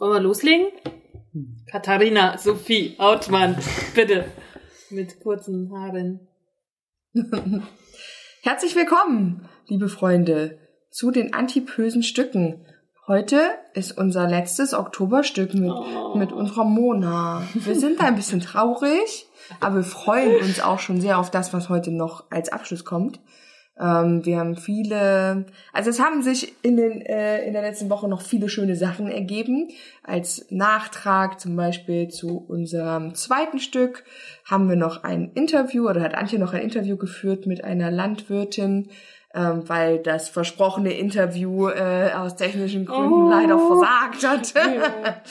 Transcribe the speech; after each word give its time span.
Wollen 0.00 0.12
wir 0.14 0.20
loslegen? 0.20 0.68
Katharina, 1.70 2.38
Sophie, 2.38 2.96
Hautmann, 2.98 3.58
bitte. 3.94 4.24
Mit 4.88 5.20
kurzen 5.20 5.70
Haaren. 5.70 6.26
Herzlich 8.42 8.74
willkommen, 8.74 9.46
liebe 9.66 9.90
Freunde, 9.90 10.58
zu 10.90 11.10
den 11.10 11.34
antipösen 11.34 12.02
Stücken. 12.02 12.64
Heute 13.06 13.42
ist 13.74 13.92
unser 13.98 14.26
letztes 14.26 14.72
Oktoberstück 14.72 15.52
mit, 15.52 15.70
Oh. 15.70 16.14
mit 16.16 16.32
unserer 16.32 16.64
Mona. 16.64 17.42
Wir 17.52 17.74
sind 17.78 18.00
ein 18.00 18.14
bisschen 18.16 18.40
traurig, 18.40 19.26
aber 19.60 19.76
wir 19.76 19.84
freuen 19.84 20.40
uns 20.40 20.60
auch 20.60 20.78
schon 20.78 21.02
sehr 21.02 21.18
auf 21.18 21.30
das, 21.30 21.52
was 21.52 21.68
heute 21.68 21.90
noch 21.90 22.24
als 22.30 22.48
Abschluss 22.50 22.86
kommt. 22.86 23.20
Ähm, 23.80 24.24
wir 24.26 24.38
haben 24.38 24.56
viele, 24.56 25.46
also 25.72 25.90
es 25.90 26.00
haben 26.00 26.22
sich 26.22 26.52
in, 26.62 26.76
den, 26.76 27.00
äh, 27.00 27.44
in 27.46 27.54
der 27.54 27.62
letzten 27.62 27.88
Woche 27.88 28.08
noch 28.08 28.20
viele 28.20 28.48
schöne 28.48 28.76
Sachen 28.76 29.10
ergeben. 29.10 29.68
Als 30.04 30.46
Nachtrag 30.50 31.40
zum 31.40 31.56
Beispiel 31.56 32.08
zu 32.08 32.44
unserem 32.46 33.14
zweiten 33.14 33.58
Stück 33.58 34.04
haben 34.44 34.68
wir 34.68 34.76
noch 34.76 35.02
ein 35.04 35.30
Interview 35.34 35.88
oder 35.88 36.02
hat 36.02 36.14
Antje 36.14 36.38
noch 36.38 36.52
ein 36.52 36.62
Interview 36.62 36.96
geführt 36.96 37.46
mit 37.46 37.64
einer 37.64 37.90
Landwirtin, 37.90 38.90
ähm, 39.34 39.62
weil 39.66 39.98
das 39.98 40.28
versprochene 40.28 40.92
Interview 40.92 41.68
äh, 41.68 42.10
aus 42.14 42.36
technischen 42.36 42.84
Gründen 42.84 43.12
Oh. 43.26 43.30
leider 43.30 43.58
versagt 43.58 44.26
hat. 44.26 44.54
Ja. 44.54 45.16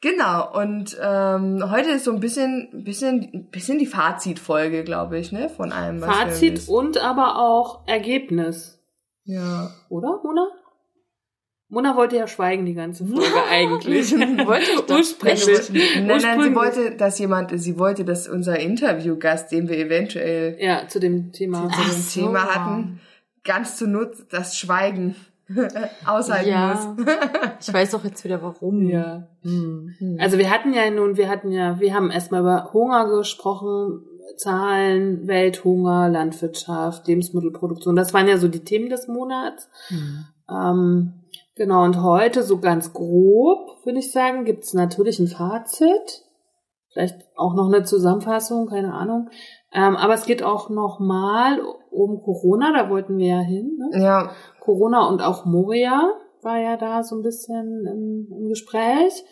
Genau, 0.00 0.56
und 0.56 0.96
ähm, 1.02 1.70
heute 1.70 1.90
ist 1.90 2.04
so 2.04 2.12
ein 2.12 2.20
bisschen, 2.20 2.84
bisschen, 2.84 3.48
bisschen 3.50 3.78
die 3.80 3.86
Fazitfolge, 3.86 4.84
glaube 4.84 5.18
ich, 5.18 5.32
ne? 5.32 5.48
Von 5.48 5.72
allem, 5.72 6.00
was 6.00 6.08
Fazit 6.16 6.68
und 6.68 6.98
aber 6.98 7.38
auch 7.38 7.86
Ergebnis. 7.88 8.80
Ja. 9.24 9.70
Oder, 9.88 10.20
Mona? 10.22 10.46
Mona 11.70 11.96
wollte 11.96 12.16
ja 12.16 12.26
schweigen 12.26 12.64
die 12.64 12.74
ganze 12.74 13.04
Folge 13.04 13.26
eigentlich. 13.50 14.12
Wollte 14.12 14.70
ich 14.70 14.80
doch. 14.86 14.96
Ursprünglich. 14.96 15.70
Nein, 15.70 16.06
nein, 16.22 16.42
sie 16.42 16.54
wollte, 16.54 16.96
dass 16.96 17.18
jemand, 17.18 17.50
sie 17.60 17.78
wollte, 17.78 18.04
dass 18.04 18.28
unser 18.28 18.58
Interviewgast, 18.58 19.50
den 19.52 19.68
wir 19.68 19.76
eventuell 19.78 20.56
Ja, 20.60 20.86
zu 20.88 21.00
dem 21.00 21.32
Thema. 21.32 21.68
zu 21.70 21.82
dem 21.82 22.00
so. 22.00 22.20
Thema 22.20 22.54
hatten, 22.54 23.00
ganz 23.44 23.76
zunutze 23.76 24.26
das 24.30 24.56
Schweigen 24.56 25.14
aushalten 26.06 26.50
Ja. 26.50 26.94
muss. 26.96 27.06
Ich 27.60 27.72
weiß 27.72 27.94
auch 27.94 28.04
jetzt 28.04 28.22
wieder 28.24 28.42
warum. 28.42 28.88
Ja. 28.88 29.28
Hm. 29.42 30.16
Also 30.20 30.38
wir 30.38 30.50
hatten 30.50 30.72
ja 30.72 30.90
nun, 30.90 31.16
wir 31.16 31.28
hatten 31.28 31.50
ja, 31.50 31.80
wir 31.80 31.94
haben 31.94 32.10
erstmal 32.10 32.42
über 32.42 32.72
Hunger 32.72 33.08
gesprochen, 33.08 34.04
Zahlen, 34.36 35.26
Welthunger, 35.26 36.08
Landwirtschaft, 36.08 37.08
Lebensmittelproduktion. 37.08 37.96
Das 37.96 38.14
waren 38.14 38.28
ja 38.28 38.38
so 38.38 38.48
die 38.48 38.64
Themen 38.64 38.88
des 38.90 39.08
Monats. 39.08 39.68
Hm. 39.88 40.24
Ähm, 40.50 41.12
genau, 41.56 41.84
und 41.84 42.02
heute 42.02 42.42
so 42.42 42.58
ganz 42.58 42.92
grob, 42.92 43.84
würde 43.84 43.98
ich 43.98 44.12
sagen, 44.12 44.44
gibt 44.44 44.64
es 44.64 44.74
natürlich 44.74 45.18
ein 45.18 45.28
Fazit. 45.28 46.24
Vielleicht 46.92 47.16
auch 47.36 47.54
noch 47.54 47.66
eine 47.66 47.84
Zusammenfassung, 47.84 48.68
keine 48.68 48.94
Ahnung. 48.94 49.28
Ähm, 49.72 49.96
aber 49.96 50.14
es 50.14 50.24
geht 50.24 50.42
auch 50.42 50.70
noch 50.70 50.98
mal 50.98 51.60
um 51.90 52.22
Corona, 52.22 52.72
da 52.72 52.88
wollten 52.90 53.18
wir 53.18 53.26
ja 53.26 53.40
hin. 53.40 53.76
Ne? 53.78 54.02
Ja, 54.02 54.30
Corona 54.60 55.06
und 55.08 55.20
auch 55.20 55.44
Moria 55.44 56.10
war 56.42 56.58
ja 56.58 56.76
da 56.76 57.02
so 57.02 57.16
ein 57.16 57.22
bisschen 57.22 57.86
im, 57.86 58.28
im 58.32 58.48
Gespräch. 58.48 59.24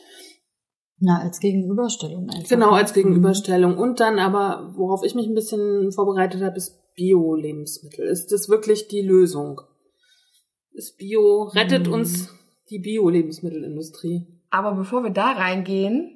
Na, 0.98 1.20
als 1.20 1.40
Gegenüberstellung 1.40 2.28
einfach. 2.30 2.48
Genau, 2.48 2.70
als 2.70 2.92
Gegenüberstellung. 2.94 3.76
Und 3.76 4.00
dann 4.00 4.18
aber, 4.18 4.72
worauf 4.76 5.04
ich 5.04 5.14
mich 5.14 5.26
ein 5.26 5.34
bisschen 5.34 5.92
vorbereitet 5.92 6.42
habe, 6.42 6.56
ist 6.56 6.80
Bio-Lebensmittel. 6.94 8.06
Ist 8.06 8.32
das 8.32 8.48
wirklich 8.48 8.88
die 8.88 9.02
Lösung? 9.02 9.60
Ist 10.72 10.96
Bio, 10.96 11.44
rettet 11.54 11.86
Mhm. 11.86 11.92
uns 11.92 12.30
die 12.70 12.78
Bio-Lebensmittelindustrie? 12.78 14.26
aber 14.48 14.74
bevor 14.74 15.02
wir 15.02 15.10
da 15.10 15.32
reingehen, 15.32 16.15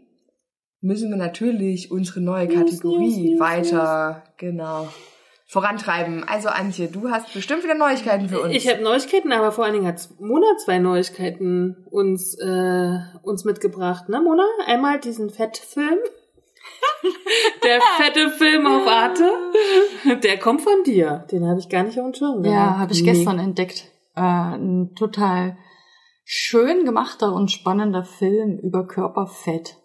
müssen 0.81 1.11
wir 1.11 1.17
natürlich 1.17 1.91
unsere 1.91 2.21
neue 2.21 2.47
News, 2.47 2.57
Kategorie 2.57 3.07
News, 3.07 3.17
News, 3.17 3.41
weiter, 3.41 4.25
genau, 4.37 4.89
vorantreiben. 5.47 6.25
Also 6.25 6.49
Antje, 6.49 6.89
du 6.89 7.11
hast 7.11 7.33
bestimmt 7.35 7.65
wieder 7.65 7.75
Neuigkeiten 7.75 8.29
für 8.29 8.41
uns. 8.41 8.55
Ich 8.55 8.69
habe 8.69 8.83
Neuigkeiten, 8.83 9.33
aber 9.33 9.53
vor 9.53 9.65
allen 9.65 9.75
Dingen 9.75 9.87
hat 9.87 10.09
Mona 10.19 10.47
zwei 10.65 10.79
Neuigkeiten 10.79 11.77
uns, 11.91 12.35
äh, 12.39 12.99
uns 13.23 13.45
mitgebracht, 13.45 14.09
ne 14.09 14.21
Mona? 14.21 14.45
Einmal 14.67 15.01
diesen 15.01 15.31
Fettfilm. 15.31 15.99
Der 17.65 17.81
fette 17.97 18.31
Film 18.31 18.67
auf 18.67 18.87
Arte. 18.87 19.31
Der 20.23 20.39
kommt 20.39 20.63
von 20.63 20.83
dir. 20.85 21.25
Den 21.31 21.47
habe 21.47 21.59
ich 21.59 21.69
gar 21.69 21.83
nicht 21.83 21.99
auf 21.99 22.05
dem 22.07 22.15
Schirm 22.15 22.45
Ja, 22.45 22.79
habe 22.79 22.93
ich 22.93 23.03
Nee. 23.03 23.13
gestern 23.13 23.39
entdeckt. 23.39 23.87
Äh, 24.15 24.21
ein 24.21 24.95
total 24.95 25.57
schön 26.25 26.85
gemachter 26.85 27.33
und 27.33 27.51
spannender 27.51 28.05
Film 28.05 28.59
über 28.59 28.87
Körperfett. 28.87 29.77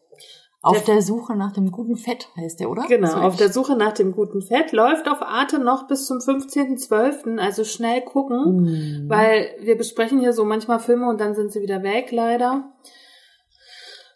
Auf 0.66 0.84
Der- 0.84 0.96
der 0.96 1.02
Suche 1.04 1.36
nach 1.36 1.52
dem 1.54 1.72
guten 1.72 1.96
Fett 1.96 2.28
heißt 2.38 2.60
der, 2.60 2.70
oder? 2.72 2.84
Genau, 2.88 3.14
auf 3.22 3.36
der 3.36 3.52
Suche 3.52 3.76
nach 3.76 3.94
dem 3.94 4.12
guten 4.14 4.42
Fett 4.42 4.72
läuft 4.72 5.08
auf 5.08 5.22
Arte 5.22 5.60
noch 5.60 5.88
bis 5.88 6.08
zum 6.08 6.18
15.12., 6.20 7.38
also 7.40 7.64
schnell 7.64 8.02
gucken, 8.02 8.44
Hm. 8.68 9.06
weil 9.08 9.50
wir 9.62 9.78
besprechen 9.78 10.20
hier 10.20 10.34
so 10.34 10.44
manchmal 10.44 10.80
Filme 10.80 11.08
und 11.08 11.22
dann 11.22 11.36
sind 11.36 11.52
sie 11.52 11.62
wieder 11.62 11.84
weg, 11.84 12.12
leider. 12.12 12.72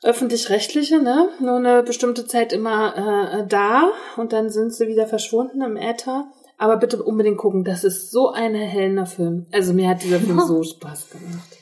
Öffentlich-rechtliche, 0.02 1.02
ne? 1.02 1.30
Nur 1.40 1.58
eine 1.58 1.84
bestimmte 1.84 2.26
Zeit 2.26 2.54
immer 2.54 2.96
äh, 3.42 3.48
da 3.48 3.92
und 4.16 4.32
dann 4.32 4.50
sind 4.50 4.74
sie 4.74 4.88
wieder 4.88 5.08
verschwunden 5.08 5.62
im 5.62 5.76
Äther. 5.76 6.32
Aber 6.58 6.78
bitte 6.78 7.04
unbedingt 7.04 7.38
gucken, 7.38 7.64
das 7.64 7.84
ist 7.84 8.10
so 8.12 8.30
ein 8.32 8.56
erhellender 8.56 9.06
Film. 9.06 9.46
Also 9.52 9.74
mir 9.74 9.90
hat 9.90 10.04
dieser 10.04 10.20
Film 10.20 10.40
so 10.48 10.64
Spaß 10.64 11.10
gemacht. 11.10 11.58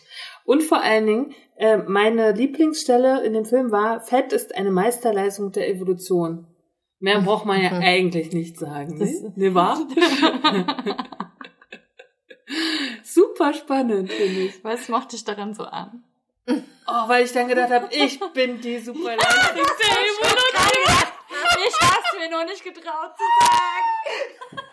Und 0.45 0.63
vor 0.63 0.81
allen 0.81 1.05
Dingen, 1.07 1.33
äh, 1.57 1.77
meine 1.77 2.31
Lieblingsstelle 2.33 3.23
in 3.23 3.33
dem 3.33 3.45
Film 3.45 3.71
war, 3.71 3.99
Fett 4.01 4.31
ist 4.31 4.55
eine 4.55 4.69
Meisterleistung 4.71 5.51
der 5.51 5.67
Evolution. 5.69 6.47
Mehr 6.99 7.21
braucht 7.21 7.45
man 7.45 7.61
ja 7.61 7.71
eigentlich 7.71 8.31
nicht 8.31 8.57
sagen. 8.57 8.97
Ne, 8.97 9.33
ne 9.35 9.55
wahr? 9.55 9.79
Super 13.03 13.53
spannend, 13.53 14.11
finde 14.11 14.41
ich. 14.41 14.63
Was 14.63 14.87
macht 14.87 15.13
dich 15.13 15.23
daran 15.23 15.53
so 15.53 15.63
an? 15.63 16.03
Oh, 16.47 17.07
weil 17.07 17.25
ich 17.25 17.33
dann 17.33 17.47
gedacht 17.47 17.71
habe, 17.71 17.89
ich 17.91 18.19
bin 18.33 18.61
die 18.61 18.77
Superleistung 18.79 19.53
der 19.55 19.97
Evolution. 19.97 20.43
Ich 21.67 21.73
hab's 21.81 22.13
mir 22.17 22.29
noch 22.29 22.45
nicht 22.45 22.63
getraut 22.63 23.11
zu 23.17 23.23
sagen. 23.41 24.66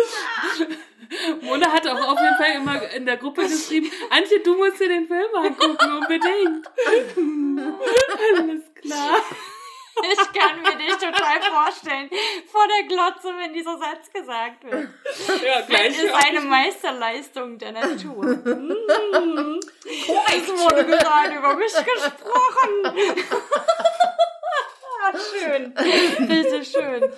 Mona 1.42 1.72
hat 1.72 1.86
auch 1.88 2.12
auf 2.12 2.18
jeden 2.20 2.36
Fall 2.36 2.52
immer 2.56 2.90
in 2.92 3.04
der 3.06 3.16
Gruppe 3.16 3.42
geschrieben, 3.42 3.90
Antje, 4.10 4.40
du 4.40 4.56
musst 4.56 4.80
dir 4.80 4.88
den 4.88 5.06
Film 5.06 5.34
angucken, 5.34 5.92
unbedingt. 5.98 6.70
Alles 8.38 8.62
klar. 8.80 9.22
Ich 10.02 10.32
kann 10.32 10.62
mir 10.62 10.76
dich 10.78 10.94
total 10.94 11.42
vorstellen. 11.42 12.08
Vor 12.50 12.66
der 12.68 12.86
Glotze, 12.88 13.28
wenn 13.38 13.52
dieser 13.52 13.76
Satz 13.76 14.10
gesagt 14.10 14.64
wird. 14.64 14.88
Ja, 15.44 15.60
gleich. 15.62 15.98
ist 15.98 16.14
eine 16.26 16.40
Meisterleistung 16.40 17.58
der 17.58 17.72
Natur. 17.72 18.24
Mm. 18.24 19.60
Es 19.84 20.48
wurde 20.48 20.86
gerade 20.86 21.36
über 21.36 21.54
mich 21.56 21.72
gesprochen. 21.72 22.94
Ah, 25.02 25.16
schön. 25.16 25.72
Bitte 26.28 26.64
schön. 26.64 27.10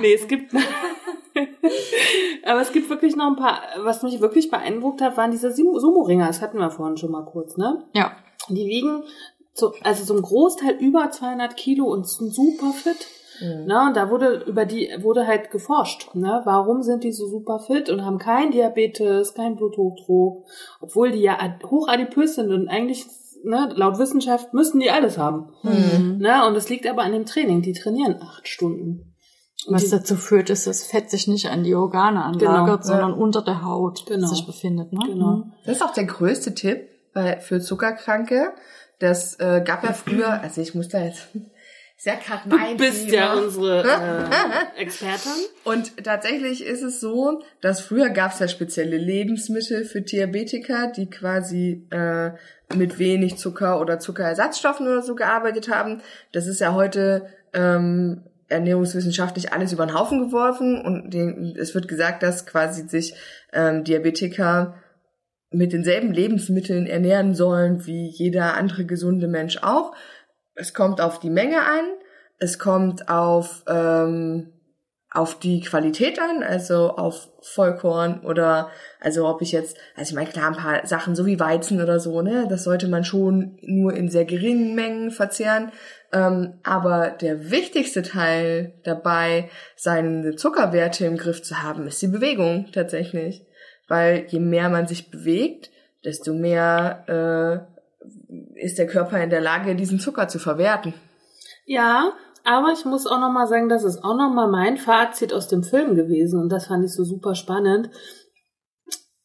Nee, 0.00 0.14
es 0.14 0.26
gibt. 0.28 0.52
Aber 2.44 2.60
es 2.60 2.72
gibt 2.72 2.88
wirklich 2.90 3.16
noch 3.16 3.26
ein 3.28 3.36
paar. 3.36 3.60
Was 3.82 4.02
mich 4.02 4.20
wirklich 4.20 4.50
beeindruckt 4.50 5.00
hat, 5.02 5.16
waren 5.16 5.30
diese 5.30 5.52
Sumo-Ringer. 5.52 6.26
Das 6.26 6.40
hatten 6.42 6.58
wir 6.58 6.70
vorhin 6.70 6.96
schon 6.96 7.10
mal 7.10 7.24
kurz, 7.24 7.56
ne? 7.56 7.84
Ja. 7.94 8.12
Die 8.48 8.66
wiegen 8.66 9.02
so, 9.52 9.72
also 9.82 10.04
so 10.04 10.14
ein 10.14 10.22
Großteil 10.22 10.76
über 10.80 11.10
200 11.10 11.56
Kilo 11.56 11.86
und 11.86 12.08
sind 12.08 12.32
super 12.34 12.72
fit. 12.72 13.06
Na, 13.64 13.86
und 13.88 13.96
da 13.96 14.10
wurde 14.10 14.44
über 14.46 14.66
die 14.66 14.90
wurde 15.00 15.26
halt 15.26 15.50
geforscht, 15.50 16.14
ne? 16.14 16.42
Warum 16.44 16.82
sind 16.82 17.04
die 17.04 17.12
so 17.12 17.26
super 17.26 17.58
fit 17.58 17.88
und 17.88 18.04
haben 18.04 18.18
kein 18.18 18.50
Diabetes, 18.50 19.32
kein 19.32 19.56
Bluthochdruck, 19.56 20.44
obwohl 20.82 21.10
die 21.10 21.22
ja 21.22 21.38
ad- 21.40 21.64
hochadipös 21.64 22.34
sind 22.34 22.50
und 22.52 22.68
eigentlich, 22.68 23.06
ne, 23.44 23.72
laut 23.74 23.98
Wissenschaft 23.98 24.52
müssten 24.54 24.80
die 24.80 24.90
alles 24.90 25.18
haben. 25.18 25.48
Mhm. 25.62 26.18
Ne? 26.18 26.46
Und 26.46 26.56
es 26.56 26.68
liegt 26.68 26.86
aber 26.86 27.02
an 27.02 27.12
dem 27.12 27.26
Training. 27.26 27.62
Die 27.62 27.72
trainieren 27.72 28.20
acht 28.20 28.48
Stunden. 28.48 29.14
Und 29.66 29.74
Was 29.74 29.84
die, 29.84 29.90
dazu 29.90 30.16
führt, 30.16 30.48
ist, 30.50 30.66
dass 30.66 30.84
Fett 30.84 31.10
sich 31.10 31.28
nicht 31.28 31.50
an 31.50 31.64
die 31.64 31.74
Organe 31.74 32.24
anlagert, 32.24 32.82
Genau, 32.82 32.94
sondern 32.94 33.12
unter 33.12 33.42
der 33.42 33.62
Haut 33.64 34.06
Genau. 34.06 34.26
sich 34.26 34.46
befindet. 34.46 34.92
Ne? 34.92 35.00
Genau. 35.06 35.36
Mhm. 35.36 35.52
Das 35.66 35.76
ist 35.76 35.82
auch 35.82 35.92
der 35.92 36.04
größte 36.04 36.54
Tipp, 36.54 36.88
bei, 37.12 37.40
für 37.40 37.60
Zuckerkranke. 37.60 38.52
Das 38.98 39.38
äh, 39.40 39.62
gab 39.64 39.82
ja 39.84 39.92
früher, 39.92 40.40
also 40.40 40.60
ich 40.60 40.74
muss 40.74 40.88
da 40.88 41.00
jetzt 41.00 41.28
ist 42.00 42.06
ja 42.06 42.14
gerade 42.14 42.48
mein 42.48 42.78
Du 42.78 42.84
bist 42.84 43.10
Thema. 43.10 43.14
ja 43.14 43.34
unsere 43.34 43.82
äh, 44.78 44.80
Expertin. 44.80 45.32
Und 45.64 46.02
tatsächlich 46.02 46.64
ist 46.64 46.80
es 46.80 46.98
so, 46.98 47.42
dass 47.60 47.82
früher 47.82 48.08
gab 48.08 48.32
es 48.32 48.38
ja 48.38 48.48
spezielle 48.48 48.96
Lebensmittel 48.96 49.84
für 49.84 50.00
Diabetiker, 50.00 50.90
die 50.96 51.10
quasi 51.10 51.86
äh, 51.90 52.30
mit 52.74 52.98
wenig 52.98 53.36
Zucker 53.36 53.82
oder 53.82 53.98
Zuckerersatzstoffen 53.98 54.86
oder 54.86 55.02
so 55.02 55.14
gearbeitet 55.14 55.68
haben. 55.68 56.00
Das 56.32 56.46
ist 56.46 56.62
ja 56.62 56.72
heute 56.72 57.26
ähm, 57.52 58.22
ernährungswissenschaftlich 58.48 59.52
alles 59.52 59.74
über 59.74 59.84
den 59.84 59.94
Haufen 59.94 60.20
geworfen 60.20 60.80
und 60.80 61.12
den, 61.12 61.54
es 61.60 61.74
wird 61.74 61.86
gesagt, 61.86 62.22
dass 62.22 62.46
quasi 62.46 62.88
sich 62.88 63.12
ähm, 63.52 63.84
Diabetiker 63.84 64.74
mit 65.50 65.74
denselben 65.74 66.12
Lebensmitteln 66.12 66.86
ernähren 66.86 67.34
sollen 67.34 67.84
wie 67.84 68.06
jeder 68.06 68.54
andere 68.54 68.86
gesunde 68.86 69.28
Mensch 69.28 69.58
auch. 69.62 69.92
Es 70.54 70.74
kommt 70.74 71.00
auf 71.00 71.20
die 71.20 71.30
Menge 71.30 71.64
an, 71.64 71.84
es 72.38 72.58
kommt 72.58 73.08
auf 73.08 73.64
ähm, 73.68 74.52
auf 75.12 75.40
die 75.40 75.60
Qualität 75.60 76.20
an, 76.20 76.44
also 76.44 76.90
auf 76.90 77.28
Vollkorn 77.42 78.20
oder 78.20 78.70
also 79.00 79.26
ob 79.26 79.42
ich 79.42 79.50
jetzt, 79.50 79.76
also 79.96 80.10
ich 80.10 80.14
meine 80.14 80.30
klar 80.30 80.46
ein 80.46 80.56
paar 80.56 80.86
Sachen 80.86 81.16
so 81.16 81.26
wie 81.26 81.40
Weizen 81.40 81.82
oder 81.82 81.98
so, 81.98 82.22
ne, 82.22 82.46
das 82.48 82.62
sollte 82.62 82.86
man 82.86 83.02
schon 83.02 83.58
nur 83.62 83.92
in 83.92 84.08
sehr 84.08 84.24
geringen 84.24 84.76
Mengen 84.76 85.10
verzehren. 85.10 85.72
Ähm, 86.12 86.60
aber 86.62 87.10
der 87.10 87.50
wichtigste 87.50 88.02
Teil 88.02 88.74
dabei, 88.84 89.50
seine 89.74 90.36
Zuckerwerte 90.36 91.06
im 91.06 91.16
Griff 91.16 91.42
zu 91.42 91.60
haben, 91.60 91.88
ist 91.88 92.00
die 92.02 92.08
Bewegung 92.08 92.68
tatsächlich, 92.72 93.44
weil 93.88 94.26
je 94.28 94.38
mehr 94.38 94.68
man 94.68 94.86
sich 94.86 95.10
bewegt, 95.10 95.70
desto 96.04 96.32
mehr 96.32 97.66
äh, 97.68 97.69
ist 98.54 98.78
der 98.78 98.86
Körper 98.86 99.22
in 99.22 99.30
der 99.30 99.40
Lage, 99.40 99.74
diesen 99.74 99.98
Zucker 99.98 100.28
zu 100.28 100.38
verwerten. 100.38 100.94
Ja, 101.66 102.12
aber 102.44 102.72
ich 102.72 102.84
muss 102.84 103.06
auch 103.06 103.20
nochmal 103.20 103.46
sagen, 103.46 103.68
das 103.68 103.84
ist 103.84 104.02
auch 104.02 104.16
nochmal 104.16 104.48
mein 104.48 104.76
Fazit 104.76 105.32
aus 105.32 105.48
dem 105.48 105.62
Film 105.62 105.94
gewesen 105.94 106.40
und 106.40 106.48
das 106.48 106.66
fand 106.66 106.84
ich 106.84 106.92
so 106.92 107.04
super 107.04 107.34
spannend. 107.34 107.90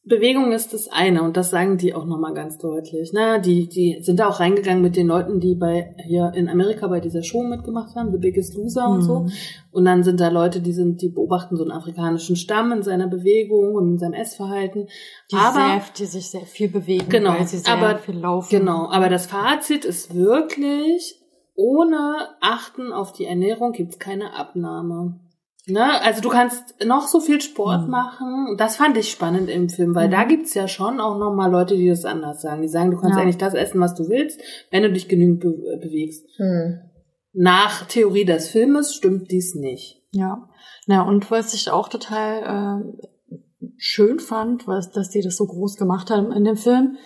Bewegung 0.07 0.51
ist 0.51 0.71
das 0.71 0.87
eine 0.87 1.23
und 1.23 1.35
das 1.35 1.49
sagen 1.49 1.77
die 1.77 1.95
auch 1.95 2.05
nochmal 2.05 2.35
ganz 2.35 2.59
deutlich. 2.59 3.09
Na, 3.11 3.39
die, 3.39 3.67
die 3.67 3.97
sind 4.01 4.19
da 4.19 4.27
auch 4.27 4.39
reingegangen 4.39 4.83
mit 4.83 4.95
den 4.95 5.07
Leuten, 5.07 5.39
die 5.39 5.55
bei 5.55 5.95
hier 6.05 6.31
in 6.35 6.47
Amerika 6.47 6.85
bei 6.87 6.99
dieser 6.99 7.23
Show 7.23 7.41
mitgemacht 7.41 7.95
haben, 7.95 8.11
The 8.11 8.19
Biggest 8.19 8.53
Loser 8.55 8.87
und 8.87 9.01
so. 9.01 9.25
Und 9.71 9.85
dann 9.85 10.03
sind 10.03 10.19
da 10.19 10.27
Leute, 10.29 10.61
die 10.61 10.73
sind, 10.73 11.01
die 11.01 11.09
beobachten 11.09 11.57
so 11.57 11.63
einen 11.63 11.71
afrikanischen 11.71 12.35
Stamm 12.35 12.71
in 12.71 12.83
seiner 12.83 13.07
Bewegung 13.07 13.73
und 13.73 13.93
in 13.93 13.97
seinem 13.97 14.13
Essverhalten. 14.13 14.87
Die, 15.31 15.35
aber 15.35 15.53
sehr, 15.55 15.81
die 15.97 16.05
sich 16.05 16.29
sehr 16.29 16.45
viel 16.45 16.69
bewegen, 16.69 17.09
Genau, 17.09 17.31
weil 17.31 17.47
sie 17.47 17.57
sehr 17.57 17.73
aber- 17.73 17.97
viel 17.97 18.19
laufen. 18.19 18.49
Genau, 18.59 18.87
aber 18.91 19.09
das 19.09 19.25
Fazit 19.25 19.85
ist 19.85 20.13
wirklich, 20.13 21.19
ohne 21.55 22.15
Achten 22.41 22.91
auf 22.93 23.11
die 23.11 23.25
Ernährung 23.25 23.71
gibt's 23.71 23.97
keine 23.97 24.33
Abnahme. 24.35 25.19
Ne? 25.67 26.01
Also 26.01 26.21
du 26.21 26.29
kannst 26.29 26.75
noch 26.85 27.07
so 27.07 27.19
viel 27.19 27.41
Sport 27.41 27.85
Mhm. 27.85 27.89
machen. 27.89 28.55
Das 28.57 28.75
fand 28.75 28.97
ich 28.97 29.09
spannend 29.09 29.49
im 29.49 29.67
Film, 29.69 29.95
weil 29.95 30.09
da 30.09 30.23
gibt's 30.23 30.53
ja 30.53 30.67
schon 30.67 30.99
auch 30.99 31.17
noch 31.17 31.33
mal 31.33 31.49
Leute, 31.51 31.75
die 31.75 31.87
das 31.89 32.05
anders 32.05 32.41
sagen. 32.41 32.61
Die 32.61 32.67
sagen, 32.67 32.91
du 32.91 32.97
kannst 32.97 33.17
Ja. 33.17 33.23
eigentlich 33.23 33.37
das 33.37 33.53
essen, 33.55 33.81
was 33.81 33.95
du 33.95 34.07
willst, 34.07 34.39
wenn 34.71 34.83
du 34.83 34.91
dich 34.91 35.07
genügend 35.07 35.39
be 35.39 35.53
bewegst. 35.81 36.25
Hm. 36.37 36.79
Nach 37.33 37.85
Theorie 37.87 38.25
des 38.25 38.49
Filmes 38.49 38.93
stimmt 38.93 39.31
dies 39.31 39.55
nicht. 39.55 40.01
Ja. 40.11 40.47
Na, 40.87 41.01
und 41.01 41.31
was 41.31 41.53
ich 41.55 41.69
auch 41.71 41.89
total 41.89 42.83
äh, 42.93 43.67
schön 43.77 44.19
fand, 44.19 44.67
was, 44.67 44.91
dass 44.91 45.09
die 45.09 45.21
das 45.21 45.35
so 45.35 45.45
groß 45.47 45.77
gemacht 45.77 46.11
haben 46.11 46.31
in 46.31 46.43
dem 46.45 46.57
Film, 46.57 46.97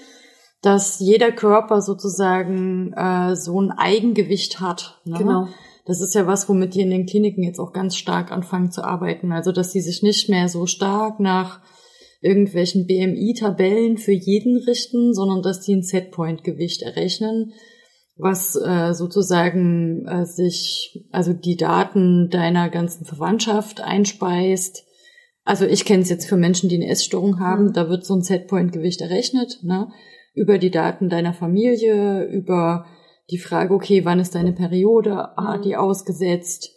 dass 0.61 0.99
jeder 0.99 1.31
Körper 1.31 1.81
sozusagen 1.81 2.91
äh, 2.93 3.35
so 3.35 3.59
ein 3.61 3.71
Eigengewicht 3.71 4.59
hat. 4.59 4.99
Ne? 5.05 5.17
Genau. 5.17 5.47
Das 5.89 6.01
ist 6.01 6.13
ja 6.13 6.27
was, 6.27 6.47
womit 6.47 6.75
die 6.75 6.81
in 6.81 6.91
den 6.91 7.07
Kliniken 7.07 7.41
jetzt 7.41 7.59
auch 7.59 7.73
ganz 7.73 7.95
stark 7.95 8.31
anfangen 8.31 8.71
zu 8.71 8.83
arbeiten. 8.83 9.31
Also, 9.31 9.51
dass 9.51 9.71
die 9.71 9.81
sich 9.81 10.03
nicht 10.03 10.29
mehr 10.29 10.47
so 10.47 10.67
stark 10.67 11.19
nach 11.19 11.61
irgendwelchen 12.21 12.85
BMI-Tabellen 12.85 13.97
für 13.97 14.11
jeden 14.11 14.57
richten, 14.57 15.15
sondern 15.15 15.41
dass 15.41 15.61
die 15.61 15.73
ein 15.73 15.81
Setpoint-Gewicht 15.81 16.83
errechnen, 16.83 17.53
was 18.17 18.55
äh, 18.55 18.93
sozusagen 18.93 20.05
äh, 20.05 20.27
sich, 20.27 21.07
also 21.11 21.33
die 21.33 21.57
Daten 21.57 22.29
deiner 22.29 22.69
ganzen 22.69 23.05
Verwandtschaft 23.05 23.81
einspeist. 23.81 24.83
Also 25.43 25.65
ich 25.65 25.85
kenne 25.85 26.03
es 26.03 26.09
jetzt 26.09 26.29
für 26.29 26.37
Menschen, 26.37 26.69
die 26.69 26.75
eine 26.75 26.89
Essstörung 26.89 27.39
haben, 27.39 27.69
Mhm. 27.69 27.73
da 27.73 27.89
wird 27.89 28.05
so 28.05 28.13
ein 28.13 28.21
Setpoint-Gewicht 28.21 29.01
errechnet, 29.01 29.57
ne? 29.63 29.87
über 30.35 30.59
die 30.59 30.69
Daten 30.69 31.09
deiner 31.09 31.33
Familie, 31.33 32.25
über 32.25 32.85
die 33.31 33.37
Frage, 33.37 33.73
okay, 33.73 34.05
wann 34.05 34.19
ist 34.19 34.35
deine 34.35 34.53
Periode, 34.53 35.15
hat 35.37 35.59
Mhm. 35.59 35.63
die 35.63 35.75
ausgesetzt, 35.75 36.71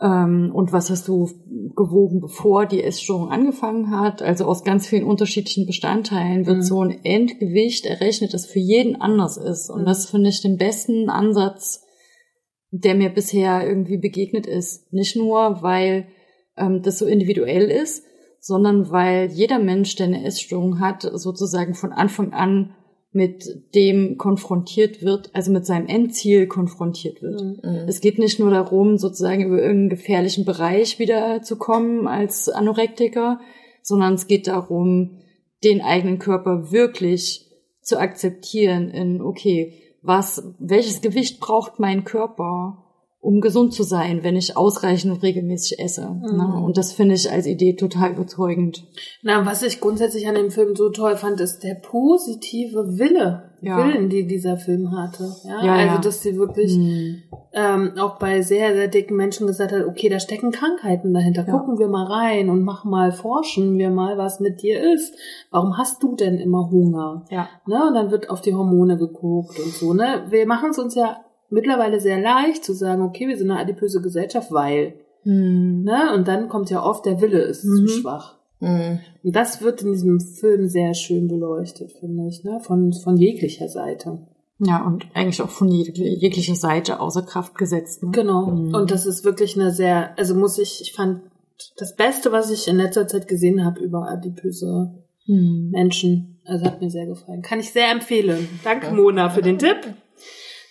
ähm, 0.00 0.50
und 0.52 0.72
was 0.72 0.90
hast 0.90 1.06
du 1.08 1.30
gewogen, 1.76 2.20
bevor 2.20 2.66
die 2.66 2.82
Essstörung 2.82 3.30
angefangen 3.30 3.90
hat. 3.90 4.22
Also 4.22 4.44
aus 4.44 4.64
ganz 4.64 4.86
vielen 4.86 5.04
unterschiedlichen 5.04 5.66
Bestandteilen 5.66 6.46
wird 6.46 6.58
Mhm. 6.58 6.62
so 6.62 6.82
ein 6.82 7.04
Endgewicht 7.04 7.86
errechnet, 7.86 8.34
das 8.34 8.46
für 8.46 8.58
jeden 8.58 9.00
anders 9.00 9.36
ist. 9.36 9.70
Und 9.70 9.82
Mhm. 9.82 9.86
das 9.86 10.06
finde 10.10 10.30
ich 10.30 10.42
den 10.42 10.56
besten 10.58 11.08
Ansatz, 11.10 11.84
der 12.70 12.96
mir 12.96 13.08
bisher 13.10 13.66
irgendwie 13.66 13.98
begegnet 13.98 14.46
ist. 14.46 14.92
Nicht 14.92 15.16
nur, 15.16 15.62
weil 15.62 16.08
ähm, 16.56 16.82
das 16.82 16.98
so 16.98 17.06
individuell 17.06 17.70
ist, 17.70 18.04
sondern 18.40 18.90
weil 18.90 19.30
jeder 19.32 19.58
Mensch, 19.58 19.96
der 19.96 20.06
eine 20.06 20.24
Essstörung 20.24 20.80
hat, 20.80 21.02
sozusagen 21.14 21.74
von 21.74 21.92
Anfang 21.92 22.32
an 22.32 22.74
mit 23.14 23.74
dem 23.74 24.18
konfrontiert 24.18 25.02
wird, 25.02 25.30
also 25.34 25.52
mit 25.52 25.64
seinem 25.64 25.86
Endziel 25.86 26.46
konfrontiert 26.48 27.22
wird. 27.22 27.40
Mhm. 27.62 27.86
Es 27.86 28.00
geht 28.00 28.18
nicht 28.18 28.40
nur 28.40 28.50
darum, 28.50 28.98
sozusagen 28.98 29.46
über 29.46 29.58
irgendeinen 29.58 29.88
gefährlichen 29.88 30.44
Bereich 30.44 30.98
wieder 30.98 31.42
zu 31.42 31.56
kommen 31.56 32.08
als 32.08 32.48
Anorektiker, 32.48 33.40
sondern 33.82 34.14
es 34.14 34.26
geht 34.26 34.48
darum, 34.48 35.18
den 35.62 35.80
eigenen 35.80 36.18
Körper 36.18 36.72
wirklich 36.72 37.50
zu 37.80 37.98
akzeptieren 37.98 38.90
in, 38.90 39.20
okay, 39.22 39.74
was, 40.02 40.54
welches 40.58 41.00
Gewicht 41.00 41.40
braucht 41.40 41.78
mein 41.78 42.04
Körper, 42.04 42.83
um 43.24 43.40
gesund 43.40 43.72
zu 43.72 43.82
sein, 43.84 44.22
wenn 44.22 44.36
ich 44.36 44.54
ausreichend 44.54 45.10
und 45.10 45.22
regelmäßig 45.22 45.78
esse. 45.80 46.02
Ne? 46.02 46.60
Und 46.62 46.76
das 46.76 46.92
finde 46.92 47.14
ich 47.14 47.30
als 47.32 47.46
Idee 47.46 47.72
total 47.74 48.10
überzeugend. 48.12 48.84
Na, 49.22 49.46
was 49.46 49.62
ich 49.62 49.80
grundsätzlich 49.80 50.28
an 50.28 50.34
dem 50.34 50.50
Film 50.50 50.76
so 50.76 50.90
toll 50.90 51.16
fand, 51.16 51.40
ist 51.40 51.60
der 51.64 51.74
positive 51.76 52.98
Wille, 52.98 53.50
Ja. 53.62 53.78
Willen, 53.78 54.10
die 54.10 54.26
dieser 54.26 54.58
Film 54.58 54.92
hatte. 54.92 55.34
Ja, 55.44 55.64
Ja, 55.64 55.72
also 55.74 55.94
ja. 55.94 56.00
dass 56.02 56.22
sie 56.22 56.36
wirklich 56.36 56.74
Hm. 56.74 57.22
ähm, 57.54 57.92
auch 57.98 58.18
bei 58.18 58.42
sehr, 58.42 58.74
sehr 58.74 58.88
dicken 58.88 59.16
Menschen 59.16 59.46
gesagt 59.46 59.72
hat, 59.72 59.86
okay, 59.86 60.10
da 60.10 60.20
stecken 60.20 60.50
Krankheiten 60.50 61.14
dahinter. 61.14 61.44
Gucken 61.44 61.78
wir 61.78 61.88
mal 61.88 62.04
rein 62.04 62.50
und 62.50 62.62
machen 62.62 62.90
mal, 62.90 63.10
forschen 63.10 63.78
wir 63.78 63.88
mal, 63.88 64.18
was 64.18 64.38
mit 64.38 64.60
dir 64.60 64.82
ist. 64.92 65.14
Warum 65.50 65.78
hast 65.78 66.02
du 66.02 66.14
denn 66.14 66.36
immer 66.38 66.70
Hunger? 66.70 67.24
Ja. 67.30 67.48
Ne? 67.66 67.86
Und 67.88 67.94
dann 67.94 68.10
wird 68.10 68.28
auf 68.28 68.42
die 68.42 68.52
Hormone 68.52 68.98
geguckt 68.98 69.58
und 69.58 69.72
so. 69.72 69.94
Ne? 69.94 70.26
Wir 70.28 70.46
machen 70.46 70.68
es 70.70 70.78
uns 70.78 70.94
ja 70.94 71.16
mittlerweile 71.50 72.00
sehr 72.00 72.20
leicht 72.20 72.64
zu 72.64 72.72
sagen, 72.72 73.02
okay, 73.02 73.28
wir 73.28 73.36
sind 73.36 73.50
eine 73.50 73.60
adipöse 73.60 74.00
Gesellschaft, 74.02 74.52
weil. 74.52 74.94
Hm. 75.22 75.82
Ne? 75.84 76.12
Und 76.14 76.28
dann 76.28 76.48
kommt 76.48 76.70
ja 76.70 76.84
oft, 76.84 77.06
der 77.06 77.20
Wille 77.20 77.40
ist 77.40 77.64
Mhm. 77.64 77.86
zu 77.86 77.88
schwach. 77.88 78.38
Mhm. 78.60 79.00
Und 79.22 79.36
das 79.36 79.62
wird 79.62 79.82
in 79.82 79.92
diesem 79.92 80.20
Film 80.20 80.68
sehr 80.68 80.94
schön 80.94 81.28
beleuchtet, 81.28 81.92
finde 81.92 82.28
ich, 82.28 82.44
ne? 82.44 82.60
Von, 82.60 82.92
von 82.92 83.16
jeglicher 83.16 83.68
Seite. 83.68 84.26
Ja, 84.58 84.86
und 84.86 85.06
eigentlich 85.14 85.42
auch 85.42 85.50
von 85.50 85.68
jeg 85.68 85.96
jeglicher 85.96 86.54
Seite 86.54 87.00
außer 87.00 87.22
Kraft 87.22 87.56
gesetzt. 87.56 88.02
Ne? 88.02 88.10
Genau. 88.12 88.46
Mhm. 88.46 88.74
Und 88.74 88.90
das 88.90 89.06
ist 89.06 89.24
wirklich 89.24 89.58
eine 89.58 89.70
sehr, 89.70 90.16
also 90.18 90.34
muss 90.34 90.58
ich, 90.58 90.80
ich 90.80 90.92
fand 90.92 91.22
das 91.76 91.96
Beste, 91.96 92.32
was 92.32 92.50
ich 92.50 92.68
in 92.68 92.76
letzter 92.76 93.06
Zeit 93.06 93.28
gesehen 93.28 93.64
habe 93.64 93.80
über 93.80 94.08
adipöse 94.08 94.94
Hm. 95.26 95.70
Menschen. 95.70 96.38
Also 96.44 96.66
hat 96.66 96.82
mir 96.82 96.90
sehr 96.90 97.06
gefallen. 97.06 97.40
Kann 97.40 97.58
ich 97.58 97.72
sehr 97.72 97.90
empfehlen. 97.90 98.46
Danke, 98.62 98.90
Mona, 98.94 99.30
für 99.30 99.40
den 99.40 99.58
Tipp. 99.58 99.78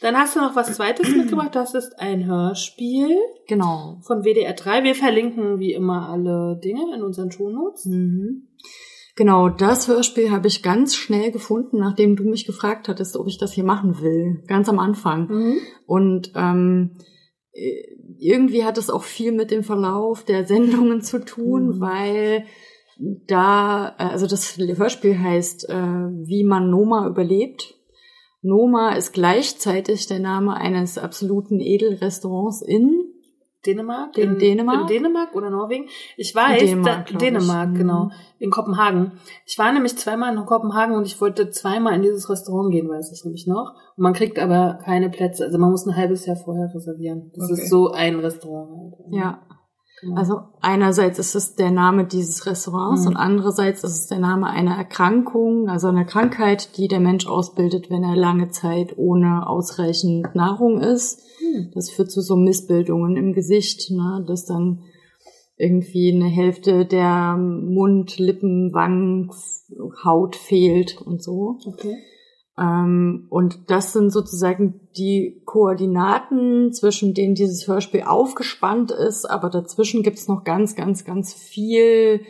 Dann 0.04 0.18
hast 0.18 0.36
du 0.36 0.40
noch 0.42 0.56
was 0.56 0.76
Zweites 0.76 1.10
mitgebracht. 1.16 1.56
Das 1.56 1.74
ist 1.74 1.98
ein 1.98 2.26
Hörspiel 2.28 3.18
Genau. 3.48 4.00
von 4.06 4.24
WDR 4.24 4.54
3. 4.54 4.84
Wir 4.84 4.96
verlinken 4.96 5.60
wie 5.60 5.74
immer 5.74 6.10
alle 6.10 6.60
Dinge 6.64 6.94
in 6.94 7.02
unseren 7.02 7.32
Shownotes. 7.32 7.86
Mhm. 7.86 8.50
Genau, 9.16 9.48
das 9.48 9.88
Hörspiel 9.88 10.32
habe 10.32 10.48
ich 10.48 10.62
ganz 10.64 10.96
schnell 10.96 11.32
gefunden, 11.32 11.78
nachdem 11.78 12.16
du 12.16 12.24
mich 12.24 12.46
gefragt 12.46 12.88
hattest, 12.90 13.16
ob 13.16 13.28
ich 13.28 13.38
das 13.38 13.54
hier 13.54 13.64
machen 13.64 14.02
will. 14.02 14.44
Ganz 14.48 14.68
am 14.68 14.80
Anfang. 14.80 15.28
Mhm. 15.30 15.58
Und 15.86 16.32
ähm, 16.36 16.98
äh, 17.54 17.84
irgendwie 18.18 18.64
hat 18.66 18.78
es 18.78 18.90
auch 18.90 19.04
viel 19.04 19.32
mit 19.32 19.52
dem 19.52 19.64
Verlauf 19.64 20.24
der 20.26 20.44
Sendungen 20.48 21.02
zu 21.02 21.24
tun, 21.24 21.76
Mhm. 21.78 21.80
weil 21.80 22.46
da, 23.28 23.96
äh, 24.00 24.04
also 24.04 24.28
das 24.28 24.58
Hörspiel 24.58 25.18
heißt, 25.18 25.70
äh, 25.70 25.74
wie 25.74 26.44
man 26.44 26.70
Noma 26.70 27.08
überlebt. 27.08 27.76
Noma 28.44 28.92
ist 28.96 29.14
gleichzeitig 29.14 30.06
der 30.08 30.20
Name 30.20 30.56
eines 30.56 30.98
absoluten 30.98 31.60
Edelrestaurants 31.60 32.62
in 32.62 33.06
Dänemark? 33.66 34.18
In 34.18 34.38
Dänemark? 34.38 34.82
In 34.82 34.88
Dänemark 34.88 35.34
oder 35.36 35.50
Norwegen? 35.50 35.86
Ich 36.18 36.36
weiß, 36.36 36.60
Dänemark, 36.60 36.86
da, 36.86 37.02
glaub 37.04 37.12
ich. 37.14 37.18
Dänemark, 37.30 37.70
Mhm. 37.70 37.76
genau. 37.76 38.10
In 38.40 38.52
Kopenhagen. 38.52 39.14
Ich 39.46 39.58
war 39.58 39.72
nämlich 39.72 39.98
zweimal 39.98 40.36
in 40.36 40.46
Kopenhagen 40.46 40.96
und 40.98 41.06
ich 41.08 41.22
wollte 41.22 41.50
zweimal 41.50 41.94
in 41.96 42.02
dieses 42.02 42.30
Restaurant 42.30 42.72
gehen, 42.74 42.90
weiß 42.90 43.14
ich 43.14 43.24
nämlich 43.24 43.48
noch. 43.48 43.74
Und 43.96 44.04
man 44.04 44.12
kriegt 44.12 44.38
aber 44.38 44.80
keine 44.84 45.10
Plätze. 45.10 45.46
Also 45.46 45.58
man 45.58 45.72
muss 45.72 45.86
ein 45.86 45.96
halbes 45.96 46.26
Jahr 46.26 46.36
vorher 46.36 46.70
reservieren. 46.76 47.32
Das 47.36 47.46
Okay. 47.50 47.54
ist 47.62 47.70
so 47.70 47.92
ein 47.92 48.20
Restaurant. 48.20 48.70
halt. 48.70 49.14
Ja. 49.14 49.42
Genau. 50.04 50.16
Also 50.18 50.42
einerseits 50.62 51.18
ist 51.18 51.34
es 51.36 51.56
der 51.56 51.72
Name 51.72 52.06
dieses 52.06 52.46
Restaurants 52.46 53.02
Mhm. 53.02 53.08
und 53.08 53.16
andererseits 53.16 53.84
ist 53.84 53.94
es 53.94 54.08
der 54.08 54.20
Name 54.20 54.48
einer 54.48 54.76
Erkrankung, 54.76 55.70
also 55.70 55.88
einer 55.88 56.06
Krankheit, 56.06 56.78
die 56.78 56.88
der 56.88 57.00
Mensch 57.00 57.26
ausbildet, 57.26 57.90
wenn 57.90 58.04
er 58.04 58.16
lange 58.16 58.50
Zeit 58.50 58.98
ohne 58.98 59.48
ausreichend 59.48 60.36
Nahrung 60.36 60.82
ist. 60.82 61.22
Hm. 61.40 61.72
Das 61.74 61.90
führt 61.90 62.12
zu 62.12 62.22
so 62.22 62.36
Missbildungen 62.36 63.16
im 63.16 63.34
Gesicht, 63.34 63.92
ne, 63.92 64.24
dass 64.28 64.46
dann 64.46 64.80
irgendwie 65.58 66.12
eine 66.14 66.26
Hälfte 66.26 66.86
der 66.86 67.38
Mund, 67.38 68.18
Lippen, 68.18 68.74
Wangen, 68.74 69.32
Haut 70.04 70.36
fehlt 70.36 71.02
und 71.02 71.24
so. 71.24 71.58
Okay. 71.66 71.96
Ähm, 72.58 73.28
und 73.30 73.70
das 73.72 73.94
sind 73.94 74.12
sozusagen 74.12 74.82
die 74.96 75.42
Koordinaten, 75.46 76.72
zwischen 76.72 77.14
denen 77.14 77.36
dieses 77.36 77.68
Hörspiel 77.68 78.04
aufgespannt 78.04 78.92
ist, 78.92 79.26
aber 79.26 79.50
dazwischen 79.50 80.04
gibt's 80.04 80.28
noch 80.28 80.44
ganz, 80.44 80.76
ganz, 80.76 81.04
ganz 81.04 81.34
viel 81.34 82.22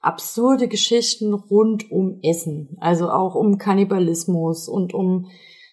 absurde 0.00 0.68
Geschichten 0.68 1.32
rund 1.32 1.90
um 1.90 2.18
Essen. 2.22 2.76
Also 2.80 3.08
auch 3.08 3.34
um 3.34 3.56
Kannibalismus 3.56 4.68
und 4.68 4.92
um, 4.92 5.28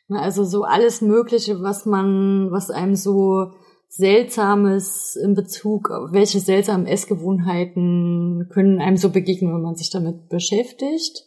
na, 0.07 0.21
also 0.21 0.43
so 0.43 0.63
alles 0.63 1.01
Mögliche, 1.01 1.61
was 1.61 1.85
man, 1.85 2.51
was 2.51 2.69
einem 2.69 2.95
so 2.95 3.51
Seltsames 3.89 5.15
in 5.15 5.33
Bezug 5.33 5.89
auf 5.89 6.11
welche 6.13 6.39
seltsamen 6.39 6.85
Essgewohnheiten 6.85 8.47
können 8.53 8.81
einem 8.81 8.97
so 8.97 9.09
begegnen, 9.09 9.51
wenn 9.51 9.63
man 9.63 9.75
sich 9.75 9.89
damit 9.89 10.29
beschäftigt. 10.29 11.25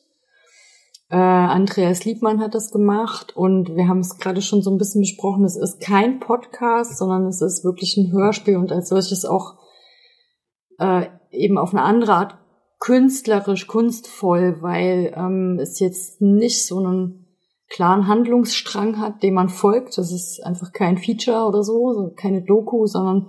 Äh, 1.13 1.17
Andreas 1.17 2.07
Liebmann 2.07 2.41
hat 2.41 2.55
das 2.55 2.71
gemacht 2.71 3.37
und 3.37 3.77
wir 3.77 3.87
haben 3.87 3.99
es 3.99 4.17
gerade 4.17 4.41
schon 4.41 4.63
so 4.63 4.71
ein 4.71 4.79
bisschen 4.79 5.03
besprochen. 5.03 5.45
Es 5.45 5.57
ist 5.57 5.79
kein 5.79 6.21
Podcast, 6.21 6.97
sondern 6.97 7.27
es 7.27 7.43
ist 7.43 7.65
wirklich 7.65 7.99
ein 7.99 8.13
Hörspiel 8.13 8.57
und 8.57 8.73
als 8.73 8.89
solches 8.89 9.27
auch 9.27 9.59
äh, 10.79 11.09
eben 11.31 11.59
auf 11.59 11.75
eine 11.75 11.83
andere 11.83 12.15
Art 12.15 12.39
künstlerisch, 12.81 13.67
kunstvoll, 13.67 14.63
weil 14.63 15.13
ähm, 15.15 15.59
es 15.61 15.81
jetzt 15.81 16.23
nicht 16.23 16.67
so 16.67 16.79
einen 16.79 17.27
klaren 17.69 18.09
Handlungsstrang 18.09 18.99
hat, 18.99 19.23
dem 19.23 19.35
man 19.35 19.51
folgt. 19.51 19.99
Das 19.99 20.13
ist 20.13 20.41
einfach 20.43 20.73
kein 20.73 20.97
Feature 20.97 21.47
oder 21.47 21.63
so, 21.63 21.93
so 21.93 22.15
keine 22.17 22.43
Doku, 22.43 22.87
sondern 22.87 23.29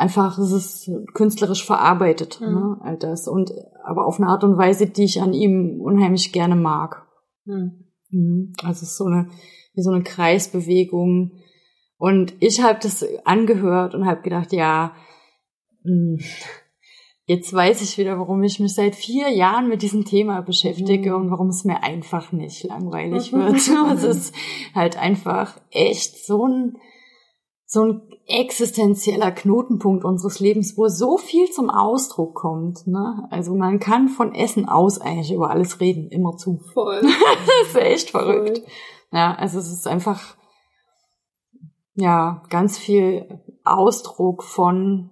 einfach 0.00 0.38
es 0.38 0.50
ist 0.52 0.90
künstlerisch 1.14 1.64
verarbeitet, 1.64 2.40
Mhm. 2.40 2.46
ne, 2.54 2.76
all 2.80 2.96
das. 2.96 3.28
Und 3.28 3.52
aber 3.84 4.06
auf 4.06 4.18
eine 4.18 4.28
Art 4.28 4.42
und 4.44 4.56
Weise, 4.56 4.86
die 4.86 5.04
ich 5.04 5.20
an 5.22 5.32
ihm 5.32 5.80
unheimlich 5.80 6.32
gerne 6.32 6.56
mag. 6.56 7.06
Hm. 7.46 7.84
Mhm. 8.10 8.52
Also 8.62 8.82
es 8.82 8.90
ist 8.90 8.96
so 8.96 9.04
eine, 9.04 9.28
wie 9.74 9.82
so 9.82 9.90
eine 9.90 10.02
Kreisbewegung. 10.02 11.32
Und 11.96 12.34
ich 12.40 12.62
habe 12.62 12.78
das 12.82 13.04
angehört 13.24 13.94
und 13.94 14.06
habe 14.06 14.22
gedacht, 14.22 14.52
ja, 14.52 14.92
mh, 15.84 16.22
jetzt 17.24 17.52
weiß 17.52 17.82
ich 17.82 17.96
wieder, 17.98 18.18
warum 18.18 18.42
ich 18.42 18.58
mich 18.58 18.74
seit 18.74 18.94
vier 18.96 19.28
Jahren 19.28 19.68
mit 19.68 19.82
diesem 19.82 20.04
Thema 20.04 20.40
beschäftige 20.40 21.10
Mhm. 21.10 21.16
und 21.16 21.30
warum 21.30 21.48
es 21.48 21.64
mir 21.64 21.82
einfach 21.82 22.32
nicht 22.32 22.64
langweilig 22.64 23.32
wird. 23.32 23.54
es 23.96 24.02
ist 24.04 24.34
halt 24.74 24.96
einfach 24.98 25.60
echt 25.70 26.24
so 26.26 26.46
ein, 26.46 26.76
so 27.72 27.84
ein 27.84 28.02
existenzieller 28.26 29.30
Knotenpunkt 29.30 30.04
unseres 30.04 30.40
Lebens, 30.40 30.76
wo 30.76 30.88
so 30.88 31.16
viel 31.16 31.52
zum 31.52 31.70
Ausdruck 31.70 32.34
kommt. 32.34 32.84
Ne? 32.88 33.28
Also 33.30 33.54
man 33.54 33.78
kann 33.78 34.08
von 34.08 34.34
Essen 34.34 34.68
aus 34.68 35.00
eigentlich 35.00 35.32
über 35.32 35.50
alles 35.50 35.78
reden, 35.78 36.10
immerzu. 36.10 36.60
Voll. 36.74 37.00
Das 37.46 37.68
ist 37.68 37.76
echt 37.76 38.10
verrückt. 38.10 38.58
Voll. 38.58 38.66
Ja, 39.12 39.36
also 39.36 39.60
es 39.60 39.70
ist 39.70 39.86
einfach, 39.86 40.36
ja, 41.94 42.42
ganz 42.50 42.76
viel 42.76 43.40
Ausdruck 43.64 44.42
von, 44.42 45.10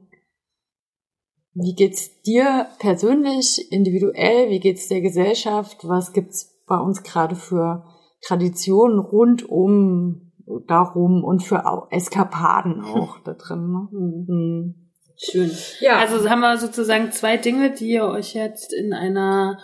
wie 1.55 1.77
geht's 1.77 2.23
dir 2.23 2.67
persönlich, 2.81 3.71
individuell, 3.71 4.51
wie 4.51 4.59
geht's 4.59 4.89
der 4.89 5.01
Gesellschaft, 5.01 5.87
was 5.87 6.13
gibt's 6.13 6.57
bei 6.67 6.79
uns 6.79 7.05
gerade 7.05 7.37
für 7.37 7.85
Traditionen 8.21 8.99
rund 8.99 9.49
um 9.49 10.28
darum 10.67 11.25
und 11.25 11.43
für 11.43 11.63
Eskapaden 11.91 12.83
auch 12.83 13.19
da 13.25 13.35
drin. 13.35 13.71
Ne? 13.73 13.89
Hm. 13.93 14.25
Mhm. 14.29 14.75
Schön. 15.21 15.51
Ja, 15.81 15.99
Also 15.99 16.31
haben 16.31 16.41
wir 16.41 16.57
sozusagen 16.59 17.11
zwei 17.11 17.37
Dinge, 17.37 17.73
die 17.73 17.89
ihr 17.91 18.05
euch 18.05 18.35
jetzt 18.35 18.73
in 18.73 18.93
einer 18.93 19.59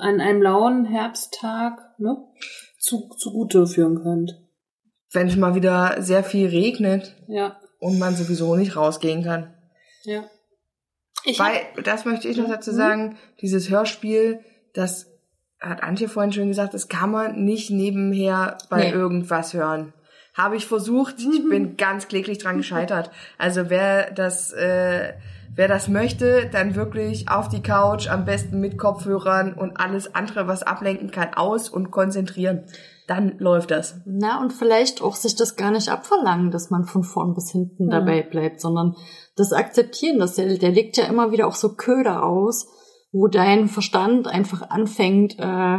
an 0.00 0.20
einem 0.20 0.40
lauen 0.40 0.84
Herbsttag 0.84 1.78
ne, 1.98 2.16
zu, 2.78 3.08
zugute 3.18 3.66
führen 3.66 4.00
könnt. 4.02 4.40
Wenn 5.12 5.26
es 5.26 5.36
mal 5.36 5.54
wieder 5.56 6.00
sehr 6.00 6.22
viel 6.24 6.48
regnet 6.48 7.16
Ja, 7.26 7.56
und 7.80 7.98
man 7.98 8.14
sowieso 8.14 8.54
nicht 8.56 8.76
rausgehen 8.76 9.24
kann. 9.24 9.52
ja. 10.04 10.24
Ich 11.26 11.38
Weil, 11.40 11.56
das 11.84 12.04
möchte 12.04 12.28
ich 12.28 12.36
noch 12.36 12.48
dazu 12.48 12.70
Mhm. 12.72 12.76
sagen, 12.76 13.16
dieses 13.40 13.70
Hörspiel, 13.70 14.40
das 14.74 15.10
hat 15.58 15.82
Antje 15.82 16.06
vorhin 16.08 16.32
schon 16.32 16.48
gesagt, 16.48 16.74
das 16.74 16.88
kann 16.88 17.10
man 17.10 17.44
nicht 17.44 17.70
nebenher 17.70 18.58
bei 18.70 18.90
Nee. 18.90 18.90
irgendwas 18.92 19.54
hören. 19.54 19.92
Habe 20.34 20.56
ich 20.56 20.66
versucht, 20.66 21.18
Mhm. 21.20 21.32
ich 21.32 21.48
bin 21.48 21.76
ganz 21.76 22.08
kläglich 22.08 22.38
dran 22.38 22.56
gescheitert. 22.56 23.10
Also 23.38 23.70
wer 23.70 24.10
das, 24.10 24.52
äh, 24.52 25.12
wer 25.54 25.68
das 25.68 25.88
möchte, 25.88 26.48
dann 26.50 26.74
wirklich 26.74 27.28
auf 27.28 27.48
die 27.48 27.62
Couch, 27.62 28.08
am 28.08 28.24
besten 28.24 28.60
mit 28.60 28.76
Kopfhörern 28.76 29.54
und 29.54 29.76
alles 29.78 30.14
andere, 30.14 30.48
was 30.48 30.62
ablenken 30.64 31.10
kann, 31.12 31.34
aus 31.34 31.68
und 31.68 31.90
konzentrieren. 31.92 32.64
Dann 33.06 33.38
läuft 33.38 33.70
das. 33.70 34.00
Na, 34.06 34.40
und 34.40 34.52
vielleicht 34.52 35.02
auch 35.02 35.14
sich 35.14 35.36
das 35.36 35.56
gar 35.56 35.70
nicht 35.70 35.90
abverlangen, 35.90 36.50
dass 36.50 36.70
man 36.70 36.84
von 36.84 37.04
vorn 37.04 37.34
bis 37.34 37.50
hinten 37.52 37.86
Mhm. 37.86 37.90
dabei 37.90 38.22
bleibt, 38.22 38.60
sondern 38.60 38.96
das 39.36 39.52
akzeptieren, 39.52 40.18
dass 40.18 40.34
der, 40.34 40.56
der 40.58 40.70
legt 40.70 40.96
ja 40.96 41.04
immer 41.04 41.30
wieder 41.30 41.46
auch 41.46 41.54
so 41.54 41.74
Köder 41.74 42.24
aus, 42.24 42.66
wo 43.12 43.28
dein 43.28 43.68
Verstand 43.68 44.26
einfach 44.26 44.70
anfängt, 44.70 45.38
äh, 45.38 45.78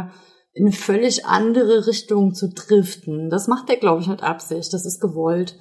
in 0.56 0.72
völlig 0.72 1.26
andere 1.26 1.86
Richtung 1.86 2.32
zu 2.34 2.48
driften. 2.48 3.28
Das 3.28 3.46
macht 3.46 3.68
der, 3.68 3.76
glaube 3.76 4.00
ich, 4.00 4.08
mit 4.08 4.22
Absicht. 4.22 4.72
Das 4.72 4.86
ist 4.86 5.00
gewollt. 5.00 5.54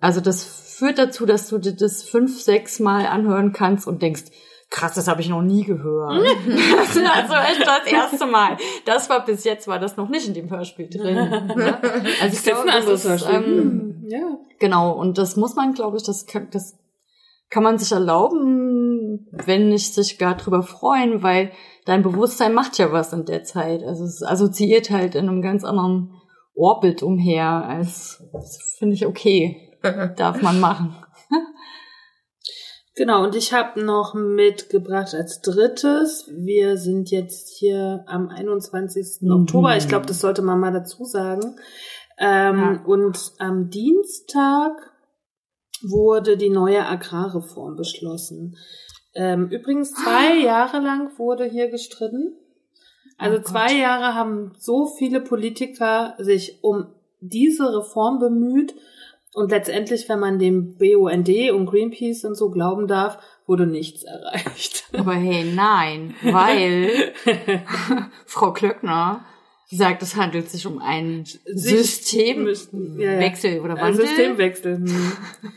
Also 0.00 0.20
das 0.20 0.42
führt 0.44 0.98
dazu, 0.98 1.26
dass 1.26 1.48
du 1.48 1.58
dir 1.58 1.74
das 1.74 2.02
fünf, 2.02 2.42
sechs 2.42 2.80
Mal 2.80 3.06
anhören 3.06 3.52
kannst 3.52 3.86
und 3.86 4.02
denkst, 4.02 4.24
krass, 4.68 4.94
das 4.94 5.06
habe 5.06 5.20
ich 5.20 5.28
noch 5.28 5.42
nie 5.42 5.62
gehört. 5.62 6.26
das 6.46 6.96
ist 6.96 7.06
also 7.06 7.34
echt 7.34 7.64
das 7.64 7.86
erste 7.86 8.26
Mal. 8.26 8.56
Das 8.84 9.08
war 9.08 9.24
bis 9.24 9.44
jetzt 9.44 9.68
war 9.68 9.78
das 9.78 9.96
noch 9.96 10.08
nicht 10.08 10.26
in 10.26 10.34
dem 10.34 10.50
Hörspiel 10.50 10.88
drin. 10.88 11.14
ne? 11.14 11.78
Also 12.20 12.36
ich 12.36 12.42
glaube, 12.42 12.66
das 12.66 12.88
ist, 12.88 13.08
Hörspiel. 13.08 13.34
ähm, 13.34 14.04
ja. 14.08 14.38
Genau, 14.58 14.92
und 14.92 15.18
das 15.18 15.36
muss 15.36 15.54
man, 15.54 15.74
glaube 15.74 15.98
ich, 15.98 16.02
das 16.02 16.26
kann, 16.26 16.48
das 16.50 16.76
kann 17.48 17.62
man 17.62 17.78
sich 17.78 17.92
erlauben, 17.92 19.28
wenn 19.30 19.68
nicht 19.68 19.94
sich 19.94 20.18
gar 20.18 20.36
drüber 20.36 20.62
freuen, 20.62 21.22
weil 21.22 21.52
dein 21.84 22.02
Bewusstsein 22.02 22.54
macht 22.54 22.78
ja 22.78 22.92
was 22.92 23.12
in 23.12 23.24
der 23.24 23.44
Zeit. 23.44 23.82
Also 23.82 24.04
es 24.04 24.22
assoziiert 24.22 24.90
halt 24.90 25.14
in 25.14 25.28
einem 25.28 25.42
ganz 25.42 25.64
anderen 25.64 26.14
Orbit 26.54 27.02
umher, 27.02 27.64
als 27.66 28.22
das 28.32 28.76
finde 28.78 28.94
ich 28.94 29.06
okay. 29.06 29.78
Darf 30.16 30.42
man 30.42 30.60
machen. 30.60 30.96
Genau, 32.94 33.24
und 33.24 33.34
ich 33.34 33.54
habe 33.54 33.82
noch 33.82 34.12
mitgebracht 34.12 35.14
als 35.14 35.40
drittes. 35.40 36.28
Wir 36.30 36.76
sind 36.76 37.10
jetzt 37.10 37.48
hier 37.58 38.04
am 38.06 38.28
21. 38.28 39.22
Mhm. 39.22 39.32
Oktober. 39.32 39.76
Ich 39.78 39.88
glaube, 39.88 40.04
das 40.04 40.20
sollte 40.20 40.42
man 40.42 40.60
mal 40.60 40.72
dazu 40.72 41.04
sagen. 41.04 41.56
Ähm, 42.18 42.58
Ja. 42.58 42.82
Und 42.84 43.32
am 43.38 43.70
Dienstag 43.70 44.72
wurde 45.82 46.36
die 46.36 46.50
neue 46.50 46.84
Agrarreform 46.86 47.76
beschlossen. 47.76 48.56
Ähm, 49.14 49.48
übrigens, 49.50 49.92
zwei 49.92 50.38
Jahre 50.38 50.80
lang 50.80 51.10
wurde 51.18 51.44
hier 51.44 51.68
gestritten. 51.68 52.34
Also 53.18 53.38
Oh 53.38 53.42
zwei 53.42 53.74
Jahre 53.74 54.14
haben 54.14 54.52
so 54.58 54.86
viele 54.86 55.20
Politiker 55.20 56.14
sich 56.18 56.58
um 56.62 56.86
diese 57.20 57.76
Reform 57.76 58.18
bemüht. 58.18 58.74
Und 59.34 59.50
letztendlich, 59.50 60.08
wenn 60.08 60.18
man 60.18 60.38
dem 60.38 60.76
BUND 60.76 61.28
und 61.52 61.66
Greenpeace 61.66 62.24
und 62.24 62.34
so 62.34 62.50
glauben 62.50 62.86
darf, 62.86 63.18
wurde 63.46 63.66
nichts 63.66 64.02
erreicht. 64.02 64.84
Aber 64.92 65.14
hey, 65.14 65.44
nein, 65.44 66.14
weil 66.22 67.12
Frau 68.26 68.52
Klöckner 68.52 69.24
sagt, 69.70 70.02
es 70.02 70.16
handelt 70.16 70.50
sich 70.50 70.66
um 70.66 70.80
einen 70.80 71.24
Systemwechsel 71.46 73.60
oder 73.60 73.76
Ein 73.76 73.80
Wandel. 73.80 74.06
Systemwechsel. 74.06 74.76
Hm. 74.76 75.12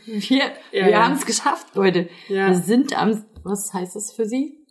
Wir, 0.06 0.44
wir 0.70 0.88
ja. 0.88 1.04
haben 1.04 1.14
es 1.14 1.26
geschafft, 1.26 1.74
Leute. 1.74 2.08
Ja. 2.28 2.48
Wir 2.48 2.56
sind 2.56 2.98
am, 2.98 3.24
was 3.46 3.72
heißt 3.72 3.96
das 3.96 4.12
für 4.12 4.26
Sie? 4.26 4.66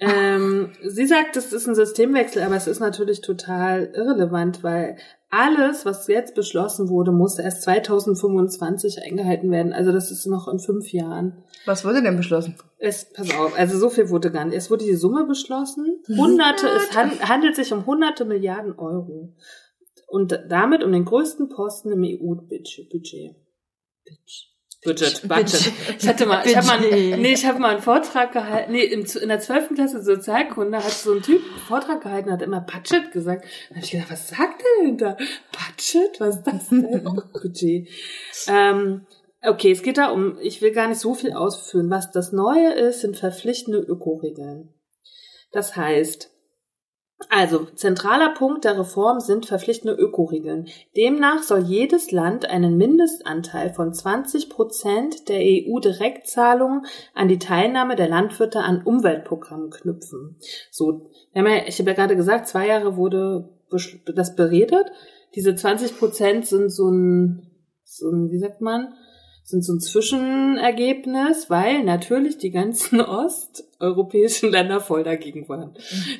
Ähm, 0.00 0.72
sie 0.82 1.06
sagt, 1.06 1.36
es 1.36 1.52
ist 1.52 1.68
ein 1.68 1.74
Systemwechsel, 1.74 2.42
aber 2.42 2.56
es 2.56 2.66
ist 2.66 2.80
natürlich 2.80 3.20
total 3.20 3.92
irrelevant, 3.94 4.64
weil 4.64 4.96
alles, 5.28 5.84
was 5.84 6.08
jetzt 6.08 6.34
beschlossen 6.34 6.88
wurde, 6.88 7.12
muss 7.12 7.38
erst 7.38 7.62
2025 7.62 9.02
eingehalten 9.02 9.50
werden. 9.50 9.74
Also 9.74 9.92
das 9.92 10.10
ist 10.10 10.26
noch 10.26 10.48
in 10.48 10.58
fünf 10.58 10.90
Jahren. 10.92 11.44
Was 11.66 11.84
wurde 11.84 12.02
denn 12.02 12.16
beschlossen? 12.16 12.56
Es, 12.78 13.12
pass 13.12 13.30
auf, 13.36 13.56
also 13.58 13.78
so 13.78 13.90
viel 13.90 14.08
wurde 14.08 14.32
gar 14.32 14.46
nicht. 14.46 14.56
Es 14.56 14.70
wurde 14.70 14.86
die 14.86 14.94
Summe 14.94 15.24
beschlossen. 15.26 16.02
Hunderte, 16.08 16.66
es 16.66 16.96
han, 16.96 17.10
handelt 17.20 17.54
sich 17.54 17.72
um 17.72 17.84
hunderte 17.84 18.24
Milliarden 18.24 18.72
Euro. 18.78 19.34
Und 20.08 20.40
damit 20.48 20.82
um 20.82 20.90
den 20.90 21.04
größten 21.04 21.50
Posten 21.50 21.92
im 21.92 22.02
EU-Budget. 22.02 22.90
Budget, 22.90 23.36
Budget. 24.82 25.22
Ich 25.98 26.08
hatte 26.08 26.24
mal, 26.24 26.46
ich 26.46 26.56
habe 26.56 26.66
mal, 26.66 26.80
nee, 26.80 27.32
ich 27.32 27.44
habe 27.44 27.58
mal 27.58 27.72
einen 27.72 27.82
Vortrag 27.82 28.32
gehalten, 28.32 28.72
nee, 28.72 28.84
in 28.84 29.28
der 29.28 29.40
zwölften 29.40 29.74
Klasse 29.74 30.02
Sozialkunde 30.02 30.78
hat 30.78 30.90
so 30.90 31.12
ein 31.12 31.20
Typ 31.20 31.42
einen 31.42 31.60
Vortrag 31.68 32.02
gehalten, 32.02 32.32
hat 32.32 32.40
immer 32.40 32.62
Budget 32.62 33.12
gesagt. 33.12 33.44
Da 33.68 33.76
habe 33.76 33.84
ich 33.84 33.90
gedacht, 33.90 34.10
was 34.10 34.28
sagt 34.28 34.62
der 34.62 34.86
denn 34.86 34.96
da? 34.96 35.16
Budget? 35.52 36.18
Was 36.20 36.36
ist 36.36 36.46
das 36.46 36.68
denn? 36.70 37.06
Oh, 37.06 37.20
Budget. 37.40 37.88
Ähm, 38.46 39.06
okay, 39.42 39.72
es 39.72 39.82
geht 39.82 39.98
da 39.98 40.10
um, 40.10 40.38
ich 40.40 40.62
will 40.62 40.72
gar 40.72 40.88
nicht 40.88 41.00
so 41.00 41.14
viel 41.14 41.34
ausführen. 41.34 41.90
Was 41.90 42.10
das 42.10 42.32
Neue 42.32 42.72
ist, 42.72 43.02
sind 43.02 43.18
verpflichtende 43.18 43.80
Ökoregeln. 43.80 44.72
Das 45.52 45.76
heißt, 45.76 46.30
also, 47.28 47.66
zentraler 47.74 48.32
Punkt 48.34 48.64
der 48.64 48.78
Reform 48.78 49.20
sind 49.20 49.44
verpflichtende 49.44 49.94
Ökoregeln. 49.94 50.68
Demnach 50.96 51.42
soll 51.42 51.60
jedes 51.60 52.12
Land 52.12 52.46
einen 52.46 52.78
Mindestanteil 52.78 53.74
von 53.74 53.92
20 53.92 54.48
Prozent 54.48 55.28
der 55.28 55.40
EU-Direktzahlungen 55.40 56.86
an 57.14 57.28
die 57.28 57.38
Teilnahme 57.38 57.94
der 57.94 58.08
Landwirte 58.08 58.60
an 58.60 58.82
Umweltprogrammen 58.82 59.70
knüpfen. 59.70 60.36
So, 60.70 61.10
wir 61.32 61.42
haben 61.42 61.50
ja, 61.50 61.62
ich 61.66 61.78
habe 61.78 61.90
ja 61.90 61.96
gerade 61.96 62.16
gesagt, 62.16 62.48
zwei 62.48 62.66
Jahre 62.66 62.96
wurde 62.96 63.50
das 64.14 64.34
beredet. 64.34 64.90
Diese 65.34 65.54
20 65.54 65.98
Prozent 65.98 66.46
sind 66.46 66.70
so 66.70 66.90
ein, 66.90 67.50
so 67.84 68.10
ein, 68.10 68.30
wie 68.30 68.38
sagt 68.38 68.60
man, 68.60 68.94
sind 69.50 69.64
so 69.64 69.74
ein 69.74 69.80
Zwischenergebnis, 69.80 71.50
weil 71.50 71.84
natürlich 71.84 72.38
die 72.38 72.50
ganzen 72.50 73.00
osteuropäischen 73.00 74.50
Länder 74.50 74.80
voll 74.80 75.04
dagegen 75.04 75.48
waren. 75.48 75.74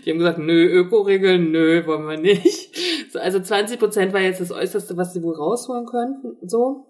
Die 0.05 0.11
haben 0.11 0.19
gesagt, 0.19 0.39
nö, 0.39 0.67
Ökoregeln, 0.67 1.51
nö, 1.51 1.87
wollen 1.87 2.09
wir 2.09 2.19
nicht. 2.19 2.77
also 3.15 3.41
20 3.41 3.79
Prozent 3.79 4.13
war 4.13 4.21
jetzt 4.21 4.41
das 4.41 4.53
Äußerste, 4.53 4.97
was 4.97 5.13
sie 5.13 5.23
wohl 5.23 5.35
rausholen 5.35 5.87
könnten, 5.87 6.37
so. 6.47 6.87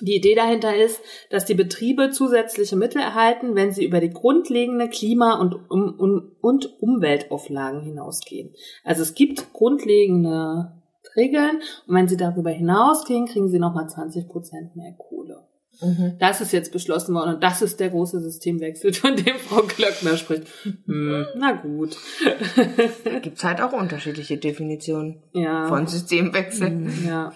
Die 0.00 0.16
Idee 0.16 0.34
dahinter 0.34 0.74
ist, 0.74 1.00
dass 1.30 1.44
die 1.44 1.54
Betriebe 1.54 2.10
zusätzliche 2.10 2.74
Mittel 2.74 3.00
erhalten, 3.00 3.54
wenn 3.54 3.72
sie 3.72 3.84
über 3.84 4.00
die 4.00 4.10
grundlegende 4.10 4.88
Klima- 4.88 5.38
und, 5.38 5.54
um, 5.70 5.94
um, 5.96 6.32
und 6.40 6.82
Umweltauflagen 6.82 7.82
hinausgehen. 7.82 8.52
Also 8.82 9.02
es 9.02 9.14
gibt 9.14 9.52
grundlegende 9.52 10.72
Regeln 11.16 11.60
und 11.86 11.94
wenn 11.94 12.08
sie 12.08 12.16
darüber 12.16 12.50
hinausgehen, 12.50 13.26
kriegen 13.26 13.48
sie 13.48 13.58
nochmal 13.58 13.88
20 13.88 14.28
Prozent 14.28 14.74
mehr 14.76 14.92
Kohle. 14.98 15.21
Mhm. 15.80 16.16
Das 16.18 16.40
ist 16.40 16.52
jetzt 16.52 16.72
beschlossen 16.72 17.14
worden 17.14 17.34
und 17.34 17.42
das 17.42 17.62
ist 17.62 17.80
der 17.80 17.90
große 17.90 18.20
Systemwechsel, 18.20 18.92
von 18.94 19.16
dem 19.16 19.36
Frau 19.36 19.62
Glöckner 19.62 20.16
spricht. 20.16 20.46
Hm, 20.86 21.26
na 21.36 21.52
gut. 21.52 21.96
Gibt's 23.22 23.44
halt 23.44 23.60
auch 23.60 23.72
unterschiedliche 23.72 24.36
Definitionen 24.36 25.22
ja. 25.32 25.66
von 25.66 25.86
Systemwechsel. 25.86 26.70
Mhm. 26.70 27.06
Ja. 27.06 27.32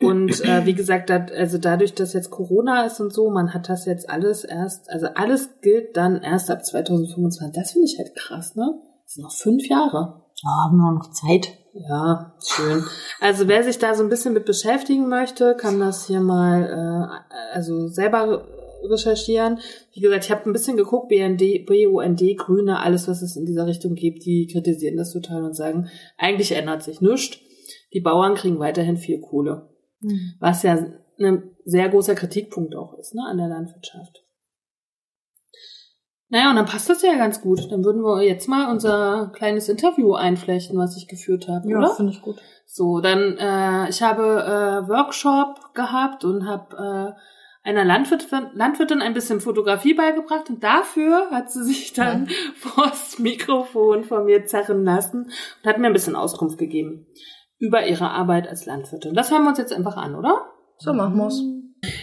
Und 0.00 0.44
äh, 0.44 0.64
wie 0.64 0.74
gesagt, 0.74 1.10
dat, 1.10 1.32
also 1.32 1.58
dadurch, 1.58 1.92
dass 1.94 2.12
jetzt 2.12 2.30
Corona 2.30 2.84
ist 2.84 3.00
und 3.00 3.12
so, 3.12 3.30
man 3.30 3.52
hat 3.52 3.68
das 3.68 3.84
jetzt 3.84 4.08
alles 4.08 4.44
erst, 4.44 4.88
also 4.90 5.08
alles 5.14 5.60
gilt 5.60 5.96
dann 5.96 6.22
erst 6.22 6.50
ab 6.50 6.64
2025. 6.64 7.60
Das 7.60 7.72
finde 7.72 7.86
ich 7.86 7.98
halt 7.98 8.14
krass, 8.14 8.54
ne? 8.54 8.80
Das 9.04 9.14
sind 9.14 9.24
noch 9.24 9.34
fünf 9.34 9.68
Jahre. 9.68 10.22
Ja, 10.42 10.50
haben 10.66 10.76
wir 10.76 10.92
noch 10.92 11.10
Zeit. 11.10 11.57
Ja, 11.72 12.34
schön. 12.44 12.84
Also 13.20 13.46
wer 13.48 13.62
sich 13.62 13.78
da 13.78 13.94
so 13.94 14.02
ein 14.02 14.08
bisschen 14.08 14.34
mit 14.34 14.44
beschäftigen 14.44 15.08
möchte, 15.08 15.54
kann 15.54 15.80
das 15.80 16.06
hier 16.06 16.20
mal 16.20 16.64
äh, 16.64 17.34
also 17.54 17.88
selber 17.88 18.46
recherchieren. 18.84 19.58
Wie 19.92 20.00
gesagt, 20.00 20.24
ich 20.24 20.30
habe 20.30 20.48
ein 20.48 20.52
bisschen 20.52 20.76
geguckt, 20.76 21.08
BND, 21.08 21.66
BUND, 21.66 22.22
Grüne, 22.36 22.80
alles, 22.80 23.08
was 23.08 23.22
es 23.22 23.36
in 23.36 23.46
dieser 23.46 23.66
Richtung 23.66 23.94
gibt, 23.94 24.24
die 24.24 24.46
kritisieren 24.46 24.96
das 24.96 25.12
total 25.12 25.44
und 25.44 25.54
sagen, 25.54 25.88
eigentlich 26.16 26.52
ändert 26.52 26.82
sich 26.82 27.00
nichts. 27.00 27.38
Die 27.92 28.00
Bauern 28.00 28.34
kriegen 28.34 28.58
weiterhin 28.58 28.96
viel 28.96 29.20
Kohle. 29.20 29.68
Mhm. 30.00 30.34
Was 30.40 30.62
ja 30.62 30.78
ein 31.18 31.50
sehr 31.64 31.88
großer 31.88 32.14
Kritikpunkt 32.14 32.74
auch 32.76 32.98
ist, 32.98 33.14
ne, 33.14 33.22
an 33.28 33.38
der 33.38 33.48
Landwirtschaft. 33.48 34.24
Naja, 36.30 36.50
und 36.50 36.56
dann 36.56 36.66
passt 36.66 36.90
das 36.90 37.02
ja 37.02 37.14
ganz 37.16 37.40
gut. 37.40 37.72
Dann 37.72 37.84
würden 37.84 38.02
wir 38.02 38.22
jetzt 38.22 38.48
mal 38.48 38.70
unser 38.70 39.30
kleines 39.34 39.68
Interview 39.68 40.14
einflechten, 40.14 40.78
was 40.78 40.96
ich 40.96 41.08
geführt 41.08 41.48
habe, 41.48 41.68
ja, 41.68 41.86
finde 41.88 42.12
ich 42.12 42.20
gut. 42.20 42.36
So, 42.66 43.00
dann, 43.00 43.38
äh, 43.38 43.88
ich 43.88 44.02
habe 44.02 44.22
äh, 44.22 44.88
Workshop 44.88 45.74
gehabt 45.74 46.24
und 46.24 46.46
habe 46.46 47.16
äh, 47.16 47.68
einer 47.68 47.84
Landwirtin, 47.84 48.50
Landwirtin 48.52 49.00
ein 49.00 49.14
bisschen 49.14 49.40
Fotografie 49.40 49.94
beigebracht 49.94 50.50
und 50.50 50.62
dafür 50.62 51.30
hat 51.30 51.50
sie 51.50 51.64
sich 51.64 51.94
dann 51.94 52.26
ja. 52.26 52.32
vors 52.56 53.18
Mikrofon 53.18 54.04
von 54.04 54.26
mir 54.26 54.44
zerren 54.46 54.84
lassen 54.84 55.24
und 55.24 55.68
hat 55.68 55.78
mir 55.78 55.86
ein 55.86 55.92
bisschen 55.94 56.16
Auskunft 56.16 56.58
gegeben 56.58 57.06
über 57.58 57.86
ihre 57.86 58.10
Arbeit 58.10 58.48
als 58.48 58.66
Landwirtin. 58.66 59.14
Das 59.14 59.30
hören 59.30 59.42
wir 59.42 59.50
uns 59.50 59.58
jetzt 59.58 59.72
einfach 59.72 59.96
an, 59.96 60.14
oder? 60.14 60.46
So 60.78 60.92
machen 60.92 61.16
wir's. 61.16 61.42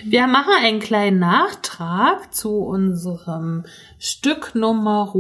Wir 0.04 0.28
machen 0.28 0.54
einen 0.62 0.80
kleinen 0.80 1.20
Nachtrag 1.20 2.34
zu 2.34 2.60
unserem 2.60 3.66
Stück 4.00 4.56
Nummer 4.56 5.14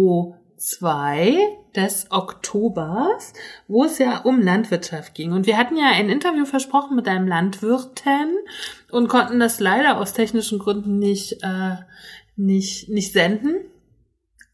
zwei 0.57 1.37
des 1.75 2.07
Oktobers, 2.09 3.33
wo 3.67 3.83
es 3.83 3.97
ja 3.97 4.19
um 4.19 4.41
Landwirtschaft 4.41 5.13
ging. 5.13 5.33
Und 5.33 5.45
wir 5.45 5.57
hatten 5.57 5.77
ja 5.77 5.91
ein 5.91 6.09
Interview 6.09 6.45
versprochen 6.45 6.95
mit 6.95 7.07
einem 7.07 7.27
Landwirten 7.27 8.37
und 8.91 9.09
konnten 9.09 9.39
das 9.39 9.59
leider 9.59 9.97
aus 9.97 10.13
technischen 10.13 10.59
Gründen 10.59 10.97
nicht, 10.99 11.43
äh, 11.43 11.75
nicht, 12.35 12.89
nicht 12.89 13.11
senden. 13.11 13.55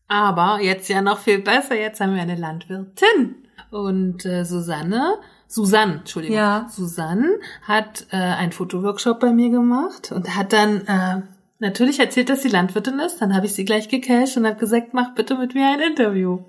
Aber 0.07 0.59
jetzt 0.61 0.89
ja 0.89 1.01
noch 1.01 1.19
viel 1.19 1.39
besser, 1.39 1.79
jetzt 1.79 2.01
haben 2.01 2.15
wir 2.15 2.21
eine 2.21 2.35
Landwirtin. 2.35 3.35
Und 3.69 4.25
äh, 4.25 4.43
Susanne 4.43 5.19
Susanne, 5.51 5.95
Entschuldigung. 5.95 6.37
Ja. 6.37 6.67
Susanne 6.69 7.37
hat 7.63 8.07
äh, 8.11 8.15
einen 8.15 8.53
Fotoworkshop 8.53 9.19
bei 9.19 9.33
mir 9.33 9.49
gemacht 9.49 10.13
und 10.13 10.37
hat 10.37 10.53
dann 10.53 10.87
äh, 10.87 11.21
natürlich 11.59 11.99
erzählt, 11.99 12.29
dass 12.29 12.41
sie 12.41 12.47
Landwirtin 12.47 12.99
ist. 12.99 13.17
Dann 13.21 13.35
habe 13.35 13.47
ich 13.47 13.53
sie 13.53 13.65
gleich 13.65 13.89
gecasht 13.89 14.37
und 14.37 14.47
habe 14.47 14.55
gesagt, 14.57 14.93
mach 14.93 15.13
bitte 15.13 15.35
mit 15.35 15.53
mir 15.53 15.67
ein 15.67 15.81
Interview. 15.81 16.39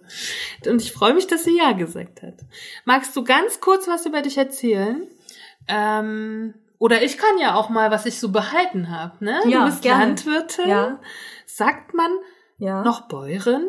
Und 0.66 0.80
ich 0.80 0.92
freue 0.92 1.14
mich, 1.14 1.26
dass 1.26 1.42
sie 1.42 1.56
ja 1.58 1.72
gesagt 1.72 2.22
hat. 2.22 2.34
Magst 2.84 3.16
du 3.16 3.24
ganz 3.24 3.60
kurz 3.60 3.88
was 3.88 4.06
über 4.06 4.22
dich 4.22 4.38
erzählen? 4.38 5.02
Ähm, 5.66 6.54
oder 6.78 7.02
ich 7.02 7.18
kann 7.18 7.38
ja 7.40 7.56
auch 7.56 7.70
mal, 7.70 7.90
was 7.90 8.06
ich 8.06 8.20
so 8.20 8.30
behalten 8.30 8.88
habe. 8.90 9.24
Ne? 9.24 9.40
Ja, 9.46 9.60
du 9.60 9.66
bist 9.66 9.82
gerne. 9.82 10.04
Landwirtin. 10.06 10.68
Ja. 10.68 11.00
Sagt 11.46 11.92
man 11.94 12.10
Ja. 12.58 12.84
noch 12.84 13.08
Bäuerin? 13.08 13.66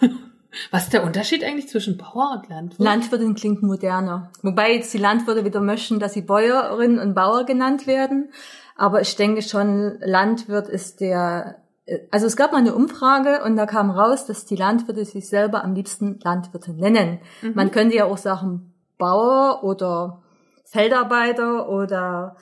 Was 0.70 0.84
ist 0.84 0.92
der 0.92 1.04
Unterschied 1.04 1.44
eigentlich 1.44 1.68
zwischen 1.68 1.96
Bauer 1.96 2.38
und 2.38 2.48
Landwirt? 2.48 2.80
Landwirtin 2.80 3.34
klingt 3.34 3.62
moderner. 3.62 4.30
Wobei 4.42 4.74
jetzt 4.74 4.92
die 4.92 4.98
Landwirte 4.98 5.44
wieder 5.44 5.60
möchten, 5.60 5.98
dass 5.98 6.12
sie 6.12 6.22
Bäuerin 6.22 6.98
und 6.98 7.14
Bauer 7.14 7.44
genannt 7.44 7.86
werden. 7.86 8.30
Aber 8.76 9.00
ich 9.00 9.16
denke 9.16 9.42
schon, 9.42 9.98
Landwirt 10.00 10.68
ist 10.68 11.00
der, 11.00 11.56
also 12.10 12.26
es 12.26 12.36
gab 12.36 12.52
mal 12.52 12.58
eine 12.58 12.74
Umfrage 12.74 13.42
und 13.44 13.56
da 13.56 13.66
kam 13.66 13.90
raus, 13.90 14.26
dass 14.26 14.44
die 14.44 14.56
Landwirte 14.56 15.04
sich 15.04 15.28
selber 15.28 15.64
am 15.64 15.74
liebsten 15.74 16.18
Landwirte 16.22 16.72
nennen. 16.72 17.20
Mhm. 17.42 17.54
Man 17.54 17.70
könnte 17.70 17.96
ja 17.96 18.04
auch 18.04 18.18
sagen 18.18 18.74
Bauer 18.98 19.64
oder 19.64 20.22
Feldarbeiter 20.64 21.68
oder 21.68 22.36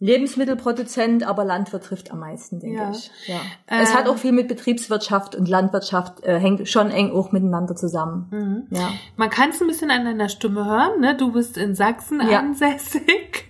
Lebensmittelproduzent, 0.00 1.24
aber 1.26 1.44
Landwirt 1.44 1.84
trifft 1.84 2.10
am 2.10 2.20
meisten, 2.20 2.58
denke 2.58 2.78
Ja. 2.78 2.90
ich. 2.90 3.10
Ja. 3.26 3.40
es 3.66 3.94
hat 3.94 4.08
auch 4.08 4.16
viel 4.16 4.32
mit 4.32 4.48
Betriebswirtschaft 4.48 5.34
und 5.34 5.46
Landwirtschaft 5.48 6.24
äh, 6.24 6.38
hängt 6.38 6.66
schon 6.68 6.90
eng 6.90 7.12
auch 7.12 7.32
miteinander 7.32 7.76
zusammen. 7.76 8.26
Mhm. 8.70 8.76
Ja. 8.76 8.88
Man 9.16 9.28
kann 9.30 9.50
es 9.50 9.60
ein 9.60 9.66
bisschen 9.68 9.90
an 9.90 10.04
deiner 10.06 10.28
Stimme 10.30 10.64
hören, 10.64 11.00
ne? 11.00 11.16
Du 11.16 11.32
bist 11.32 11.56
in 11.58 11.74
Sachsen 11.74 12.20
Ja. 12.28 12.38
ansässig. 12.40 13.46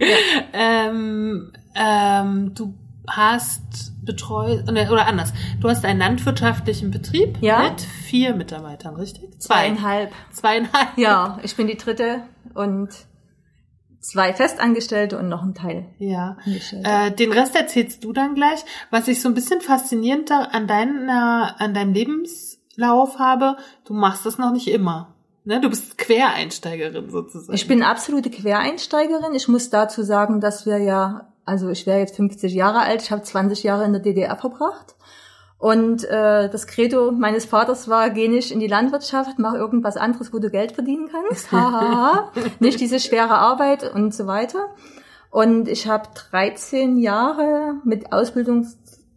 Ähm, 0.52 1.52
ähm, 1.74 2.52
du 2.54 2.74
hast 3.08 3.92
betreut, 4.04 4.62
oder 4.68 4.90
oder 4.90 5.06
anders, 5.06 5.32
du 5.60 5.68
hast 5.68 5.84
einen 5.84 5.98
landwirtschaftlichen 6.00 6.90
Betrieb 6.90 7.38
Ja. 7.40 7.62
mit 7.70 7.80
vier 7.80 8.34
Mitarbeitern, 8.34 8.96
richtig? 8.96 9.38
Zweieinhalb. 9.40 10.10
Zweieinhalb. 10.32 10.96
Ja, 10.96 11.38
ich 11.42 11.56
bin 11.56 11.66
die 11.66 11.76
dritte 11.76 12.22
und 12.54 12.88
zwei 14.00 14.32
Festangestellte 14.32 15.18
und 15.18 15.28
noch 15.28 15.42
ein 15.42 15.54
Teil. 15.54 15.86
Ja. 15.98 16.38
Äh, 16.82 17.12
den 17.12 17.32
Rest 17.32 17.54
erzählst 17.54 18.02
du 18.04 18.12
dann 18.12 18.34
gleich. 18.34 18.60
Was 18.90 19.08
ich 19.08 19.20
so 19.20 19.28
ein 19.28 19.34
bisschen 19.34 19.60
faszinierend 19.60 20.30
da 20.30 20.40
an 20.40 20.66
deiner, 20.66 21.60
an 21.60 21.74
deinem 21.74 21.92
Lebenslauf 21.92 23.18
habe, 23.18 23.56
du 23.84 23.94
machst 23.94 24.26
das 24.26 24.38
noch 24.38 24.52
nicht 24.52 24.68
immer. 24.68 25.14
Ne? 25.44 25.60
Du 25.60 25.70
bist 25.70 25.96
Quereinsteigerin 25.98 27.10
sozusagen. 27.10 27.54
Ich 27.54 27.66
bin 27.66 27.82
absolute 27.82 28.30
Quereinsteigerin. 28.30 29.34
Ich 29.34 29.48
muss 29.48 29.70
dazu 29.70 30.02
sagen, 30.02 30.40
dass 30.40 30.66
wir 30.66 30.78
ja, 30.78 31.32
also 31.44 31.68
ich 31.70 31.86
wäre 31.86 31.98
jetzt 31.98 32.16
50 32.16 32.52
Jahre 32.52 32.80
alt, 32.80 33.02
ich 33.02 33.10
habe 33.10 33.22
20 33.22 33.62
Jahre 33.62 33.84
in 33.84 33.92
der 33.92 34.02
DDR 34.02 34.36
verbracht. 34.36 34.94
Und 35.60 36.04
äh, 36.04 36.48
das 36.48 36.66
Credo 36.66 37.12
meines 37.12 37.44
Vaters 37.44 37.86
war, 37.86 38.08
geh 38.08 38.28
nicht 38.28 38.50
in 38.50 38.60
die 38.60 38.66
Landwirtschaft, 38.66 39.38
mach 39.38 39.52
irgendwas 39.52 39.98
anderes, 39.98 40.32
wo 40.32 40.38
du 40.38 40.48
Geld 40.48 40.72
verdienen 40.72 41.10
kannst. 41.12 41.48
Nicht 42.60 42.80
diese 42.80 42.98
schwere 42.98 43.34
Arbeit 43.34 43.94
und 43.94 44.14
so 44.14 44.26
weiter. 44.26 44.68
Und 45.30 45.68
ich 45.68 45.86
habe 45.86 46.08
13 46.30 46.96
Jahre 46.96 47.74
mit 47.84 48.10
Ausbildung, 48.10 48.66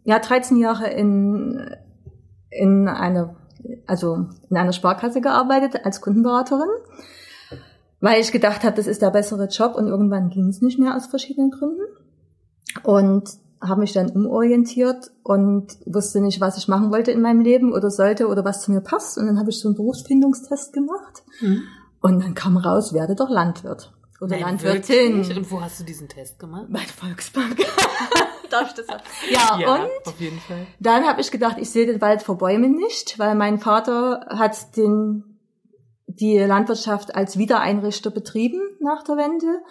ja 0.04 0.18
13 0.18 0.58
Jahre 0.58 0.90
in 0.90 1.74
in 2.50 2.88
einer 2.88 3.36
also 3.86 4.26
in 4.50 4.56
einer 4.58 4.74
Sparkasse 4.74 5.22
gearbeitet 5.22 5.86
als 5.86 6.02
Kundenberaterin, 6.02 6.68
weil 8.00 8.20
ich 8.20 8.32
gedacht 8.32 8.64
habe, 8.64 8.76
das 8.76 8.86
ist 8.86 9.00
der 9.00 9.10
bessere 9.10 9.46
Job 9.46 9.76
und 9.76 9.86
irgendwann 9.86 10.28
ging 10.28 10.48
es 10.48 10.60
nicht 10.60 10.78
mehr 10.78 10.94
aus 10.94 11.06
verschiedenen 11.06 11.50
Gründen. 11.50 11.86
Und 12.82 13.30
habe 13.66 13.80
mich 13.80 13.92
dann 13.92 14.10
umorientiert 14.10 15.10
und 15.22 15.78
wusste 15.86 16.20
nicht, 16.20 16.40
was 16.40 16.58
ich 16.58 16.68
machen 16.68 16.90
wollte 16.90 17.10
in 17.10 17.20
meinem 17.20 17.40
Leben 17.40 17.72
oder 17.72 17.90
sollte 17.90 18.28
oder 18.28 18.44
was 18.44 18.62
zu 18.62 18.72
mir 18.72 18.80
passt. 18.80 19.18
Und 19.18 19.26
dann 19.26 19.38
habe 19.38 19.50
ich 19.50 19.58
so 19.58 19.68
einen 19.68 19.76
Berufsfindungstest 19.76 20.72
gemacht. 20.72 21.22
Mhm. 21.40 21.62
Und 22.00 22.22
dann 22.22 22.34
kam 22.34 22.56
raus, 22.56 22.92
werde 22.92 23.14
doch 23.14 23.30
Landwirt 23.30 23.92
oder 24.20 24.36
Nein, 24.36 24.42
Landwirtin. 24.42 25.16
Wirklich? 25.16 25.36
Und 25.36 25.50
wo 25.50 25.60
hast 25.60 25.80
du 25.80 25.84
diesen 25.84 26.08
Test 26.08 26.38
gemacht? 26.38 26.66
Bei 26.68 26.80
der 26.80 26.88
Volksbank. 26.88 27.56
Darf 28.50 28.68
ich 28.68 28.74
das 28.74 28.86
sagen? 28.86 29.02
Ja, 29.30 29.58
ja 29.58 29.74
und 29.74 30.06
auf 30.06 30.20
jeden 30.20 30.38
Fall. 30.38 30.66
dann 30.80 31.04
habe 31.04 31.20
ich 31.20 31.30
gedacht, 31.30 31.56
ich 31.58 31.70
sehe 31.70 31.86
den 31.86 32.00
Wald 32.00 32.22
vor 32.22 32.38
Bäumen 32.38 32.76
nicht, 32.76 33.18
weil 33.18 33.34
mein 33.34 33.58
Vater 33.58 34.26
hat 34.28 34.76
den 34.76 35.24
die 36.06 36.38
Landwirtschaft 36.38 37.14
als 37.14 37.38
Wiedereinrichter 37.38 38.10
betrieben 38.10 38.60
nach 38.80 39.02
der 39.02 39.16
Wende 39.16 39.62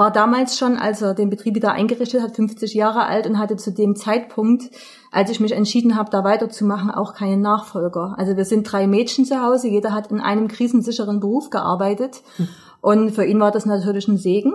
war 0.00 0.10
damals 0.10 0.56
schon, 0.56 0.78
als 0.78 1.02
er 1.02 1.12
den 1.12 1.28
Betrieb 1.28 1.54
wieder 1.54 1.72
eingerichtet 1.72 2.22
hat, 2.22 2.34
50 2.34 2.72
Jahre 2.72 3.04
alt 3.04 3.26
und 3.26 3.38
hatte 3.38 3.56
zu 3.56 3.70
dem 3.70 3.94
Zeitpunkt, 3.94 4.70
als 5.12 5.30
ich 5.30 5.40
mich 5.40 5.52
entschieden 5.52 5.94
habe, 5.94 6.08
da 6.10 6.24
weiterzumachen, 6.24 6.90
auch 6.90 7.12
keinen 7.12 7.42
Nachfolger. 7.42 8.14
Also 8.16 8.34
wir 8.34 8.46
sind 8.46 8.64
drei 8.64 8.86
Mädchen 8.86 9.26
zu 9.26 9.42
Hause, 9.42 9.68
jeder 9.68 9.92
hat 9.92 10.10
in 10.10 10.18
einem 10.18 10.48
krisensicheren 10.48 11.20
Beruf 11.20 11.50
gearbeitet 11.50 12.22
hm. 12.36 12.48
und 12.80 13.10
für 13.10 13.26
ihn 13.26 13.40
war 13.40 13.50
das 13.50 13.66
natürlich 13.66 14.08
ein 14.08 14.16
Segen. 14.16 14.54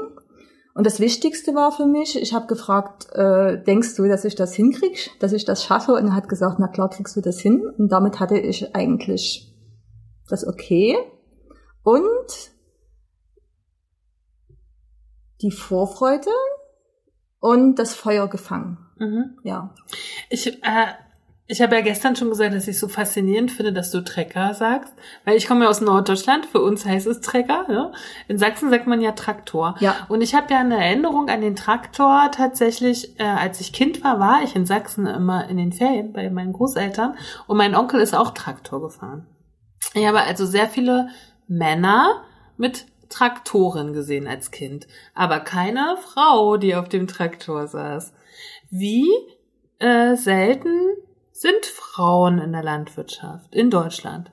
Und 0.74 0.88
das 0.88 1.00
Wichtigste 1.00 1.54
war 1.54 1.72
für 1.72 1.86
mich, 1.86 2.20
ich 2.20 2.34
habe 2.34 2.48
gefragt, 2.48 3.08
äh, 3.14 3.64
denkst 3.64 3.96
du, 3.98 4.08
dass 4.08 4.26
ich 4.26 4.34
das 4.34 4.56
hinkriege, 4.56 5.12
dass 5.20 5.32
ich 5.32 5.46
das 5.46 5.64
schaffe? 5.64 5.94
Und 5.94 6.08
er 6.08 6.16
hat 6.16 6.28
gesagt, 6.28 6.58
na 6.58 6.68
klar 6.68 6.90
kriegst 6.90 7.16
du 7.16 7.22
das 7.22 7.40
hin. 7.40 7.64
Und 7.78 7.92
damit 7.92 8.20
hatte 8.20 8.38
ich 8.38 8.76
eigentlich 8.76 9.56
das 10.28 10.46
okay. 10.46 10.98
Und 11.84 12.55
die 15.42 15.52
Vorfreude 15.52 16.32
und 17.40 17.76
das 17.76 17.94
Feuer 17.94 18.28
gefangen. 18.28 18.78
Mhm. 18.98 19.38
Ja. 19.44 19.74
Ich, 20.30 20.64
äh, 20.64 20.88
ich 21.48 21.62
habe 21.62 21.76
ja 21.76 21.82
gestern 21.82 22.16
schon 22.16 22.30
gesagt, 22.30 22.56
dass 22.56 22.68
ich 22.68 22.80
so 22.80 22.88
faszinierend 22.88 23.52
finde, 23.52 23.72
dass 23.72 23.92
du 23.92 24.04
Trecker 24.04 24.56
sagst, 24.56 24.92
weil 25.26 25.38
ich 25.38 25.48
komme 25.48 25.66
ja 25.66 25.70
aus 25.70 25.80
Norddeutschland, 25.80 26.48
für 26.48 26.62
uns 26.62 26.86
heißt 26.86 27.06
es 27.06 27.22
Trecker. 27.22 27.68
Ne? 27.68 27.92
In 28.28 28.40
Sachsen 28.40 28.72
sagt 28.72 28.88
man 28.88 29.00
ja 29.00 29.12
Traktor. 29.12 29.76
Ja. 29.80 29.96
Und 30.10 30.22
ich 30.22 30.34
habe 30.34 30.52
ja 30.52 30.60
eine 30.60 30.84
Erinnerung 30.84 31.30
an 31.30 31.42
den 31.42 31.56
Traktor 31.56 32.32
tatsächlich, 32.32 33.20
äh, 33.20 33.24
als 33.24 33.62
ich 33.62 33.74
Kind 33.74 34.04
war, 34.04 34.20
war 34.20 34.42
ich 34.44 34.56
in 34.56 34.66
Sachsen 34.66 35.06
immer 35.06 35.48
in 35.48 35.58
den 35.58 35.72
Ferien 35.72 36.14
bei 36.14 36.30
meinen 36.32 36.54
Großeltern 36.54 37.16
und 37.46 37.58
mein 37.58 37.76
Onkel 37.76 38.00
ist 38.00 38.16
auch 38.16 38.32
Traktor 38.32 38.82
gefahren. 38.82 39.28
Ich 39.94 40.08
habe 40.08 40.22
also 40.22 40.48
sehr 40.48 40.68
viele 40.68 41.10
Männer 41.48 42.24
mit 42.58 42.88
Traktorin 43.16 43.94
gesehen 43.94 44.28
als 44.28 44.52
Kind, 44.52 44.88
aber 45.14 45.40
keine 45.40 45.96
Frau, 46.02 46.58
die 46.58 46.76
auf 46.76 46.90
dem 46.90 47.08
Traktor 47.08 47.68
saß. 47.68 48.14
Wie 48.70 49.08
äh, 49.80 50.16
selten 50.16 50.78
sind 51.32 51.66
Frauen 51.66 52.40
in 52.40 52.52
der 52.52 52.64
Landwirtschaft 52.64 53.56
in 53.56 53.70
Deutschland? 53.70 54.32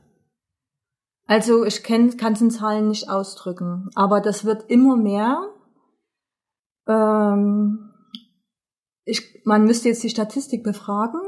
Also 1.26 1.64
ich 1.64 1.84
kann 1.84 2.08
es 2.08 2.40
in 2.40 2.50
Zahlen 2.50 2.88
nicht 2.88 3.08
ausdrücken, 3.08 3.88
aber 3.94 4.20
das 4.20 4.44
wird 4.44 4.68
immer 4.68 4.96
mehr. 4.96 5.48
Ähm, 6.88 7.90
ich, 9.04 9.42
man 9.44 9.64
müsste 9.64 9.90
jetzt 9.90 10.02
die 10.02 10.10
Statistik 10.10 10.64
befragen. 10.64 11.20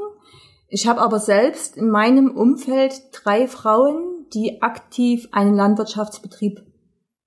Ich 0.69 0.89
habe 0.89 1.01
aber 1.01 1.21
selbst 1.21 1.77
in 1.77 1.89
meinem 1.89 2.37
Umfeld 2.37 2.95
drei 3.13 3.47
Frauen, 3.47 4.27
die 4.35 4.61
aktiv 4.61 5.29
einen 5.31 5.55
Landwirtschaftsbetrieb 5.55 6.74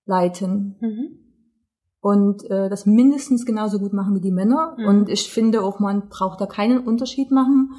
leiten. 0.08 0.78
Mhm. 0.80 1.20
Und 2.00 2.44
äh, 2.50 2.70
das 2.70 2.86
mindestens 2.86 3.46
genauso 3.46 3.80
gut 3.80 3.94
machen 3.94 4.16
wie 4.16 4.22
die 4.22 4.32
Männer. 4.32 4.76
Mhm. 4.78 4.86
Und 4.86 5.10
ich 5.10 5.32
finde 5.32 5.62
auch, 5.62 5.80
man 5.80 6.10
braucht 6.10 6.42
da 6.42 6.46
keinen 6.46 6.80
Unterschied 6.80 7.32
machen. 7.32 7.72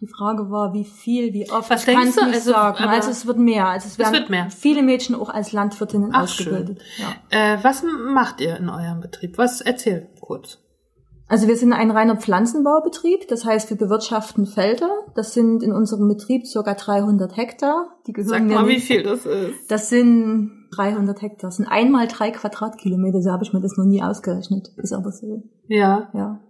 Die 0.00 0.06
Frage 0.06 0.50
war, 0.50 0.72
wie 0.72 0.84
viel, 0.84 1.34
wie 1.34 1.50
oft. 1.50 1.68
Was 1.68 1.86
ich 1.86 1.94
kann 1.94 2.08
es 2.08 2.16
nicht 2.16 2.26
also, 2.26 2.52
sagen. 2.52 2.84
Also 2.84 3.10
es 3.10 3.26
wird 3.26 3.38
mehr. 3.38 3.68
Also 3.68 3.86
es, 3.86 3.98
es 3.98 4.12
wird 4.12 4.30
mehr. 4.30 4.48
viele 4.50 4.82
Mädchen 4.82 5.14
auch 5.14 5.28
als 5.28 5.52
Landwirtinnen 5.52 6.10
Ach, 6.14 6.22
ausgebildet. 6.22 6.80
Ja. 6.96 7.54
Äh, 7.54 7.58
was 7.62 7.82
macht 7.82 8.40
ihr 8.40 8.56
in 8.56 8.70
eurem 8.70 9.00
Betrieb? 9.00 9.36
Was 9.36 9.60
erzähl 9.60 10.08
kurz. 10.20 10.58
Also 11.28 11.48
wir 11.48 11.56
sind 11.56 11.72
ein 11.72 11.90
reiner 11.90 12.16
Pflanzenbaubetrieb, 12.16 13.28
das 13.28 13.44
heißt 13.44 13.70
wir 13.70 13.76
bewirtschaften 13.76 14.46
Felder. 14.46 14.99
Das 15.14 15.34
sind 15.34 15.62
in 15.62 15.72
unserem 15.72 16.08
Betrieb 16.08 16.46
circa 16.46 16.74
300 16.74 17.36
Hektar. 17.36 17.88
Die 18.06 18.12
gehören 18.12 18.48
Sag 18.48 18.62
mal, 18.62 18.68
wie 18.68 18.80
viel 18.80 19.02
das 19.02 19.26
ist. 19.26 19.70
Das 19.70 19.88
sind 19.88 20.68
300 20.72 21.20
Hektar. 21.22 21.48
Das 21.48 21.56
sind 21.56 21.66
einmal 21.66 22.08
drei 22.08 22.30
Quadratkilometer. 22.30 23.22
So 23.22 23.30
habe 23.30 23.44
ich 23.44 23.52
mir 23.52 23.60
das 23.60 23.76
noch 23.76 23.84
nie 23.84 24.02
ausgerechnet. 24.02 24.68
Ist 24.76 24.92
aber 24.92 25.12
so. 25.12 25.42
Ja. 25.68 26.10
Ja. 26.14 26.40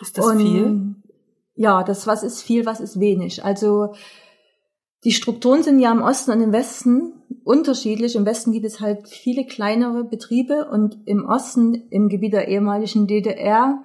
Ist 0.00 0.18
das 0.18 0.26
Und, 0.26 0.40
viel? 0.40 0.94
Ja, 1.54 1.82
das 1.82 2.06
was 2.06 2.22
ist 2.22 2.42
viel, 2.42 2.66
was 2.66 2.80
ist 2.80 3.00
wenig. 3.00 3.44
Also 3.44 3.94
die 5.04 5.12
Strukturen 5.12 5.62
sind 5.62 5.78
ja 5.78 5.92
im 5.92 6.02
Osten 6.02 6.32
und 6.32 6.40
im 6.40 6.52
Westen 6.52 7.12
unterschiedlich. 7.44 8.16
Im 8.16 8.26
Westen 8.26 8.52
gibt 8.52 8.66
es 8.66 8.80
halt 8.80 9.08
viele 9.08 9.46
kleinere 9.46 10.04
Betriebe 10.04 10.68
und 10.70 10.98
im 11.06 11.24
Osten, 11.24 11.74
im 11.90 12.08
Gebiet 12.08 12.32
der 12.32 12.48
ehemaligen 12.48 13.06
DDR, 13.06 13.82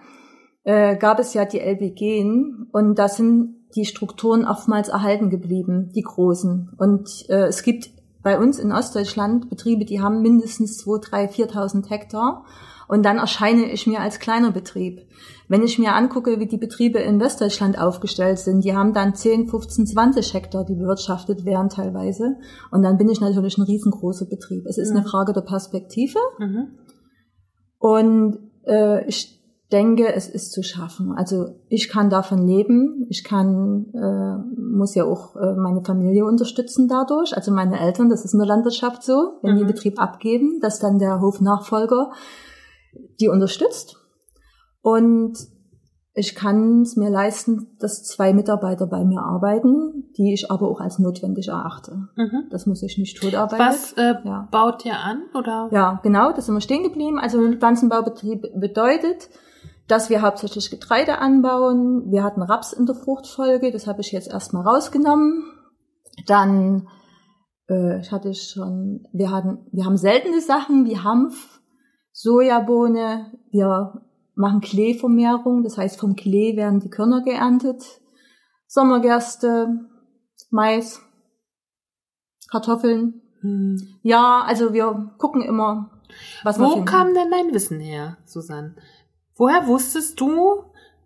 äh, 0.64 0.98
gab 0.98 1.20
es 1.20 1.34
ja 1.34 1.46
die 1.46 1.60
LBG 1.60 2.24
und 2.72 2.96
da 2.96 3.08
sind 3.08 3.61
die 3.76 3.86
Strukturen 3.86 4.46
oftmals 4.46 4.90
erhalten 4.90 5.30
geblieben, 5.30 5.92
die 5.94 6.02
großen. 6.02 6.74
Und 6.78 7.26
äh, 7.30 7.48
es 7.48 7.64
gibt 7.64 7.90
bei 8.24 8.40
uns 8.40 8.60
in 8.60 8.72
Ostdeutschland 8.72 9.50
Betriebe, 9.50 9.86
die 9.86 10.02
haben 10.02 10.22
mindestens 10.22 10.78
2, 10.78 11.00
3, 11.00 11.26
4.000 11.26 11.90
Hektar. 11.90 12.46
Und 12.88 13.04
dann 13.04 13.20
erscheine 13.20 13.72
ich 13.72 13.88
mir 13.88 14.02
als 14.02 14.20
kleiner 14.20 14.52
Betrieb. 14.52 15.08
Wenn 15.48 15.64
ich 15.64 15.80
mir 15.80 15.94
angucke, 15.94 16.40
wie 16.40 16.46
die 16.46 16.58
Betriebe 16.58 17.00
in 17.00 17.22
Westdeutschland 17.22 17.80
aufgestellt 17.80 18.40
sind, 18.40 18.66
die 18.66 18.76
haben 18.76 18.94
dann 18.94 19.16
10, 19.16 19.48
15, 19.48 19.88
20 19.88 20.34
Hektar, 20.34 20.66
die 20.66 20.76
bewirtschaftet 20.76 21.46
werden 21.46 21.70
teilweise. 21.70 22.38
Und 22.70 22.84
dann 22.84 22.98
bin 22.98 23.08
ich 23.08 23.22
natürlich 23.22 23.58
ein 23.58 23.64
riesengroßer 23.64 24.26
Betrieb. 24.26 24.66
Es 24.66 24.78
ist 24.78 24.92
mhm. 24.92 24.98
eine 24.98 25.06
Frage 25.08 25.32
der 25.32 25.42
Perspektive. 25.42 26.20
Mhm. 26.38 26.80
Und 27.80 28.40
äh, 28.68 29.08
ich 29.08 29.41
denke, 29.72 30.14
es 30.14 30.28
ist 30.28 30.52
zu 30.52 30.64
schaffen. 30.64 31.14
Also 31.14 31.56
ich 31.70 31.90
kann 31.90 32.10
davon 32.10 32.46
leben. 32.46 33.06
Ich 33.10 33.24
kann, 33.24 33.86
äh, 33.94 34.60
muss 34.60 34.96
ja 34.96 35.06
auch 35.06 35.36
äh, 35.36 35.54
meine 35.56 35.84
Familie 35.84 36.26
unterstützen 36.26 36.88
dadurch. 36.88 37.36
Also 37.36 37.52
meine 37.52 37.80
Eltern, 37.80 38.10
das 38.10 38.26
ist 38.26 38.34
in 38.34 38.40
der 38.40 38.48
Landwirtschaft 38.48 39.04
so, 39.04 39.40
wenn 39.42 39.56
mhm. 39.56 39.60
die 39.60 39.66
Betrieb 39.66 40.00
abgeben, 40.00 40.60
dass 40.62 40.80
dann 40.80 41.00
der 41.00 41.22
Hofnachfolger 41.22 42.12
die 43.20 43.30
unterstützt. 43.30 43.98
Und 44.82 45.38
ich 46.14 46.36
kann 46.36 46.82
es 46.82 46.98
mir 46.98 47.10
leisten, 47.10 47.78
dass 47.80 48.04
zwei 48.04 48.34
Mitarbeiter 48.34 48.86
bei 48.86 49.06
mir 49.06 49.22
arbeiten, 49.22 50.12
die 50.18 50.34
ich 50.34 50.52
aber 50.52 50.70
auch 50.70 50.82
als 50.82 51.00
notwendig 51.00 51.48
erachte. 51.48 52.10
Mhm. 52.18 52.48
Das 52.50 52.66
muss 52.66 52.84
ich 52.84 52.98
nicht 52.98 53.22
tot 53.22 53.34
arbeiten. 53.34 53.64
Was 53.64 53.94
äh, 53.94 54.16
ja. 54.26 54.50
baut 54.52 54.84
ihr 54.86 55.00
an? 55.00 55.22
Oder? 55.34 55.70
Ja, 55.72 56.02
genau, 56.04 56.34
das 56.34 56.48
sind 56.48 56.56
wir 56.56 56.62
stehen 56.62 56.84
geblieben. 56.84 57.18
Also 57.18 57.40
Pflanzenbaubetrieb 57.54 58.60
bedeutet, 58.60 59.30
dass 59.92 60.10
wir 60.10 60.22
hauptsächlich 60.22 60.70
Getreide 60.72 61.20
anbauen. 61.20 62.12
Wir 62.12 62.24
hatten 62.24 62.42
Raps 62.42 62.74
in 62.74 62.86
der 62.86 62.96
Fruchtfolge, 62.96 63.72
das 63.72 63.88
habe 63.88 64.02
ich 64.02 64.12
jetzt 64.12 64.32
erstmal 64.32 64.66
rausgenommen. 64.66 65.44
Dann 66.28 66.88
äh, 67.72 68.00
ich 68.00 68.12
hatte 68.12 68.34
schon, 68.34 69.08
wir 69.14 69.32
hatten, 69.32 69.66
wir 69.72 69.86
haben 69.86 69.98
seltene 69.98 70.42
Sachen 70.42 70.86
wie 70.86 71.00
Hanf, 71.00 71.62
Sojabohne, 72.12 73.32
wir 73.52 74.02
machen 74.36 74.62
Kleevermehrung, 74.62 75.64
das 75.64 75.78
heißt 75.78 76.00
vom 76.00 76.16
Klee 76.16 76.56
werden 76.58 76.80
die 76.80 76.90
Körner 76.90 77.22
geerntet, 77.22 77.84
Sommergerste, 78.68 79.90
Mais, 80.50 81.02
Kartoffeln. 82.50 83.22
Hm. 83.42 83.78
Ja, 84.04 84.44
also 84.46 84.74
wir 84.74 85.14
gucken 85.18 85.42
immer, 85.42 86.02
was 86.44 86.60
Wo 86.60 86.64
wir 86.64 86.70
finden. 86.72 86.86
kam 86.86 87.14
denn 87.14 87.32
dein 87.32 87.54
Wissen 87.54 87.80
her, 87.80 88.18
Susanne? 88.26 88.76
Woher 89.42 89.66
wusstest 89.66 90.22
du, 90.22 90.66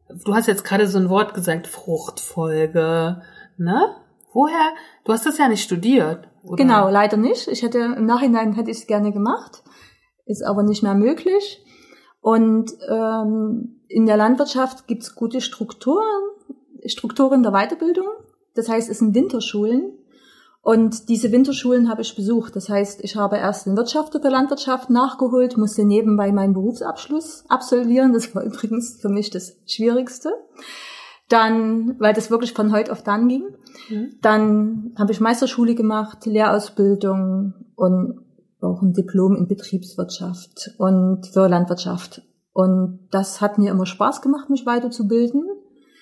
du 0.09 0.35
hast 0.35 0.47
jetzt 0.47 0.65
gerade 0.65 0.89
so 0.89 0.97
ein 0.97 1.09
Wort 1.09 1.33
gesagt, 1.33 1.67
Fruchtfolge, 1.67 3.21
ne? 3.55 3.95
Woher? 4.33 4.73
Du 5.05 5.13
hast 5.13 5.25
das 5.25 5.37
ja 5.37 5.47
nicht 5.47 5.63
studiert. 5.63 6.27
Oder? 6.43 6.57
Genau, 6.57 6.89
leider 6.89 7.15
nicht. 7.15 7.47
Ich 7.47 7.63
hätte 7.63 7.79
im 7.79 8.05
Nachhinein 8.05 8.51
hätte 8.51 8.71
ich 8.71 8.79
es 8.79 8.87
gerne 8.87 9.13
gemacht, 9.13 9.63
ist 10.25 10.43
aber 10.43 10.63
nicht 10.63 10.83
mehr 10.83 10.95
möglich. 10.95 11.65
Und 12.19 12.73
ähm, 12.89 13.79
in 13.87 14.05
der 14.05 14.17
Landwirtschaft 14.17 14.85
gibt's 14.85 15.15
gute 15.15 15.39
Strukturen, 15.39 16.03
Strukturen 16.87 17.41
der 17.41 17.53
Weiterbildung. 17.53 18.07
Das 18.53 18.67
heißt, 18.67 18.89
es 18.89 18.99
sind 18.99 19.15
Winterschulen. 19.15 19.93
Und 20.65 21.09
diese 21.09 21.31
Winterschulen 21.31 21.89
habe 21.89 22.01
ich 22.01 22.15
besucht. 22.15 22.55
Das 22.55 22.69
heißt, 22.69 23.03
ich 23.03 23.15
habe 23.15 23.37
erst 23.37 23.67
in 23.67 23.77
Wirtschaft 23.77 24.13
für 24.13 24.17
Landwirtschaft 24.27 24.89
nachgeholt, 24.89 25.57
musste 25.57 25.85
nebenbei 25.85 26.31
meinen 26.31 26.55
Berufsabschluss 26.55 27.43
absolvieren. 27.47 28.13
Das 28.13 28.33
war 28.33 28.41
übrigens 28.43 28.99
für 28.99 29.09
mich 29.09 29.29
das 29.29 29.57
Schwierigste. 29.67 30.33
Dann, 31.29 31.99
weil 31.99 32.15
das 32.15 32.31
wirklich 32.31 32.53
von 32.53 32.71
heute 32.71 32.91
auf 32.91 33.03
dann 33.03 33.27
ging. 33.27 33.43
Mhm. 33.89 34.15
Dann 34.23 34.95
habe 34.97 35.11
ich 35.11 35.21
Meisterschule 35.21 35.75
gemacht, 35.75 36.25
Lehrausbildung 36.25 37.53
und 37.75 38.21
auch 38.59 38.81
ein 38.81 38.93
Diplom 38.93 39.35
in 39.35 39.47
Betriebswirtschaft 39.47 40.71
und 40.79 41.27
für 41.27 41.47
Landwirtschaft. 41.47 42.23
Und 42.53 43.07
das 43.11 43.39
hat 43.39 43.59
mir 43.59 43.69
immer 43.69 43.85
Spaß 43.85 44.23
gemacht, 44.23 44.49
mich 44.49 44.65
weiterzubilden. 44.65 45.45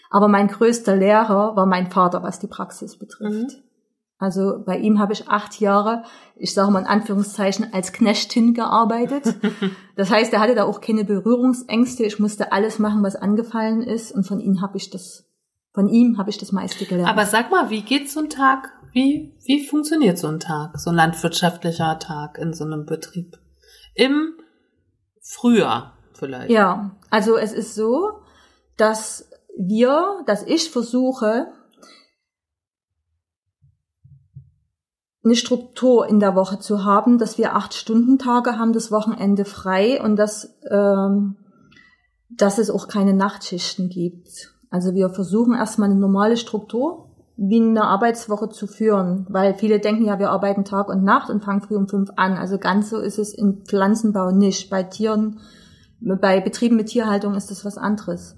Aber 0.10 0.30
mein 0.30 0.48
größter 0.48 0.96
Lehrer 0.96 1.58
war 1.58 1.66
mein 1.66 1.92
Vater, 1.92 2.24
was 2.24 2.40
die 2.40 2.48
Praxis 2.48 2.98
betrifft. 2.98 3.58
Mhm. 3.58 3.73
Also 4.24 4.64
bei 4.66 4.78
ihm 4.78 5.00
habe 5.00 5.12
ich 5.12 5.28
acht 5.28 5.60
Jahre, 5.60 6.04
ich 6.38 6.54
sage 6.54 6.72
mal 6.72 6.80
in 6.80 6.86
Anführungszeichen, 6.86 7.74
als 7.74 7.92
Knechtin 7.92 8.54
gearbeitet. 8.54 9.36
Das 9.96 10.10
heißt, 10.10 10.34
er 10.34 10.40
hatte 10.40 10.56
da 10.56 10.64
auch 10.64 10.82
keine 10.82 11.06
Berührungsängste. 11.06 12.04
Ich 12.04 12.18
musste 12.18 12.52
alles 12.52 12.80
machen, 12.80 13.04
was 13.04 13.16
angefallen 13.16 13.84
ist. 13.84 14.12
Und 14.12 14.26
von 14.26 14.40
ihm 14.40 14.60
habe 14.60 14.76
ich 14.78 14.90
das, 14.90 15.30
von 15.72 15.88
ihm 15.88 16.18
habe 16.18 16.32
ich 16.32 16.40
das 16.40 16.52
meiste 16.52 16.86
gelernt. 16.86 17.12
Aber 17.12 17.28
sag 17.28 17.52
mal, 17.52 17.70
wie 17.70 17.84
geht 17.84 18.10
so 18.10 18.22
ein 18.22 18.30
Tag? 18.30 18.72
Wie, 18.92 19.38
wie 19.46 19.68
funktioniert 19.68 20.18
so 20.18 20.30
ein 20.30 20.40
Tag, 20.40 20.80
so 20.80 20.90
ein 20.90 20.96
landwirtschaftlicher 20.96 22.00
Tag 22.00 22.40
in 22.40 22.54
so 22.54 22.64
einem 22.64 22.88
Betrieb? 22.88 23.38
Im 23.94 24.34
Frühjahr 25.22 25.96
vielleicht. 26.14 26.50
Ja, 26.50 26.96
also 27.12 27.38
es 27.38 27.54
ist 27.54 27.76
so, 27.76 28.14
dass 28.78 29.30
wir, 29.56 30.24
dass 30.26 30.42
ich 30.42 30.72
versuche, 30.72 31.54
eine 35.24 35.36
Struktur 35.36 36.08
in 36.08 36.20
der 36.20 36.36
Woche 36.36 36.60
zu 36.60 36.84
haben, 36.84 37.18
dass 37.18 37.38
wir 37.38 37.56
acht 37.56 37.74
Stunden 37.74 38.18
Tage 38.18 38.58
haben, 38.58 38.74
das 38.74 38.92
Wochenende 38.92 39.46
frei 39.46 40.02
und 40.02 40.18
dass, 40.18 40.56
ähm, 40.70 41.38
dass 42.30 42.58
es 42.58 42.70
auch 42.70 42.88
keine 42.88 43.14
Nachtschichten 43.14 43.90
gibt. 43.90 44.54
Also 44.70 44.94
wir 44.94 45.10
versuchen 45.10 45.54
erstmal 45.54 45.90
eine 45.90 46.00
normale 46.00 46.36
Struktur 46.36 47.10
wie 47.36 47.62
eine 47.62 47.86
Arbeitswoche 47.86 48.50
zu 48.50 48.68
führen, 48.68 49.26
weil 49.30 49.56
viele 49.56 49.80
denken 49.80 50.06
ja, 50.06 50.20
wir 50.20 50.30
arbeiten 50.30 50.66
Tag 50.66 50.90
und 50.90 51.04
Nacht 51.04 51.30
und 51.30 51.44
fangen 51.44 51.62
früh 51.62 51.76
um 51.76 51.88
fünf 51.88 52.12
an. 52.16 52.34
Also 52.34 52.60
ganz 52.60 52.90
so 52.90 53.00
ist 53.00 53.18
es 53.18 53.34
im 53.34 53.64
Pflanzenbau 53.66 54.32
nicht. 54.32 54.70
Bei 54.70 54.84
Tieren, 54.84 55.40
bei 56.00 56.42
Betrieben 56.42 56.76
mit 56.76 56.88
Tierhaltung 56.88 57.34
ist 57.36 57.50
das 57.50 57.66
was 57.66 57.78
anderes. 57.78 58.36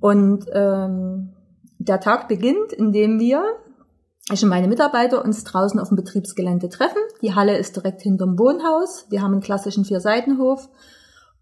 Und 0.00 0.46
ähm, 0.52 1.32
der 1.78 2.00
Tag 2.00 2.28
beginnt, 2.28 2.72
indem 2.72 3.18
wir 3.18 3.42
ich 4.32 4.42
und 4.42 4.48
meine 4.48 4.68
Mitarbeiter 4.68 5.24
uns 5.24 5.44
draußen 5.44 5.78
auf 5.78 5.88
dem 5.88 5.96
Betriebsgelände 5.96 6.68
treffen. 6.68 6.98
Die 7.22 7.34
Halle 7.34 7.56
ist 7.56 7.76
direkt 7.76 8.02
hinterm 8.02 8.38
Wohnhaus. 8.38 9.06
Wir 9.08 9.22
haben 9.22 9.32
einen 9.32 9.40
klassischen 9.40 9.84
Vierseitenhof. 9.84 10.68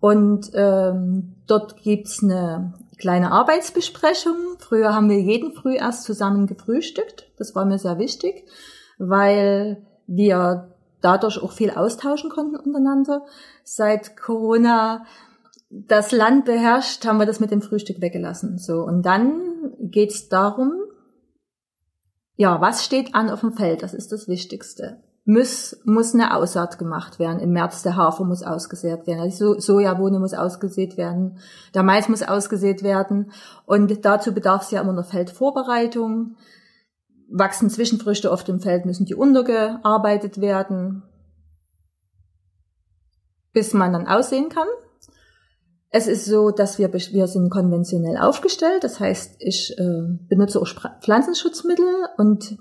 Und 0.01 0.51
ähm, 0.53 1.37
dort 1.47 1.83
gibt's 1.83 2.23
eine 2.23 2.75
kleine 2.99 3.33
Arbeitsbesprechung. 3.33 4.35
Früher 4.59 4.95
haben 4.95 5.09
wir 5.09 5.19
jeden 5.19 5.55
Früh 5.55 5.77
erst 5.77 6.05
zusammen 6.05 6.47
gefrühstückt. 6.47 7.33
Das 7.39 7.55
war 7.55 7.65
mir 7.65 7.79
sehr 7.79 7.99
wichtig, 7.99 8.45
weil 8.99 9.83
wir 10.07 10.75
dadurch 11.01 11.43
auch 11.43 11.53
viel 11.53 11.71
austauschen 11.71 12.29
konnten 12.29 12.57
untereinander. 12.57 13.23
Seit 13.63 14.17
Corona 14.19 15.07
das 15.71 16.13
Land 16.13 16.45
beherrscht, 16.45 17.07
haben 17.07 17.19
wir 17.19 17.27
das 17.27 17.41
mit 17.41 17.51
dem 17.51 17.63
Frühstück 17.63 18.03
weggelassen. 18.03 18.59
So 18.59 18.83
und 18.83 19.03
dann 19.03 19.73
geht's 19.81 20.29
darum, 20.29 20.73
ja, 22.37 22.61
was 22.61 22.85
steht 22.85 23.15
an 23.15 23.31
auf 23.31 23.41
dem 23.41 23.53
Feld? 23.53 23.83
Das 23.83 23.95
ist 23.95 24.13
das 24.13 24.29
Wichtigste. 24.29 24.99
Muss, 25.27 25.81
muss 25.85 26.13
eine 26.13 26.37
Aussaat 26.37 26.79
gemacht 26.79 27.19
werden. 27.19 27.41
Im 27.41 27.53
März 27.53 27.83
der 27.83 27.97
Hafer 27.97 28.25
muss 28.25 28.43
ausgesät 28.43 29.07
werden. 29.07 29.25
Die 29.25 29.31
so 29.31 29.59
Sojabohne 29.59 30.19
muss 30.19 30.35
ausgesät 30.35 30.99
werden. 30.99 31.39
Der 31.75 31.83
Mais 31.83 32.09
muss 32.09 32.23
ausgesät 32.23 32.83
werden. 32.83 33.33
Und 33.65 34.05
dazu 34.05 34.35
bedarf 34.35 34.63
es 34.65 34.71
ja 34.71 34.83
immer 34.83 34.91
einer 34.93 35.05
Feldvorbereitung. 35.05 36.37
Wachsen 37.31 37.71
Zwischenfrüchte 37.71 38.31
auf 38.31 38.45
dem 38.45 38.61
Feld, 38.61 38.85
müssen 38.85 39.07
die 39.07 39.15
untergearbeitet 39.15 40.41
werden, 40.41 41.03
bis 43.53 43.73
man 43.73 43.93
dann 43.93 44.07
aussehen 44.07 44.51
kann. 44.51 44.69
Es 45.97 46.09
ist 46.09 46.25
so, 46.25 46.51
dass 46.51 46.81
wir, 46.81 46.93
wir 46.93 47.29
sind 47.29 47.51
konventionell 47.51 48.17
aufgestellt. 48.17 48.83
Das 48.83 48.99
heißt, 48.99 49.37
ich 49.39 49.79
äh, 49.79 50.03
benutze 50.29 50.61
auch 50.61 50.67
Pflanzenschutzmittel 51.01 51.87
und 52.19 52.59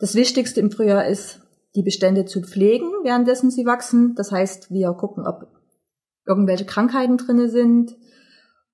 das 0.00 0.16
Wichtigste 0.16 0.58
im 0.58 0.72
Frühjahr 0.72 1.06
ist, 1.06 1.42
die 1.76 1.84
Bestände 1.84 2.24
zu 2.24 2.42
pflegen, 2.42 2.88
währenddessen 3.04 3.52
sie 3.52 3.66
wachsen. 3.66 4.16
Das 4.16 4.32
heißt, 4.32 4.72
wir 4.72 4.92
gucken, 4.94 5.28
ob 5.28 5.46
irgendwelche 6.26 6.64
Krankheiten 6.64 7.18
drinne 7.18 7.48
sind 7.48 7.96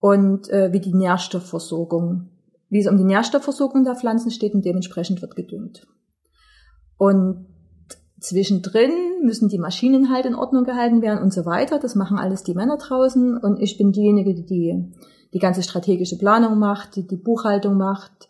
und 0.01 0.49
äh, 0.49 0.73
wie 0.73 0.81
die 0.81 0.95
Nährstoffversorgung, 0.95 2.31
wie 2.71 2.81
es 2.81 2.87
um 2.87 2.97
die 2.97 3.05
Nährstoffversorgung 3.05 3.85
der 3.85 3.97
Pflanzen 3.97 4.31
steht 4.31 4.55
und 4.55 4.65
dementsprechend 4.65 5.21
wird 5.21 5.37
gedüngt. 5.37 5.87
Und 6.97 7.47
Zwischendrin 8.21 8.93
müssen 9.23 9.49
die 9.49 9.59
Maschinen 9.59 10.11
halt 10.11 10.25
in 10.27 10.35
Ordnung 10.35 10.65
gehalten 10.65 11.03
werden 11.03 11.23
und 11.23 11.33
so 11.33 11.45
weiter. 11.45 11.79
Das 11.79 11.95
machen 11.95 12.19
alles 12.19 12.43
die 12.43 12.55
Männer 12.55 12.79
draußen 12.79 13.37
und 13.37 13.61
ich 13.61 13.77
bin 13.77 13.93
diejenige, 13.93 14.35
die 14.35 14.47
die, 14.47 14.93
die 15.35 15.39
ganze 15.39 15.63
strategische 15.63 16.17
Planung 16.17 16.59
macht, 16.59 16.97
die 16.97 17.07
die 17.07 17.17
Buchhaltung 17.17 17.77
macht 17.77 18.29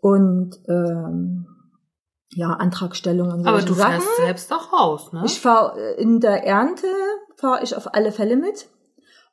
und 0.00 0.58
ähm, 0.68 1.46
ja 2.32 2.50
Antragstellung 2.52 3.30
und 3.30 3.46
Aber 3.46 3.60
du 3.60 3.74
Sachen. 3.74 4.00
fährst 4.00 4.16
selbst 4.16 4.50
doch 4.50 4.72
raus, 4.72 5.12
ne? 5.12 5.22
Ich 5.26 5.40
fahre 5.40 5.78
in 5.98 6.20
der 6.20 6.44
Ernte 6.44 6.86
fahre 7.36 7.62
ich 7.62 7.76
auf 7.76 7.94
alle 7.94 8.12
Fälle 8.12 8.36
mit. 8.36 8.68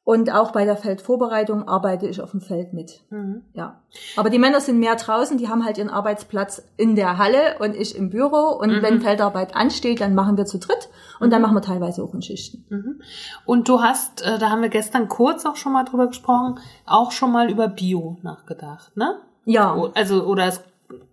Und 0.07 0.31
auch 0.31 0.53
bei 0.53 0.63
der 0.63 0.77
Feldvorbereitung 0.77 1.67
arbeite 1.67 2.07
ich 2.07 2.21
auf 2.21 2.31
dem 2.31 2.39
Feld 2.39 2.71
mit. 2.71 3.03
Mhm. 3.09 3.41
Ja. 3.51 3.81
Aber 4.15 4.29
die 4.29 4.39
Männer 4.39 4.61
sind 4.61 4.79
mehr 4.79 4.95
draußen, 4.95 5.37
die 5.37 5.49
haben 5.49 5.65
halt 5.65 5.77
ihren 5.77 5.89
Arbeitsplatz 5.89 6.63
in 6.77 6.95
der 6.95 7.17
Halle 7.17 7.57
und 7.59 7.75
ich 7.75 7.93
im 7.93 8.09
Büro. 8.09 8.57
Und 8.57 8.69
mhm. 8.69 8.81
wenn 8.81 9.01
Feldarbeit 9.01 9.53
ansteht, 9.53 9.99
dann 9.99 10.15
machen 10.15 10.37
wir 10.37 10.45
zu 10.45 10.59
dritt 10.59 10.87
und 11.19 11.27
mhm. 11.27 11.31
dann 11.31 11.41
machen 11.41 11.55
wir 11.55 11.61
teilweise 11.61 12.01
auch 12.01 12.13
in 12.13 12.21
Schichten. 12.21 12.63
Mhm. 12.69 13.01
Und 13.45 13.67
du 13.67 13.81
hast, 13.81 14.21
äh, 14.21 14.39
da 14.39 14.49
haben 14.49 14.61
wir 14.61 14.69
gestern 14.69 15.09
kurz 15.09 15.45
auch 15.45 15.57
schon 15.57 15.73
mal 15.73 15.83
drüber 15.83 16.07
gesprochen, 16.07 16.57
auch 16.85 17.11
schon 17.11 17.33
mal 17.33 17.51
über 17.51 17.67
Bio 17.67 18.15
nachgedacht, 18.21 18.95
ne? 18.95 19.19
Ja. 19.43 19.75
Also, 19.93 20.23
oder 20.23 20.45
es, 20.45 20.63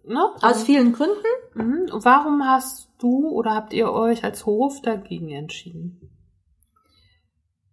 ne? 0.06 0.24
Aus 0.40 0.62
vielen 0.62 0.92
Gründen. 0.92 1.16
Mhm. 1.54 1.88
Warum 1.90 2.46
hast 2.46 2.90
du 2.98 3.28
oder 3.28 3.56
habt 3.56 3.72
ihr 3.72 3.90
euch 3.90 4.22
als 4.22 4.46
Hof 4.46 4.82
dagegen 4.82 5.30
entschieden? 5.30 6.13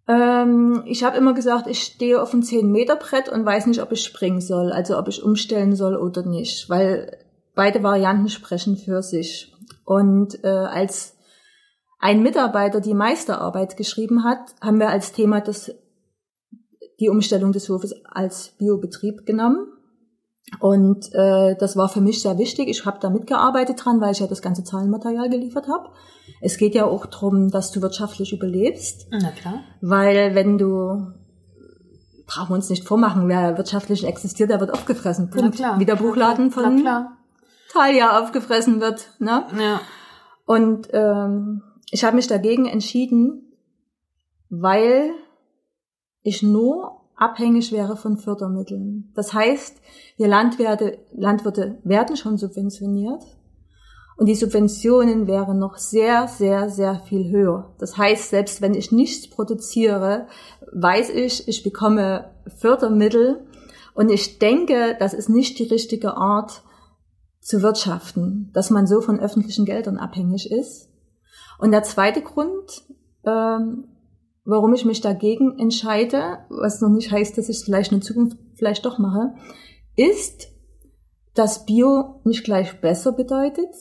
Ähm, 0.07 0.83
ich 0.85 1.03
habe 1.03 1.17
immer 1.17 1.33
gesagt, 1.33 1.67
ich 1.67 1.83
stehe 1.83 2.21
auf 2.21 2.33
einem 2.33 2.43
10-Meter-Brett 2.43 3.29
und 3.29 3.45
weiß 3.45 3.67
nicht, 3.67 3.81
ob 3.81 3.91
ich 3.91 4.03
springen 4.03 4.41
soll, 4.41 4.71
also 4.71 4.97
ob 4.97 5.07
ich 5.07 5.23
umstellen 5.23 5.75
soll 5.75 5.95
oder 5.95 6.23
nicht, 6.23 6.69
weil 6.69 7.17
beide 7.55 7.83
Varianten 7.83 8.29
sprechen 8.29 8.77
für 8.77 9.03
sich. 9.03 9.53
Und 9.85 10.43
äh, 10.43 10.47
als 10.47 11.17
ein 11.99 12.23
Mitarbeiter 12.23 12.81
die 12.81 12.95
Meisterarbeit 12.95 13.77
geschrieben 13.77 14.23
hat, 14.23 14.39
haben 14.61 14.79
wir 14.79 14.89
als 14.89 15.11
Thema 15.11 15.39
das, 15.41 15.71
die 16.99 17.09
Umstellung 17.09 17.51
des 17.51 17.69
Hofes 17.69 17.93
als 18.05 18.53
Biobetrieb 18.57 19.25
genommen. 19.25 19.67
Und 20.59 21.13
äh, 21.13 21.55
das 21.55 21.77
war 21.77 21.87
für 21.87 22.01
mich 22.01 22.21
sehr 22.21 22.37
wichtig. 22.37 22.67
Ich 22.67 22.85
habe 22.85 22.99
da 22.99 23.09
mitgearbeitet 23.09 23.85
dran, 23.85 24.01
weil 24.01 24.11
ich 24.11 24.19
ja 24.19 24.27
das 24.27 24.41
ganze 24.41 24.63
Zahlenmaterial 24.63 25.29
geliefert 25.29 25.67
habe. 25.67 25.89
Es 26.41 26.57
geht 26.57 26.75
ja 26.75 26.85
auch 26.85 27.05
darum, 27.05 27.51
dass 27.51 27.71
du 27.71 27.81
wirtschaftlich 27.81 28.33
überlebst. 28.33 29.07
Na 29.11 29.31
klar. 29.31 29.59
Weil 29.79 30.35
wenn 30.35 30.57
du 30.57 31.13
brauchen 32.25 32.49
wir 32.51 32.55
uns 32.55 32.69
nicht 32.69 32.85
vormachen, 32.85 33.27
wer 33.27 33.57
wirtschaftlich 33.57 34.05
existiert, 34.05 34.49
der 34.49 34.59
wird 34.59 34.73
aufgefressen. 34.73 35.29
Punkt. 35.29 35.55
klar. 35.55 35.79
Wie 35.79 35.85
der 35.85 35.97
Buchladen 35.97 36.51
von 36.51 36.87
Talia 37.71 38.19
aufgefressen 38.19 38.79
wird. 38.79 39.09
Ne? 39.19 39.45
Ja. 39.59 39.81
Und 40.45 40.87
ähm, 40.93 41.61
ich 41.91 42.03
habe 42.03 42.15
mich 42.15 42.27
dagegen 42.27 42.67
entschieden, 42.67 43.53
weil 44.49 45.11
ich 46.23 46.41
nur 46.41 47.01
abhängig 47.15 47.71
wäre 47.71 47.97
von 47.97 48.17
Fördermitteln. 48.17 49.11
Das 49.13 49.33
heißt, 49.33 49.81
wir 50.17 50.27
Landwirte, 50.27 50.99
Landwirte 51.11 51.79
werden 51.83 52.15
schon 52.15 52.37
subventioniert 52.37 53.23
und 54.17 54.27
die 54.27 54.35
Subventionen 54.35 55.27
wären 55.27 55.57
noch 55.57 55.77
sehr, 55.77 56.27
sehr, 56.27 56.69
sehr 56.69 56.99
viel 56.99 57.31
höher. 57.31 57.73
Das 57.79 57.97
heißt, 57.97 58.29
selbst 58.29 58.61
wenn 58.61 58.75
ich 58.75 58.91
nichts 58.91 59.29
produziere, 59.29 60.27
weiß 60.71 61.09
ich, 61.09 61.47
ich 61.47 61.63
bekomme 61.63 62.31
Fördermittel 62.57 63.47
und 63.93 64.09
ich 64.09 64.39
denke, 64.39 64.95
das 64.99 65.13
ist 65.13 65.29
nicht 65.29 65.59
die 65.59 65.63
richtige 65.63 66.17
Art 66.17 66.63
zu 67.39 67.61
wirtschaften, 67.61 68.51
dass 68.53 68.69
man 68.69 68.85
so 68.85 69.01
von 69.01 69.19
öffentlichen 69.19 69.65
Geldern 69.65 69.97
abhängig 69.97 70.51
ist. 70.51 70.89
Und 71.57 71.71
der 71.71 71.83
zweite 71.83 72.21
Grund, 72.21 72.83
ähm, 73.25 73.87
warum 74.45 74.73
ich 74.73 74.85
mich 74.85 75.01
dagegen 75.01 75.59
entscheide, 75.59 76.39
was 76.49 76.81
noch 76.81 76.89
nicht 76.89 77.11
heißt, 77.11 77.37
dass 77.37 77.49
ich 77.49 77.57
es 77.57 77.63
vielleicht 77.63 77.91
in 77.91 78.01
Zukunft 78.01 78.37
vielleicht 78.55 78.85
doch 78.85 78.99
mache, 78.99 79.33
ist, 79.95 80.47
dass 81.33 81.65
Bio 81.65 82.21
nicht 82.23 82.43
gleich 82.43 82.81
besser 82.81 83.11
bedeutet. 83.11 83.73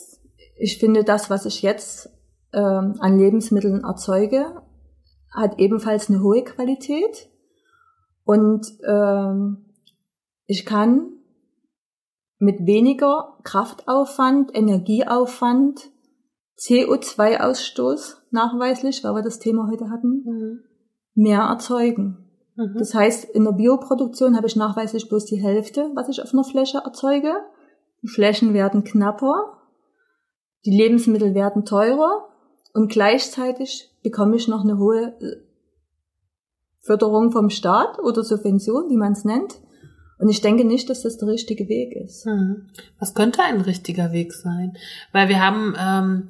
Ich 0.61 0.79
finde, 0.79 1.05
das, 1.05 1.31
was 1.31 1.47
ich 1.47 1.63
jetzt 1.63 2.11
ähm, 2.53 2.97
an 2.99 3.19
Lebensmitteln 3.19 3.83
erzeuge, 3.83 4.63
hat 5.35 5.59
ebenfalls 5.59 6.09
eine 6.09 6.23
hohe 6.23 6.45
Qualität. 6.45 7.29
Und 8.25 8.67
ähm, 8.87 9.65
ich 10.47 10.67
kann 10.67 11.13
mit 12.39 12.67
weniger 12.67 13.39
Kraftaufwand, 13.43 14.55
Energieaufwand, 14.55 15.91
CO2-Ausstoß 16.59 18.17
nachweislich, 18.31 19.03
weil 19.03 19.15
wir 19.15 19.23
das 19.23 19.39
Thema 19.39 19.69
heute 19.71 19.89
hatten, 19.91 20.25
Mhm. 20.27 20.61
mehr 21.15 21.41
erzeugen. 21.41 22.29
Mhm. 22.57 22.75
Das 22.79 22.95
heißt, 22.95 23.25
in 23.25 23.45
der 23.45 23.53
Bioproduktion 23.53 24.37
habe 24.37 24.47
ich 24.47 24.57
nachweislich 24.57 25.09
bloß 25.09 25.25
die 25.25 25.41
Hälfte, 25.41 25.91
was 25.95 26.09
ich 26.09 26.23
auf 26.23 26.35
einer 26.35 26.45
Fläche 26.45 26.79
erzeuge. 26.85 27.33
Die 28.03 28.09
Flächen 28.09 28.53
werden 28.53 28.85
knapper, 28.85 29.60
die 30.65 30.77
Lebensmittel 30.77 31.35
werden 31.35 31.65
teurer 31.65 32.29
und 32.73 32.91
gleichzeitig 32.91 33.91
bekomme 34.03 34.37
ich 34.37 34.49
noch 34.49 34.63
eine 34.63 34.79
hohe 34.79 35.15
äh, 35.21 35.37
Förderung 36.81 37.31
vom 37.31 37.51
Staat 37.51 37.99
oder 37.99 38.23
Subvention, 38.25 38.89
wie 38.89 38.97
man 38.97 39.13
es 39.13 39.25
nennt. 39.25 39.61
Und 40.19 40.29
ich 40.29 40.41
denke 40.43 40.65
nicht, 40.65 40.91
dass 40.91 41.03
das 41.03 41.17
der 41.17 41.29
richtige 41.29 41.69
Weg 41.69 41.95
ist. 41.97 42.27
Mhm. 42.27 42.69
Was 42.99 43.15
könnte 43.15 43.43
ein 43.43 43.61
richtiger 43.63 44.13
Weg 44.13 44.33
sein? 44.33 44.77
Weil 45.13 45.29
wir 45.29 45.45
haben 45.45 45.75
ähm, 45.79 46.29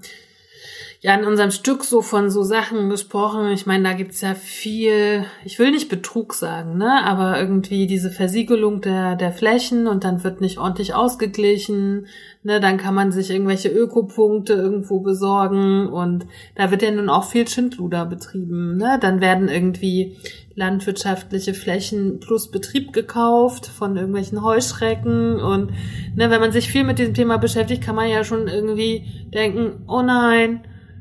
ja 1.03 1.15
in 1.15 1.25
unserem 1.25 1.51
Stück 1.51 1.83
so 1.83 2.03
von 2.03 2.29
so 2.29 2.43
Sachen 2.43 2.91
gesprochen. 2.91 3.49
Ich 3.53 3.65
meine, 3.65 3.85
da 3.85 3.95
gibt's 3.95 4.21
ja 4.21 4.35
viel, 4.35 5.25
ich 5.47 5.59
will 5.59 5.71
nicht 5.71 5.89
Betrug 5.89 6.35
sagen, 6.35 6.77
ne, 6.77 7.03
aber 7.05 7.41
irgendwie 7.41 7.87
diese 7.87 8.11
Versiegelung 8.11 8.83
der, 8.83 9.17
der 9.17 9.33
Flächen 9.33 9.87
und 9.87 10.05
dann 10.05 10.23
wird 10.25 10.43
nicht 10.43 10.59
ordentlich 10.59 10.93
ausgeglichen, 10.93 12.07
ne, 12.43 12.61
dann 12.61 12.77
kann 12.77 12.95
man 12.95 13.13
sich 13.13 13.31
irgendwelche 13.31 13.71
Ökopunkte 13.71 14.53
irgendwo 14.53 15.01
besorgen 15.01 15.89
und 15.89 16.27
da 16.55 16.71
wird 16.71 16.83
ja 16.83 16.91
nun 16.91 17.09
auch 17.09 17.25
viel 17.25 17.49
Schindluder 17.49 18.05
betrieben, 18.05 18.77
ne, 18.77 18.99
dann 19.01 19.23
werden 19.23 19.49
irgendwie 19.49 20.19
landwirtschaftliche 20.55 21.55
Flächen 21.55 22.21
plus 22.21 22.51
Betrieb 22.51 22.93
gekauft 22.93 23.65
von 23.67 23.97
irgendwelchen 23.97 24.45
Heuschrecken 24.45 25.41
und 25.41 25.71
ne, 26.15 26.29
wenn 26.29 26.41
man 26.41 26.53
sich 26.53 26.69
viel 26.69 26.85
mit 26.85 26.99
diesem 26.99 27.15
Thema 27.15 27.39
beschäftigt, 27.39 27.83
kann 27.83 27.95
man 27.95 28.11
ja 28.11 28.23
schon 28.23 28.49
irgendwie 28.49 29.07
denken, 29.33 29.85
oh 29.89 30.03
nein, 30.03 30.61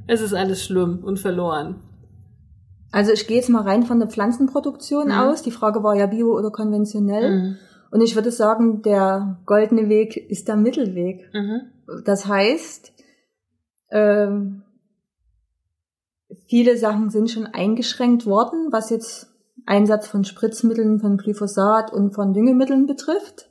es 0.09 0.21
ist 0.21 0.33
alles 0.33 0.63
schlimm 0.63 0.99
und 1.03 1.19
verloren. 1.19 1.75
Also 2.91 3.11
ich 3.11 3.27
gehe 3.27 3.37
jetzt 3.37 3.49
mal 3.49 3.61
rein 3.61 3.83
von 3.83 3.99
der 3.99 4.09
Pflanzenproduktion 4.09 5.07
Mhm. 5.07 5.13
aus. 5.13 5.43
Die 5.43 5.51
Frage 5.51 5.83
war 5.83 5.95
ja 5.95 6.07
bio 6.07 6.35
oder 6.35 6.49
konventionell. 6.49 7.29
Mhm. 7.29 7.55
Und 7.91 8.01
ich 8.01 8.15
würde 8.15 8.31
sagen, 8.31 8.81
der 8.81 9.39
goldene 9.45 9.87
Weg 9.87 10.17
ist 10.17 10.47
der 10.47 10.55
Mittelweg. 10.55 11.29
Mhm. 11.33 11.61
Das 12.05 12.25
heißt, 12.25 12.91
ähm, 13.91 14.63
viele 16.47 16.77
Sachen 16.77 17.11
sind 17.11 17.29
schon 17.29 17.45
eingeschränkt 17.45 18.25
worden, 18.25 18.69
was 18.71 18.89
jetzt 18.89 19.27
Einsatz 19.67 20.07
von 20.07 20.23
Spritzmitteln, 20.23 20.99
von 20.99 21.17
Glyphosat 21.17 21.93
und 21.93 22.15
von 22.15 22.33
Düngemitteln 22.33 22.87
betrifft. 22.87 23.49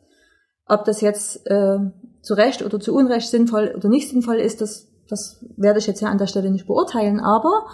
Ob 0.67 0.85
das 0.85 1.01
jetzt 1.01 1.47
äh, 1.47 1.79
zu 2.23 2.35
Recht 2.35 2.63
oder 2.65 2.81
zu 2.81 2.95
Unrecht 2.95 3.29
sinnvoll 3.29 3.73
oder 3.77 3.89
nicht 3.89 4.09
sinnvoll 4.09 4.37
ist, 4.37 4.61
das, 4.61 4.89
das 5.09 5.45
werde 5.57 5.79
ich 5.79 5.87
jetzt 5.87 6.01
ja 6.01 6.09
an 6.09 6.19
der 6.19 6.27
Stelle 6.27 6.51
nicht 6.51 6.67
beurteilen. 6.67 7.21
Aber 7.21 7.67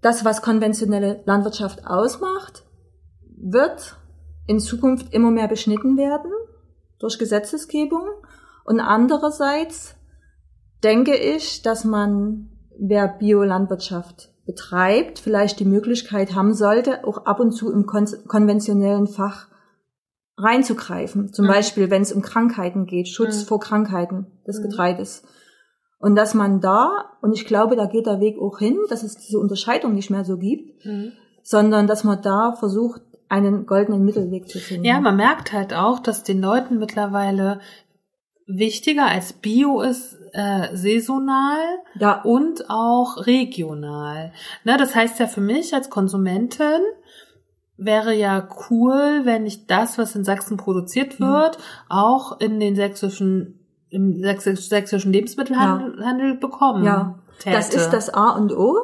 das, 0.00 0.24
was 0.24 0.42
konventionelle 0.42 1.22
Landwirtschaft 1.26 1.86
ausmacht, 1.86 2.64
wird 3.36 3.96
in 4.46 4.58
Zukunft 4.60 5.12
immer 5.12 5.30
mehr 5.30 5.48
beschnitten 5.48 5.96
werden 5.96 6.30
durch 6.98 7.18
Gesetzesgebung. 7.18 8.08
Und 8.64 8.80
andererseits 8.80 9.94
denke 10.82 11.14
ich, 11.16 11.62
dass 11.62 11.84
man, 11.84 12.50
wer 12.78 13.08
Biolandwirtschaft 13.08 14.30
betreibt, 14.44 15.20
vielleicht 15.20 15.60
die 15.60 15.64
Möglichkeit 15.64 16.34
haben 16.34 16.54
sollte, 16.54 17.04
auch 17.04 17.26
ab 17.26 17.38
und 17.38 17.52
zu 17.52 17.70
im 17.72 17.86
kon 17.86 18.06
konventionellen 18.26 19.06
Fach 19.06 19.48
reinzugreifen. 20.36 21.32
Zum 21.32 21.44
Mhm. 21.44 21.50
Beispiel, 21.50 21.90
wenn 21.90 22.02
es 22.02 22.12
um 22.12 22.22
Krankheiten 22.22 22.86
geht, 22.86 23.08
Schutz 23.08 23.42
Mhm. 23.42 23.46
vor 23.46 23.60
Krankheiten 23.60 24.26
des 24.46 24.58
Mhm. 24.58 24.62
Getreides. 24.64 25.22
Und 26.02 26.16
dass 26.16 26.34
man 26.34 26.60
da, 26.60 27.12
und 27.22 27.32
ich 27.32 27.46
glaube, 27.46 27.76
da 27.76 27.86
geht 27.86 28.06
der 28.06 28.18
Weg 28.20 28.36
auch 28.38 28.58
hin, 28.58 28.76
dass 28.90 29.04
es 29.04 29.16
diese 29.16 29.38
Unterscheidung 29.38 29.94
nicht 29.94 30.10
mehr 30.10 30.24
so 30.24 30.36
gibt, 30.36 30.84
Mhm. 30.84 31.12
sondern 31.44 31.86
dass 31.86 32.02
man 32.02 32.20
da 32.20 32.52
versucht, 32.58 33.00
einen 33.28 33.64
goldenen 33.66 34.04
Mittelweg 34.04 34.48
zu 34.48 34.58
finden. 34.58 34.84
Ja, 34.84 35.00
man 35.00 35.16
merkt 35.16 35.52
halt 35.52 35.72
auch, 35.72 36.00
dass 36.00 36.24
den 36.24 36.42
Leuten 36.42 36.78
mittlerweile 36.78 37.60
wichtiger 38.46 39.06
als 39.06 39.32
Bio 39.32 39.80
ist 39.80 40.18
äh, 40.32 40.76
saisonal 40.76 41.60
ja, 41.98 42.20
und 42.22 42.68
auch 42.68 43.24
regional. 43.26 44.32
Ne, 44.64 44.76
das 44.76 44.94
heißt 44.94 45.20
ja 45.20 45.28
für 45.28 45.40
mich 45.40 45.72
als 45.72 45.88
Konsumentin 45.88 46.80
wäre 47.76 48.14
ja 48.14 48.48
cool, 48.70 49.20
wenn 49.24 49.46
ich 49.46 49.66
das, 49.66 49.98
was 49.98 50.14
in 50.16 50.24
Sachsen 50.24 50.56
produziert 50.56 51.18
Mhm. 51.20 51.24
wird, 51.24 51.58
auch 51.88 52.40
in 52.40 52.60
den 52.60 52.74
sächsischen 52.76 53.61
im 53.92 54.14
sächsisch- 54.22 54.68
sächsischen 54.68 55.12
Lebensmittelhandel 55.12 56.04
Handel 56.04 56.34
bekommen. 56.34 56.84
Ja, 56.84 57.18
das 57.44 57.68
täte. 57.70 57.82
ist 57.82 57.90
das 57.90 58.10
A 58.12 58.30
und 58.36 58.52
O. 58.56 58.76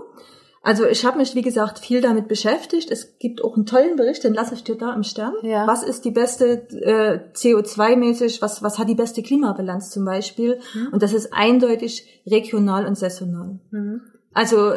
Also 0.63 0.85
ich 0.85 1.07
habe 1.07 1.19
mich, 1.19 1.35
wie 1.35 1.43
gesagt, 1.43 1.79
viel 1.79 2.01
damit 2.01 2.29
beschäftigt. 2.29 2.91
Es 2.91 3.19
gibt 3.19 3.43
auch 3.43 3.57
einen 3.57 3.65
tollen 3.65 3.97
Bericht, 3.97 4.25
den 4.25 4.35
lasse 4.35 4.55
ich 4.55 4.65
dir 4.65 4.77
da 4.77 4.93
im 4.93 5.03
Stern. 5.03 5.33
Ja. 5.43 5.67
Was 5.67 5.83
ist 5.83 6.05
die 6.05 6.11
beste 6.11 6.69
äh, 6.83 7.21
CO2-mäßig, 7.33 8.43
was, 8.43 8.63
was 8.63 8.79
hat 8.79 8.89
die 8.89 8.95
beste 8.95 9.23
Klimabilanz 9.23 9.91
zum 9.91 10.05
Beispiel? 10.05 10.59
Mhm. 10.75 10.89
Und 10.93 11.03
das 11.03 11.13
ist 11.15 11.33
eindeutig 11.33 12.23
regional 12.27 12.87
und 12.87 12.99
saisonal. 12.99 13.61
Mhm. 13.71 14.03
Also 14.35 14.73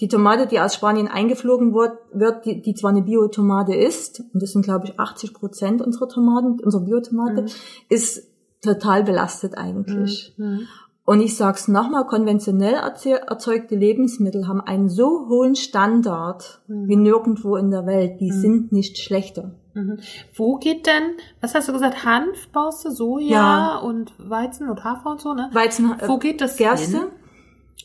die 0.00 0.08
Tomate, 0.08 0.46
die 0.46 0.58
aus 0.60 0.74
Spanien 0.74 1.08
eingeflogen 1.08 1.72
wird, 1.74 1.96
wird 2.12 2.44
die, 2.44 2.60
die 2.60 2.74
zwar 2.74 2.90
eine 2.90 3.02
Biotomate 3.02 3.74
ist, 3.74 4.20
und 4.32 4.42
das 4.42 4.52
sind 4.52 4.62
glaube 4.62 4.86
ich 4.86 4.98
80 4.98 5.32
Prozent 5.32 5.80
unserer 5.80 6.08
Tomaten, 6.08 6.58
unserer 6.60 6.82
Biotomate, 6.82 7.42
Mhm. 7.42 7.48
ist 7.88 8.25
total 8.62 9.04
belastet 9.04 9.56
eigentlich. 9.56 10.34
Mhm. 10.36 10.66
Und 11.04 11.20
ich 11.20 11.36
sag's 11.36 11.68
nochmal, 11.68 12.04
konventionell 12.06 12.74
erze- 12.74 13.20
erzeugte 13.28 13.76
Lebensmittel 13.76 14.48
haben 14.48 14.60
einen 14.60 14.88
so 14.88 15.28
hohen 15.28 15.54
Standard 15.54 16.60
Mhm. 16.66 16.88
wie 16.88 16.96
nirgendwo 16.96 17.54
in 17.56 17.70
der 17.70 17.86
Welt. 17.86 18.20
Die 18.20 18.32
Mhm. 18.32 18.40
sind 18.40 18.72
nicht 18.72 18.98
schlechter. 18.98 19.54
Mhm. 19.74 19.98
Wo 20.34 20.56
geht 20.56 20.86
denn, 20.86 21.12
was 21.40 21.54
hast 21.54 21.68
du 21.68 21.72
gesagt, 21.72 22.04
Hanf 22.04 22.48
baust 22.48 22.84
du, 22.84 22.90
Soja 22.90 23.28
Ja. 23.28 23.78
und 23.78 24.14
Weizen 24.18 24.68
und 24.68 24.82
Hafer 24.82 25.10
und 25.12 25.20
so, 25.20 25.32
ne? 25.34 25.48
Weizen, 25.52 25.92
äh, 25.92 26.08
Wo 26.08 26.18
geht 26.18 26.40
das 26.40 26.56
Gerste. 26.56 26.98
hin? 26.98 27.06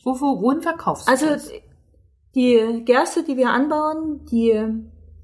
Wo, 0.04 0.20
wo, 0.20 0.42
wohin 0.42 0.60
verkaufst 0.62 1.06
du 1.06 1.12
Also 1.12 1.26
das? 1.26 1.48
die 2.34 2.82
Gerste, 2.84 3.22
die 3.22 3.36
wir 3.36 3.50
anbauen, 3.50 4.24
die 4.32 4.52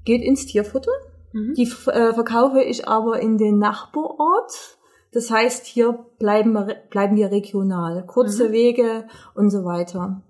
geht 0.05 0.21
ins 0.23 0.45
Tierfutter. 0.45 0.91
Mhm. 1.33 1.53
Die 1.55 1.63
äh, 1.63 2.13
verkaufe 2.13 2.61
ich 2.63 2.87
aber 2.87 3.19
in 3.19 3.37
den 3.37 3.57
Nachbarort. 3.57 4.77
Das 5.11 5.31
heißt, 5.31 5.65
hier 5.65 6.05
bleiben 6.19 6.53
wir, 6.53 6.75
bleiben 6.89 7.15
wir 7.15 7.31
regional. 7.31 8.05
Kurze 8.05 8.49
Mhm. 8.49 8.51
Wege 8.53 9.07
und 9.35 9.49
so 9.49 9.63
weiter. 9.65 10.21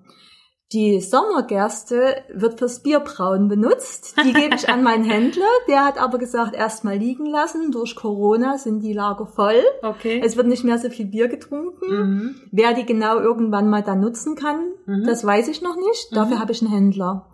Die 0.71 1.01
Sommergerste 1.01 2.17
wird 2.31 2.59
fürs 2.59 2.83
Bierbrauen 2.83 3.47
benutzt. 3.47 4.15
Die 4.23 4.33
gebe 4.33 4.53
ich 4.55 4.69
an 4.69 4.83
meinen 4.83 5.03
Händler. 5.09 5.47
Der 5.67 5.83
hat 5.83 5.97
aber 5.99 6.19
gesagt, 6.19 6.55
erst 6.55 6.83
mal 6.83 6.95
liegen 6.95 7.25
lassen. 7.25 7.71
Durch 7.71 7.95
Corona 7.95 8.57
sind 8.59 8.81
die 8.81 8.93
Lager 8.93 9.25
voll. 9.25 9.63
Okay. 9.81 10.21
Es 10.23 10.37
wird 10.37 10.45
nicht 10.47 10.63
mehr 10.63 10.77
so 10.77 10.89
viel 10.91 11.07
Bier 11.07 11.27
getrunken. 11.27 11.89
mhm. 11.89 12.35
Wer 12.51 12.73
die 12.75 12.85
genau 12.85 13.19
irgendwann 13.19 13.67
mal 13.69 13.81
dann 13.81 13.99
nutzen 13.99 14.35
kann, 14.35 14.59
Mhm. 14.85 15.05
das 15.05 15.25
weiß 15.25 15.47
ich 15.47 15.61
noch 15.63 15.75
nicht. 15.75 16.15
Dafür 16.15 16.35
Mhm. 16.35 16.39
habe 16.39 16.51
ich 16.51 16.61
einen 16.61 16.71
Händler. 16.71 17.25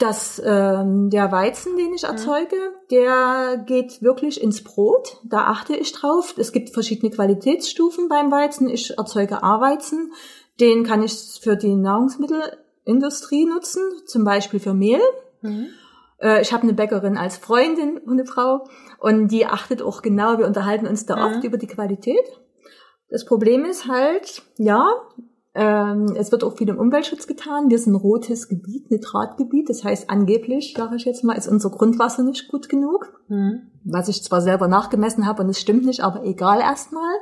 Mhm. 0.00 0.06
Das, 0.06 0.42
ähm, 0.44 1.10
der 1.10 1.30
Weizen, 1.30 1.76
den 1.76 1.92
ich 1.92 2.04
erzeuge, 2.04 2.56
der 2.90 3.62
geht 3.66 4.02
wirklich 4.02 4.40
ins 4.42 4.64
Brot. 4.64 5.18
Da 5.24 5.44
achte 5.46 5.76
ich 5.76 5.92
drauf. 5.92 6.34
Es 6.38 6.52
gibt 6.52 6.70
verschiedene 6.70 7.10
Qualitätsstufen 7.12 8.08
beim 8.08 8.30
Weizen. 8.32 8.68
Ich 8.68 8.96
erzeuge 8.96 9.42
A-Weizen. 9.42 10.12
Den 10.58 10.84
kann 10.84 11.02
ich 11.02 11.40
für 11.42 11.56
die 11.56 11.74
Nahrungsmittelindustrie 11.74 13.46
nutzen, 13.46 13.82
zum 14.06 14.24
Beispiel 14.24 14.60
für 14.60 14.74
Mehl. 14.74 15.00
Mhm. 15.42 15.68
Äh, 16.18 16.42
ich 16.42 16.52
habe 16.52 16.64
eine 16.64 16.72
Bäckerin 16.74 17.16
als 17.16 17.36
Freundin 17.36 17.98
und 17.98 18.12
eine 18.12 18.26
Frau 18.26 18.66
und 18.98 19.28
die 19.28 19.46
achtet 19.46 19.82
auch 19.82 20.02
genau, 20.02 20.38
wir 20.38 20.46
unterhalten 20.46 20.86
uns 20.86 21.06
da 21.06 21.16
Mhm. 21.16 21.22
oft 21.34 21.44
über 21.44 21.56
die 21.56 21.66
Qualität. 21.66 22.24
Das 23.08 23.24
Problem 23.24 23.64
ist 23.64 23.86
halt, 23.88 24.42
ja, 24.56 24.86
ähm, 25.54 26.14
es 26.16 26.30
wird 26.30 26.44
auch 26.44 26.56
viel 26.56 26.68
im 26.68 26.78
Umweltschutz 26.78 27.26
getan. 27.26 27.70
Wir 27.70 27.78
sind 27.78 27.94
ein 27.94 27.96
rotes 27.96 28.48
Gebiet, 28.48 28.90
Nitratgebiet. 28.90 29.68
Das 29.68 29.82
heißt, 29.82 30.08
angeblich, 30.08 30.74
sage 30.76 30.96
ich 30.96 31.04
jetzt 31.04 31.24
mal, 31.24 31.36
ist 31.36 31.48
unser 31.48 31.70
Grundwasser 31.70 32.22
nicht 32.22 32.48
gut 32.48 32.68
genug. 32.68 33.20
Mhm. 33.28 33.62
Was 33.84 34.08
ich 34.08 34.22
zwar 34.22 34.42
selber 34.42 34.68
nachgemessen 34.68 35.26
habe 35.26 35.42
und 35.42 35.48
es 35.48 35.60
stimmt 35.60 35.84
nicht, 35.84 36.02
aber 36.02 36.24
egal 36.24 36.60
erstmal. 36.60 37.14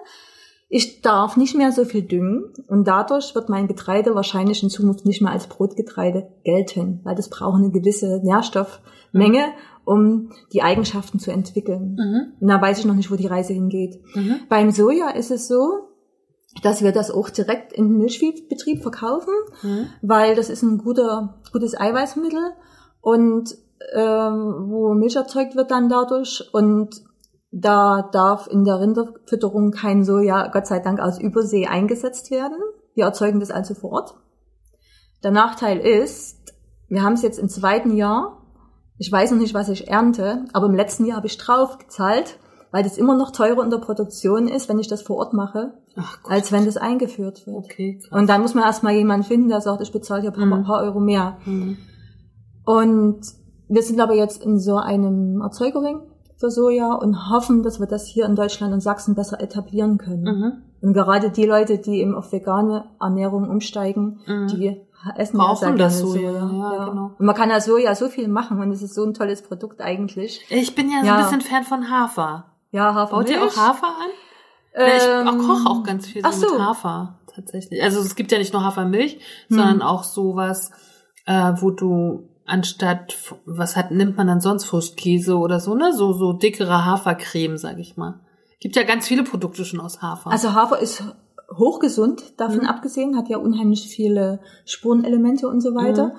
Ich 0.70 1.00
darf 1.00 1.38
nicht 1.38 1.56
mehr 1.56 1.72
so 1.72 1.86
viel 1.86 2.02
düngen 2.02 2.52
und 2.66 2.86
dadurch 2.86 3.34
wird 3.34 3.48
mein 3.48 3.68
Getreide 3.68 4.14
wahrscheinlich 4.14 4.62
in 4.62 4.68
Zukunft 4.68 5.06
nicht 5.06 5.22
mehr 5.22 5.32
als 5.32 5.46
Brotgetreide 5.46 6.28
gelten, 6.44 7.00
weil 7.04 7.14
das 7.14 7.30
braucht 7.30 7.56
eine 7.56 7.70
gewisse 7.70 8.20
Nährstoffmenge, 8.22 9.46
um 9.86 10.30
die 10.52 10.60
Eigenschaften 10.60 11.18
zu 11.18 11.30
entwickeln. 11.30 11.96
Mhm. 11.98 12.32
Und 12.38 12.48
da 12.48 12.60
weiß 12.60 12.80
ich 12.80 12.84
noch 12.84 12.94
nicht, 12.94 13.10
wo 13.10 13.16
die 13.16 13.26
Reise 13.26 13.54
hingeht. 13.54 13.98
Mhm. 14.14 14.40
Beim 14.50 14.70
Soja 14.70 15.08
ist 15.08 15.30
es 15.30 15.48
so, 15.48 15.87
dass 16.62 16.82
wir 16.82 16.92
das 16.92 17.10
auch 17.10 17.30
direkt 17.30 17.72
in 17.72 17.88
den 17.88 17.98
Milchviehbetrieb 17.98 18.82
verkaufen, 18.82 19.32
Mhm. 19.62 19.88
weil 20.02 20.34
das 20.34 20.48
ist 20.50 20.62
ein 20.62 20.78
guter, 20.78 21.40
gutes 21.52 21.78
Eiweißmittel 21.78 22.40
und 23.00 23.54
ähm, 23.94 24.66
wo 24.68 24.94
Milch 24.94 25.16
erzeugt 25.16 25.54
wird 25.56 25.70
dann 25.70 25.88
dadurch 25.88 26.48
und 26.52 27.02
da 27.50 28.08
darf 28.12 28.46
in 28.48 28.64
der 28.64 28.80
Rinderfütterung 28.80 29.70
kein 29.70 30.04
Soja, 30.04 30.48
Gott 30.48 30.66
sei 30.66 30.80
Dank, 30.80 31.00
aus 31.00 31.18
Übersee 31.18 31.66
eingesetzt 31.66 32.30
werden. 32.30 32.58
Wir 32.94 33.04
erzeugen 33.04 33.40
das 33.40 33.50
also 33.50 33.74
vor 33.74 33.92
Ort. 33.92 34.14
Der 35.22 35.30
Nachteil 35.30 35.78
ist, 35.78 36.52
wir 36.88 37.02
haben 37.02 37.14
es 37.14 37.22
jetzt 37.22 37.38
im 37.38 37.48
zweiten 37.48 37.96
Jahr. 37.96 38.42
Ich 38.98 39.10
weiß 39.10 39.30
noch 39.30 39.38
nicht, 39.38 39.54
was 39.54 39.68
ich 39.68 39.88
ernte, 39.88 40.44
aber 40.52 40.66
im 40.66 40.74
letzten 40.74 41.06
Jahr 41.06 41.18
habe 41.18 41.26
ich 41.28 41.38
drauf 41.38 41.78
gezahlt, 41.78 42.38
weil 42.70 42.82
das 42.82 42.98
immer 42.98 43.16
noch 43.16 43.30
teurer 43.30 43.62
in 43.64 43.70
der 43.70 43.78
Produktion 43.78 44.48
ist, 44.48 44.68
wenn 44.68 44.78
ich 44.78 44.88
das 44.88 45.02
vor 45.02 45.16
Ort 45.16 45.32
mache, 45.32 45.72
Ach 45.96 46.18
als 46.28 46.52
wenn 46.52 46.64
das 46.66 46.76
eingeführt 46.76 47.46
wird. 47.46 47.56
Okay, 47.64 47.98
krass. 47.98 48.20
Und 48.20 48.28
dann 48.28 48.40
muss 48.42 48.54
man 48.54 48.64
erstmal 48.64 48.94
jemanden 48.94 49.24
finden, 49.26 49.48
der 49.48 49.60
sagt, 49.60 49.80
ich 49.82 49.92
bezahle 49.92 50.22
hier 50.22 50.30
ein 50.32 50.36
paar, 50.50 50.58
Mhm. 50.58 50.64
paar 50.64 50.82
Euro 50.82 51.00
mehr. 51.00 51.38
Mhm. 51.46 51.78
Und 52.64 53.20
wir 53.68 53.82
sind 53.82 54.00
aber 54.00 54.14
jetzt 54.14 54.42
in 54.42 54.58
so 54.58 54.76
einem 54.76 55.40
Erzeugerring 55.40 56.00
für 56.36 56.50
Soja 56.50 56.92
und 56.94 57.30
hoffen, 57.30 57.62
dass 57.62 57.80
wir 57.80 57.86
das 57.86 58.06
hier 58.06 58.24
in 58.26 58.36
Deutschland 58.36 58.72
und 58.72 58.80
Sachsen 58.80 59.14
besser 59.14 59.40
etablieren 59.40 59.98
können. 59.98 60.22
Mhm. 60.22 60.52
Und 60.80 60.92
gerade 60.92 61.30
die 61.30 61.44
Leute, 61.46 61.78
die 61.78 62.00
eben 62.00 62.14
auf 62.14 62.30
vegane 62.32 62.84
Ernährung 63.00 63.48
umsteigen, 63.48 64.20
Mhm. 64.26 64.46
die 64.48 64.80
essen 65.16 65.38
Brauchen 65.38 65.70
ja 65.70 65.74
das 65.76 65.98
gerne 65.98 66.12
Soja, 66.12 66.30
ja, 66.32 66.84
genau. 66.90 67.10
Und 67.18 67.26
man 67.26 67.34
kann 67.34 67.50
ja 67.50 67.60
Soja 67.60 67.94
so 67.94 68.08
viel 68.08 68.28
machen 68.28 68.60
und 68.60 68.70
es 68.70 68.82
ist 68.82 68.94
so 68.94 69.04
ein 69.04 69.14
tolles 69.14 69.42
Produkt 69.42 69.80
eigentlich. 69.80 70.44
Ich 70.50 70.74
bin 70.74 70.88
ja 70.90 71.00
so 71.00 71.06
Ja. 71.06 71.16
ein 71.16 71.24
bisschen 71.24 71.40
Fan 71.40 71.64
von 71.64 71.90
Hafer. 71.90 72.44
Ja, 72.70 72.94
Hafer. 72.94 73.16
Baut 73.16 73.30
ihr 73.30 73.42
auch 73.42 73.56
Hafer 73.56 73.86
an? 73.86 74.10
Ja, 74.76 74.96
ich 74.96 75.38
koche 75.38 75.68
auch 75.68 75.82
ganz 75.82 76.06
viel 76.06 76.22
so 76.24 76.30
so. 76.30 76.54
mit 76.54 76.60
Hafer 76.62 77.18
tatsächlich. 77.34 77.82
Also 77.82 78.00
es 78.00 78.14
gibt 78.14 78.30
ja 78.32 78.38
nicht 78.38 78.52
nur 78.52 78.64
Hafermilch, 78.64 79.14
Hm. 79.14 79.20
sondern 79.56 79.82
auch 79.82 80.04
sowas, 80.04 80.70
äh, 81.26 81.52
wo 81.56 81.70
du 81.70 82.28
anstatt 82.46 83.16
was 83.44 83.76
hat 83.76 83.90
nimmt 83.90 84.16
man 84.16 84.26
dann 84.26 84.40
sonst 84.40 84.64
Frischkäse 84.64 85.36
oder 85.36 85.60
so 85.60 85.74
ne 85.74 85.92
so 85.92 86.12
so 86.14 86.32
dickere 86.32 86.84
Hafercreme 86.86 87.58
sag 87.58 87.78
ich 87.78 87.96
mal. 87.96 88.20
Gibt 88.60 88.74
ja 88.76 88.84
ganz 88.84 89.06
viele 89.06 89.22
Produkte 89.22 89.64
schon 89.64 89.80
aus 89.80 90.00
Hafer. 90.02 90.30
Also 90.30 90.54
Hafer 90.54 90.78
ist 90.78 91.02
hochgesund, 91.56 92.38
davon 92.40 92.60
Mhm. 92.60 92.66
abgesehen, 92.66 93.16
hat 93.16 93.28
ja 93.28 93.38
unheimlich 93.38 93.88
viele 93.88 94.40
Spurenelemente 94.64 95.48
und 95.48 95.60
so 95.60 95.74
weiter. 95.74 96.06
Mhm. 96.08 96.12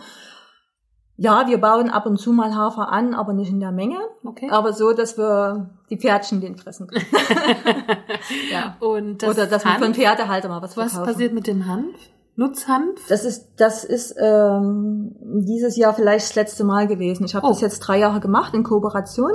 Ja, 1.22 1.48
wir 1.48 1.60
bauen 1.60 1.90
ab 1.90 2.06
und 2.06 2.18
zu 2.18 2.32
mal 2.32 2.56
Hafer 2.56 2.92
an, 2.92 3.14
aber 3.14 3.34
nicht 3.34 3.50
in 3.52 3.60
der 3.60 3.72
Menge. 3.74 3.98
okay. 4.24 4.48
Aber 4.50 4.72
so, 4.72 4.94
dass 4.94 5.18
wir 5.18 5.70
die 5.90 5.98
Pferdchen 5.98 6.40
den 6.40 6.56
fressen 6.58 6.88
können. 6.88 7.06
ja. 8.52 8.78
Und 8.80 9.22
das 9.22 9.32
Oder 9.32 9.46
dass 9.48 9.66
wir 9.66 9.72
Hanf, 9.72 9.80
für 9.80 9.86
einen 9.86 9.94
Pferdehalter 9.96 10.48
mal 10.48 10.62
was 10.62 10.78
was 10.78 10.94
verkaufen. 10.94 11.12
passiert 11.14 11.34
mit 11.34 11.46
dem 11.48 11.66
Hanf? 11.68 11.94
Nutzhanf? 12.38 13.02
Das 13.10 13.26
ist, 13.26 13.50
das 13.58 13.84
ist 13.84 14.16
ähm, 14.18 15.14
dieses 15.22 15.76
Jahr 15.76 15.94
vielleicht 15.94 16.30
das 16.30 16.36
letzte 16.36 16.64
Mal 16.64 16.88
gewesen. 16.88 17.26
Ich 17.26 17.36
habe 17.36 17.46
Oh. 17.46 17.50
das 17.50 17.60
jetzt 17.60 17.80
drei 17.80 18.00
Jahre 18.00 18.22
gemacht 18.22 18.54
in 18.54 18.64
Kooperation 18.64 19.34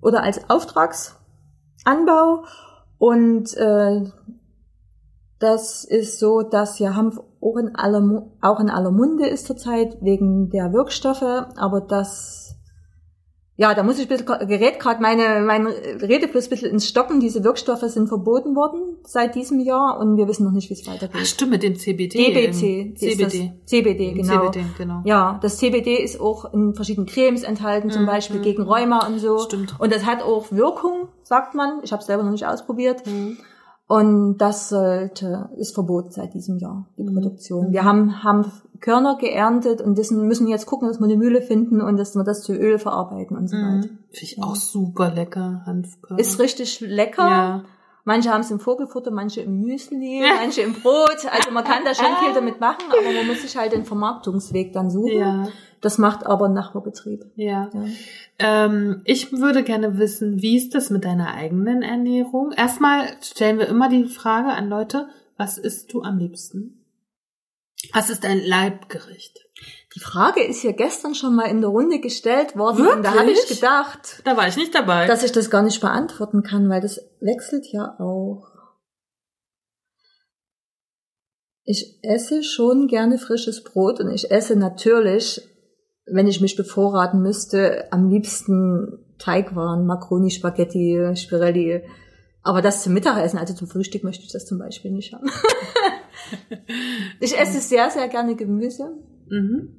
oder 0.00 0.24
als 0.24 0.50
Auftragsanbau. 0.50 2.42
Und 2.98 3.56
äh, 3.56 4.10
das 5.42 5.84
ist 5.84 6.18
so, 6.18 6.42
dass 6.42 6.78
ja 6.78 6.94
Hanf 6.94 7.18
auch 7.40 7.56
in 7.56 7.74
aller, 7.74 8.30
auch 8.40 8.60
in 8.60 8.70
aller 8.70 8.90
Munde 8.90 9.26
ist 9.26 9.46
zurzeit 9.46 9.98
wegen 10.00 10.50
der 10.50 10.72
Wirkstoffe, 10.72 11.22
aber 11.56 11.80
das 11.80 12.42
ja, 13.62 13.74
da 13.74 13.82
muss 13.82 13.98
ich 13.98 14.06
ein 14.06 14.08
bisschen, 14.08 14.26
gerät 14.48 14.80
gerade 14.80 15.02
meine, 15.02 15.40
mein 15.40 15.66
Redefluss 15.66 16.46
ein 16.46 16.50
bisschen 16.50 16.70
ins 16.70 16.88
Stocken. 16.88 17.20
Diese 17.20 17.44
Wirkstoffe 17.44 17.82
sind 17.82 18.08
verboten 18.08 18.56
worden 18.56 18.96
seit 19.04 19.34
diesem 19.34 19.60
Jahr 19.60 20.00
und 20.00 20.16
wir 20.16 20.26
wissen 20.26 20.44
noch 20.44 20.52
nicht, 20.52 20.70
wie 20.70 20.74
es 20.74 20.86
weitergeht. 20.86 21.16
Ach, 21.20 21.26
stimmt, 21.26 21.52
mit 21.52 21.62
dem 21.62 21.76
CBD. 21.76 22.32
DBC. 22.32 22.98
CBD. 22.98 23.52
CBD, 23.66 24.12
genau. 24.14 24.46
CBD, 24.46 24.64
genau. 24.78 25.02
Ja, 25.04 25.38
das 25.42 25.58
CBD 25.58 26.02
ist 26.02 26.18
auch 26.18 26.52
in 26.54 26.74
verschiedenen 26.74 27.06
Cremes 27.06 27.42
enthalten, 27.42 27.90
zum 27.90 28.02
Mhm, 28.02 28.06
Beispiel 28.06 28.38
mhm, 28.38 28.42
gegen 28.42 28.62
Rheuma 28.62 29.06
und 29.06 29.18
so. 29.18 29.38
Stimmt. 29.38 29.78
Und 29.78 29.92
das 29.92 30.06
hat 30.06 30.22
auch 30.22 30.50
Wirkung, 30.50 31.08
sagt 31.22 31.54
man. 31.54 31.80
Ich 31.84 31.92
habe 31.92 32.00
es 32.00 32.06
selber 32.06 32.22
noch 32.22 32.32
nicht 32.32 32.46
ausprobiert. 32.46 33.06
Mhm. 33.06 33.36
Und 33.86 34.38
das 34.38 34.68
sollte, 34.68 35.50
ist 35.56 35.74
verboten 35.74 36.10
seit 36.10 36.34
diesem 36.34 36.58
Jahr, 36.58 36.86
die 36.96 37.02
Mhm. 37.02 37.14
Produktion. 37.14 37.72
Wir 37.72 37.84
haben, 37.84 38.22
haben 38.24 38.50
Körner 38.80 39.16
geerntet 39.18 39.80
und 39.80 39.96
wissen, 39.96 40.26
müssen 40.26 40.48
jetzt 40.48 40.66
gucken, 40.66 40.88
dass 40.88 40.98
wir 40.98 41.04
eine 41.04 41.16
Mühle 41.16 41.42
finden 41.42 41.80
und 41.80 41.96
dass 41.98 42.14
wir 42.14 42.24
das 42.24 42.42
zu 42.42 42.52
Öl 42.54 42.78
verarbeiten 42.78 43.36
und 43.36 43.48
so 43.48 43.56
weiter. 43.56 43.88
Mhm. 43.88 43.98
Finde 44.10 44.22
ich 44.22 44.42
auch 44.42 44.56
super 44.56 45.12
lecker, 45.12 45.62
Hanfkörner. 45.66 46.20
Ist 46.20 46.40
richtig 46.40 46.80
lecker. 46.80 47.28
Ja. 47.28 47.64
Manche 48.04 48.30
haben 48.30 48.40
es 48.40 48.50
im 48.50 48.58
Vogelfutter, 48.58 49.10
manche 49.12 49.42
im 49.42 49.60
Müsli, 49.60 50.22
manche 50.40 50.62
im 50.62 50.72
Brot. 50.74 51.24
Also 51.30 51.50
man 51.52 51.62
kann 51.64 51.84
da 51.84 51.94
schon 51.94 52.16
viel 52.22 52.32
damit 52.34 52.58
machen, 52.60 52.82
aber 52.90 53.12
man 53.12 53.26
muss 53.28 53.42
sich 53.42 53.56
halt 53.56 53.72
den 53.72 53.84
Vermarktungsweg 53.84 54.72
dann 54.72 54.90
suchen. 54.90 55.18
Ja, 55.18 55.48
Das 55.80 55.98
macht 55.98 56.26
aber 56.26 56.46
ein 56.46 56.52
Nachbarbetrieb. 56.52 57.24
ja. 57.36 57.70
Ja. 57.72 57.84
Ähm, 58.38 59.02
ich 59.04 59.30
würde 59.30 59.62
gerne 59.62 59.98
wissen, 59.98 60.42
wie 60.42 60.56
ist 60.56 60.74
das 60.74 60.90
mit 60.90 61.04
deiner 61.04 61.32
eigenen 61.34 61.82
Ernährung? 61.82 62.50
Erstmal 62.56 63.06
stellen 63.22 63.58
wir 63.58 63.68
immer 63.68 63.88
die 63.88 64.06
Frage 64.06 64.48
an 64.48 64.68
Leute, 64.68 65.08
was 65.36 65.58
isst 65.58 65.92
du 65.92 66.02
am 66.02 66.18
liebsten? 66.18 66.84
Was 67.92 68.10
ist 68.10 68.24
dein 68.24 68.40
Leibgericht? 68.44 69.41
Die 69.94 70.00
Frage 70.00 70.42
ist 70.42 70.62
ja 70.62 70.72
gestern 70.72 71.14
schon 71.14 71.34
mal 71.34 71.50
in 71.50 71.60
der 71.60 71.68
Runde 71.70 72.00
gestellt 72.00 72.56
worden 72.56 72.86
und 72.86 73.02
da 73.02 73.10
habe 73.14 73.30
ich 73.30 73.38
Wirklich? 73.38 73.60
gedacht, 73.60 74.22
Da 74.24 74.36
war 74.36 74.48
ich 74.48 74.56
nicht 74.56 74.74
dabei. 74.74 75.06
dass 75.06 75.22
ich 75.22 75.32
das 75.32 75.50
gar 75.50 75.62
nicht 75.62 75.80
beantworten 75.80 76.42
kann, 76.42 76.68
weil 76.70 76.80
das 76.80 76.98
wechselt 77.20 77.66
ja 77.72 77.96
auch. 77.98 78.48
Ich 81.64 81.98
esse 82.02 82.42
schon 82.42 82.88
gerne 82.88 83.18
frisches 83.18 83.62
Brot 83.62 84.00
und 84.00 84.10
ich 84.10 84.30
esse 84.30 84.56
natürlich, 84.56 85.40
wenn 86.06 86.26
ich 86.26 86.40
mich 86.40 86.56
bevorraten 86.56 87.20
müsste, 87.22 87.92
am 87.92 88.08
liebsten 88.08 89.14
Teigwaren, 89.18 89.86
Macaroni, 89.86 90.30
Spaghetti, 90.30 91.12
Spirelli. 91.14 91.82
Aber 92.42 92.62
das 92.62 92.82
zum 92.82 92.94
Mittagessen, 92.94 93.38
also 93.38 93.54
zum 93.54 93.68
Frühstück 93.68 94.02
möchte 94.02 94.24
ich 94.24 94.32
das 94.32 94.46
zum 94.46 94.58
Beispiel 94.58 94.90
nicht 94.90 95.12
haben. 95.12 95.30
ich 97.20 97.38
esse 97.38 97.60
sehr, 97.60 97.88
sehr 97.90 98.08
gerne 98.08 98.34
Gemüse. 98.34 98.96
mhm. 99.28 99.78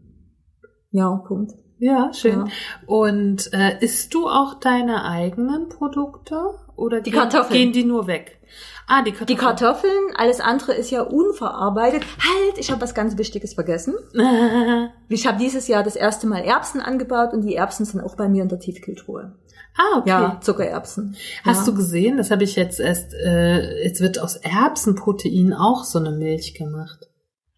Ja, 0.93 1.09
Punkt. 1.27 1.53
Ja, 1.79 2.13
schön. 2.13 2.45
Ja. 2.45 2.51
Und 2.85 3.51
äh, 3.51 3.77
isst 3.81 4.13
du 4.13 4.27
auch 4.29 4.53
deine 4.59 5.03
eigenen 5.03 5.67
Produkte 5.67 6.39
oder 6.77 7.01
Die 7.01 7.11
gehen, 7.11 7.19
Kartoffeln. 7.19 7.51
gehen 7.51 7.73
die 7.73 7.83
nur 7.83 8.07
weg? 8.07 8.39
Ah, 8.87 9.01
die 9.01 9.11
Kartoffeln. 9.11 9.27
Die 9.27 9.35
Kartoffeln, 9.35 10.15
alles 10.15 10.39
andere 10.39 10.73
ist 10.73 10.91
ja 10.91 11.01
unverarbeitet. 11.01 12.03
Halt, 12.03 12.57
ich 12.57 12.71
habe 12.71 12.79
was 12.81 12.93
ganz 12.93 13.17
Wichtiges 13.17 13.53
vergessen. 13.55 13.95
Ich 15.09 15.27
habe 15.27 15.37
dieses 15.37 15.67
Jahr 15.67 15.83
das 15.83 15.95
erste 15.95 16.25
Mal 16.25 16.43
Erbsen 16.43 16.79
angebaut 16.81 17.33
und 17.33 17.41
die 17.41 17.55
Erbsen 17.55 17.85
sind 17.85 18.01
auch 18.01 18.15
bei 18.15 18.27
mir 18.29 18.41
in 18.43 18.49
der 18.49 18.59
Tiefkühltruhe. 18.59 19.35
ah, 19.77 19.97
okay. 19.99 20.09
Ja, 20.09 20.37
Zuckererbsen. 20.41 21.15
Hast 21.43 21.67
ja. 21.67 21.71
du 21.71 21.77
gesehen, 21.77 22.17
das 22.17 22.31
habe 22.31 22.43
ich 22.43 22.55
jetzt 22.55 22.79
erst, 22.79 23.13
äh, 23.13 23.83
jetzt 23.83 23.99
wird 24.01 24.19
aus 24.19 24.37
Erbsenprotein 24.37 25.53
auch 25.53 25.83
so 25.83 25.99
eine 25.99 26.11
Milch 26.11 26.53
gemacht. 26.55 27.09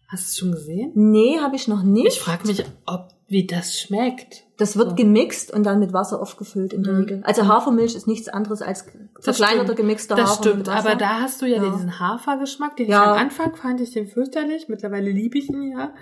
Hast 0.08 0.24
du 0.24 0.28
es 0.30 0.38
schon 0.38 0.52
gesehen? 0.52 0.92
Nee, 0.94 1.38
habe 1.40 1.56
ich 1.56 1.66
noch 1.68 1.82
nicht. 1.82 2.08
Ich 2.08 2.20
frage 2.20 2.46
mich, 2.46 2.64
ob 2.86 3.08
wie 3.28 3.46
das 3.46 3.78
schmeckt. 3.78 4.44
das 4.58 4.76
wird 4.78 4.90
so. 4.90 4.94
gemixt 4.94 5.52
und 5.52 5.64
dann 5.64 5.80
mit 5.80 5.92
Wasser 5.92 6.20
aufgefüllt 6.22 6.72
in 6.72 6.82
der 6.82 6.92
Mhm. 6.94 7.00
Regel. 7.00 7.22
Also 7.24 7.46
Hafermilch 7.46 7.94
ist 7.94 8.06
nichts 8.06 8.28
anderes 8.28 8.62
als 8.62 8.86
Das 8.86 9.24
verkleinerter 9.24 9.64
stimmt. 9.64 9.76
gemixter 9.78 10.14
Das 10.16 10.30
Hafer 10.30 10.42
stimmt, 10.42 10.58
mit 10.58 10.66
Wasser. 10.68 10.88
aber 10.90 10.94
da 10.96 11.20
hast 11.20 11.42
du 11.42 11.46
ja, 11.46 11.62
Ja. 11.62 11.70
diesen 11.70 11.98
Hafergeschmack, 12.00 12.76
den 12.76 12.88
Ja. 12.88 13.02
ich 13.02 13.08
am 13.10 13.18
Anfang 13.18 13.54
fand 13.56 13.80
ich 13.80 13.92
den 13.92 14.06
fürchterlich. 14.08 14.68
Mittlerweile 14.68 15.10
liebe 15.10 15.36
ich 15.38 15.48
ihn 15.50 15.72
ja. 15.72 15.92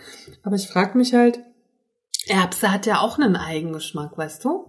Aber 0.45 0.55
ich 0.57 0.69
frage 0.69 0.97
mich 0.99 1.15
halt, 1.15 1.41
Erbse 2.27 2.71
hat 2.73 2.87
ja 2.87 3.01
auch 3.01 3.19
einen 3.19 3.37
Eigengeschmack, 3.37 4.17
weißt 4.17 4.45
du? 4.45 4.67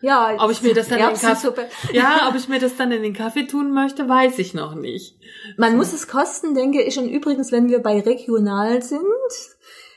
ja, 0.00 0.36
Ob 0.38 0.50
ich 0.50 0.62
mir 0.62 0.74
das 0.74 0.88
dann 0.88 0.98
in 0.98 1.04
den 1.06 1.10
Erbsensuppe. 1.10 1.66
Ja, 1.92 2.28
ob 2.28 2.34
ich 2.36 2.48
mir 2.48 2.58
das 2.60 2.76
dann 2.76 2.92
in 2.92 3.02
den 3.02 3.14
Kaffee 3.14 3.46
tun 3.46 3.72
möchte, 3.72 4.08
weiß 4.08 4.38
ich 4.38 4.54
noch 4.54 4.74
nicht. 4.74 5.16
Man 5.56 5.76
muss 5.76 5.92
es 5.92 6.06
kosten, 6.08 6.54
denke 6.54 6.82
ich. 6.82 6.98
Und 6.98 7.08
übrigens, 7.08 7.50
wenn 7.52 7.68
wir 7.68 7.80
bei 7.80 7.98
regional 8.00 8.82
sind, 8.82 9.02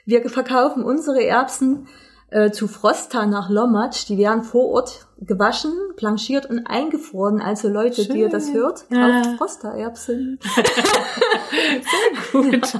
wir 0.05 0.27
verkaufen 0.29 0.83
unsere 0.83 1.23
Erbsen 1.25 1.87
äh, 2.29 2.51
zu 2.51 2.67
Frosta 2.67 3.25
nach 3.25 3.49
Lommatsch. 3.49 4.07
Die 4.07 4.17
werden 4.17 4.43
vor 4.43 4.69
Ort 4.69 5.07
gewaschen, 5.19 5.73
blanchiert 5.97 6.45
und 6.49 6.65
eingefroren. 6.67 7.41
Also 7.41 7.67
Leute, 7.69 8.07
die 8.07 8.19
ihr 8.19 8.29
das 8.29 8.45
Schön. 8.47 8.53
hört, 8.55 8.85
Ja. 8.89 9.21
kauft 9.21 9.37
Frosta-Erbsen. 9.37 10.39
Gut. 12.31 12.77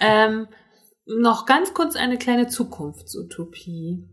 ähm, 0.00 0.48
noch 1.06 1.46
ganz 1.46 1.74
kurz 1.74 1.96
eine 1.96 2.16
kleine 2.18 2.48
Zukunftsutopie. 2.48 4.08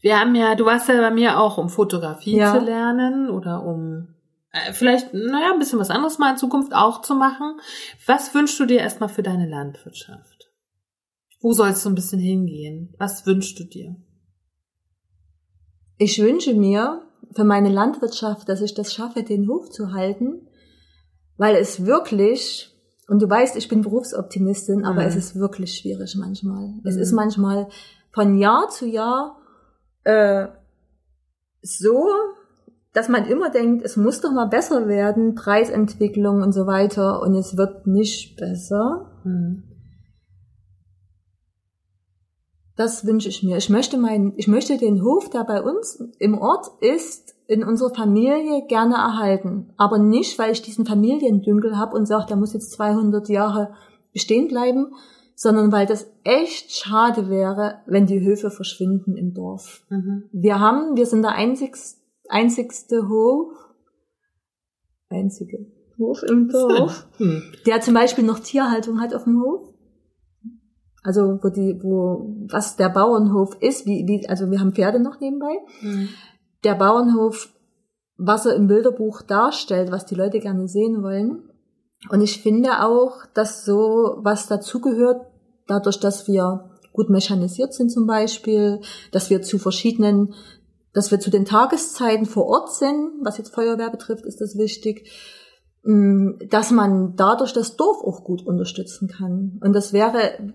Wir 0.00 0.20
haben 0.20 0.34
ja, 0.34 0.54
du 0.54 0.64
warst 0.64 0.88
ja 0.88 0.96
bei 1.00 1.10
mir 1.10 1.38
auch, 1.40 1.58
um 1.58 1.68
Fotografie 1.68 2.36
Ja. 2.36 2.54
zu 2.56 2.64
lernen 2.64 3.28
oder 3.30 3.64
um 3.64 4.14
äh, 4.52 4.72
vielleicht, 4.72 5.12
naja, 5.12 5.52
ein 5.52 5.58
bisschen 5.58 5.78
was 5.78 5.90
anderes 5.90 6.18
mal 6.18 6.30
in 6.30 6.36
Zukunft 6.36 6.72
auch 6.74 7.02
zu 7.02 7.14
machen. 7.14 7.60
Was 8.06 8.32
wünschst 8.34 8.58
du 8.60 8.64
dir 8.66 8.78
erstmal 8.80 9.08
für 9.08 9.22
deine 9.22 9.48
Landwirtschaft? 9.48 10.37
Wo 11.40 11.52
soll 11.52 11.70
es 11.70 11.82
so 11.82 11.88
ein 11.88 11.94
bisschen 11.94 12.18
hingehen? 12.20 12.94
Was 12.98 13.24
wünschst 13.26 13.58
du 13.60 13.64
dir? 13.64 13.96
Ich 15.98 16.20
wünsche 16.20 16.54
mir 16.54 17.02
für 17.34 17.44
meine 17.44 17.68
Landwirtschaft, 17.68 18.48
dass 18.48 18.60
ich 18.60 18.74
das 18.74 18.92
schaffe, 18.94 19.22
den 19.22 19.48
Hof 19.48 19.70
zu 19.70 19.92
halten, 19.92 20.48
weil 21.36 21.56
es 21.56 21.84
wirklich, 21.86 22.74
und 23.08 23.20
du 23.22 23.28
weißt, 23.28 23.56
ich 23.56 23.68
bin 23.68 23.82
Berufsoptimistin, 23.82 24.84
aber 24.84 25.02
Mhm. 25.02 25.08
es 25.08 25.16
ist 25.16 25.36
wirklich 25.36 25.74
schwierig 25.76 26.16
manchmal. 26.16 26.74
Es 26.84 26.96
Mhm. 26.96 27.02
ist 27.02 27.12
manchmal 27.12 27.68
von 28.12 28.38
Jahr 28.38 28.68
zu 28.70 28.86
Jahr 28.86 29.36
äh, 30.04 30.48
so, 31.62 32.06
dass 32.92 33.08
man 33.08 33.26
immer 33.26 33.50
denkt, 33.50 33.84
es 33.84 33.96
muss 33.96 34.20
doch 34.20 34.32
mal 34.32 34.46
besser 34.46 34.88
werden, 34.88 35.34
Preisentwicklung 35.34 36.42
und 36.42 36.52
so 36.52 36.66
weiter, 36.66 37.20
und 37.22 37.34
es 37.34 37.56
wird 37.56 37.86
nicht 37.86 38.36
besser. 38.36 39.10
Hm. 39.24 39.64
Das 42.78 43.04
wünsche 43.04 43.28
ich 43.28 43.42
mir. 43.42 43.56
Ich 43.56 43.68
möchte 43.70 43.98
meinen, 43.98 44.34
ich 44.36 44.46
möchte 44.46 44.78
den 44.78 45.02
Hof, 45.02 45.28
der 45.28 45.42
bei 45.42 45.60
uns 45.60 46.00
im 46.20 46.38
Ort 46.38 46.70
ist, 46.80 47.34
in 47.48 47.64
unserer 47.64 47.92
Familie 47.92 48.66
gerne 48.68 48.94
erhalten. 48.94 49.72
Aber 49.76 49.98
nicht, 49.98 50.38
weil 50.38 50.52
ich 50.52 50.62
diesen 50.62 50.86
Familiendünkel 50.86 51.76
habe 51.76 51.96
und 51.96 52.06
sage, 52.06 52.26
der 52.28 52.36
muss 52.36 52.52
jetzt 52.52 52.70
200 52.70 53.28
Jahre 53.28 53.74
bestehen 54.12 54.46
bleiben, 54.46 54.94
sondern 55.34 55.72
weil 55.72 55.86
das 55.86 56.08
echt 56.22 56.70
schade 56.70 57.28
wäre, 57.28 57.80
wenn 57.86 58.06
die 58.06 58.20
Höfe 58.24 58.48
verschwinden 58.48 59.16
im 59.16 59.34
Dorf. 59.34 59.82
Mhm. 59.88 60.28
Wir 60.30 60.60
haben, 60.60 60.96
wir 60.96 61.06
sind 61.06 61.22
der 61.22 61.32
einzigste, 61.32 62.00
einzigste 62.28 63.08
Hof, 63.08 63.50
einzige 65.08 65.66
Hof 65.98 66.22
im 66.22 66.48
Dorf, 66.52 67.08
Hm. 67.16 67.42
der 67.66 67.80
zum 67.80 67.94
Beispiel 67.94 68.22
noch 68.22 68.38
Tierhaltung 68.38 69.00
hat 69.00 69.14
auf 69.14 69.24
dem 69.24 69.42
Hof. 69.42 69.67
Also 71.02 71.38
wo 71.42 71.48
die, 71.48 71.78
wo 71.82 72.34
was 72.50 72.76
der 72.76 72.88
Bauernhof 72.88 73.56
ist, 73.60 73.86
wie, 73.86 74.06
wie, 74.06 74.28
also 74.28 74.50
wir 74.50 74.60
haben 74.60 74.72
Pferde 74.72 75.00
noch 75.00 75.20
nebenbei. 75.20 75.56
Hm. 75.80 76.08
Der 76.64 76.74
Bauernhof, 76.74 77.48
was 78.16 78.46
er 78.46 78.56
im 78.56 78.66
Bilderbuch 78.66 79.22
darstellt, 79.22 79.92
was 79.92 80.06
die 80.06 80.16
Leute 80.16 80.40
gerne 80.40 80.66
sehen 80.66 81.02
wollen. 81.02 81.50
Und 82.10 82.20
ich 82.20 82.42
finde 82.42 82.84
auch, 82.84 83.26
dass 83.34 83.64
so 83.64 84.18
was 84.18 84.46
dazugehört, 84.46 85.26
dadurch, 85.66 86.00
dass 86.00 86.26
wir 86.26 86.70
gut 86.92 87.10
mechanisiert 87.10 87.74
sind 87.74 87.90
zum 87.90 88.06
Beispiel, 88.06 88.80
dass 89.12 89.30
wir 89.30 89.42
zu 89.42 89.58
verschiedenen, 89.58 90.34
dass 90.92 91.10
wir 91.10 91.20
zu 91.20 91.30
den 91.30 91.44
Tageszeiten 91.44 92.26
vor 92.26 92.46
Ort 92.46 92.74
sind, 92.74 93.12
was 93.22 93.38
jetzt 93.38 93.54
Feuerwehr 93.54 93.90
betrifft, 93.90 94.26
ist 94.26 94.40
das 94.40 94.56
wichtig, 94.56 95.08
mh, 95.82 96.46
dass 96.50 96.72
man 96.72 97.14
dadurch 97.14 97.52
das 97.52 97.76
Dorf 97.76 98.02
auch 98.02 98.24
gut 98.24 98.44
unterstützen 98.44 99.08
kann. 99.08 99.60
Und 99.62 99.74
das 99.74 99.92
wäre 99.92 100.52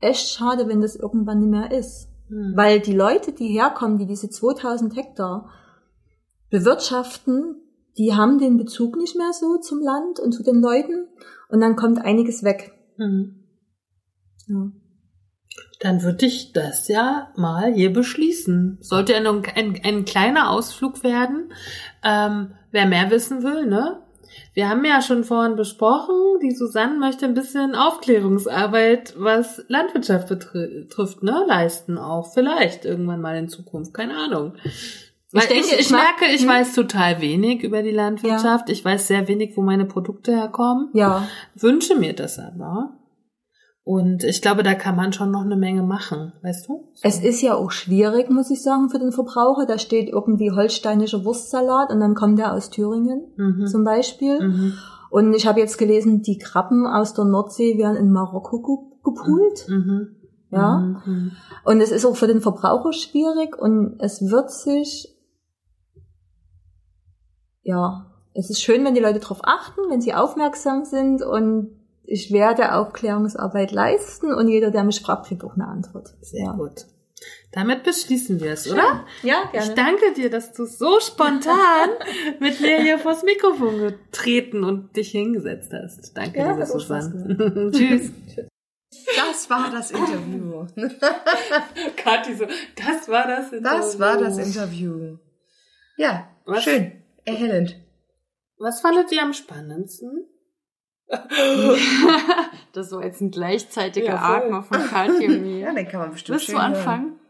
echt 0.00 0.28
schade, 0.28 0.68
wenn 0.68 0.80
das 0.80 0.96
irgendwann 0.96 1.40
nicht 1.40 1.50
mehr 1.50 1.70
ist. 1.72 2.08
Hm. 2.28 2.52
Weil 2.56 2.80
die 2.80 2.94
Leute, 2.94 3.32
die 3.32 3.48
herkommen, 3.48 3.98
die 3.98 4.06
diese 4.06 4.28
2000 4.28 4.96
Hektar 4.96 5.50
bewirtschaften, 6.50 7.56
die 7.98 8.14
haben 8.14 8.38
den 8.38 8.56
Bezug 8.56 8.96
nicht 8.96 9.16
mehr 9.16 9.32
so 9.32 9.58
zum 9.58 9.80
Land 9.80 10.20
und 10.20 10.32
zu 10.32 10.42
den 10.42 10.60
Leuten 10.60 11.08
und 11.48 11.60
dann 11.60 11.76
kommt 11.76 11.98
einiges 11.98 12.42
weg. 12.42 12.72
Hm. 12.96 13.44
Ja. 14.48 14.70
Dann 15.80 16.02
würde 16.02 16.26
ich 16.26 16.52
das 16.52 16.88
ja 16.88 17.32
mal 17.36 17.72
hier 17.72 17.92
beschließen. 17.92 18.78
Sollte 18.80 19.12
ja 19.12 19.20
noch 19.20 19.42
ein, 19.54 19.78
ein 19.84 20.04
kleiner 20.04 20.50
Ausflug 20.50 21.02
werden. 21.04 21.52
Ähm, 22.02 22.52
wer 22.70 22.86
mehr 22.86 23.10
wissen 23.10 23.42
will, 23.42 23.66
ne? 23.66 24.02
Wir 24.54 24.68
haben 24.68 24.84
ja 24.84 25.02
schon 25.02 25.24
vorhin 25.24 25.56
besprochen, 25.56 26.14
die 26.42 26.52
Susanne 26.52 26.98
möchte 26.98 27.26
ein 27.26 27.34
bisschen 27.34 27.74
Aufklärungsarbeit, 27.74 29.14
was 29.18 29.62
Landwirtschaft 29.68 30.28
betrifft, 30.28 31.22
ne, 31.22 31.44
leisten 31.46 31.98
auch. 31.98 32.32
Vielleicht 32.32 32.84
irgendwann 32.84 33.20
mal 33.20 33.36
in 33.36 33.48
Zukunft, 33.48 33.92
keine 33.92 34.16
Ahnung. 34.16 34.54
Weil 35.32 35.42
ich, 35.42 35.48
denke, 35.48 35.66
ich, 35.74 35.80
ich 35.80 35.90
merke, 35.90 36.24
ich 36.34 36.42
hm? 36.42 36.48
weiß 36.48 36.74
total 36.74 37.20
wenig 37.20 37.62
über 37.62 37.82
die 37.82 37.90
Landwirtschaft. 37.90 38.70
Ich 38.70 38.84
weiß 38.84 39.08
sehr 39.08 39.28
wenig, 39.28 39.56
wo 39.56 39.62
meine 39.62 39.84
Produkte 39.84 40.34
herkommen 40.34 40.88
Ja, 40.92 41.28
wünsche 41.54 41.96
mir 41.96 42.14
das 42.14 42.38
aber. 42.38 42.94
Und 43.88 44.24
ich 44.24 44.42
glaube, 44.42 44.64
da 44.64 44.74
kann 44.74 44.96
man 44.96 45.12
schon 45.12 45.30
noch 45.30 45.42
eine 45.42 45.54
Menge 45.54 45.84
machen, 45.84 46.32
weißt 46.42 46.68
du? 46.68 46.88
es 47.02 47.20
ist 47.22 47.40
ja 47.40 47.54
auch 47.54 47.70
schwierig, 47.70 48.28
muss 48.30 48.50
ich 48.50 48.60
sagen, 48.60 48.90
für 48.90 48.98
den 48.98 49.12
Verbraucher. 49.12 49.64
Da 49.64 49.78
steht 49.78 50.08
irgendwie 50.08 50.50
holsteinischer 50.50 51.24
Wurstsalat 51.24 51.90
und 51.90 52.00
dann 52.00 52.16
kommt 52.16 52.40
er 52.40 52.52
aus 52.52 52.70
Thüringen 52.70 53.22
Mhm. 53.36 53.68
zum 53.68 53.84
Beispiel. 53.84 54.40
Mhm. 54.42 54.72
Und 55.10 55.34
ich 55.34 55.46
habe 55.46 55.60
jetzt 55.60 55.78
gelesen, 55.78 56.22
die 56.22 56.36
Krabben 56.36 56.84
aus 56.84 57.14
der 57.14 57.26
Nordsee 57.26 57.78
werden 57.78 57.96
in 57.96 58.10
Marokko 58.10 58.60
ge- 58.60 58.98
gepoolt. 59.04 59.68
Mhm. 59.68 60.16
Ja. 60.50 60.78
Mhm. 61.06 61.30
Und 61.64 61.80
es 61.80 61.92
ist 61.92 62.04
auch 62.04 62.16
für 62.16 62.26
den 62.26 62.40
Verbraucher 62.40 62.92
schwierig 62.92 63.56
und 63.56 63.98
es 64.00 64.20
wird 64.28 64.50
sich, 64.50 65.16
ja, 67.62 68.06
es 68.34 68.50
ist 68.50 68.60
schön, 68.62 68.84
wenn 68.84 68.94
die 68.94 69.00
Leute 69.00 69.20
darauf 69.20 69.40
achten, 69.44 69.80
wenn 69.90 70.00
sie 70.00 70.12
aufmerksam 70.12 70.84
sind 70.84 71.22
und 71.22 71.70
ich 72.06 72.32
werde 72.32 72.74
Aufklärungsarbeit 72.74 73.72
leisten 73.72 74.32
und 74.32 74.48
jeder, 74.48 74.70
der 74.70 74.84
mich 74.84 75.00
fragt, 75.00 75.26
kriegt 75.26 75.44
auch 75.44 75.54
eine 75.54 75.66
Antwort. 75.68 76.14
Sehr 76.20 76.52
gut. 76.52 76.86
Damit 77.52 77.82
beschließen 77.84 78.40
wir 78.40 78.52
es, 78.52 78.70
oder? 78.70 79.06
Ja, 79.22 79.50
Ich 79.52 79.70
danke 79.70 80.12
dir, 80.14 80.28
dass 80.28 80.52
du 80.52 80.66
so 80.66 81.00
spontan 81.00 81.88
mit 82.40 82.60
mir 82.60 82.82
hier 82.82 82.98
vors 82.98 83.22
Mikrofon 83.22 83.78
getreten 83.78 84.62
und 84.64 84.94
dich 84.96 85.10
hingesetzt 85.12 85.72
hast. 85.72 86.16
Danke, 86.16 86.38
Ja, 86.38 86.52
liebe 86.52 86.66
Susanne. 86.66 87.70
Tschüss. 87.74 88.10
Das 89.16 89.48
war 89.48 89.70
das 89.70 89.90
Interview. 89.90 90.66
Kathi 91.96 92.34
so, 92.34 92.44
das 92.76 93.08
war 93.08 93.26
das 93.26 93.50
Das 93.62 93.98
war 93.98 94.18
das 94.18 94.38
Interview. 94.38 95.16
Ja, 95.96 96.28
Was? 96.44 96.64
schön. 96.64 96.92
Erhellend. 97.24 97.76
Was 98.58 98.80
fandet 98.80 99.10
ihr 99.12 99.22
am 99.22 99.32
spannendsten? 99.32 100.26
Das 102.72 102.92
war 102.92 103.02
jetzt 103.02 103.20
ein 103.20 103.30
gleichzeitiger 103.30 104.06
Ja. 104.14 104.36
Atmer 104.36 104.62
von 104.62 104.78
Katja 104.86 105.28
und 105.28 105.42
mir. 105.42 105.58
Ja, 105.60 105.72
den 105.72 105.88
kann 105.88 106.00
man 106.00 106.10
bestimmt 106.10 106.34
Willst 106.36 106.48
du 106.48 106.52
schön 106.52 106.60
hören. 106.60 106.74
anfangen? 106.74 107.20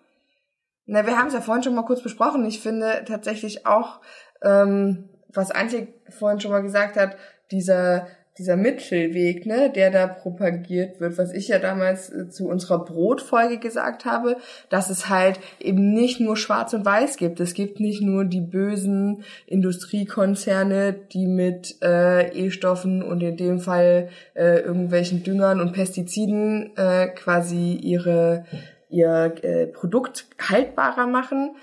Na, 0.87 1.07
wir 1.07 1.17
haben 1.17 1.29
es 1.29 1.35
ja 1.35 1.41
vorhin 1.41 1.63
schon 1.63 1.75
mal 1.75 1.85
kurz 1.85 2.03
besprochen. 2.03 2.45
Ich 2.47 2.61
finde 2.61 3.05
tatsächlich 3.07 3.67
auch, 3.67 4.01
ähm, 4.43 5.09
was 5.33 5.51
Antje 5.51 5.89
vorhin 6.19 6.41
schon 6.41 6.51
mal 6.51 6.63
gesagt 6.63 6.97
hat, 6.97 7.17
dieser 7.53 8.07
dieser 8.39 8.57
Mittelweg, 8.57 9.47
ne, 9.47 9.71
der 9.75 9.91
da 9.91 10.07
propagiert 10.07 11.01
wird, 11.01 11.17
was 11.17 11.33
ich 11.33 11.49
ja 11.49 11.59
damals 11.59 12.11
äh, 12.11 12.29
zu 12.29 12.49
unserer 12.49 12.85
Brotfolge 12.85 13.59
gesagt 13.59 14.05
habe, 14.05 14.37
dass 14.69 14.91
es 14.91 15.09
halt 15.09 15.41
eben 15.59 15.93
nicht 15.93 16.21
nur 16.21 16.37
Schwarz 16.37 16.75
und 16.75 16.85
Weiß 16.85 17.17
gibt. 17.17 17.41
Es 17.41 17.55
gibt 17.55 17.81
nicht 17.81 18.03
nur 18.03 18.25
die 18.25 18.41
bösen 18.41 19.25
Industriekonzerne, 19.47 20.95
die 21.13 21.27
mit 21.27 21.77
äh, 21.83 22.29
E-Stoffen 22.33 23.03
und 23.03 23.23
in 23.23 23.37
dem 23.37 23.61
Fall 23.61 24.09
äh, 24.35 24.61
irgendwelchen 24.61 25.23
Düngern 25.23 25.61
und 25.61 25.73
Pestiziden 25.73 26.77
äh, 26.77 27.09
quasi 27.09 27.73
ihre 27.73 28.45
ihr 28.89 29.35
äh, 29.43 29.67
Produkt 29.67 30.27
haltbarer 30.39 31.07
machen 31.07 31.57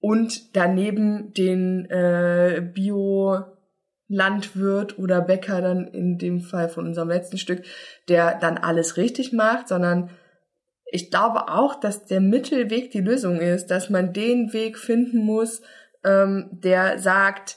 und 0.00 0.56
daneben 0.56 1.32
den 1.32 1.88
äh, 1.90 2.62
Bio 2.74 3.44
Landwirt 4.08 4.98
oder 4.98 5.20
Bäcker 5.20 5.60
dann 5.60 5.88
in 5.88 6.18
dem 6.18 6.40
Fall 6.40 6.68
von 6.68 6.86
unserem 6.86 7.08
letzten 7.08 7.38
Stück, 7.38 7.62
der 8.08 8.38
dann 8.38 8.58
alles 8.58 8.96
richtig 8.96 9.32
macht, 9.32 9.68
sondern 9.68 10.10
ich 10.86 11.10
glaube 11.10 11.48
auch, 11.48 11.78
dass 11.78 12.06
der 12.06 12.20
Mittelweg 12.20 12.92
die 12.92 13.00
Lösung 13.00 13.40
ist, 13.40 13.66
dass 13.66 13.90
man 13.90 14.12
den 14.12 14.52
Weg 14.52 14.78
finden 14.78 15.18
muss, 15.18 15.62
ähm, 16.04 16.48
der 16.52 17.00
sagt, 17.00 17.56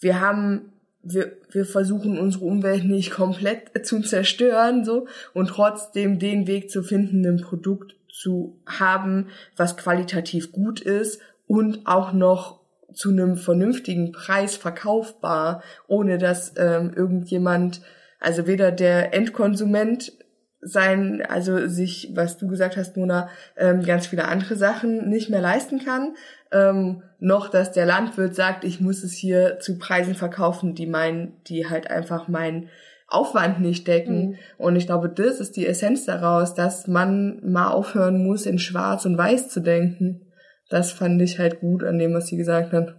wir 0.00 0.20
haben, 0.20 0.72
wir, 1.02 1.32
wir 1.50 1.66
versuchen 1.66 2.18
unsere 2.18 2.46
Umwelt 2.46 2.84
nicht 2.84 3.10
komplett 3.10 3.86
zu 3.86 4.00
zerstören, 4.00 4.84
so, 4.84 5.06
und 5.34 5.48
trotzdem 5.48 6.18
den 6.18 6.46
Weg 6.46 6.70
zu 6.70 6.82
finden, 6.82 7.26
ein 7.26 7.42
Produkt 7.42 7.94
zu 8.08 8.60
haben, 8.66 9.28
was 9.56 9.76
qualitativ 9.76 10.52
gut 10.52 10.80
ist 10.80 11.20
und 11.46 11.86
auch 11.86 12.12
noch 12.12 12.61
zu 12.92 13.10
einem 13.10 13.36
vernünftigen 13.36 14.12
Preis 14.12 14.56
verkaufbar, 14.56 15.62
ohne 15.86 16.18
dass 16.18 16.54
ähm, 16.56 16.92
irgendjemand, 16.94 17.82
also 18.20 18.46
weder 18.46 18.72
der 18.72 19.14
Endkonsument 19.14 20.12
sein, 20.62 21.22
also 21.28 21.66
sich, 21.66 22.12
was 22.14 22.38
du 22.38 22.46
gesagt 22.46 22.76
hast, 22.76 22.96
Mona, 22.96 23.28
ähm, 23.56 23.82
ganz 23.82 24.06
viele 24.06 24.26
andere 24.26 24.54
Sachen 24.54 25.08
nicht 25.08 25.28
mehr 25.28 25.40
leisten 25.40 25.84
kann, 25.84 26.14
ähm, 26.52 27.02
noch 27.18 27.48
dass 27.48 27.72
der 27.72 27.84
Landwirt 27.84 28.34
sagt, 28.34 28.62
ich 28.62 28.80
muss 28.80 29.02
es 29.02 29.12
hier 29.12 29.58
zu 29.58 29.76
Preisen 29.78 30.14
verkaufen, 30.14 30.74
die 30.74 30.86
mein, 30.86 31.32
die 31.48 31.68
halt 31.68 31.90
einfach 31.90 32.28
mein 32.28 32.68
Aufwand 33.08 33.60
nicht 33.60 33.86
decken. 33.88 34.30
Mhm. 34.30 34.38
Und 34.56 34.76
ich 34.76 34.86
glaube, 34.86 35.08
das 35.08 35.40
ist 35.40 35.56
die 35.56 35.66
Essenz 35.66 36.06
daraus, 36.06 36.54
dass 36.54 36.86
man 36.86 37.40
mal 37.44 37.68
aufhören 37.68 38.24
muss, 38.24 38.46
in 38.46 38.58
Schwarz 38.58 39.04
und 39.04 39.18
Weiß 39.18 39.48
zu 39.48 39.60
denken. 39.60 40.31
Das 40.72 40.90
fand 40.90 41.20
ich 41.20 41.38
halt 41.38 41.60
gut 41.60 41.84
an 41.84 41.98
dem, 41.98 42.14
was 42.14 42.28
sie 42.28 42.36
gesagt 42.38 42.72
hat. 42.72 42.94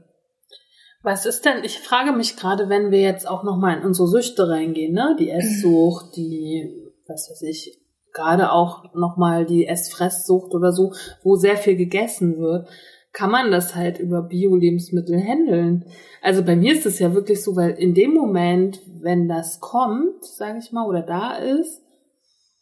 Was 1.02 1.26
ist 1.26 1.44
denn, 1.44 1.64
ich 1.64 1.80
frage 1.80 2.12
mich 2.12 2.38
gerade, 2.38 2.70
wenn 2.70 2.92
wir 2.92 3.02
jetzt 3.02 3.28
auch 3.28 3.44
nochmal 3.44 3.78
in 3.78 3.84
unsere 3.84 4.08
Süchte 4.08 4.48
reingehen, 4.48 4.94
ne? 4.94 5.16
Die 5.20 5.32
Esssucht, 5.32 6.16
die, 6.16 6.72
was 7.08 7.30
weiß 7.30 7.42
ich, 7.42 7.82
gerade 8.14 8.52
auch 8.52 8.94
nochmal 8.94 9.46
die 9.46 9.66
Essfresssucht 9.66 10.54
oder 10.54 10.72
so, 10.72 10.94
wo 11.24 11.36
sehr 11.36 11.58
viel 11.58 11.76
gegessen 11.76 12.38
wird, 12.38 12.70
kann 13.12 13.32
man 13.32 13.52
das 13.52 13.76
halt 13.76 14.00
über 14.00 14.22
Bio-Lebensmittel 14.22 15.20
handeln. 15.20 15.86
Also 16.22 16.44
bei 16.44 16.56
mir 16.56 16.74
ist 16.74 16.86
es 16.86 17.00
ja 17.00 17.16
wirklich 17.16 17.44
so, 17.44 17.56
weil 17.56 17.72
in 17.72 17.96
dem 17.96 18.14
Moment, 18.14 18.82
wenn 19.02 19.28
das 19.28 19.60
kommt, 19.60 20.24
sage 20.24 20.60
ich 20.60 20.72
mal, 20.72 20.88
oder 20.88 21.02
da 21.02 21.38
ist, 21.38 21.82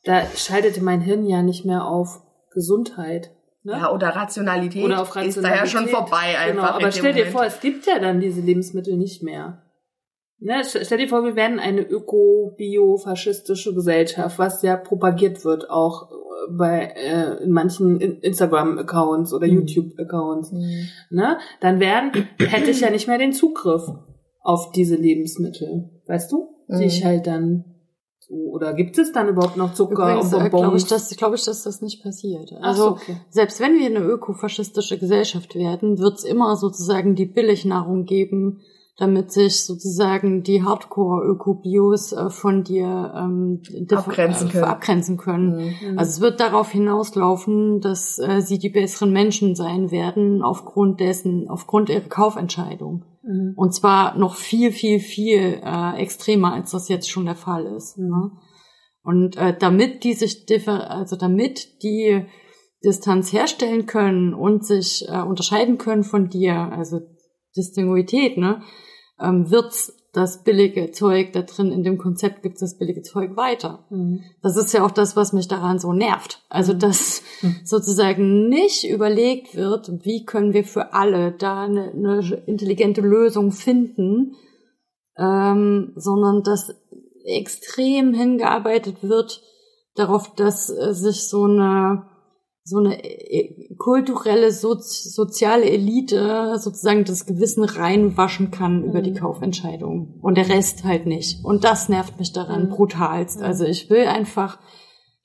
da 0.06 0.26
schaltete 0.36 0.82
mein 0.82 1.02
Hirn 1.02 1.26
ja 1.26 1.44
nicht 1.44 1.66
mehr 1.66 1.86
auf 1.86 2.22
Gesundheit. 2.54 3.32
Ne? 3.64 3.74
Ja, 3.74 3.92
oder 3.94 4.10
Rationalität, 4.10 4.84
Oder 4.84 5.02
auf 5.02 5.16
ist 5.16 5.38
da 5.38 5.50
ja 5.50 5.66
schon 5.68 5.84
Rationalität. 5.84 5.96
vorbei 5.96 6.38
einfach. 6.40 6.68
Genau, 6.78 6.80
aber 6.84 6.92
stell 6.92 7.14
dir 7.14 7.20
Moment. 7.26 7.32
vor, 7.38 7.46
es 7.46 7.60
gibt 7.60 7.86
ja 7.86 8.00
dann 8.00 8.20
diese 8.20 8.42
Lebensmittel 8.42 8.98
nicht 8.98 9.22
mehr. 9.24 9.62
Ne, 10.40 10.62
st- 10.64 10.84
stell 10.86 10.98
dir 10.98 11.08
vor, 11.08 11.24
wir 11.24 11.36
werden 11.36 11.60
eine 11.60 11.82
öko-bio-faschistische 11.82 13.74
Gesellschaft, 13.74 14.40
was 14.40 14.62
ja 14.64 14.76
propagiert 14.78 15.44
wird, 15.46 15.70
auch 15.70 16.10
äh, 16.12 16.16
bei 16.58 16.94
äh, 16.96 17.44
in 17.44 17.52
manchen 17.52 18.00
In- 18.02 18.20
Instagram-Accounts 18.22 19.34
oder 19.34 19.46
YouTube-Accounts. 19.48 20.52
Ne? 21.12 21.38
Dann 21.60 21.80
werden, 21.80 22.12
hätte 22.40 22.72
ich 22.72 22.82
ja 22.82 22.90
nicht 22.90 23.08
mehr 23.08 23.18
den 23.20 23.34
Zugriff 23.34 23.84
auf 24.42 24.72
diese 24.72 24.96
Lebensmittel, 24.96 25.90
weißt 26.08 26.32
du? 26.32 26.48
Die 26.70 26.76
Mhm. 26.76 26.82
ich 26.82 27.06
halt 27.06 27.28
dann 27.28 27.66
oder 28.32 28.74
gibt 28.74 28.98
es 28.98 29.12
dann 29.12 29.28
überhaupt 29.28 29.58
noch 29.58 29.74
Zucker 29.74 30.14
Übrigens 30.14 30.34
und 30.34 30.46
äh, 30.46 30.50
glaube 30.50 30.78
ich, 30.78 30.86
Bonbons? 30.86 30.88
dass, 30.88 31.16
glaube 31.18 31.36
ich, 31.36 31.44
dass 31.44 31.64
das 31.64 31.82
nicht 31.82 32.02
passiert. 32.02 32.54
Also 32.62 32.84
so, 32.84 32.92
okay. 32.92 33.18
selbst 33.30 33.60
wenn 33.60 33.78
wir 33.78 33.86
eine 33.88 34.00
ökofaschistische 34.00 34.98
Gesellschaft 34.98 35.56
werden, 35.56 36.00
wird 36.00 36.20
es 36.20 36.24
immer 36.24 36.56
sozusagen 36.56 37.16
die 37.16 37.26
Billignahrung 37.26 38.06
geben, 38.06 38.62
damit 38.98 39.32
sich 39.32 39.64
sozusagen 39.64 40.44
die 40.44 40.64
Hardcore-Ökobios 40.64 42.12
äh, 42.12 42.30
von 42.30 42.64
dir 42.64 43.14
ähm, 43.16 43.62
Abgrenzen 43.90 44.50
äh, 44.50 44.52
können. 44.52 44.64
abgrenzen 44.64 45.18
können. 45.18 45.74
Mhm. 45.82 45.98
Also 45.98 46.10
es 46.10 46.22
wird 46.22 46.40
darauf 46.40 46.72
hinauslaufen, 46.72 47.80
dass 47.82 48.20
äh, 48.20 48.42
sie 48.42 48.60
die 48.60 48.70
besseren 48.70 49.12
Menschen 49.12 49.56
sein 49.56 49.92
werden 49.92 50.44
aufgrund 50.44 51.00
dessen, 51.00 51.50
aufgrund 51.50 51.90
ihrer 51.90 52.02
Kaufentscheidung. 52.02 53.06
Mhm. 53.24 53.54
Und 53.56 53.74
zwar 53.74 54.18
noch 54.18 54.36
viel, 54.36 54.72
viel, 54.72 55.00
viel 55.00 55.62
äh, 55.64 55.96
extremer, 55.98 56.54
als 56.54 56.72
das 56.72 56.90
jetzt 56.90 57.10
schon 57.10 57.26
der 57.26 57.36
Fall 57.36 57.66
ist. 57.66 57.98
Ne? 57.98 58.32
Und 59.04 59.36
äh, 59.38 59.58
damit 59.58 60.04
die 60.04 60.14
sich 60.14 60.46
differ 60.46 60.92
also 60.92 61.16
damit 61.16 61.82
die 61.82 62.26
Distanz 62.84 63.32
herstellen 63.32 63.86
können 63.86 64.34
und 64.34 64.66
sich 64.66 65.08
äh, 65.08 65.22
unterscheiden 65.22 65.78
können 65.78 66.04
von 66.04 66.30
dir, 66.30 66.56
also 66.56 67.00
Distinguität, 67.56 68.38
ne, 68.38 68.62
ähm, 69.20 69.50
wird's 69.50 69.98
das 70.14 70.44
billige 70.44 70.92
Zeug 70.92 71.32
da 71.32 71.42
drin, 71.42 71.72
in 71.72 71.84
dem 71.84 71.98
Konzept 71.98 72.44
gibt's 72.44 72.60
das 72.60 72.78
billige 72.78 73.02
Zeug 73.02 73.38
weiter. 73.38 73.86
Mhm. 73.90 74.24
Das 74.42 74.58
ist 74.58 74.74
ja 74.74 74.86
auch 74.86 74.92
das, 74.92 75.16
was 75.16 75.32
mich 75.32 75.48
daran 75.48 75.80
so 75.80 75.94
nervt. 75.94 76.44
Also, 76.50 76.74
dass 76.74 77.24
sozusagen 77.64 78.50
nicht 78.50 78.84
überlegt 78.84 79.56
wird, 79.56 79.90
wie 80.04 80.26
können 80.26 80.54
wir 80.54 80.66
für 80.66 80.94
alle 80.94 81.32
da 81.32 81.64
eine, 81.64 81.92
eine 81.92 82.44
intelligente 82.46 83.02
Lösung 83.02 83.52
finden, 83.52 84.36
ähm, 85.18 85.94
sondern 85.96 86.44
dass 86.44 86.76
extrem 87.24 88.14
hingearbeitet 88.14 88.98
wird 89.04 89.42
darauf, 89.96 90.36
dass 90.36 90.70
äh, 90.70 90.94
sich 90.94 91.28
so 91.28 91.46
eine 91.46 92.08
so 92.64 92.78
eine 92.78 93.04
äh, 93.04 93.74
kulturelle, 93.76 94.52
sozi 94.52 95.10
soziale 95.10 95.66
Elite 95.66 96.58
sozusagen 96.60 97.04
das 97.04 97.26
Gewissen 97.26 97.64
reinwaschen 97.64 98.52
kann 98.52 98.84
über 98.84 99.02
die 99.02 99.14
Kaufentscheidung 99.14 100.20
und 100.22 100.38
der 100.38 100.50
Rest 100.50 100.84
halt 100.84 101.06
nicht. 101.06 101.44
Und 101.44 101.64
das 101.64 101.90
nervt 101.90 102.20
mich 102.20 102.34
daran 102.34 102.70
brutalst. 102.70 103.42
Also 103.42 103.66
ich 103.66 103.90
will 103.90 104.06
einfach, 104.06 104.60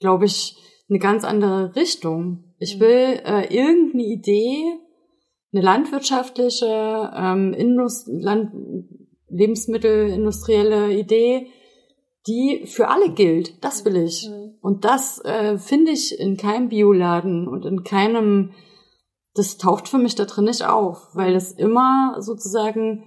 glaube 0.00 0.24
ich, 0.24 0.56
eine 0.88 0.98
ganz 0.98 1.24
andere 1.24 1.74
Richtung. 1.76 2.54
Ich 2.58 2.80
will 2.80 3.20
äh, 3.24 3.54
irgendeine 3.54 4.04
Idee, 4.04 4.62
eine 5.52 5.62
landwirtschaftliche, 5.62 7.12
ähm, 7.14 7.52
Indust 7.52 8.08
Land 8.08 8.52
lebensmittelindustrielle 9.28 10.92
Idee, 10.92 11.48
die 12.26 12.62
für 12.66 12.88
alle 12.88 13.10
gilt. 13.10 13.62
Das 13.64 13.84
will 13.84 13.96
ich. 13.96 14.28
Und 14.66 14.84
das 14.84 15.24
äh, 15.24 15.58
finde 15.58 15.92
ich 15.92 16.18
in 16.18 16.36
keinem 16.36 16.70
Bioladen 16.70 17.46
und 17.46 17.64
in 17.64 17.84
keinem, 17.84 18.50
das 19.32 19.58
taucht 19.58 19.86
für 19.86 19.98
mich 19.98 20.16
da 20.16 20.24
drin 20.24 20.46
nicht 20.46 20.66
auf, 20.66 21.10
weil 21.14 21.36
es 21.36 21.52
immer 21.52 22.16
sozusagen, 22.18 23.04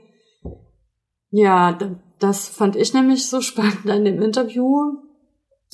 ja, 1.31 1.77
das 2.17 2.47
fand 2.47 2.77
ich 2.77 2.93
nämlich 2.93 3.27
so 3.27 3.41
spannend 3.41 3.89
an 3.89 4.05
dem 4.05 4.21
Interview, 4.21 4.99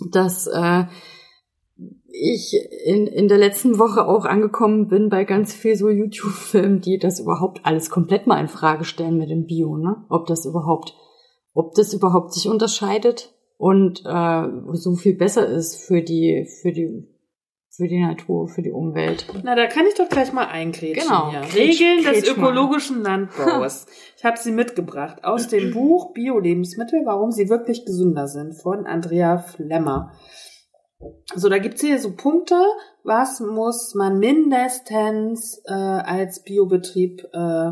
dass 0.10 0.48
äh, 0.48 0.86
ich 2.08 2.56
in, 2.86 3.06
in 3.06 3.28
der 3.28 3.38
letzten 3.38 3.78
Woche 3.78 4.08
auch 4.08 4.26
angekommen 4.26 4.88
bin 4.88 5.10
bei 5.10 5.24
ganz 5.24 5.54
viel 5.54 5.76
so 5.76 5.90
YouTube-Filmen, 5.90 6.82
die 6.82 6.98
das 6.98 7.20
überhaupt 7.20 7.64
alles 7.64 7.92
komplett 7.92 8.26
mal 8.26 8.42
in 8.42 8.48
Frage 8.48 8.86
stellen 8.86 9.20
mit 9.20 9.30
dem 9.30 9.46
Bio, 9.46 9.78
ne? 9.78 10.04
Ob 10.10 10.26
das 10.26 10.48
überhaupt, 10.48 10.96
ob 11.54 11.76
das 11.76 11.94
überhaupt 11.94 12.34
sich 12.34 12.50
unterscheidet 12.50 13.35
und 13.58 14.01
äh, 14.06 14.43
so 14.74 14.95
viel 14.95 15.16
besser 15.16 15.47
ist 15.47 15.78
für 15.88 16.01
die, 16.01 16.47
für 16.62 16.72
die, 16.72 17.08
für 17.70 17.88
die 17.88 17.99
Natur, 18.01 18.47
für 18.47 18.62
die 18.62 18.72
Umwelt. 18.72 19.28
Na, 19.43 19.56
da 19.56 19.68
kann 19.68 19.86
ich 19.88 19.95
doch 19.95 20.08
gleich 20.10 20.32
mal 20.34 20.47
eingrätschen. 20.47 21.03
Genau. 21.08 21.32
Hier. 21.32 21.41
Grätsch- 21.41 21.56
Regeln 21.56 21.97
des 22.03 22.24
grätsch 22.24 22.38
mal. 22.38 22.43
ökologischen 22.49 23.01
Landbaus. 23.01 23.86
Ich 24.18 24.24
habe 24.26 24.38
sie 24.38 24.51
mitgebracht 24.51 25.24
aus 25.24 25.47
dem 25.47 25.72
Buch 25.74 26.14
Bio-Lebensmittel, 26.14 27.01
warum 27.06 27.32
sie 27.32 27.49
wirklich 27.49 27.86
gesünder 27.86 28.28
sind 28.28 28.53
von 28.62 28.86
Andrea 28.86 29.38
Flemmer. 29.39 30.14
So, 31.36 31.49
da 31.49 31.58
gibt's 31.58 31.82
hier 31.82 31.99
so 31.99 32.16
Punkte, 32.16 32.56
was 33.03 33.39
muss 33.41 33.93
man 33.95 34.18
mindestens 34.18 35.62
äh, 35.66 35.74
als 35.74 36.43
Biobetrieb 36.43 37.22
äh, 37.34 37.72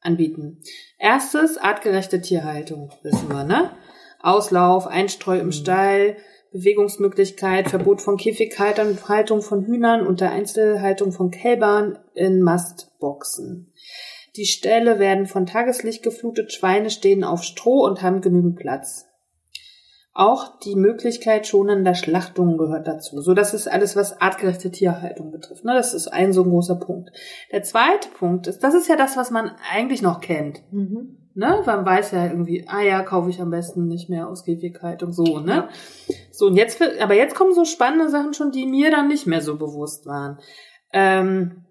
anbieten. 0.00 0.62
Erstes, 0.98 1.58
artgerechte 1.58 2.20
Tierhaltung, 2.20 2.90
wissen 3.02 3.28
wir, 3.28 3.44
ne? 3.44 3.72
Auslauf, 4.22 4.86
Einstreu 4.86 5.38
im 5.38 5.52
Stall, 5.52 6.16
Bewegungsmöglichkeit, 6.52 7.70
Verbot 7.70 8.02
von 8.02 8.16
Käfighaltung, 8.16 8.98
Haltung 9.08 9.40
von 9.40 9.64
Hühnern 9.64 10.06
und 10.06 10.20
der 10.20 10.32
Einzelhaltung 10.32 11.12
von 11.12 11.30
Kälbern 11.30 11.98
in 12.14 12.42
Mastboxen. 12.42 13.72
Die 14.36 14.46
Ställe 14.46 14.98
werden 14.98 15.26
von 15.26 15.46
Tageslicht 15.46 16.02
geflutet, 16.02 16.52
Schweine 16.52 16.90
stehen 16.90 17.24
auf 17.24 17.42
Stroh 17.42 17.84
und 17.84 18.02
haben 18.02 18.20
genügend 18.20 18.56
Platz. 18.56 19.06
Auch 20.12 20.58
die 20.58 20.74
Möglichkeit 20.74 21.46
schonender 21.46 21.94
Schlachtungen 21.94 22.58
gehört 22.58 22.88
dazu. 22.88 23.20
So, 23.20 23.32
das 23.32 23.54
ist 23.54 23.68
alles, 23.68 23.94
was 23.94 24.20
artgerechte 24.20 24.70
Tierhaltung 24.70 25.30
betrifft. 25.30 25.64
Ne, 25.64 25.72
das 25.74 25.94
ist 25.94 26.08
ein 26.08 26.32
so 26.32 26.42
ein 26.42 26.50
großer 26.50 26.76
Punkt. 26.76 27.10
Der 27.52 27.62
zweite 27.62 28.08
Punkt 28.18 28.48
ist, 28.48 28.64
das 28.64 28.74
ist 28.74 28.88
ja 28.88 28.96
das, 28.96 29.16
was 29.16 29.30
man 29.30 29.52
eigentlich 29.72 30.02
noch 30.02 30.20
kennt. 30.20 30.62
Ne? 31.40 31.62
Man 31.64 31.86
weiß 31.86 32.10
ja 32.10 32.26
irgendwie, 32.26 32.66
ah 32.68 32.82
ja, 32.82 33.02
kaufe 33.02 33.30
ich 33.30 33.40
am 33.40 33.50
besten 33.50 33.86
nicht 33.86 34.10
mehr 34.10 34.28
aus 34.28 34.44
Käfighaltung, 34.44 35.10
so, 35.14 35.38
ne? 35.38 35.70
So, 36.30 36.48
und 36.48 36.56
jetzt, 36.56 36.82
aber 37.00 37.14
jetzt 37.14 37.34
kommen 37.34 37.54
so 37.54 37.64
spannende 37.64 38.10
Sachen 38.10 38.34
schon, 38.34 38.50
die 38.52 38.66
mir 38.66 38.90
dann 38.90 39.08
nicht 39.08 39.26
mehr 39.26 39.40
so 39.40 39.56
bewusst 39.56 40.04
waren. 40.04 40.38
Ähm, 40.92 41.64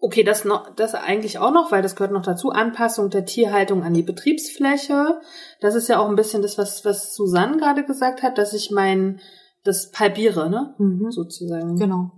okay, 0.00 0.24
das 0.24 0.44
noch, 0.44 0.74
das 0.74 0.96
eigentlich 0.96 1.38
auch 1.38 1.52
noch, 1.52 1.70
weil 1.70 1.80
das 1.80 1.94
gehört 1.94 2.10
noch 2.12 2.24
dazu, 2.24 2.50
Anpassung 2.50 3.08
der 3.08 3.24
Tierhaltung 3.24 3.84
an 3.84 3.94
die 3.94 4.02
Betriebsfläche. 4.02 5.20
Das 5.60 5.76
ist 5.76 5.88
ja 5.88 6.00
auch 6.00 6.08
ein 6.08 6.16
bisschen 6.16 6.42
das, 6.42 6.58
was, 6.58 6.84
was 6.84 7.14
Susanne 7.14 7.56
gerade 7.56 7.84
gesagt 7.84 8.24
hat, 8.24 8.36
dass 8.36 8.52
ich 8.52 8.72
mein, 8.72 9.20
das 9.62 9.92
halbiere, 9.94 10.50
ne? 10.50 10.74
Mhm. 10.78 11.12
Sozusagen. 11.12 11.76
Genau. 11.76 12.10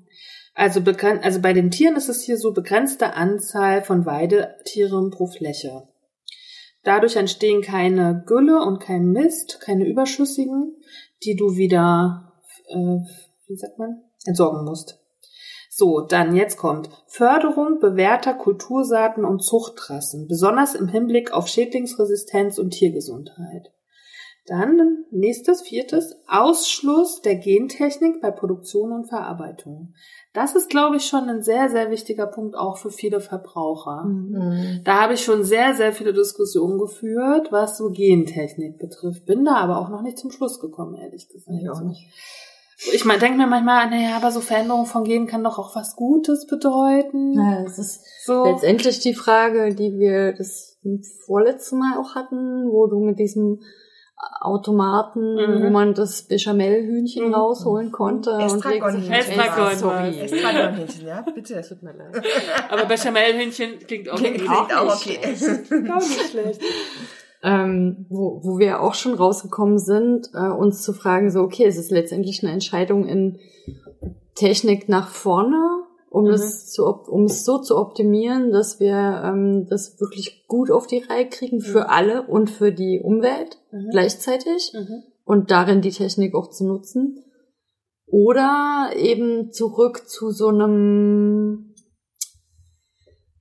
Also, 0.54 0.80
bekan- 0.80 1.20
also 1.20 1.42
bei 1.42 1.52
den 1.52 1.70
Tieren 1.70 1.96
ist 1.96 2.08
es 2.08 2.22
hier 2.22 2.38
so 2.38 2.54
begrenzte 2.54 3.12
Anzahl 3.12 3.82
von 3.82 4.06
Weidetieren 4.06 5.10
pro 5.10 5.26
Fläche. 5.26 5.89
Dadurch 6.82 7.16
entstehen 7.16 7.62
keine 7.62 8.24
Gülle 8.26 8.62
und 8.62 8.80
kein 8.80 9.06
Mist, 9.12 9.60
keine 9.60 9.86
überschüssigen, 9.86 10.76
die 11.24 11.36
du 11.36 11.56
wieder, 11.56 12.32
äh, 12.68 12.98
wie 13.46 13.56
sagt 13.56 13.78
man, 13.78 14.02
entsorgen 14.24 14.64
musst. 14.64 14.98
So, 15.68 16.00
dann 16.00 16.34
jetzt 16.34 16.56
kommt 16.56 16.90
Förderung 17.06 17.78
bewährter 17.80 18.34
Kultursaaten 18.34 19.24
und 19.24 19.42
Zuchtrassen, 19.42 20.26
besonders 20.28 20.74
im 20.74 20.88
Hinblick 20.88 21.32
auf 21.32 21.48
Schädlingsresistenz 21.48 22.58
und 22.58 22.70
Tiergesundheit. 22.70 23.72
Dann 24.50 25.04
nächstes, 25.12 25.62
viertes, 25.62 26.16
Ausschluss 26.26 27.22
der 27.22 27.36
Gentechnik 27.36 28.20
bei 28.20 28.32
Produktion 28.32 28.90
und 28.90 29.06
Verarbeitung. 29.06 29.94
Das 30.32 30.56
ist, 30.56 30.68
glaube 30.68 30.96
ich, 30.96 31.04
schon 31.04 31.28
ein 31.28 31.40
sehr, 31.40 31.68
sehr 31.68 31.92
wichtiger 31.92 32.26
Punkt 32.26 32.56
auch 32.56 32.76
für 32.76 32.90
viele 32.90 33.20
Verbraucher. 33.20 34.06
Mhm. 34.06 34.80
Da 34.82 35.02
habe 35.02 35.14
ich 35.14 35.20
schon 35.22 35.44
sehr, 35.44 35.74
sehr 35.74 35.92
viele 35.92 36.12
Diskussionen 36.12 36.80
geführt, 36.80 37.52
was 37.52 37.78
so 37.78 37.90
Gentechnik 37.90 38.80
betrifft. 38.80 39.24
Bin 39.24 39.44
da 39.44 39.54
aber 39.54 39.78
auch 39.78 39.88
noch 39.88 40.02
nicht 40.02 40.18
zum 40.18 40.32
Schluss 40.32 40.58
gekommen, 40.58 40.96
ehrlich 40.96 41.28
gesagt. 41.28 41.56
Ich 41.62 41.70
auch 41.70 41.82
nicht. 41.82 42.04
Ich 42.92 43.04
meine, 43.04 43.20
denke 43.20 43.38
mir 43.38 43.46
manchmal, 43.46 43.88
naja, 43.88 44.16
aber 44.16 44.32
so 44.32 44.40
Veränderung 44.40 44.86
von 44.86 45.04
Genen 45.04 45.28
kann 45.28 45.44
doch 45.44 45.60
auch 45.60 45.76
was 45.76 45.94
Gutes 45.94 46.48
bedeuten. 46.48 47.34
Ja, 47.34 47.62
es 47.62 47.78
ist 47.78 48.00
So. 48.24 48.42
letztendlich 48.46 48.98
die 48.98 49.14
Frage, 49.14 49.76
die 49.76 49.96
wir 49.96 50.32
das 50.32 50.76
vorletzte 51.24 51.76
Mal 51.76 51.98
auch 51.98 52.16
hatten, 52.16 52.68
wo 52.68 52.88
du 52.88 52.98
mit 52.98 53.20
diesem 53.20 53.60
Automaten, 54.40 55.34
Mhm. 55.34 55.62
wo 55.62 55.70
man 55.70 55.94
das 55.94 56.22
Bechamelhühnchen 56.22 57.28
Mhm. 57.28 57.34
rausholen 57.34 57.90
konnte. 57.92 58.30
Estragon-Hähnchen. 58.32 59.12
Estragon 59.12 59.68
Ey, 59.70 59.76
sorry. 59.76 59.94
war's. 59.96 60.16
Estragon-Hähnchen, 60.32 61.06
ja, 61.06 61.20
bitte. 61.34 61.60
Tut 61.66 61.82
mir 61.82 61.92
leid. 61.92 62.22
Aber 62.70 62.84
Bechamelhühnchen 62.86 63.78
klingt 63.86 64.08
auch, 64.10 64.16
Klingt 64.16 64.38
nicht 64.40 64.50
auch 64.50 64.96
schlecht. 65.00 65.22
okay. 65.70 65.90
Auch 65.90 66.00
nicht 66.00 66.30
schlecht. 66.30 66.60
ähm, 67.42 68.06
wo, 68.10 68.40
wo 68.42 68.58
wir 68.58 68.80
auch 68.82 68.94
schon 68.94 69.14
rausgekommen 69.14 69.78
sind, 69.78 70.28
äh, 70.34 70.48
uns 70.50 70.82
zu 70.82 70.92
fragen, 70.92 71.30
so, 71.30 71.40
okay, 71.40 71.64
es 71.64 71.78
ist 71.78 71.90
letztendlich 71.90 72.42
eine 72.42 72.52
Entscheidung 72.52 73.06
in 73.06 73.38
Technik 74.34 74.88
nach 74.88 75.08
vorne, 75.08 75.79
um 76.10 76.24
Mhm. 76.24 76.30
es 76.32 76.66
zu, 76.70 76.84
um 76.86 77.24
es 77.24 77.44
so 77.44 77.58
zu 77.58 77.76
optimieren, 77.78 78.50
dass 78.52 78.78
wir 78.80 79.22
ähm, 79.24 79.66
das 79.70 79.98
wirklich 80.00 80.44
gut 80.48 80.70
auf 80.70 80.86
die 80.86 80.98
Reihe 80.98 81.28
kriegen 81.28 81.60
für 81.60 81.88
alle 81.88 82.26
und 82.26 82.50
für 82.50 82.72
die 82.72 83.00
Umwelt 83.02 83.58
Mhm. 83.72 83.88
gleichzeitig 83.92 84.72
Mhm. 84.74 85.02
und 85.24 85.50
darin 85.50 85.80
die 85.80 85.90
Technik 85.92 86.34
auch 86.34 86.50
zu 86.50 86.66
nutzen. 86.66 87.24
Oder 88.06 88.90
eben 88.96 89.52
zurück 89.52 90.08
zu 90.08 90.30
so 90.30 90.48
einem 90.48 91.74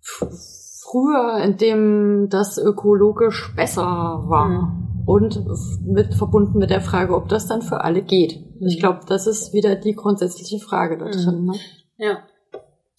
früher, 0.01 1.43
in 1.43 1.57
dem 1.57 2.27
das 2.29 2.57
ökologisch 2.57 3.53
besser 3.55 3.83
war. 4.27 4.75
Und 5.05 5.37
f- 5.37 5.79
mit 5.85 6.13
verbunden 6.13 6.59
mit 6.59 6.69
der 6.69 6.81
Frage, 6.81 7.15
ob 7.15 7.29
das 7.29 7.47
dann 7.47 7.63
für 7.63 7.83
alle 7.83 8.03
geht. 8.03 8.43
Ich 8.59 8.79
glaube, 8.79 8.99
das 9.07 9.25
ist 9.25 9.53
wieder 9.53 9.75
die 9.75 9.93
grundsätzliche 9.93 10.59
Frage 10.59 10.97
da 10.99 11.05
drin. 11.09 11.45
Ne? 11.45 11.53
Ja. 11.97 12.19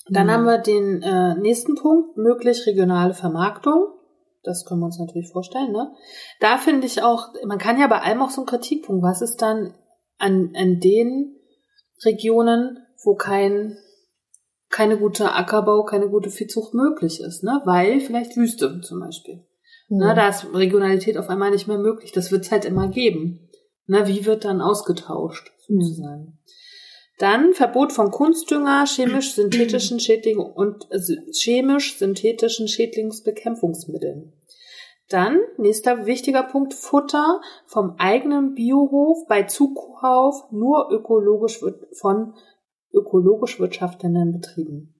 Dann 0.08 0.26
Mhm. 0.26 0.30
haben 0.30 0.44
wir 0.44 0.58
den 0.58 1.02
äh, 1.02 1.34
nächsten 1.36 1.74
Punkt, 1.74 2.16
möglich 2.16 2.66
regionale 2.66 3.14
Vermarktung. 3.14 3.86
Das 4.42 4.64
können 4.64 4.80
wir 4.80 4.86
uns 4.86 4.98
natürlich 4.98 5.30
vorstellen, 5.30 5.72
ne? 5.72 5.92
Da 6.40 6.56
finde 6.56 6.86
ich 6.86 7.02
auch, 7.02 7.28
man 7.46 7.58
kann 7.58 7.78
ja 7.78 7.86
bei 7.86 8.00
allem 8.00 8.22
auch 8.22 8.30
so 8.30 8.40
einen 8.40 8.46
Kritikpunkt, 8.46 9.02
was 9.02 9.20
ist 9.20 9.42
dann 9.42 9.74
an, 10.18 10.52
an 10.56 10.80
den 10.80 11.36
Regionen, 12.04 12.78
wo 13.04 13.14
kein, 13.14 13.76
keine 14.70 14.96
gute 14.96 15.32
Ackerbau, 15.32 15.84
keine 15.84 16.08
gute 16.08 16.30
Viehzucht 16.30 16.72
möglich 16.72 17.20
ist, 17.20 17.42
ne? 17.44 17.60
Weil 17.66 18.00
vielleicht 18.00 18.36
Wüste 18.36 18.80
zum 18.80 19.00
Beispiel. 19.00 19.44
Ne, 19.92 20.14
da 20.14 20.28
ist 20.28 20.46
Regionalität 20.54 21.18
auf 21.18 21.28
einmal 21.28 21.50
nicht 21.50 21.66
mehr 21.66 21.78
möglich. 21.78 22.12
Das 22.12 22.30
wird 22.30 22.44
es 22.44 22.52
halt 22.52 22.64
immer 22.64 22.88
geben. 22.88 23.50
Ne, 23.86 24.06
wie 24.06 24.24
wird 24.24 24.44
dann 24.44 24.60
ausgetauscht, 24.60 25.50
sozusagen? 25.66 26.38
Dann 27.20 27.52
Verbot 27.52 27.92
von 27.92 28.10
Kunstdünger, 28.10 28.86
chemisch-synthetischen 28.86 30.00
Schädling 30.00 30.38
und 30.38 30.90
äh, 30.90 30.98
chemisch-synthetischen 31.32 32.66
Schädlingsbekämpfungsmitteln. 32.66 34.32
Dann, 35.10 35.38
nächster 35.58 36.06
wichtiger 36.06 36.44
Punkt, 36.44 36.72
Futter 36.72 37.42
vom 37.66 37.96
eigenen 37.98 38.54
Biohof 38.54 39.26
bei 39.28 39.42
Zukauf 39.42 40.50
nur 40.50 40.90
ökologisch 40.90 41.60
von 41.92 42.32
ökologisch 42.90 43.60
wirtschaftenden 43.60 44.32
Betrieben. 44.32 44.94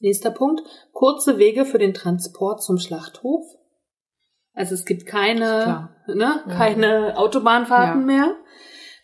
Nächster 0.00 0.32
Punkt, 0.32 0.62
kurze 0.92 1.38
Wege 1.38 1.64
für 1.64 1.78
den 1.78 1.94
Transport 1.94 2.64
zum 2.64 2.78
Schlachthof. 2.78 3.46
Also 4.54 4.74
es 4.74 4.84
gibt 4.84 5.06
keine, 5.06 5.90
ne, 6.08 6.42
keine 6.48 7.16
Autobahnfahrten 7.16 8.00
Ja. 8.00 8.06
mehr. 8.06 8.36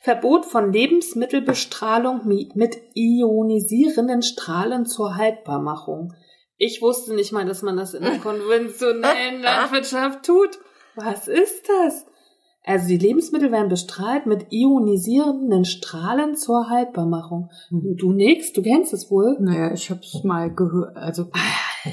Verbot 0.09 0.47
von 0.47 0.73
Lebensmittelbestrahlung 0.73 2.27
mi- 2.27 2.49
mit 2.55 2.79
ionisierenden 2.95 4.23
Strahlen 4.23 4.87
zur 4.87 5.17
Haltbarmachung. 5.17 6.15
Ich 6.57 6.81
wusste 6.81 7.15
nicht 7.15 7.31
mal, 7.33 7.45
dass 7.45 7.61
man 7.61 7.77
das 7.77 7.93
in 7.93 8.05
der 8.05 8.17
konventionellen 8.23 9.43
Landwirtschaft 9.43 10.25
tut. 10.25 10.59
Was 10.97 11.29
ist 11.29 11.69
das? 11.69 12.07
Also 12.65 12.89
die 12.89 12.97
Lebensmittel 12.97 13.53
werden 13.53 13.69
bestrahlt 13.69 14.25
mit 14.25 14.47
ionisierenden 14.51 15.67
Strahlen 15.67 16.37
zur 16.37 16.71
Haltbarmachung. 16.71 17.51
Du 17.71 18.13
nix, 18.13 18.55
du 18.55 18.63
kennst 18.63 18.95
es 18.95 19.11
wohl. 19.11 19.37
Naja, 19.41 19.75
ich 19.75 19.91
habe 19.91 20.01
es 20.01 20.25
mal 20.25 20.51
gehört, 20.55 20.97
also 20.97 21.27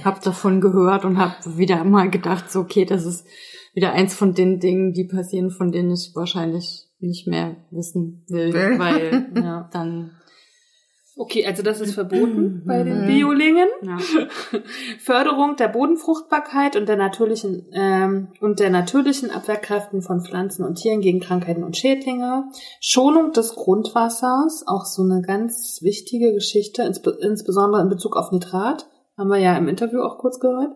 habe 0.06 0.22
davon 0.24 0.62
gehört 0.62 1.04
und 1.04 1.18
habe 1.18 1.36
wieder 1.58 1.84
mal 1.84 2.10
gedacht, 2.10 2.50
so 2.50 2.62
okay, 2.62 2.86
das 2.86 3.06
ist 3.06 3.28
wieder 3.74 3.92
eins 3.92 4.16
von 4.16 4.34
den 4.34 4.62
Dingen, 4.62 4.94
die 4.94 5.04
passieren, 5.04 5.52
von 5.52 5.74
denen 5.74 5.92
ich 5.92 6.12
wahrscheinlich 6.16 6.88
nicht 7.00 7.28
mehr 7.28 7.56
wissen 7.72 8.24
will, 8.28 8.54
Will. 8.54 8.80
weil 8.80 9.28
Ja. 9.44 9.70
dann 9.72 10.12
Okay, 11.18 11.46
also 11.48 11.64
das 11.64 11.80
ist 11.80 11.94
verboten 11.94 12.64
bei 12.66 12.84
den 12.84 13.04
Mhm. 13.04 13.08
Biolingen. 13.08 13.70
ja. 13.84 13.98
Förderung 15.00 15.56
der 15.56 15.70
Bodenfruchtbarkeit 15.70 16.76
und 16.76 16.90
der 16.90 16.98
natürlichen 16.98 17.68
ähm, 17.72 18.28
und 18.42 18.60
der 18.60 18.70
natürlichen 18.70 19.32
Abwehrkräften 19.32 20.02
von 20.02 20.26
Pflanzen 20.26 20.66
und 20.66 20.76
Tieren 20.76 21.00
gegen 21.00 21.22
Krankheiten 21.22 21.64
und 21.64 21.78
Schädlinge, 21.78 22.50
Schonung 22.82 23.32
des 23.32 23.56
Grundwassers, 23.56 24.66
auch 24.68 24.84
so 24.84 25.04
eine 25.04 25.22
ganz 25.22 25.80
wichtige 25.82 26.34
Geschichte, 26.34 26.84
insbe 26.84 27.18
insbesondere 27.22 27.82
in 27.82 27.88
Bezug 27.90 28.18
auf 28.18 28.34
Nitrat, 28.34 28.86
haben 29.18 29.30
wir 29.30 29.38
ja 29.40 29.56
im 29.58 29.70
Interview 29.70 30.02
auch 30.02 30.18
kurz 30.18 30.42
gehört. 30.42 30.74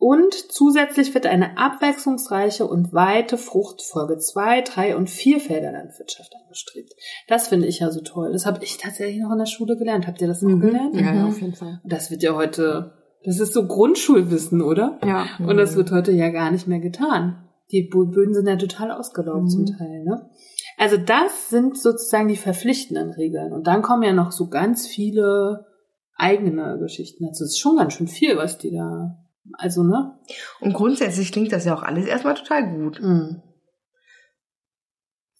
Und 0.00 0.32
zusätzlich 0.52 1.12
wird 1.14 1.26
eine 1.26 1.58
abwechslungsreiche 1.58 2.64
und 2.66 2.92
weite 2.92 3.36
Fruchtfolge 3.36 4.18
zwei, 4.18 4.60
drei 4.60 4.96
und 4.96 5.10
vier 5.10 5.40
Felder 5.40 5.72
Landwirtschaft 5.72 6.32
angestrebt. 6.44 6.92
Das 7.26 7.48
finde 7.48 7.66
ich 7.66 7.80
ja 7.80 7.90
so 7.90 8.00
toll. 8.00 8.32
Das 8.32 8.46
habe 8.46 8.62
ich 8.62 8.78
tatsächlich 8.78 9.20
noch 9.20 9.32
in 9.32 9.38
der 9.38 9.46
Schule 9.46 9.76
gelernt. 9.76 10.06
Habt 10.06 10.20
ihr 10.20 10.28
das 10.28 10.44
auch 10.44 10.48
gelernt? 10.60 10.94
ja, 10.94 11.12
ja, 11.14 11.26
auf 11.26 11.40
jeden 11.40 11.54
Fall. 11.54 11.80
Das 11.84 12.12
wird 12.12 12.22
ja 12.22 12.34
heute, 12.36 12.92
das 13.24 13.40
ist 13.40 13.52
so 13.54 13.66
Grundschulwissen, 13.66 14.62
oder? 14.62 15.00
Ja. 15.04 15.26
Und 15.40 15.56
das 15.56 15.74
wird 15.74 15.90
heute 15.90 16.12
ja 16.12 16.28
gar 16.30 16.52
nicht 16.52 16.68
mehr 16.68 16.80
getan. 16.80 17.44
Die 17.72 17.82
Böden 17.82 18.34
sind 18.34 18.46
ja 18.46 18.56
total 18.56 18.92
ausgelaugt 18.92 19.42
Mhm. 19.44 19.48
zum 19.48 19.66
Teil, 19.66 20.04
ne? 20.04 20.30
Also 20.78 20.96
das 20.96 21.50
sind 21.50 21.76
sozusagen 21.76 22.28
die 22.28 22.36
verpflichtenden 22.36 23.10
Regeln. 23.10 23.52
Und 23.52 23.66
dann 23.66 23.82
kommen 23.82 24.04
ja 24.04 24.12
noch 24.12 24.30
so 24.30 24.48
ganz 24.48 24.86
viele 24.86 25.66
eigene 26.14 26.78
Geschichten 26.78 27.24
dazu. 27.26 27.42
Das 27.42 27.50
ist 27.50 27.58
schon 27.58 27.76
ganz 27.76 27.94
schön 27.94 28.06
viel, 28.06 28.36
was 28.36 28.58
die 28.58 28.70
da, 28.70 29.18
also, 29.54 29.82
ne? 29.82 30.18
Und 30.60 30.72
grundsätzlich 30.72 31.32
klingt 31.32 31.52
das 31.52 31.64
ja 31.64 31.74
auch 31.74 31.82
alles 31.82 32.06
erstmal 32.06 32.34
total 32.34 32.70
gut. 32.70 33.00
Mhm. 33.00 33.42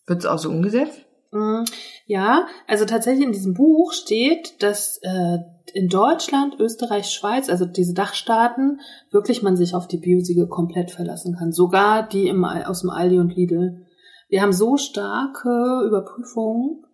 Wird 0.06 0.20
es 0.20 0.26
auch 0.26 0.38
so 0.38 0.48
umgesetzt? 0.48 1.04
Mm, 1.32 1.64
Ja, 2.06 2.46
also 2.66 2.84
tatsächlich 2.86 3.26
in 3.26 3.32
diesem 3.32 3.54
Buch 3.54 3.92
steht, 3.92 4.62
dass 4.62 4.98
äh, 5.02 5.38
in 5.74 5.88
Deutschland, 5.88 6.58
Österreich, 6.58 7.10
Schweiz, 7.10 7.50
also 7.50 7.66
diese 7.66 7.92
Dachstaaten, 7.92 8.80
wirklich 9.10 9.42
man 9.42 9.56
sich 9.56 9.74
auf 9.74 9.86
die 9.86 9.98
Biosiegel 9.98 10.48
komplett 10.48 10.90
verlassen 10.90 11.36
kann. 11.36 11.52
Sogar 11.52 12.08
die 12.08 12.28
im, 12.28 12.44
aus 12.44 12.80
dem 12.80 12.90
Aldi 12.90 13.18
und 13.18 13.36
Lidl. 13.36 13.86
Wir 14.28 14.42
haben 14.42 14.52
so 14.52 14.76
starke 14.76 15.82
Überprüfungen. 15.86 16.84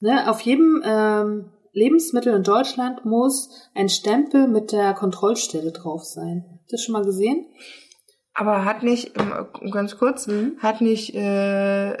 Ne? 0.00 0.28
Auf 0.30 0.40
jedem 0.40 0.82
ähm, 0.84 1.50
Lebensmittel 1.72 2.34
in 2.34 2.42
Deutschland 2.42 3.04
muss 3.04 3.50
ein 3.74 3.88
Stempel 3.88 4.46
mit 4.46 4.72
der 4.72 4.92
Kontrollstelle 4.94 5.72
drauf 5.72 6.04
sein. 6.04 6.44
Habt 6.50 6.62
ihr 6.64 6.72
das 6.72 6.82
schon 6.82 6.92
mal 6.92 7.04
gesehen? 7.04 7.46
Aber 8.34 8.64
hat 8.64 8.82
nicht, 8.82 9.12
ähm, 9.18 9.70
ganz 9.70 9.96
kurz, 9.98 10.26
Mhm. 10.26 10.56
hat 10.58 10.80
nicht 10.80 11.14
äh, 11.14 11.96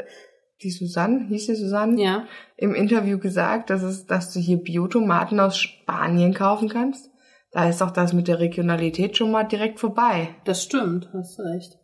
die 0.62 0.70
Susanne, 0.70 1.26
hieß 1.28 1.46
die 1.46 1.54
Susanne, 1.56 2.00
Ja. 2.00 2.26
im 2.56 2.74
Interview 2.74 3.18
gesagt, 3.18 3.70
dass, 3.70 3.82
es, 3.82 4.06
dass 4.06 4.32
du 4.32 4.40
hier 4.40 4.58
Biotomaten 4.58 5.40
aus 5.40 5.58
Spanien 5.58 6.32
kaufen 6.34 6.68
kannst? 6.68 7.10
Da 7.50 7.68
ist 7.68 7.80
doch 7.82 7.90
das 7.90 8.14
mit 8.14 8.28
der 8.28 8.38
Regionalität 8.40 9.16
schon 9.16 9.30
mal 9.30 9.44
direkt 9.44 9.78
vorbei. 9.78 10.28
Das 10.46 10.62
stimmt, 10.62 11.10
hast 11.12 11.38
du 11.38 11.42
recht. 11.42 11.78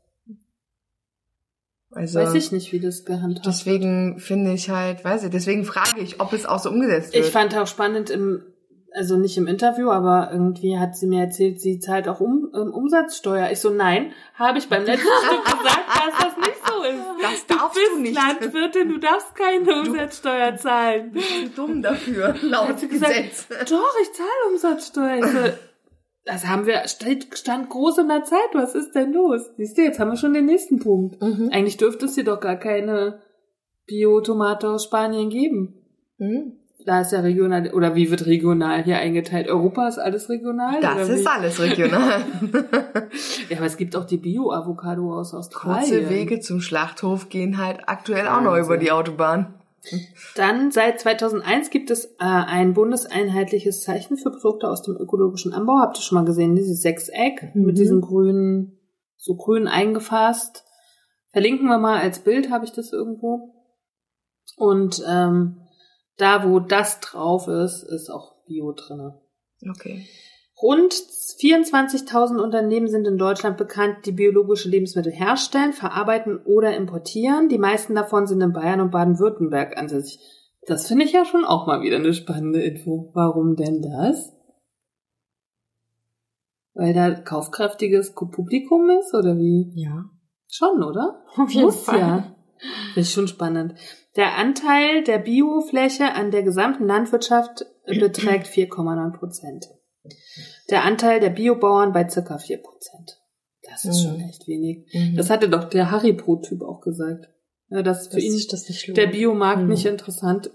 Also 1.90 2.20
Weiß 2.20 2.34
ich 2.34 2.52
nicht, 2.52 2.70
wie 2.72 2.80
das 2.80 3.04
gehandhabt 3.06 3.46
deswegen 3.46 4.18
finde 4.18 4.52
ich 4.52 4.68
halt, 4.68 5.04
weiß 5.04 5.24
ich, 5.24 5.30
deswegen 5.30 5.64
frage 5.64 6.00
ich, 6.00 6.20
ob 6.20 6.32
es 6.34 6.44
auch 6.44 6.58
so 6.58 6.68
umgesetzt 6.70 7.14
wird. 7.14 7.24
Ich 7.24 7.32
fand 7.32 7.56
auch 7.56 7.66
spannend 7.66 8.10
im, 8.10 8.42
also 8.92 9.16
nicht 9.16 9.38
im 9.38 9.46
Interview, 9.46 9.90
aber 9.90 10.28
irgendwie 10.30 10.78
hat 10.78 10.96
sie 10.96 11.06
mir 11.06 11.22
erzählt, 11.22 11.60
sie 11.60 11.78
zahlt 11.78 12.06
auch 12.06 12.20
um, 12.20 12.50
ähm, 12.54 12.72
Umsatzsteuer. 12.74 13.50
Ich 13.50 13.60
so, 13.60 13.70
nein, 13.70 14.12
habe 14.34 14.58
ich 14.58 14.68
beim 14.68 14.84
letzten 14.84 15.06
Stück 15.26 15.44
gesagt, 15.44 15.86
dass 15.88 16.24
das 16.26 16.36
nicht 16.36 16.66
so 16.66 16.82
ist. 16.82 17.22
Das 17.22 17.46
darfst 17.46 17.74
bist 17.74 17.92
du 17.94 18.00
nicht. 18.00 18.14
Landwirtin, 18.14 18.88
du 18.90 18.98
darfst 18.98 19.34
keine 19.34 19.80
Umsatzsteuer 19.80 20.56
zahlen. 20.56 21.12
zu 21.14 21.48
dumm 21.56 21.80
dafür, 21.82 22.34
laut 22.42 22.68
Hat 22.68 22.80
sie 22.80 22.88
gesagt, 22.88 23.14
Gesetz. 23.14 23.46
doch, 23.70 23.94
ich 24.02 24.12
zahle 24.12 24.52
Umsatzsteuer. 24.52 25.16
Ich 25.16 25.24
so, 25.24 25.38
das 26.28 26.46
haben 26.46 26.66
wir, 26.66 26.82
stand 26.86 27.70
groß 27.70 27.98
in 27.98 28.08
der 28.08 28.22
Zeit, 28.22 28.50
was 28.52 28.74
ist 28.74 28.92
denn 28.94 29.14
los? 29.14 29.50
Siehst 29.56 29.78
du, 29.78 29.82
jetzt 29.82 29.98
haben 29.98 30.10
wir 30.10 30.18
schon 30.18 30.34
den 30.34 30.44
nächsten 30.44 30.78
Punkt. 30.78 31.20
Mhm. 31.22 31.48
Eigentlich 31.50 31.78
dürfte 31.78 32.04
es 32.04 32.16
hier 32.16 32.24
doch 32.24 32.38
gar 32.38 32.56
keine 32.56 33.20
Biotomate 33.86 34.68
aus 34.68 34.84
Spanien 34.84 35.30
geben. 35.30 35.86
Mhm. 36.18 36.52
Da 36.84 37.00
ist 37.00 37.12
ja 37.12 37.20
regional, 37.20 37.72
oder 37.72 37.94
wie 37.94 38.10
wird 38.10 38.26
regional 38.26 38.84
hier 38.84 38.98
eingeteilt? 38.98 39.48
Europa 39.48 39.88
ist 39.88 39.98
alles 39.98 40.28
regional? 40.28 40.80
Das 40.82 41.08
ist 41.08 41.26
alles 41.26 41.60
regional. 41.60 42.20
Ja, 43.48 43.56
aber 43.56 43.66
es 43.66 43.78
gibt 43.78 43.96
auch 43.96 44.04
die 44.04 44.18
Bio-Avocado 44.18 45.14
aus 45.14 45.32
Australien. 45.32 45.80
Kurze 45.80 46.10
Wege 46.10 46.40
zum 46.40 46.60
Schlachthof 46.60 47.30
gehen 47.30 47.56
halt 47.56 47.80
aktuell 47.86 48.28
auch 48.28 48.42
noch 48.42 48.52
Wahnsinn. 48.52 48.64
über 48.66 48.76
die 48.76 48.92
Autobahn. 48.92 49.54
Dann 50.34 50.70
seit 50.70 51.00
2001 51.00 51.70
gibt 51.70 51.90
es 51.90 52.04
äh, 52.04 52.10
ein 52.18 52.74
bundeseinheitliches 52.74 53.82
Zeichen 53.82 54.16
für 54.16 54.30
Produkte 54.30 54.68
aus 54.68 54.82
dem 54.82 54.96
ökologischen 54.96 55.52
Anbau. 55.52 55.78
Habt 55.80 55.98
ihr 55.98 56.02
schon 56.02 56.16
mal 56.16 56.24
gesehen? 56.24 56.54
Dieses 56.54 56.82
Sechseck 56.82 57.54
Mhm. 57.54 57.64
mit 57.64 57.78
diesen 57.78 58.00
grünen 58.00 58.78
so 59.16 59.34
grün 59.36 59.66
eingefasst. 59.68 60.64
Verlinken 61.30 61.66
wir 61.66 61.78
mal 61.78 62.00
als 62.00 62.20
Bild, 62.20 62.50
habe 62.50 62.64
ich 62.64 62.72
das 62.72 62.92
irgendwo. 62.92 63.54
Und 64.56 65.02
ähm, 65.08 65.60
da, 66.16 66.48
wo 66.48 66.60
das 66.60 67.00
drauf 67.00 67.48
ist, 67.48 67.82
ist 67.82 68.10
auch 68.10 68.44
Bio 68.46 68.72
drinne. 68.72 69.20
Okay. 69.68 70.06
Rund 70.60 70.92
24.000 70.92 72.40
Unternehmen 72.42 72.88
sind 72.88 73.06
in 73.06 73.16
Deutschland 73.16 73.56
bekannt, 73.56 74.06
die 74.06 74.12
biologische 74.12 74.68
Lebensmittel 74.68 75.12
herstellen, 75.12 75.72
verarbeiten 75.72 76.38
oder 76.44 76.76
importieren. 76.76 77.48
Die 77.48 77.58
meisten 77.58 77.94
davon 77.94 78.26
sind 78.26 78.40
in 78.40 78.52
Bayern 78.52 78.80
und 78.80 78.90
Baden-Württemberg 78.90 79.78
ansässig. 79.78 80.18
Das 80.66 80.88
finde 80.88 81.04
ich 81.04 81.12
ja 81.12 81.24
schon 81.24 81.44
auch 81.44 81.66
mal 81.66 81.82
wieder 81.82 81.96
eine 81.96 82.12
spannende 82.12 82.60
Info. 82.60 83.10
Warum 83.14 83.54
denn 83.54 83.82
das? 83.82 84.32
Weil 86.74 86.92
da 86.92 87.14
kaufkräftiges 87.14 88.14
Publikum 88.14 88.90
ist 88.90 89.14
oder 89.14 89.36
wie? 89.36 89.72
Ja. 89.74 90.04
Schon, 90.50 90.82
oder? 90.82 91.24
Auf 91.36 91.50
jeden 91.50 91.66
Muss 91.66 91.84
Fall. 91.84 91.98
ja. 91.98 92.36
Finde 92.94 93.00
ich 93.00 93.12
schon 93.12 93.28
spannend. 93.28 93.74
Der 94.16 94.36
Anteil 94.36 95.04
der 95.04 95.18
Biofläche 95.18 96.12
an 96.14 96.32
der 96.32 96.42
gesamten 96.42 96.86
Landwirtschaft 96.86 97.64
beträgt 97.86 98.46
4,9 98.52 99.12
Prozent. 99.16 99.68
Der 100.70 100.84
Anteil 100.84 101.20
der 101.20 101.30
Biobauern 101.30 101.92
bei 101.92 102.08
circa 102.08 102.38
4 102.38 102.58
Prozent. 102.58 103.18
Das 103.62 103.84
ist 103.84 104.02
schon 104.02 104.20
echt 104.20 104.46
wenig. 104.48 104.86
Mhm. 104.92 105.16
Das 105.16 105.30
hatte 105.30 105.48
doch 105.48 105.64
der 105.64 105.90
Haribo-Typ 105.90 106.62
auch 106.62 106.80
gesagt. 106.80 107.28
Ja, 107.70 107.82
dass 107.82 108.08
für 108.08 108.14
Dass 108.16 108.24
ihn 108.24 108.32
sich 108.32 108.46
das 108.48 108.68
nicht 108.68 108.96
der 108.96 109.08
Biomarkt 109.08 109.62
Mhm. 109.62 109.68
nicht 109.68 109.84
interessant 109.84 110.50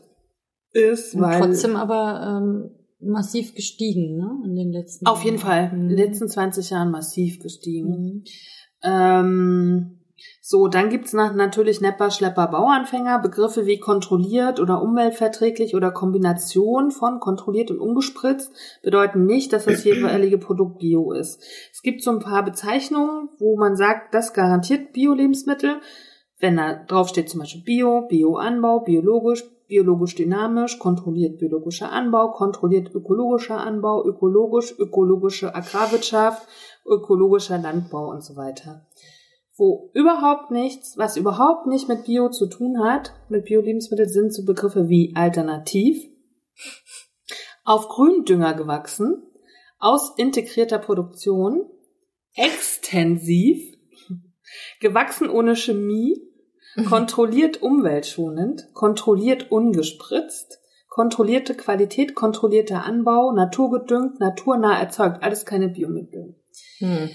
ist, 0.72 1.14
Und 1.14 1.22
weil 1.22 1.40
trotzdem 1.40 1.76
aber 1.76 2.42
ähm, 2.42 2.72
massiv 3.00 3.54
gestiegen, 3.54 4.18
ne? 4.18 4.42
In 4.46 4.56
den 4.56 4.72
letzten 4.72 5.06
auf 5.06 5.24
jeden 5.24 5.38
Fall 5.38 5.72
Mhm. 5.72 5.82
in 5.82 5.90
den 5.90 5.98
letzten 5.98 6.28
20 6.28 6.72
Jahren 6.72 6.90
massiv 6.90 7.40
gestiegen. 7.40 7.90
Mhm. 7.90 8.24
Ähm, 8.84 10.00
so, 10.46 10.68
dann 10.68 10.90
gibt's 10.90 11.14
natürlich 11.14 11.80
Nepper, 11.80 12.12
Schlepper, 12.12 12.48
Bauanfänger, 12.48 13.20
Begriffe 13.20 13.66
wie 13.66 13.80
kontrolliert 13.80 14.60
oder 14.60 14.82
umweltverträglich 14.82 15.74
oder 15.74 15.90
Kombination 15.90 16.92
von 16.92 17.22
kontrolliert 17.22 17.72
und 17.72 17.80
ungespritzt 17.80 18.52
bedeuten 18.82 19.26
nicht, 19.26 19.54
dass 19.54 19.64
das 19.64 19.86
jeweilige 19.86 20.38
Produkt 20.38 20.80
Bio 20.80 21.14
ist. 21.14 21.42
Es 21.72 21.82
gibt 21.82 22.04
so 22.04 22.12
ein 22.12 22.20
paar 22.20 22.44
Bezeichnungen, 22.44 23.30
wo 23.40 23.56
man 23.56 23.78
sagt, 23.78 24.14
das 24.14 24.34
garantiert 24.34 24.92
Bio-Lebensmittel. 24.92 25.80
Wenn 26.40 26.58
da 26.58 26.74
drauf 26.74 27.08
steht 27.08 27.30
zum 27.30 27.40
Beispiel 27.40 27.64
Bio, 27.64 28.02
Bioanbau, 28.10 28.82
biologisch, 28.82 29.46
biologisch 29.70 30.16
dynamisch, 30.16 30.78
kontrolliert 30.78 31.40
biologischer 31.40 31.90
Anbau, 31.90 32.32
kontrolliert 32.32 32.94
ökologischer 32.94 33.62
Anbau, 33.62 34.06
ökologisch, 34.06 34.78
ökologische 34.78 35.56
Agrarwirtschaft, 35.56 36.46
ökologischer 36.86 37.60
Landbau 37.60 38.10
und 38.10 38.26
so 38.26 38.36
weiter. 38.36 38.86
Wo 39.56 39.92
überhaupt 39.94 40.52
nichts, 40.52 40.98
was 40.98 41.16
überhaupt 41.16 41.68
nicht 41.68 41.88
mit 41.88 42.06
Bio 42.06 42.30
zu 42.30 42.48
tun 42.48 42.84
hat, 42.84 43.14
mit 43.30 43.46
Bio-Lebensmitteln 43.46 44.10
sind 44.10 44.34
so 44.34 44.46
Begriffe 44.46 44.90
wie 44.90 45.16
alternativ, 45.16 46.10
auf 47.64 47.88
Gründünger 47.88 48.56
gewachsen, 48.56 49.24
aus 49.78 50.18
integrierter 50.18 50.80
Produktion, 50.80 51.70
extensiv, 52.36 53.78
gewachsen 54.80 55.30
ohne 55.30 55.56
Chemie, 55.56 56.20
kontrolliert 56.88 57.62
umweltschonend, 57.62 58.74
kontrolliert 58.74 59.52
ungespritzt, 59.52 60.60
kontrollierte 60.90 61.56
Qualität, 61.56 62.16
kontrollierter 62.16 62.86
Anbau, 62.86 63.32
naturgedüngt, 63.32 64.20
naturnah 64.20 64.80
erzeugt, 64.80 65.24
alles 65.24 65.46
keine 65.46 65.70
Biomittel. 65.70 66.36
Hm. 66.80 67.10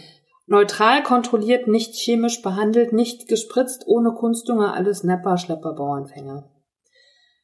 Neutral 0.51 1.03
kontrolliert, 1.03 1.68
nicht 1.68 1.94
chemisch 1.94 2.40
behandelt, 2.42 2.92
nicht 2.92 3.28
gespritzt, 3.28 3.84
ohne 3.86 4.12
Kunstdünger, 4.12 4.72
alles 4.74 5.05
Nepper, 5.05 5.36
Schlepper, 5.36 5.74
Bauernfänger. 5.74 6.51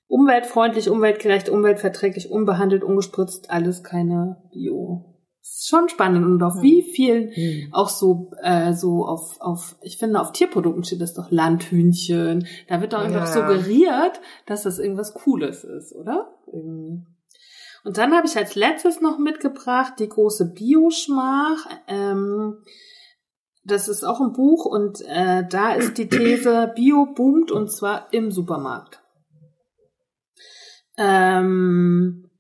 Umweltfreundlich, 0.07 0.89
umweltgerecht, 0.89 1.49
umweltverträglich, 1.49 2.31
unbehandelt, 2.31 2.83
ungespritzt, 2.83 3.51
alles 3.51 3.83
keine 3.83 4.43
Bio. 4.53 5.11
Das 5.41 5.57
ist 5.57 5.69
schon 5.69 5.91
spannend 5.91 6.25
und 6.25 6.43
auf 6.43 6.63
wie 6.63 6.81
vielen 6.83 7.29
Mhm. 7.37 7.69
auch 7.73 7.91
so 7.91 8.31
äh, 8.43 8.73
so 8.73 9.05
auf 9.05 9.39
auf 9.41 9.77
ich 9.83 9.99
finde 9.99 10.19
auf 10.21 10.33
Tierprodukten 10.33 10.85
steht 10.85 11.03
das 11.03 11.13
doch 11.13 11.31
Landhühnchen. 11.31 12.47
Da 12.69 12.81
wird 12.81 12.95
doch 12.95 13.01
Ja. 13.01 13.05
einfach 13.05 13.27
suggeriert, 13.27 14.21
dass 14.47 14.63
das 14.63 14.79
irgendwas 14.79 15.13
Cooles 15.13 15.65
ist, 15.65 15.95
oder? 15.95 16.33
Irgendwie. 16.47 17.03
Und 17.85 17.99
dann 17.99 18.15
habe 18.17 18.27
ich 18.27 18.37
als 18.39 18.55
letztes 18.55 19.03
noch 19.03 19.19
mitgebracht 19.19 19.95
die 19.99 20.09
große 20.09 20.55
Bioschmach. 20.55 21.67
Ähm, 21.89 22.63
das 23.65 23.89
ist 23.89 24.05
auch 24.05 24.21
ein 24.21 24.33
Buch 24.33 24.67
und 24.67 25.01
äh, 25.09 25.47
da 25.49 25.73
ist 25.75 25.97
die 25.99 26.09
These, 26.09 26.73
Bio 26.75 27.07
boomt 27.15 27.51
und 27.51 27.71
zwar 27.71 28.13
im 28.13 28.31
Supermarkt. 28.31 29.01
Ähm, 30.97 32.31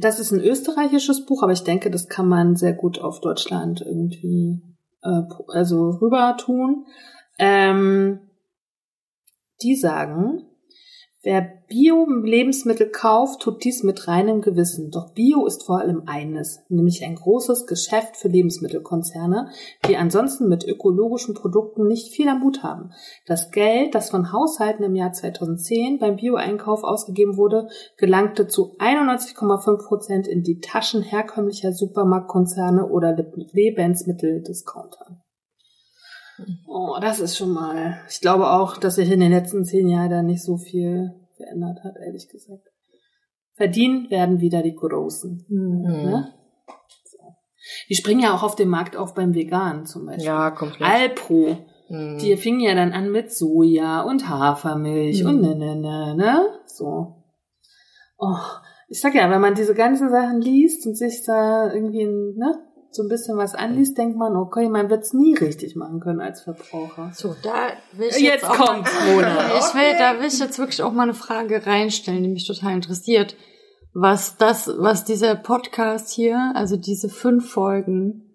das 0.00 0.18
ist 0.18 0.32
ein 0.32 0.40
österreichisches 0.40 1.24
Buch, 1.26 1.42
aber 1.42 1.52
ich 1.52 1.62
denke, 1.62 1.90
das 1.90 2.08
kann 2.08 2.28
man 2.28 2.56
sehr 2.56 2.72
gut 2.72 2.98
auf 2.98 3.20
Deutschland 3.20 3.80
irgendwie 3.80 4.60
äh, 5.02 5.22
also 5.48 5.90
rüber 5.90 6.36
tun. 6.38 6.86
Ähm, 7.38 8.20
die 9.62 9.76
sagen, 9.76 10.49
wer 11.22 11.60
Bio-Lebensmittel 11.68 12.88
kauft, 12.88 13.42
tut 13.42 13.62
dies 13.62 13.82
mit 13.82 14.08
reinem 14.08 14.40
Gewissen. 14.40 14.90
Doch 14.90 15.12
Bio 15.12 15.46
ist 15.46 15.64
vor 15.64 15.78
allem 15.78 16.02
eines, 16.06 16.64
nämlich 16.68 17.04
ein 17.04 17.14
großes 17.14 17.66
Geschäft 17.66 18.16
für 18.16 18.28
Lebensmittelkonzerne, 18.28 19.50
die 19.86 19.96
ansonsten 19.96 20.48
mit 20.48 20.64
ökologischen 20.64 21.34
Produkten 21.34 21.86
nicht 21.86 22.12
viel 22.12 22.28
am 22.28 22.42
Hut 22.42 22.62
haben. 22.62 22.90
Das 23.26 23.50
Geld, 23.50 23.94
das 23.94 24.10
von 24.10 24.32
Haushalten 24.32 24.82
im 24.82 24.96
Jahr 24.96 25.12
2010 25.12 25.98
beim 25.98 26.16
Bio-Einkauf 26.16 26.82
ausgegeben 26.82 27.36
wurde, 27.36 27.68
gelangte 27.98 28.48
zu 28.48 28.76
91,5 28.78 29.86
Prozent 29.86 30.26
in 30.26 30.42
die 30.42 30.60
Taschen 30.60 31.02
herkömmlicher 31.02 31.72
Supermarktkonzerne 31.72 32.88
oder 32.88 33.14
Lebensmitteldiscounter. 33.52 35.19
Oh, 36.66 36.96
das 37.00 37.20
ist 37.20 37.36
schon 37.36 37.52
mal. 37.52 38.00
Ich 38.08 38.20
glaube 38.20 38.50
auch, 38.50 38.76
dass 38.76 38.96
sich 38.96 39.10
in 39.10 39.20
den 39.20 39.32
letzten 39.32 39.64
zehn 39.64 39.88
Jahren 39.88 40.10
da 40.10 40.22
nicht 40.22 40.42
so 40.42 40.56
viel 40.56 41.14
verändert 41.36 41.82
hat, 41.84 41.94
ehrlich 42.04 42.28
gesagt. 42.28 42.66
Verdient 43.54 44.10
werden 44.10 44.40
wieder 44.40 44.62
die 44.62 44.74
Großen. 44.74 45.44
Mhm. 45.48 45.82
Ne? 45.82 46.32
So. 47.04 47.18
Die 47.88 47.94
springen 47.94 48.20
ja 48.22 48.34
auch 48.34 48.42
auf 48.42 48.56
den 48.56 48.68
Markt 48.68 48.96
auf 48.96 49.14
beim 49.14 49.34
Vegan 49.34 49.86
zum 49.86 50.06
Beispiel. 50.06 50.26
Ja, 50.26 50.50
komplett. 50.50 50.88
Alpro. 50.88 51.58
Hm. 51.88 52.18
Die 52.18 52.36
fingen 52.36 52.60
ja 52.60 52.74
dann 52.74 52.92
an 52.92 53.10
mit 53.10 53.32
Soja 53.32 54.02
und 54.02 54.28
Hafermilch 54.28 55.24
Mhm. 55.24 55.28
und 55.28 55.40
ne, 55.40 55.56
ne, 55.56 55.76
ne, 55.76 56.14
ne? 56.14 56.58
So. 56.66 57.16
Oh, 58.16 58.36
ich 58.88 59.00
sag 59.00 59.14
ja, 59.14 59.28
wenn 59.30 59.40
man 59.40 59.54
diese 59.54 59.74
ganzen 59.74 60.10
Sachen 60.10 60.40
liest 60.40 60.86
und 60.86 60.96
sich 60.96 61.24
da 61.26 61.72
irgendwie, 61.72 62.04
ne, 62.06 62.54
so 62.92 63.02
ein 63.02 63.08
bisschen 63.08 63.36
was 63.36 63.54
anliest, 63.54 63.96
denkt 63.96 64.16
man, 64.16 64.36
okay, 64.36 64.68
man 64.68 64.90
wird's 64.90 65.12
nie 65.12 65.34
richtig 65.34 65.76
machen 65.76 66.00
können 66.00 66.20
als 66.20 66.42
Verbraucher. 66.42 67.12
So, 67.14 67.36
da 67.42 67.68
will 67.92 68.08
ich 68.08 68.18
Jetzt 68.18 68.42
jetzt, 68.42 68.44
auch 68.44 68.56
kommt 68.56 68.88
Mona. 69.06 69.50
Ich 69.58 69.74
will, 69.74 69.96
da 69.98 70.18
will 70.18 70.26
ich 70.26 70.38
jetzt 70.38 70.58
wirklich 70.58 70.82
auch 70.82 70.92
mal 70.92 71.04
eine 71.04 71.14
Frage 71.14 71.66
reinstellen, 71.66 72.22
die 72.22 72.28
mich 72.30 72.46
total 72.46 72.74
interessiert. 72.74 73.36
Was 73.92 74.36
das, 74.36 74.70
was 74.78 75.04
dieser 75.04 75.34
Podcast 75.34 76.10
hier, 76.10 76.52
also 76.54 76.76
diese 76.76 77.08
fünf 77.08 77.50
Folgen, 77.50 78.30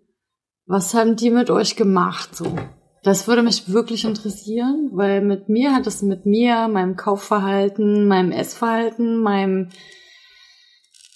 was 0.66 0.94
haben 0.94 1.16
die 1.16 1.30
mit 1.30 1.50
euch 1.50 1.76
gemacht, 1.76 2.36
so? 2.36 2.46
Das 3.04 3.28
würde 3.28 3.44
mich 3.44 3.72
wirklich 3.72 4.04
interessieren, 4.04 4.90
weil 4.94 5.22
mit 5.22 5.48
mir 5.48 5.76
hat 5.76 5.86
es 5.86 6.02
mit 6.02 6.26
mir, 6.26 6.68
meinem 6.68 6.96
Kaufverhalten, 6.96 8.08
meinem 8.08 8.32
Essverhalten, 8.32 9.22
meinem 9.22 9.70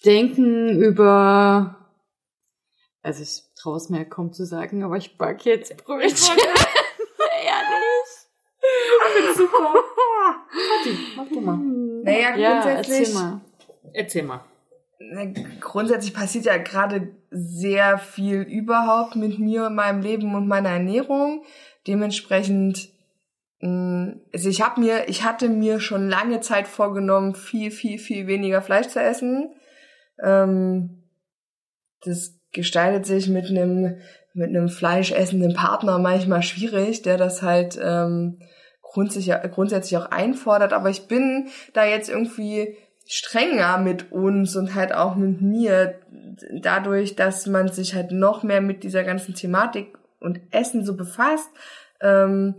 Denken 0.06 0.70
über, 0.80 1.79
also 3.02 3.24
ich 3.24 3.44
traue 3.56 3.78
es 3.78 3.90
mir 3.90 4.06
kaum 4.06 4.34
zu 4.34 4.46
sagen, 4.46 4.84
aber 4.84 4.98
ich 4.98 5.18
back 5.18 5.46
jetzt 5.46 5.76
Brötchen. 5.84 6.38
Ehrlich. 7.46 9.36
Super. 9.36 9.74
Mach 11.16 11.28
du 11.30 11.42
mal. 11.42 11.58
Naja, 11.58 12.36
Ja, 12.36 12.62
grundsätzlich, 12.62 13.00
erzähl 13.00 13.14
mal. 13.14 13.42
Erzähl 13.94 14.24
mal. 14.24 14.44
grundsätzlich 15.62 16.14
passiert 16.14 16.46
ja 16.46 16.58
gerade 16.58 17.16
sehr 17.32 17.98
viel 17.98 18.42
überhaupt 18.42 19.16
mit 19.16 19.40
mir 19.40 19.68
und 19.68 19.76
meinem 19.76 20.02
Leben 20.02 20.36
und 20.36 20.48
meiner 20.48 20.70
Ernährung. 20.70 21.46
Dementsprechend, 21.88 22.90
mh, 23.62 24.16
also 24.34 24.50
ich 24.50 24.62
habe 24.62 24.82
mir, 24.82 25.08
ich 25.08 25.24
hatte 25.24 25.48
mir 25.50 25.80
schon 25.80 26.10
lange 26.10 26.42
Zeit 26.42 26.68
vorgenommen, 26.68 27.36
viel, 27.36 27.72
viel, 27.72 27.98
viel 27.98 28.28
weniger 28.28 28.62
Fleisch 28.62 28.88
zu 28.88 29.00
essen. 29.00 29.54
Ähm, 30.22 31.04
das 32.04 32.39
gestaltet 32.52 33.06
sich 33.06 33.28
mit 33.28 33.50
einem 33.50 33.98
mit 34.34 34.50
einem 34.50 34.70
fleischessenden 34.70 35.54
Partner 35.54 35.98
manchmal 35.98 36.44
schwierig, 36.44 37.02
der 37.02 37.18
das 37.18 37.42
halt 37.42 37.80
ähm, 37.82 38.40
grundsätzlich, 38.82 39.36
grundsätzlich 39.52 39.98
auch 39.98 40.12
einfordert. 40.12 40.74
Aber 40.74 40.90
ich 40.90 41.08
bin 41.08 41.48
da 41.74 41.86
jetzt 41.86 42.10
irgendwie 42.10 42.78
strenger 43.08 43.80
mit 43.80 44.12
uns 44.12 44.56
und 44.56 44.76
halt 44.76 44.94
auch 44.94 45.16
mit 45.16 45.42
mir, 45.42 46.00
dadurch, 46.54 47.16
dass 47.16 47.48
man 47.48 47.68
sich 47.70 47.96
halt 47.96 48.12
noch 48.12 48.44
mehr 48.44 48.62
mit 48.62 48.84
dieser 48.84 49.04
ganzen 49.04 49.34
Thematik 49.34 49.98
und 50.20 50.40
Essen 50.52 50.86
so 50.86 50.96
befasst. 50.96 51.50
Ähm, 52.02 52.56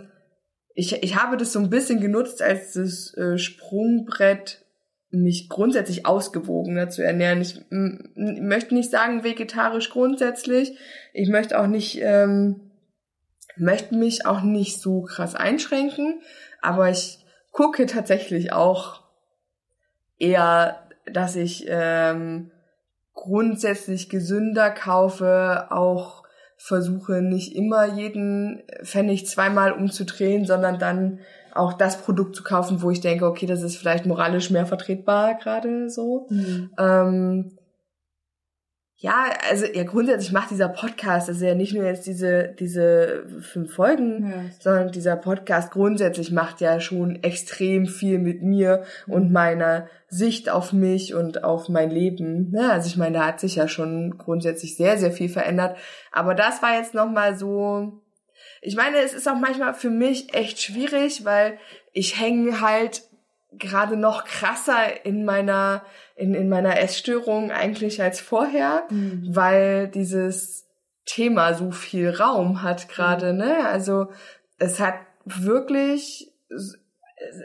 ich, 0.74 1.02
ich 1.02 1.16
habe 1.16 1.36
das 1.36 1.52
so 1.52 1.60
ein 1.60 1.70
bisschen 1.70 2.00
genutzt 2.00 2.42
als 2.42 2.72
das 2.72 3.14
äh, 3.14 3.38
Sprungbrett, 3.38 4.64
mich 5.10 5.48
grundsätzlich 5.48 6.06
ausgewogener 6.06 6.88
zu 6.88 7.02
ernähren. 7.02 7.40
Ich 7.40 7.60
möchte 7.70 8.74
nicht 8.74 8.90
sagen 8.90 9.24
vegetarisch 9.24 9.90
grundsätzlich. 9.90 10.78
Ich 11.12 11.28
möchte 11.28 11.58
auch 11.58 11.66
nicht, 11.66 12.00
ähm, 12.00 12.70
möchte 13.56 13.96
mich 13.96 14.26
auch 14.26 14.42
nicht 14.42 14.80
so 14.80 15.02
krass 15.02 15.34
einschränken, 15.34 16.20
aber 16.62 16.90
ich 16.90 17.18
gucke 17.50 17.86
tatsächlich 17.86 18.52
auch 18.52 19.02
eher, 20.18 20.86
dass 21.12 21.34
ich 21.34 21.66
ähm, 21.68 22.52
grundsätzlich 23.14 24.08
gesünder 24.08 24.70
kaufe, 24.70 25.66
auch 25.70 26.20
versuche 26.56 27.22
nicht 27.22 27.56
immer 27.56 27.86
jeden 27.86 28.62
Pfennig 28.82 29.26
zweimal 29.26 29.72
umzudrehen, 29.72 30.44
sondern 30.44 30.78
dann 30.78 31.20
auch 31.54 31.72
das 31.72 32.02
Produkt 32.02 32.36
zu 32.36 32.42
kaufen, 32.42 32.82
wo 32.82 32.90
ich 32.90 33.00
denke, 33.00 33.26
okay, 33.26 33.46
das 33.46 33.62
ist 33.62 33.76
vielleicht 33.76 34.06
moralisch 34.06 34.50
mehr 34.50 34.66
vertretbar 34.66 35.34
gerade 35.34 35.90
so. 35.90 36.26
Mhm. 36.30 36.70
Ähm, 36.78 37.50
ja, 39.02 39.30
also 39.48 39.64
ja 39.64 39.84
grundsätzlich 39.84 40.30
macht 40.30 40.50
dieser 40.50 40.68
Podcast, 40.68 41.30
ist 41.30 41.40
ja 41.40 41.54
nicht 41.54 41.72
nur 41.72 41.84
jetzt 41.84 42.06
diese 42.06 42.54
diese 42.58 43.24
fünf 43.40 43.72
Folgen, 43.72 44.30
ja. 44.30 44.42
sondern 44.58 44.92
dieser 44.92 45.16
Podcast 45.16 45.70
grundsätzlich 45.70 46.30
macht 46.32 46.60
ja 46.60 46.80
schon 46.80 47.22
extrem 47.22 47.86
viel 47.86 48.18
mit 48.18 48.42
mir 48.42 48.84
mhm. 49.06 49.14
und 49.14 49.32
meiner 49.32 49.86
Sicht 50.08 50.50
auf 50.50 50.74
mich 50.74 51.14
und 51.14 51.44
auf 51.44 51.70
mein 51.70 51.90
Leben. 51.90 52.50
Ne? 52.50 52.70
Also 52.70 52.88
ich 52.88 52.98
meine, 52.98 53.18
da 53.18 53.26
hat 53.28 53.40
sich 53.40 53.56
ja 53.56 53.68
schon 53.68 54.18
grundsätzlich 54.18 54.76
sehr 54.76 54.98
sehr 54.98 55.12
viel 55.12 55.30
verändert, 55.30 55.78
aber 56.12 56.34
das 56.34 56.62
war 56.62 56.76
jetzt 56.76 56.92
noch 56.92 57.10
mal 57.10 57.38
so. 57.38 57.99
Ich 58.60 58.76
meine, 58.76 58.98
es 58.98 59.14
ist 59.14 59.28
auch 59.28 59.38
manchmal 59.38 59.74
für 59.74 59.90
mich 59.90 60.34
echt 60.34 60.60
schwierig, 60.60 61.24
weil 61.24 61.58
ich 61.92 62.20
hänge 62.20 62.60
halt 62.60 63.02
gerade 63.52 63.96
noch 63.96 64.24
krasser 64.24 65.04
in 65.04 65.24
meiner 65.24 65.84
in, 66.14 66.34
in 66.34 66.48
meiner 66.48 66.78
Essstörung 66.78 67.50
eigentlich 67.50 68.02
als 68.02 68.20
vorher, 68.20 68.86
mhm. 68.90 69.28
weil 69.30 69.88
dieses 69.88 70.66
Thema 71.06 71.54
so 71.54 71.70
viel 71.70 72.10
Raum 72.10 72.62
hat 72.62 72.88
gerade, 72.88 73.32
mhm. 73.32 73.38
ne? 73.38 73.68
Also 73.68 74.08
es 74.58 74.78
hat 74.78 74.94
wirklich 75.24 76.32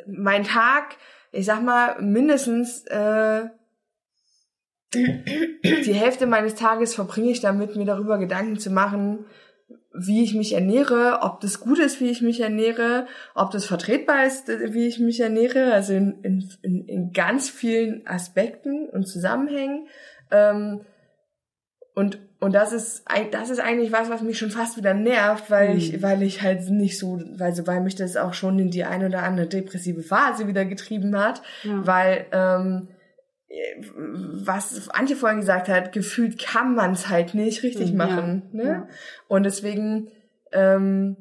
mein 0.07 0.43
Tag, 0.43 0.97
ich 1.32 1.45
sag 1.45 1.61
mal, 1.61 2.01
mindestens 2.01 2.86
äh, 2.88 3.45
die 4.93 5.93
Hälfte 5.93 6.28
meines 6.28 6.55
Tages 6.55 6.95
verbringe 6.95 7.32
ich 7.32 7.41
damit, 7.41 7.76
mir 7.76 7.86
darüber 7.86 8.18
Gedanken 8.18 8.57
zu 8.59 8.70
machen, 8.70 9.26
wie 9.97 10.24
ich 10.24 10.34
mich 10.34 10.53
ernähre, 10.53 11.20
ob 11.22 11.39
das 11.39 11.59
gut 11.59 11.80
ist, 11.80 12.01
wie 12.01 12.09
ich 12.09 12.22
mich 12.22 12.41
ernähre, 12.41 13.07
ob 13.34 13.51
das 13.51 13.66
vertretbar 13.66 14.26
ist, 14.26 14.47
wie 14.47 14.88
ich 14.88 14.99
mich 14.99 15.20
ernähre, 15.20 15.74
also 15.74 15.93
in, 15.93 16.20
in, 16.61 16.88
in 16.88 17.13
ganz 17.13 17.49
vielen 17.49 18.05
Aspekten 18.05 18.89
und 18.89 19.07
Zusammenhängen. 19.07 19.88
Ähm, 20.32 20.82
und, 21.93 22.20
und 22.41 22.53
das 22.53 22.74
ist, 22.74 23.05
das 23.32 23.49
ist 23.49 23.59
eigentlich 23.59 23.93
was, 23.93 24.09
was 24.09 24.22
mich 24.22 24.38
schon 24.38 24.51
fast 24.51 24.76
wieder 24.76 24.93
nervt, 24.93 25.49
weil 25.49 25.70
mhm. 25.70 25.78
ich, 25.78 26.01
weil 26.01 26.22
ich 26.24 26.41
halt 26.41 26.70
nicht 26.70 26.99
so, 26.99 27.22
weil 27.38 27.55
so, 27.55 27.66
weil 27.66 27.82
mich 27.82 27.95
das 27.95 28.18
auch 28.18 28.34
schon 28.34 28.59
in 28.59 28.72
die 28.72 28.84
eine 28.84 29.07
oder 29.07 29.24
andere 29.24 29.47
depressive 29.47 30.03
Phase 30.03 30.47
wieder 30.47 30.66
getrieben 30.66 31.18
hat, 31.18 31.41
ja. 31.63 31.88
weil, 31.88 32.26
ähm, 32.34 32.89
was 33.87 34.89
Antje 34.89 35.15
vorhin 35.15 35.39
gesagt 35.39 35.69
hat, 35.69 35.91
gefühlt 35.91 36.43
kann 36.43 36.75
man 36.75 36.93
es 36.93 37.09
halt 37.09 37.33
nicht 37.33 37.63
richtig 37.63 37.91
mhm, 37.91 37.97
machen. 37.97 38.49
Ja, 38.53 38.63
ne? 38.63 38.69
Ja. 38.69 38.87
Und 39.27 39.43
deswegen 39.43 40.09
ähm, 40.51 41.15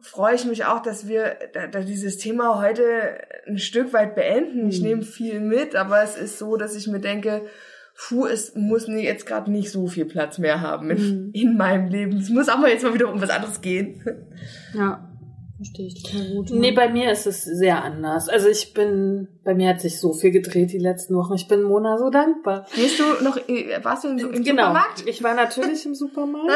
freue 0.00 0.34
ich 0.34 0.44
mich 0.44 0.64
auch, 0.64 0.80
dass 0.80 1.06
wir 1.06 1.36
da, 1.52 1.66
da 1.66 1.80
dieses 1.80 2.16
Thema 2.16 2.60
heute 2.60 3.18
ein 3.46 3.58
Stück 3.58 3.92
weit 3.92 4.14
beenden. 4.14 4.64
Mhm. 4.64 4.68
Ich 4.70 4.80
nehme 4.80 5.02
viel 5.02 5.40
mit, 5.40 5.76
aber 5.76 6.02
es 6.02 6.16
ist 6.16 6.38
so, 6.38 6.56
dass 6.56 6.74
ich 6.74 6.86
mir 6.86 7.00
denke, 7.00 7.42
puh, 7.96 8.26
es 8.26 8.54
muss 8.54 8.86
jetzt 8.86 9.26
gerade 9.26 9.50
nicht 9.50 9.70
so 9.70 9.88
viel 9.88 10.04
Platz 10.04 10.38
mehr 10.38 10.60
haben 10.60 10.90
in, 10.90 10.98
mhm. 10.98 11.30
in 11.32 11.56
meinem 11.56 11.88
Leben. 11.88 12.16
Es 12.16 12.30
muss 12.30 12.48
auch 12.48 12.58
mal 12.58 12.70
jetzt 12.70 12.84
mal 12.84 12.94
wieder 12.94 13.12
um 13.12 13.20
was 13.20 13.30
anderes 13.30 13.60
gehen. 13.60 14.02
Ja. 14.74 15.07
Verstehe 15.58 15.88
ich 15.88 16.02
total 16.02 16.28
gut. 16.30 16.50
Nee, 16.50 16.70
bei 16.70 16.88
mir 16.88 17.10
ist 17.10 17.26
es 17.26 17.42
sehr 17.42 17.84
anders. 17.84 18.28
Also 18.28 18.48
ich 18.48 18.72
bin, 18.74 19.28
bei 19.44 19.54
mir 19.54 19.68
hat 19.68 19.80
sich 19.80 19.98
so 19.98 20.12
viel 20.12 20.30
gedreht 20.30 20.72
die 20.72 20.78
letzten 20.78 21.16
Wochen. 21.16 21.34
Ich 21.34 21.48
bin 21.48 21.62
Mona 21.62 21.98
so 21.98 22.10
dankbar. 22.10 22.66
Gehst 22.74 23.00
du 23.00 23.24
noch, 23.24 23.36
warst 23.82 24.04
du 24.04 24.08
im, 24.08 24.18
im 24.18 24.44
genau. 24.44 24.68
Supermarkt? 24.68 25.06
Ich 25.06 25.22
war 25.22 25.34
natürlich 25.34 25.84
im 25.84 25.96
Supermarkt. 25.96 26.52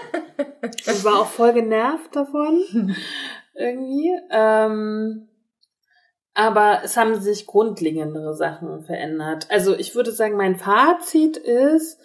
ich 0.86 1.02
war 1.02 1.20
auch 1.20 1.28
voll 1.28 1.54
genervt 1.54 2.14
davon. 2.14 2.62
irgendwie. 3.54 4.12
Ähm, 4.30 5.28
aber 6.34 6.82
es 6.84 6.96
haben 6.96 7.20
sich 7.20 7.46
grundlegendere 7.46 8.34
Sachen 8.34 8.82
verändert. 8.82 9.46
Also 9.50 9.74
ich 9.74 9.94
würde 9.94 10.12
sagen, 10.12 10.36
mein 10.36 10.56
Fazit 10.56 11.38
ist, 11.38 11.98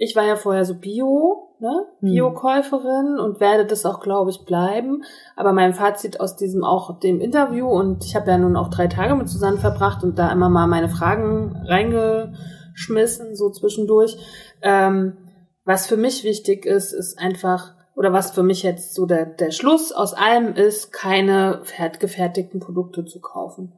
ich 0.00 0.14
war 0.14 0.24
ja 0.24 0.36
vorher 0.36 0.64
so 0.64 0.76
Bio, 0.76 1.48
ne? 1.58 1.86
Hm. 2.00 2.12
Bio-Käuferin 2.12 3.18
und 3.18 3.40
werde 3.40 3.66
das 3.66 3.84
auch, 3.84 4.00
glaube 4.00 4.30
ich, 4.30 4.44
bleiben. 4.44 5.02
Aber 5.34 5.52
mein 5.52 5.74
Fazit 5.74 6.20
aus 6.20 6.36
diesem 6.36 6.62
auch 6.62 7.00
dem 7.00 7.20
Interview 7.20 7.66
und 7.68 8.04
ich 8.04 8.14
habe 8.14 8.30
ja 8.30 8.38
nun 8.38 8.56
auch 8.56 8.68
drei 8.68 8.86
Tage 8.86 9.16
mit 9.16 9.28
Susanne 9.28 9.58
verbracht 9.58 10.04
und 10.04 10.16
da 10.16 10.30
immer 10.30 10.48
mal 10.48 10.68
meine 10.68 10.88
Fragen 10.88 11.56
reingeschmissen, 11.66 13.34
so 13.34 13.50
zwischendurch. 13.50 14.16
Ähm, 14.62 15.16
was 15.64 15.88
für 15.88 15.96
mich 15.96 16.22
wichtig 16.22 16.64
ist, 16.64 16.92
ist 16.92 17.18
einfach, 17.18 17.74
oder 17.96 18.12
was 18.12 18.30
für 18.30 18.44
mich 18.44 18.62
jetzt 18.62 18.94
so 18.94 19.04
der, 19.04 19.26
der 19.26 19.50
Schluss 19.50 19.90
aus 19.90 20.14
allem 20.14 20.54
ist, 20.54 20.92
keine 20.92 21.60
gefertigten 21.98 22.60
Produkte 22.60 23.04
zu 23.04 23.20
kaufen. 23.20 23.72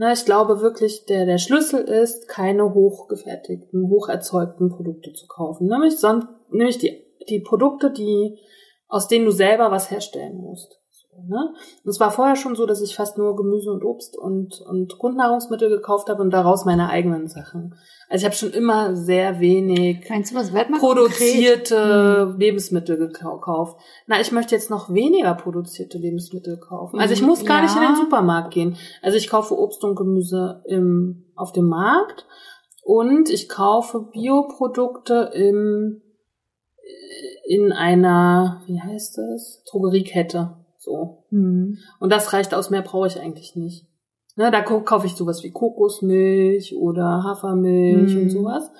Na, 0.00 0.12
ich 0.12 0.24
glaube 0.24 0.60
wirklich, 0.60 1.06
der, 1.06 1.26
der 1.26 1.38
Schlüssel 1.38 1.80
ist, 1.80 2.28
keine 2.28 2.72
hochgefertigten, 2.72 3.90
hocherzeugten 3.90 4.68
Produkte 4.68 5.12
zu 5.12 5.26
kaufen. 5.26 5.66
Nämlich, 5.66 5.98
sonst, 5.98 6.28
nämlich 6.50 6.78
die, 6.78 7.04
die 7.28 7.40
Produkte, 7.40 7.90
die, 7.90 8.38
aus 8.86 9.08
denen 9.08 9.24
du 9.24 9.32
selber 9.32 9.72
was 9.72 9.90
herstellen 9.90 10.36
musst. 10.36 10.77
Ne? 11.26 11.54
Und 11.84 11.90
es 11.90 12.00
war 12.00 12.10
vorher 12.10 12.36
schon 12.36 12.54
so, 12.54 12.66
dass 12.66 12.80
ich 12.80 12.94
fast 12.94 13.18
nur 13.18 13.36
Gemüse 13.36 13.70
und 13.70 13.84
Obst 13.84 14.16
und, 14.16 14.60
und 14.60 14.98
Grundnahrungsmittel 14.98 15.68
gekauft 15.68 16.08
habe 16.08 16.22
und 16.22 16.30
daraus 16.30 16.64
meine 16.64 16.88
eigenen 16.88 17.28
Sachen. 17.28 17.74
Also 18.08 18.22
ich 18.22 18.24
habe 18.26 18.34
schon 18.34 18.52
immer 18.52 18.96
sehr 18.96 19.40
wenig 19.40 20.08
Meinst 20.08 20.32
du, 20.32 20.36
was 20.36 20.52
produzierte 20.78 22.30
hm. 22.32 22.38
Lebensmittel 22.38 22.96
gekauft. 22.96 23.78
Na, 24.06 24.20
ich 24.20 24.32
möchte 24.32 24.54
jetzt 24.54 24.70
noch 24.70 24.92
weniger 24.92 25.34
produzierte 25.34 25.98
Lebensmittel 25.98 26.58
kaufen. 26.58 27.00
Also 27.00 27.14
ich 27.14 27.22
muss 27.22 27.44
gar 27.44 27.58
ja. 27.58 27.62
nicht 27.64 27.76
in 27.76 27.82
den 27.82 27.96
Supermarkt 27.96 28.52
gehen. 28.52 28.76
Also 29.02 29.16
ich 29.16 29.28
kaufe 29.28 29.58
Obst 29.58 29.84
und 29.84 29.96
Gemüse 29.96 30.62
im, 30.66 31.26
auf 31.36 31.52
dem 31.52 31.66
Markt 31.66 32.26
und 32.82 33.28
ich 33.30 33.48
kaufe 33.48 34.08
Bioprodukte 34.12 35.30
im 35.34 36.02
in 37.48 37.72
einer, 37.72 38.62
wie 38.66 38.80
heißt 38.80 39.18
das? 39.18 39.64
Drogeriekette. 39.70 40.56
So. 40.88 41.24
Mhm. 41.30 41.78
Und 42.00 42.10
das 42.10 42.32
reicht 42.32 42.54
aus, 42.54 42.70
mehr 42.70 42.82
brauche 42.82 43.06
ich 43.06 43.20
eigentlich 43.20 43.54
nicht. 43.56 43.86
Ne, 44.36 44.50
da 44.50 44.62
kaufe 44.62 45.06
ich 45.06 45.16
sowas 45.16 45.42
wie 45.42 45.50
Kokosmilch 45.50 46.76
oder 46.76 47.24
Hafermilch 47.24 48.14
mhm. 48.14 48.22
und 48.22 48.30
sowas. 48.30 48.70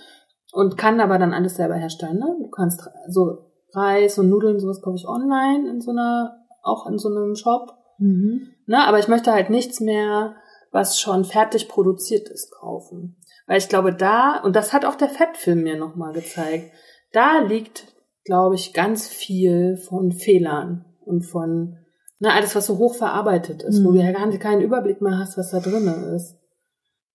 Und 0.52 0.78
kann 0.78 1.00
aber 1.00 1.18
dann 1.18 1.34
alles 1.34 1.56
selber 1.56 1.74
herstellen. 1.74 2.18
Ne? 2.18 2.36
Du 2.40 2.48
kannst 2.48 2.88
so 3.08 3.50
Reis 3.74 4.18
und 4.18 4.30
Nudeln, 4.30 4.58
sowas 4.58 4.80
kaufe 4.80 4.96
ich 4.96 5.06
online 5.06 5.68
in 5.68 5.80
so 5.80 5.90
einer, 5.90 6.46
auch 6.62 6.86
in 6.86 6.96
so 6.96 7.08
einem 7.08 7.34
Shop. 7.34 7.74
Mhm. 7.98 8.48
Ne, 8.66 8.86
aber 8.86 8.98
ich 8.98 9.08
möchte 9.08 9.32
halt 9.32 9.50
nichts 9.50 9.80
mehr, 9.80 10.36
was 10.70 10.98
schon 10.98 11.24
fertig 11.24 11.68
produziert 11.68 12.28
ist, 12.28 12.52
kaufen. 12.52 13.16
Weil 13.46 13.58
ich 13.58 13.68
glaube, 13.68 13.92
da, 13.92 14.40
und 14.42 14.56
das 14.56 14.72
hat 14.72 14.84
auch 14.84 14.94
der 14.94 15.08
Fettfilm 15.08 15.62
mir 15.62 15.76
nochmal 15.76 16.12
gezeigt, 16.12 16.70
da 17.12 17.40
liegt, 17.40 17.86
glaube 18.24 18.54
ich, 18.54 18.74
ganz 18.74 19.08
viel 19.08 19.76
von 19.76 20.12
Fehlern 20.12 20.84
und 21.04 21.22
von 21.22 21.78
Ne, 22.20 22.32
alles, 22.32 22.56
was 22.56 22.66
so 22.66 22.78
hoch 22.78 22.96
verarbeitet 22.96 23.62
ist, 23.62 23.78
mhm. 23.78 23.84
wo 23.84 23.92
du 23.92 23.98
ja 23.98 24.10
gar 24.10 24.28
keinen 24.38 24.62
Überblick 24.62 25.00
mehr 25.00 25.18
hast, 25.18 25.38
was 25.38 25.50
da 25.50 25.60
drinnen 25.60 26.14
ist. 26.14 26.36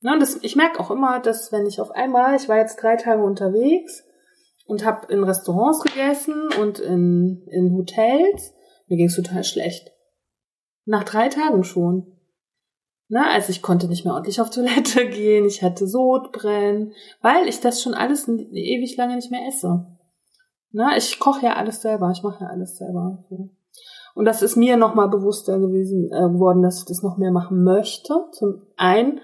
Ne, 0.01 0.13
und 0.13 0.19
das, 0.21 0.39
ich 0.41 0.55
merke 0.55 0.79
auch 0.79 0.91
immer, 0.91 1.19
dass 1.19 1.51
wenn 1.51 1.65
ich 1.65 1.81
auf 1.81 1.91
einmal, 1.91 2.35
ich 2.35 2.47
war 2.47 2.57
jetzt 2.57 2.81
drei 2.81 2.95
Tage 2.95 3.21
unterwegs 3.21 4.03
und 4.65 4.85
habe 4.85 5.11
in 5.11 5.23
Restaurants 5.23 5.81
gegessen 5.81 6.49
und 6.59 6.79
in, 6.79 7.45
in 7.47 7.73
Hotels, 7.73 8.53
mir 8.87 8.97
ging's 8.97 9.15
total 9.15 9.43
schlecht. 9.43 9.91
Nach 10.85 11.03
drei 11.03 11.27
Tagen 11.29 11.63
schon. 11.63 12.07
Ne, 13.09 13.25
also 13.27 13.49
ich 13.49 13.61
konnte 13.61 13.87
nicht 13.87 14.05
mehr 14.05 14.13
ordentlich 14.13 14.39
auf 14.39 14.49
Toilette 14.49 15.05
gehen, 15.09 15.45
ich 15.45 15.61
hatte 15.61 15.85
Sodbrennen, 15.85 16.93
weil 17.21 17.49
ich 17.49 17.59
das 17.59 17.81
schon 17.81 17.93
alles 17.93 18.27
ewig 18.27 18.95
lange 18.95 19.17
nicht 19.17 19.31
mehr 19.31 19.45
esse. 19.47 19.85
Ne, 20.71 20.91
ich 20.97 21.19
koche 21.19 21.45
ja 21.45 21.53
alles 21.55 21.81
selber, 21.81 22.09
ich 22.11 22.23
mache 22.23 22.45
ja 22.45 22.49
alles 22.49 22.77
selber. 22.77 23.25
So. 23.29 23.49
Und 24.13 24.25
das 24.25 24.41
ist 24.41 24.55
mir 24.55 24.77
nochmal 24.77 25.09
bewusster 25.09 25.59
gewesen 25.59 26.11
äh, 26.11 26.29
geworden, 26.31 26.61
dass 26.61 26.79
ich 26.79 26.85
das 26.85 27.01
noch 27.01 27.17
mehr 27.17 27.31
machen 27.31 27.63
möchte. 27.63 28.13
Zum 28.33 28.61
einen 28.77 29.19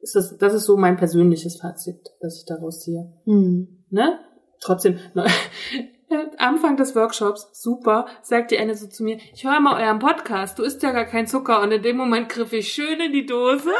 ist 0.00 0.16
das, 0.16 0.36
das 0.38 0.54
ist 0.54 0.64
so 0.64 0.76
mein 0.76 0.96
persönliches 0.96 1.60
Fazit, 1.60 2.00
das 2.20 2.38
ich 2.38 2.46
daraus 2.46 2.80
ziehe. 2.80 3.12
Mhm. 3.26 3.84
Ne? 3.90 4.18
Trotzdem, 4.60 4.98
Anfang 6.38 6.76
des 6.76 6.96
Workshops, 6.96 7.48
super, 7.52 8.06
sagt 8.22 8.50
die 8.50 8.58
eine 8.58 8.74
so 8.74 8.88
zu 8.88 9.04
mir, 9.04 9.18
ich 9.34 9.44
höre 9.44 9.60
mal 9.60 9.80
euren 9.82 9.98
Podcast, 9.98 10.58
du 10.58 10.62
isst 10.62 10.82
ja 10.82 10.92
gar 10.92 11.04
kein 11.04 11.26
Zucker. 11.26 11.60
Und 11.62 11.72
in 11.72 11.82
dem 11.82 11.96
Moment 11.96 12.28
griff 12.28 12.52
ich 12.52 12.72
schön 12.72 12.98
in 13.00 13.12
die 13.12 13.26
Dose. 13.26 13.70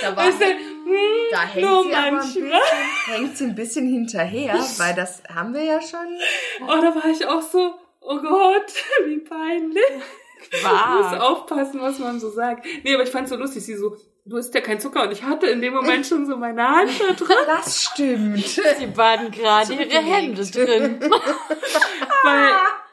Da, 0.00 0.16
war, 0.16 0.28
Ich 0.28 0.34
sag, 0.36 0.48
hm, 0.48 0.94
da 1.32 1.40
hängt, 1.42 1.68
nur 1.68 1.82
sie 1.82 1.94
aber 1.94 2.06
ein 2.06 2.14
manchmal. 2.14 2.42
bisschen, 2.44 3.14
hängt 3.14 3.36
sie 3.36 3.44
ein 3.44 3.54
bisschen 3.54 3.88
hinterher, 3.88 4.54
weil 4.78 4.94
das 4.94 5.22
haben 5.28 5.54
wir 5.54 5.64
ja 5.64 5.80
schon. 5.80 6.06
Oh, 6.62 6.80
da 6.80 6.94
war 6.94 7.10
ich 7.10 7.26
auch 7.26 7.42
so, 7.42 7.74
oh 8.04 8.18
Gott, 8.20 8.72
wie 9.06 9.18
peinlich. 9.18 9.82
Ich 10.54 10.60
muss 10.60 11.20
aufpassen, 11.20 11.80
was 11.80 12.00
man 12.00 12.18
so 12.18 12.28
sagt. 12.28 12.66
Nee, 12.82 12.94
aber 12.94 13.04
ich 13.04 13.10
fand's 13.10 13.30
so 13.30 13.36
lustig, 13.36 13.64
sie 13.64 13.76
so, 13.76 13.96
du 14.24 14.36
isst 14.36 14.52
ja 14.52 14.60
kein 14.60 14.80
Zucker. 14.80 15.04
Und 15.04 15.12
ich 15.12 15.22
hatte 15.22 15.46
in 15.46 15.60
dem 15.60 15.72
Moment 15.72 16.04
schon 16.04 16.26
so 16.26 16.36
meine 16.36 16.66
Hand 16.66 16.90
da 17.00 17.14
drin, 17.24 17.36
Das 17.46 17.84
stimmt. 17.84 18.44
Sie 18.44 18.86
baden 18.88 19.30
gerade 19.30 19.72
ihre 19.72 20.02
Hände 20.02 20.44
drin. 20.44 20.98
weil 22.24 22.48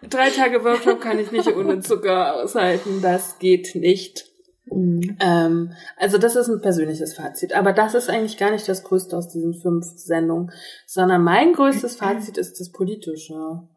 drei 0.09 0.29
Tage 0.29 0.63
Workshop 0.63 1.01
kann 1.01 1.17
ich 1.17 1.31
nicht 1.31 1.47
ohne 1.47 1.79
Zucker 1.79 2.35
aushalten. 2.35 3.01
Das 3.01 3.39
geht 3.39 3.73
nicht. 3.73 4.25
Ähm, 4.71 5.73
also 5.97 6.19
das 6.19 6.35
ist 6.35 6.49
ein 6.49 6.61
persönliches 6.61 7.15
Fazit. 7.15 7.53
Aber 7.53 7.73
das 7.73 7.95
ist 7.95 8.09
eigentlich 8.09 8.37
gar 8.37 8.51
nicht 8.51 8.69
das 8.69 8.83
Größte 8.83 9.17
aus 9.17 9.29
diesen 9.29 9.55
fünf 9.55 9.85
Sendungen, 9.95 10.51
sondern 10.85 11.23
mein 11.23 11.53
größtes 11.53 11.95
Fazit 11.95 12.37
ist 12.37 12.59
das 12.59 12.71
politische. 12.71 13.67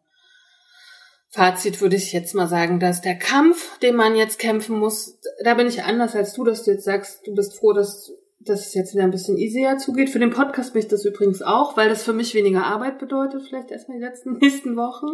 Fazit 1.34 1.80
würde 1.80 1.96
ich 1.96 2.12
jetzt 2.12 2.34
mal 2.34 2.46
sagen, 2.46 2.78
dass 2.78 3.00
der 3.00 3.14
Kampf, 3.14 3.78
den 3.78 3.96
man 3.96 4.14
jetzt 4.16 4.38
kämpfen 4.38 4.78
muss, 4.78 5.18
da 5.42 5.54
bin 5.54 5.66
ich 5.66 5.82
anders 5.82 6.14
als 6.14 6.34
du, 6.34 6.44
dass 6.44 6.64
du 6.64 6.72
jetzt 6.72 6.84
sagst, 6.84 7.26
du 7.26 7.34
bist 7.34 7.58
froh, 7.58 7.72
dass, 7.72 8.12
dass 8.38 8.66
es 8.66 8.74
jetzt 8.74 8.92
wieder 8.92 9.04
ein 9.04 9.10
bisschen 9.10 9.38
easier 9.38 9.78
zugeht. 9.78 10.10
Für 10.10 10.18
den 10.18 10.28
Podcast 10.28 10.74
bin 10.74 10.82
ich 10.82 10.88
das 10.88 11.06
übrigens 11.06 11.40
auch, 11.40 11.74
weil 11.74 11.88
das 11.88 12.02
für 12.02 12.12
mich 12.12 12.34
weniger 12.34 12.66
Arbeit 12.66 12.98
bedeutet, 12.98 13.44
vielleicht 13.48 13.70
erstmal 13.70 13.96
die 13.96 14.04
letzten 14.04 14.36
nächsten 14.40 14.76
Wochen. 14.76 15.06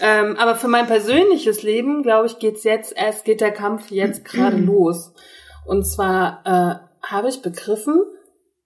Ähm, 0.00 0.36
aber 0.38 0.56
für 0.56 0.66
mein 0.66 0.88
persönliches 0.88 1.62
Leben, 1.62 2.02
glaube 2.02 2.26
ich, 2.26 2.40
geht's 2.40 2.64
jetzt 2.64 2.92
erst, 2.96 3.24
geht 3.24 3.40
der 3.40 3.52
Kampf 3.52 3.92
jetzt 3.92 4.24
gerade 4.24 4.56
los. 4.56 5.12
Und 5.64 5.84
zwar 5.84 6.42
äh, 6.44 7.06
habe 7.06 7.28
ich 7.28 7.42
begriffen, 7.42 8.02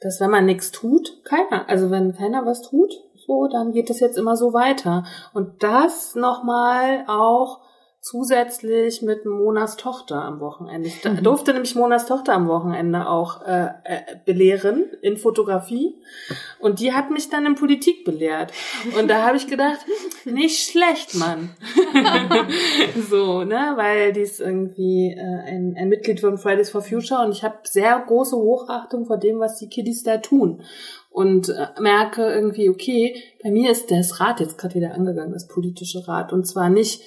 dass 0.00 0.20
wenn 0.22 0.30
man 0.30 0.46
nichts 0.46 0.70
tut, 0.70 1.22
keiner, 1.24 1.68
also 1.68 1.90
wenn 1.90 2.14
keiner 2.14 2.46
was 2.46 2.62
tut, 2.62 2.94
so, 3.28 3.46
dann 3.46 3.72
geht 3.72 3.90
es 3.90 4.00
jetzt 4.00 4.16
immer 4.16 4.36
so 4.36 4.54
weiter. 4.54 5.04
Und 5.34 5.62
das 5.62 6.14
nochmal 6.14 7.04
auch 7.06 7.60
zusätzlich 8.00 9.02
mit 9.02 9.26
Monas 9.26 9.76
Tochter 9.76 10.22
am 10.22 10.40
Wochenende. 10.40 10.88
Ich 10.88 11.02
da- 11.02 11.10
durfte 11.10 11.52
nämlich 11.52 11.74
Monas 11.74 12.06
Tochter 12.06 12.32
am 12.32 12.48
Wochenende 12.48 13.06
auch 13.06 13.42
äh, 13.44 13.66
äh, 13.84 14.00
belehren 14.24 14.86
in 15.02 15.18
Fotografie. 15.18 15.94
Und 16.58 16.80
die 16.80 16.94
hat 16.94 17.10
mich 17.10 17.28
dann 17.28 17.44
in 17.44 17.54
Politik 17.56 18.04
belehrt. 18.04 18.52
Und 18.98 19.08
da 19.08 19.26
habe 19.26 19.36
ich 19.36 19.46
gedacht, 19.46 19.80
nicht 20.24 20.70
schlecht, 20.70 21.16
Mann. 21.16 21.50
so, 23.10 23.44
ne, 23.44 23.72
weil 23.76 24.12
die 24.12 24.20
ist 24.22 24.40
irgendwie 24.40 25.12
äh, 25.12 25.20
ein, 25.20 25.74
ein 25.76 25.88
Mitglied 25.88 26.20
von 26.20 26.38
Fridays 26.38 26.70
for 26.70 26.82
Future 26.82 27.22
und 27.24 27.32
ich 27.32 27.42
habe 27.42 27.56
sehr 27.64 27.98
große 28.06 28.36
Hochachtung 28.36 29.04
vor 29.06 29.18
dem, 29.18 29.38
was 29.38 29.58
die 29.58 29.68
Kiddies 29.68 30.02
da 30.02 30.18
tun. 30.18 30.62
Und 31.18 31.48
äh, 31.48 31.66
merke 31.80 32.32
irgendwie, 32.32 32.68
okay, 32.68 33.20
bei 33.42 33.50
mir 33.50 33.72
ist 33.72 33.90
das 33.90 34.20
Rad 34.20 34.38
jetzt 34.38 34.56
gerade 34.56 34.76
wieder 34.76 34.94
angegangen, 34.94 35.32
das 35.32 35.48
politische 35.48 36.06
Rad. 36.06 36.32
Und 36.32 36.46
zwar 36.46 36.70
nicht 36.70 37.02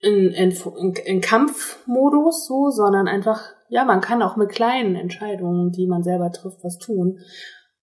in, 0.00 0.28
in, 0.32 0.56
in, 1.04 1.20
Kampfmodus 1.20 2.46
so, 2.46 2.70
sondern 2.70 3.06
einfach, 3.06 3.42
ja, 3.68 3.84
man 3.84 4.00
kann 4.00 4.22
auch 4.22 4.36
mit 4.36 4.48
kleinen 4.48 4.96
Entscheidungen, 4.96 5.72
die 5.72 5.86
man 5.86 6.04
selber 6.04 6.32
trifft, 6.32 6.64
was 6.64 6.78
tun. 6.78 7.18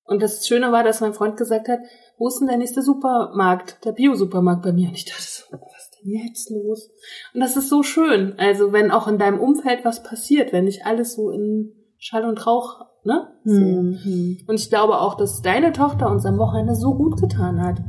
Und 0.04 0.24
das 0.24 0.48
Schöne 0.48 0.72
war, 0.72 0.84
dass 0.84 1.02
mein 1.02 1.14
Freund 1.14 1.38
gesagt 1.38 1.68
hat, 1.68 1.82
wo 2.18 2.28
ist 2.28 2.40
denn 2.40 2.48
der 2.48 2.58
nächste 2.58 2.82
Supermarkt, 2.82 3.86
der 3.86 3.92
Bio-Supermarkt 3.92 4.64
bei 4.64 4.74
mir? 4.74 4.88
Und 4.88 4.96
ich 4.96 5.06
dachte 5.06 5.22
so, 5.22 5.44
was 5.52 5.84
ist 5.84 6.00
denn 6.04 6.26
jetzt 6.26 6.50
los? 6.50 6.90
Und 7.36 7.40
das 7.40 7.56
ist 7.56 7.70
so 7.70 7.84
schön. 7.84 8.34
Also 8.40 8.74
wenn 8.74 8.90
auch 8.90 9.08
in 9.08 9.20
deinem 9.20 9.40
Umfeld 9.40 9.86
was 9.86 10.02
passiert, 10.02 10.52
wenn 10.54 10.66
nicht 10.66 10.88
alles 10.88 11.14
so 11.14 11.30
in 11.30 11.72
Schall 12.00 12.26
und 12.26 12.48
Rauch, 12.48 12.93
ne? 13.04 13.28
So. 13.44 13.60
Mhm. 13.60 14.38
Und 14.48 14.56
ich 14.56 14.70
glaube 14.70 15.00
auch, 15.00 15.16
dass 15.16 15.42
deine 15.42 15.74
Tochter 15.74 16.10
uns 16.10 16.26
am 16.26 16.38
Wochenende 16.38 16.76
so 16.76 16.96
gut 16.96 17.20
getan 17.20 17.62
hat. 17.62 17.82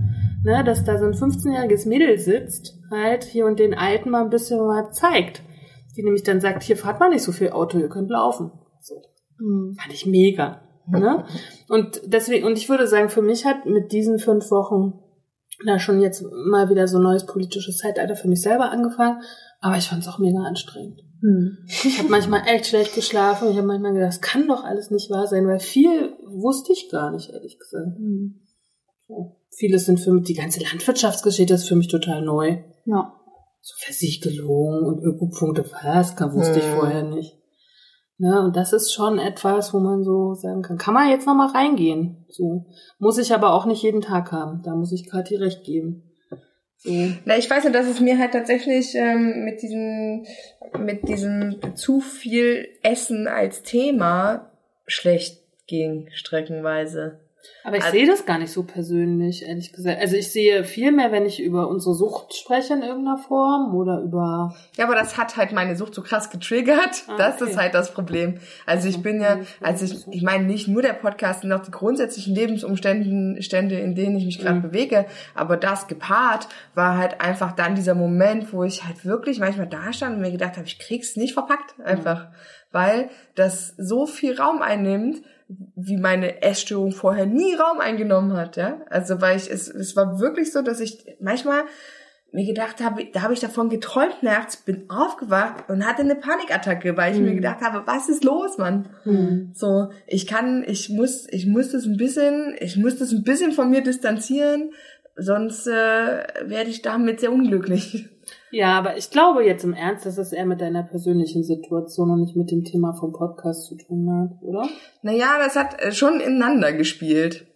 Ne, 0.45 0.63
dass 0.63 0.85
da 0.85 0.99
so 0.99 1.07
ein 1.07 1.15
15-jähriges 1.15 1.89
Mädel 1.89 2.19
sitzt, 2.19 2.79
halt 2.91 3.25
hier 3.25 3.47
und 3.47 3.59
den 3.59 3.73
Alten 3.73 4.11
mal 4.11 4.23
ein 4.23 4.29
bisschen 4.29 4.59
mal 4.59 4.91
zeigt. 4.91 5.43
Die 5.97 6.03
nämlich 6.03 6.23
dann 6.23 6.43
sagt, 6.43 6.63
hier 6.63 6.77
fahrt 6.77 7.01
mal 7.01 7.09
nicht 7.09 7.23
so 7.23 7.33
viel 7.33 7.51
Auto, 7.51 7.79
ihr 7.79 7.89
könnt 7.89 8.11
laufen. 8.11 8.53
So. 8.83 9.01
Fand 9.39 9.95
ich 9.95 10.05
mega. 10.05 10.61
Ne? 10.87 11.25
Und 11.71 12.03
deswegen, 12.05 12.45
und 12.47 12.59
ich 12.59 12.69
würde 12.69 12.87
sagen, 12.87 13.09
für 13.09 13.23
mich 13.23 13.47
hat 13.47 13.65
mit 13.65 13.93
diesen 13.93 14.19
fünf 14.19 14.51
Wochen 14.51 15.01
da 15.65 15.79
schon 15.79 16.01
jetzt 16.01 16.23
mal 16.51 16.69
wieder 16.69 16.89
so 16.89 16.99
ein 16.99 17.05
neues 17.05 17.25
politisches 17.25 17.79
Zeitalter 17.79 18.17
für 18.17 18.29
mich 18.29 18.43
selber 18.43 18.71
angefangen. 18.71 19.23
Aber 19.61 19.79
ich 19.79 19.89
fand 19.89 20.03
es 20.03 20.09
auch 20.09 20.19
mega 20.19 20.41
anstrengend. 20.41 21.01
Hm. 21.25 21.57
Ich 21.67 21.99
habe 21.99 22.11
manchmal 22.11 22.43
echt 22.47 22.67
schlecht 22.67 22.95
geschlafen. 22.95 23.49
Ich 23.51 23.57
habe 23.57 23.67
manchmal 23.67 23.95
gedacht, 23.95 24.09
das 24.09 24.21
kann 24.21 24.47
doch 24.47 24.63
alles 24.63 24.91
nicht 24.91 25.09
wahr 25.11 25.27
sein, 25.27 25.47
weil 25.47 25.59
viel 25.59 26.13
wusste 26.27 26.75
ich 26.75 26.91
gar 26.91 27.11
nicht, 27.11 27.31
ehrlich 27.31 27.59
gesagt. 27.59 27.97
So. 29.09 29.37
Vieles 29.51 29.87
sind 29.87 30.01
für 30.01 30.13
mich, 30.13 30.25
die 30.25 30.35
ganze 30.35 30.61
Landwirtschaftsgeschichte 30.63 31.55
ist 31.55 31.67
für 31.67 31.77
mich 31.77 31.89
total 31.89 32.23
neu. 32.23 32.59
Ja. 32.85 33.15
So 33.63 33.75
Versiegelung 33.79 34.85
und 34.85 35.03
Ökopunkte, 35.03 35.65
was, 35.83 36.15
kann, 36.15 36.35
wusste 36.35 36.59
ich 36.59 36.67
Hm. 36.67 36.75
vorher 36.75 37.03
nicht. 37.03 37.39
Ja, 38.19 38.45
und 38.45 38.55
das 38.55 38.75
ist 38.75 38.93
schon 38.93 39.19
etwas, 39.19 39.73
wo 39.73 39.81
man 39.81 40.05
so 40.05 40.35
sagen 40.35 40.63
kann, 40.63 40.77
kann 40.77 40.95
man 40.95 41.09
jetzt 41.09 41.27
noch 41.27 41.35
mal 41.35 41.49
reingehen. 41.49 42.27
So 42.29 42.67
muss 42.99 43.17
ich 43.17 43.33
aber 43.33 43.55
auch 43.55 43.65
nicht 43.65 43.83
jeden 43.83 44.03
Tag 44.03 44.31
haben. 44.31 44.63
Da 44.63 44.75
muss 44.75 44.93
ich 44.93 45.09
Kathi 45.09 45.37
recht 45.37 45.65
geben. 45.65 46.14
So. 46.85 46.93
Na, 47.25 47.39
ich 47.39 47.49
weiß 47.49 47.65
nur, 47.65 47.73
dass 47.73 47.87
es 47.87 48.01
mir 48.01 48.19
halt 48.19 48.33
tatsächlich 48.33 48.95
ähm, 48.95 49.45
mit 49.45 49.63
diesem, 49.63 50.27
mit 50.79 51.09
diesem 51.09 51.75
zu 51.75 52.01
viel 52.01 52.69
Essen 52.83 53.27
als 53.27 53.63
Thema 53.63 54.51
schlecht 54.87 55.41
ging, 55.67 56.11
streckenweise. 56.13 57.21
Aber 57.65 57.77
ich 57.77 57.83
Also- 57.85 57.97
sehe 57.97 58.07
das 58.07 58.27
gar 58.27 58.39
nicht 58.39 58.53
so 58.53 58.63
persönlich, 58.63 59.47
ehrlich 59.47 59.73
gesagt. 59.73 60.01
Also 60.01 60.17
ich 60.17 60.31
sehe 60.31 60.65
viel 60.65 60.93
mehr, 60.93 61.13
wenn 61.13 61.25
ich 61.27 61.41
über 61.43 61.69
unsere 61.69 61.95
Sucht 61.95 62.35
spreche 62.35 62.75
in 62.75 62.83
irgendeiner 62.83 63.17
Form 63.19 63.75
oder 63.75 64.01
über 64.01 64.55
Ja, 64.77 64.85
aber 64.85 64.95
das 64.95 65.17
hat 65.17 65.37
halt 65.37 65.53
meine 65.53 65.77
Sucht 65.77 65.95
so 65.95 66.03
krass 66.03 66.31
getriggert. 66.31 67.05
Ah, 67.09 67.17
das 67.17 67.41
okay. 67.41 67.51
ist 67.51 67.57
halt 67.57 67.75
das 67.75 67.93
Problem. 67.95 68.39
Also 68.67 68.89
ich 68.89 69.03
bin 69.03 69.21
ja, 69.21 69.39
also 69.61 69.85
ich, 69.85 70.07
ich 70.11 70.23
meine 70.23 70.45
nicht 70.45 70.69
nur 70.69 70.83
der 70.83 70.93
Podcast, 70.93 71.41
sondern 71.41 71.61
auch 71.61 71.65
die 71.65 71.71
grundsätzlichen 71.71 72.35
Lebensumstände, 72.35 73.43
Stände, 73.43 73.77
in 73.79 73.95
denen 73.95 74.17
ich 74.17 74.25
mich 74.27 74.39
gerade 74.39 74.57
Mhm. 74.57 74.63
bewege. 74.63 75.07
Aber 75.35 75.57
das 75.57 75.87
gepaart 75.87 76.49
war 76.75 76.99
halt 76.99 77.21
einfach 77.21 77.53
dann 77.53 77.75
dieser 77.75 77.95
Moment, 77.95 78.53
wo 78.53 78.63
ich 78.65 78.85
halt 78.85 79.05
wirklich 79.05 79.39
manchmal 79.41 79.67
da 79.69 79.93
stand 79.93 80.17
und 80.17 80.21
mir 80.23 80.33
gedacht 80.33 80.57
habe, 80.57 80.67
ich 80.67 80.79
krieg's 80.79 81.17
nicht 81.17 81.33
verpackt 81.35 81.75
einfach. 81.83 82.29
Weil 82.73 83.09
das 83.37 83.75
so 83.79 84.05
viel 84.07 84.37
Raum 84.39 84.61
einnimmt, 84.61 85.23
wie 85.49 85.97
meine 85.97 86.43
Essstörung 86.43 86.93
vorher 86.93 87.27
nie 87.27 87.55
Raum 87.55 87.81
eingenommen 87.81 88.37
hat, 88.37 88.57
ja. 88.57 88.81
Also 88.91 89.21
weil 89.21 89.37
ich, 89.37 89.51
es, 89.51 89.69
es 89.69 89.95
war 89.97 90.21
wirklich 90.21 90.53
so, 90.53 90.63
dass 90.63 90.81
ich 90.81 91.05
manchmal 91.21 91.65
mir 92.33 92.47
gedacht 92.47 92.83
habe, 92.83 93.05
da 93.13 93.23
habe 93.23 93.33
ich 93.33 93.39
davon 93.39 93.69
geträumt 93.69 94.23
nachts, 94.23 94.57
bin 94.57 94.91
aufgewacht 94.91 95.69
und 95.69 95.87
hatte 95.87 96.03
eine 96.03 96.17
Panikattacke, 96.17 96.97
weil 96.97 97.15
ich 97.15 97.21
mir 97.21 97.35
gedacht 97.35 97.61
habe, 97.61 97.87
was 97.87 98.09
ist 98.09 98.25
los, 98.25 98.59
Mann? 98.59 98.89
So, 99.55 99.91
ich 100.09 100.27
kann, 100.27 100.65
ich 100.67 100.91
muss, 100.91 101.29
ich 101.31 101.47
muss 101.47 101.71
das 101.71 101.85
ein 101.85 101.97
bisschen, 101.97 102.57
ich 102.59 102.77
muss 102.77 102.97
das 102.99 103.13
ein 103.13 103.23
bisschen 103.23 103.53
von 103.53 103.71
mir 103.71 103.83
distanzieren, 103.83 104.73
sonst 105.15 105.69
äh, 105.69 105.71
werde 105.71 106.71
ich 106.71 106.83
damit 106.83 107.21
sehr 107.21 107.33
unglücklich. 107.33 108.09
Ja, 108.55 108.79
aber 108.79 108.97
ich 108.97 109.11
glaube 109.11 109.45
jetzt 109.45 109.65
im 109.65 109.75
Ernst, 109.75 110.07
dass 110.07 110.17
es 110.17 110.33
eher 110.33 110.47
mit 110.47 110.61
deiner 110.61 110.85
persönlichen 110.85 111.43
Situation 111.43 112.09
und 112.11 112.21
nicht 112.21 112.37
mit 112.37 112.53
dem 112.53 112.63
Thema 112.63 112.95
vom 112.95 113.13
Podcast 113.13 113.67
zu 113.67 113.75
tun 113.75 114.09
hat, 114.09 114.41
oder? 114.43 114.69
Naja, 115.03 115.39
das 115.41 115.57
hat 115.57 115.81
äh, 115.81 115.91
schon 115.91 116.21
ineinander 116.21 116.73
gespielt. 116.73 117.49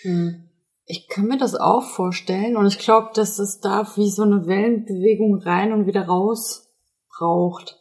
Hm. 0.00 0.48
Ich 0.86 1.06
kann 1.06 1.26
mir 1.26 1.36
das 1.36 1.54
auch 1.54 1.82
vorstellen 1.82 2.56
und 2.56 2.66
ich 2.66 2.78
glaube, 2.78 3.10
dass 3.12 3.38
es 3.38 3.60
da 3.60 3.86
wie 3.96 4.08
so 4.08 4.22
eine 4.22 4.46
Wellenbewegung 4.46 5.34
rein 5.34 5.74
und 5.74 5.86
wieder 5.86 6.06
raus 6.06 6.72
braucht. 7.14 7.78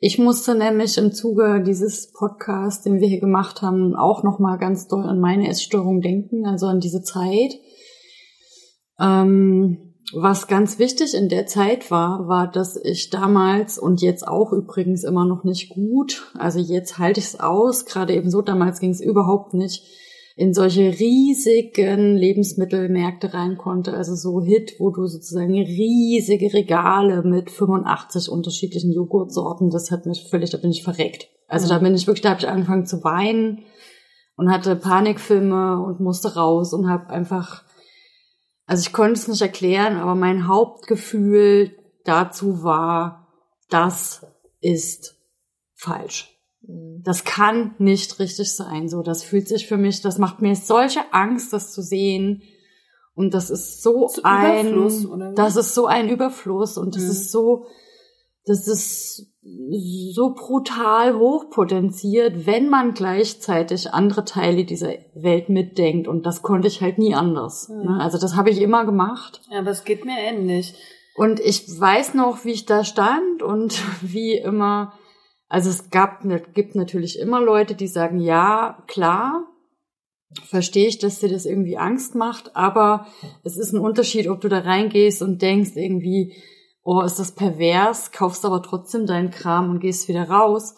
Ich 0.00 0.18
musste 0.18 0.56
nämlich 0.56 0.98
im 0.98 1.12
Zuge 1.12 1.62
dieses 1.64 2.10
Podcasts, 2.10 2.82
den 2.82 2.98
wir 2.98 3.06
hier 3.06 3.20
gemacht 3.20 3.62
haben, 3.62 3.94
auch 3.94 4.24
noch 4.24 4.40
mal 4.40 4.56
ganz 4.56 4.88
doll 4.88 5.04
an 5.04 5.20
meine 5.20 5.48
Essstörung 5.48 6.00
denken, 6.00 6.44
also 6.44 6.66
an 6.66 6.80
diese 6.80 7.02
Zeit. 7.02 7.54
Ähm, 8.98 9.89
was 10.12 10.46
ganz 10.46 10.78
wichtig 10.78 11.14
in 11.14 11.28
der 11.28 11.46
Zeit 11.46 11.90
war, 11.90 12.26
war, 12.26 12.50
dass 12.50 12.76
ich 12.82 13.10
damals 13.10 13.78
und 13.78 14.00
jetzt 14.02 14.26
auch 14.26 14.52
übrigens 14.52 15.04
immer 15.04 15.24
noch 15.24 15.44
nicht 15.44 15.70
gut, 15.70 16.30
also 16.38 16.58
jetzt 16.58 16.98
halte 16.98 17.20
ich 17.20 17.26
es 17.26 17.40
aus, 17.40 17.84
gerade 17.84 18.14
eben 18.14 18.30
so, 18.30 18.42
damals 18.42 18.80
ging 18.80 18.90
es 18.90 19.00
überhaupt 19.00 19.54
nicht, 19.54 19.84
in 20.36 20.54
solche 20.54 20.98
riesigen 20.98 22.16
Lebensmittelmärkte 22.16 23.34
rein 23.34 23.58
konnte, 23.58 23.92
also 23.92 24.14
so 24.14 24.40
Hit, 24.40 24.76
wo 24.78 24.90
du 24.90 25.06
sozusagen 25.06 25.52
riesige 25.52 26.52
Regale 26.54 27.22
mit 27.22 27.50
85 27.50 28.30
unterschiedlichen 28.30 28.92
Joghurtsorten, 28.92 29.70
das 29.70 29.90
hat 29.90 30.06
mich 30.06 30.28
völlig, 30.30 30.50
da 30.50 30.58
bin 30.58 30.70
ich 30.70 30.82
verreckt. 30.82 31.28
Also 31.46 31.68
da 31.68 31.78
bin 31.78 31.94
ich 31.94 32.06
wirklich, 32.06 32.22
da 32.22 32.30
habe 32.30 32.40
ich 32.40 32.48
angefangen 32.48 32.86
zu 32.86 33.04
weinen 33.04 33.64
und 34.36 34.50
hatte 34.50 34.76
Panikfilme 34.76 35.82
und 35.84 36.00
musste 36.00 36.34
raus 36.34 36.72
und 36.72 36.88
habe 36.88 37.10
einfach 37.10 37.64
also 38.70 38.82
ich 38.86 38.92
konnte 38.92 39.14
es 39.14 39.26
nicht 39.26 39.42
erklären, 39.42 39.96
aber 39.96 40.14
mein 40.14 40.46
Hauptgefühl 40.46 41.76
dazu 42.04 42.62
war, 42.62 43.26
das 43.68 44.24
ist 44.60 45.16
falsch. 45.74 46.38
Mhm. 46.62 47.02
Das 47.02 47.24
kann 47.24 47.74
nicht 47.78 48.20
richtig 48.20 48.54
sein. 48.54 48.88
So, 48.88 49.02
das 49.02 49.24
fühlt 49.24 49.48
sich 49.48 49.66
für 49.66 49.76
mich, 49.76 50.02
das 50.02 50.18
macht 50.18 50.40
mir 50.40 50.54
solche 50.54 51.12
Angst, 51.12 51.52
das 51.52 51.72
zu 51.72 51.82
sehen. 51.82 52.42
Und 53.14 53.34
das 53.34 53.50
ist 53.50 53.82
so 53.82 54.06
So 54.06 54.22
ein, 54.22 54.72
wie? 54.72 55.34
das 55.34 55.56
ist 55.56 55.74
so 55.74 55.86
ein 55.86 56.08
Überfluss 56.08 56.78
und 56.78 56.94
das 56.94 57.02
Mhm. 57.02 57.10
ist 57.10 57.32
so, 57.32 57.66
das 58.44 58.68
ist 58.68 59.29
so 59.42 60.34
brutal 60.34 61.18
hochpotenziert, 61.18 62.46
wenn 62.46 62.68
man 62.68 62.92
gleichzeitig 62.92 63.92
andere 63.92 64.24
Teile 64.24 64.64
dieser 64.64 64.92
Welt 65.14 65.48
mitdenkt. 65.48 66.08
Und 66.08 66.26
das 66.26 66.42
konnte 66.42 66.68
ich 66.68 66.82
halt 66.82 66.98
nie 66.98 67.14
anders. 67.14 67.68
Mhm. 67.68 67.84
Ne? 67.84 68.00
Also 68.00 68.18
das 68.18 68.36
habe 68.36 68.50
ich 68.50 68.60
immer 68.60 68.84
gemacht. 68.84 69.40
Ja, 69.50 69.60
aber 69.60 69.70
es 69.70 69.84
geht 69.84 70.04
mir 70.04 70.18
ähnlich. 70.18 70.74
Und 71.16 71.40
ich 71.40 71.64
weiß 71.68 72.14
noch, 72.14 72.44
wie 72.44 72.52
ich 72.52 72.66
da 72.66 72.84
stand 72.84 73.42
und 73.42 73.82
wie 74.02 74.34
immer, 74.34 74.92
also 75.48 75.70
es 75.70 75.90
gab, 75.90 76.22
gibt 76.54 76.74
natürlich 76.74 77.18
immer 77.18 77.40
Leute, 77.40 77.74
die 77.74 77.88
sagen, 77.88 78.20
ja, 78.20 78.82
klar, 78.86 79.46
verstehe 80.46 80.86
ich, 80.86 80.98
dass 80.98 81.18
dir 81.18 81.28
das 81.28 81.46
irgendwie 81.46 81.76
Angst 81.76 82.14
macht, 82.14 82.54
aber 82.54 83.06
es 83.42 83.56
ist 83.56 83.72
ein 83.72 83.80
Unterschied, 83.80 84.28
ob 84.28 84.40
du 84.40 84.48
da 84.48 84.60
reingehst 84.60 85.22
und 85.22 85.42
denkst 85.42 85.72
irgendwie, 85.74 86.34
oh, 86.82 87.00
ist 87.02 87.18
das 87.18 87.32
pervers, 87.32 88.12
kaufst 88.12 88.44
aber 88.44 88.62
trotzdem 88.62 89.06
deinen 89.06 89.30
Kram 89.30 89.70
und 89.70 89.80
gehst 89.80 90.08
wieder 90.08 90.28
raus. 90.28 90.74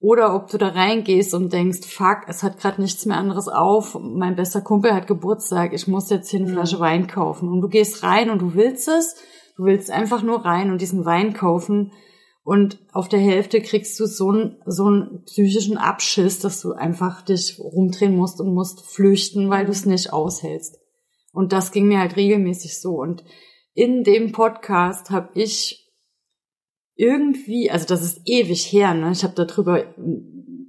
Oder 0.00 0.34
ob 0.34 0.48
du 0.48 0.58
da 0.58 0.68
reingehst 0.68 1.32
und 1.32 1.52
denkst, 1.52 1.86
fuck, 1.86 2.22
es 2.26 2.42
hat 2.42 2.58
gerade 2.58 2.82
nichts 2.82 3.06
mehr 3.06 3.16
anderes 3.16 3.46
auf, 3.46 3.96
mein 4.00 4.34
bester 4.34 4.60
Kumpel 4.60 4.92
hat 4.92 5.06
Geburtstag, 5.06 5.72
ich 5.72 5.86
muss 5.86 6.10
jetzt 6.10 6.28
hier 6.28 6.40
eine 6.40 6.48
Flasche 6.48 6.80
Wein 6.80 7.06
kaufen. 7.06 7.48
Und 7.48 7.60
du 7.60 7.68
gehst 7.68 8.02
rein 8.02 8.30
und 8.30 8.42
du 8.42 8.54
willst 8.54 8.88
es, 8.88 9.14
du 9.56 9.64
willst 9.64 9.92
einfach 9.92 10.24
nur 10.24 10.44
rein 10.44 10.72
und 10.72 10.80
diesen 10.80 11.04
Wein 11.04 11.34
kaufen. 11.34 11.92
Und 12.42 12.80
auf 12.92 13.08
der 13.08 13.20
Hälfte 13.20 13.60
kriegst 13.60 14.00
du 14.00 14.06
so 14.06 14.30
einen, 14.30 14.56
so 14.66 14.86
einen 14.86 15.22
psychischen 15.26 15.78
Abschiss, 15.78 16.40
dass 16.40 16.60
du 16.60 16.72
einfach 16.72 17.22
dich 17.22 17.60
rumdrehen 17.60 18.16
musst 18.16 18.40
und 18.40 18.52
musst 18.52 18.84
flüchten, 18.84 19.50
weil 19.50 19.66
du 19.66 19.70
es 19.70 19.86
nicht 19.86 20.12
aushältst. 20.12 20.80
Und 21.32 21.52
das 21.52 21.70
ging 21.70 21.86
mir 21.86 22.00
halt 22.00 22.16
regelmäßig 22.16 22.80
so. 22.80 22.96
Und 22.96 23.22
in 23.74 24.04
dem 24.04 24.32
Podcast 24.32 25.10
habe 25.10 25.30
ich 25.34 25.90
irgendwie, 26.94 27.70
also 27.70 27.86
das 27.86 28.02
ist 28.02 28.20
ewig 28.26 28.72
her, 28.72 28.94
ne? 28.94 29.12
Ich 29.12 29.24
habe 29.24 29.34
darüber 29.34 29.94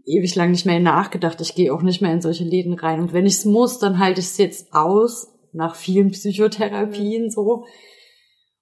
ewig 0.06 0.36
lang 0.36 0.52
nicht 0.52 0.66
mehr 0.66 0.80
nachgedacht. 0.80 1.42
Ich 1.42 1.56
gehe 1.56 1.74
auch 1.74 1.82
nicht 1.82 2.02
mehr 2.02 2.14
in 2.14 2.22
solche 2.22 2.44
Läden 2.44 2.74
rein. 2.74 3.02
Und 3.02 3.14
wenn 3.14 3.26
ich 3.26 3.34
es 3.34 3.46
muss, 3.46 3.80
dann 3.80 4.00
halte 4.00 4.20
ich 4.20 4.28
es 4.28 4.38
jetzt 4.38 4.74
aus, 4.74 5.28
nach 5.52 5.76
vielen 5.76 6.12
Psychotherapien 6.12 7.30
so. 7.30 7.66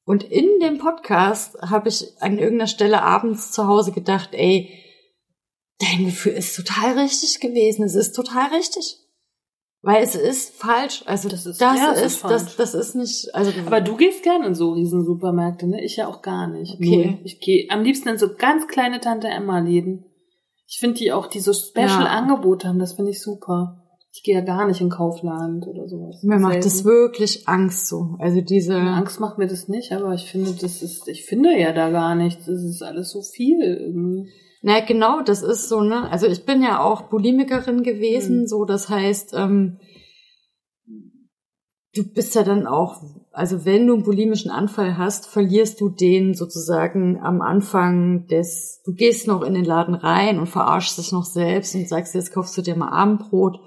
Und 0.03 0.23
in 0.23 0.59
dem 0.59 0.77
Podcast 0.77 1.55
habe 1.61 1.89
ich 1.89 2.05
an 2.19 2.37
irgendeiner 2.37 2.67
Stelle 2.67 3.01
abends 3.03 3.51
zu 3.51 3.67
Hause 3.67 3.91
gedacht, 3.91 4.29
ey, 4.33 4.69
dein 5.79 6.05
Gefühl 6.05 6.33
ist 6.33 6.55
total 6.55 6.99
richtig 6.99 7.39
gewesen. 7.39 7.83
Es 7.83 7.95
ist 7.95 8.13
total 8.13 8.53
richtig. 8.53 8.97
Weil 9.83 10.03
es 10.03 10.13
ist 10.15 10.55
falsch. 10.55 11.03
Also 11.07 11.27
Das 11.27 11.45
ist- 11.47 11.59
ja, 11.59 11.73
das, 11.75 11.97
es 11.97 12.05
ist 12.05 12.15
ist, 12.17 12.23
das, 12.25 12.55
das 12.55 12.73
ist 12.75 12.95
nicht, 12.95 13.33
also 13.33 13.51
Aber 13.65 13.81
du 13.81 13.95
gehst 13.97 14.21
gerne 14.21 14.45
in 14.45 14.53
so 14.55 14.73
riesen 14.73 15.03
Supermärkte, 15.03 15.67
ne? 15.67 15.83
Ich 15.83 15.95
ja 15.97 16.07
auch 16.07 16.21
gar 16.21 16.47
nicht. 16.47 16.75
Okay. 16.75 17.19
Ich 17.23 17.39
gehe 17.39 17.65
am 17.69 17.81
liebsten 17.83 18.09
in 18.09 18.17
so 18.19 18.27
ganz 18.37 18.67
kleine 18.67 18.99
Tante 18.99 19.27
Emma 19.27 19.57
Läden. 19.59 20.05
Ich 20.67 20.77
finde 20.79 20.97
die 20.99 21.11
auch, 21.11 21.27
die 21.27 21.39
so 21.39 21.51
Special 21.51 21.87
Ja. 22.03 22.05
Angebote 22.05 22.67
haben, 22.67 22.79
das 22.79 22.93
finde 22.93 23.11
ich 23.11 23.21
super. 23.21 23.77
Ich 24.13 24.23
gehe 24.23 24.35
ja 24.35 24.41
gar 24.41 24.67
nicht 24.67 24.81
in 24.81 24.89
Kaufland 24.89 25.65
oder 25.67 25.87
sowas. 25.87 26.21
mir 26.21 26.37
macht 26.37 26.63
das 26.65 26.83
wirklich 26.83 27.47
Angst 27.47 27.87
so. 27.87 28.15
Also 28.19 28.41
diese, 28.41 28.75
Angst 28.75 29.19
macht 29.19 29.37
mir 29.37 29.47
das 29.47 29.67
nicht, 29.67 29.93
aber 29.93 30.13
ich 30.13 30.29
finde, 30.29 30.51
das 30.51 30.81
ist, 30.81 31.07
ich 31.07 31.25
finde 31.25 31.57
ja 31.57 31.71
da 31.71 31.89
gar 31.89 32.13
nichts. 32.15 32.45
Das 32.45 32.61
ist 32.61 32.81
alles 32.83 33.09
so 33.09 33.21
viel 33.21 33.61
irgendwie. 33.61 34.29
Na 34.61 34.79
genau, 34.79 35.21
das 35.21 35.41
ist 35.41 35.69
so, 35.69 35.81
ne? 35.81 36.09
Also 36.11 36.27
ich 36.27 36.45
bin 36.45 36.61
ja 36.61 36.79
auch 36.83 37.09
Bulimikerin 37.09 37.81
gewesen, 37.83 38.41
Mhm. 38.41 38.47
so 38.47 38.65
das 38.65 38.89
heißt, 38.89 39.33
ähm, 39.35 39.79
du 41.93 42.03
bist 42.13 42.35
ja 42.35 42.43
dann 42.43 42.67
auch, 42.67 43.01
also 43.31 43.65
wenn 43.65 43.87
du 43.87 43.95
einen 43.95 44.03
bulimischen 44.03 44.51
Anfall 44.51 44.97
hast, 44.97 45.27
verlierst 45.27 45.81
du 45.81 45.89
den 45.89 46.33
sozusagen 46.35 47.19
am 47.19 47.41
Anfang 47.41 48.27
des, 48.27 48.81
du 48.85 48.93
gehst 48.93 49.27
noch 49.27 49.41
in 49.41 49.53
den 49.53 49.65
Laden 49.65 49.95
rein 49.95 50.39
und 50.39 50.47
verarschst 50.47 50.97
dich 50.97 51.11
noch 51.11 51.25
selbst 51.25 51.75
und 51.75 51.87
sagst, 51.89 52.13
jetzt 52.15 52.31
kaufst 52.33 52.57
du 52.57 52.61
dir 52.61 52.75
mal 52.75 52.89
Abendbrot 52.89 53.59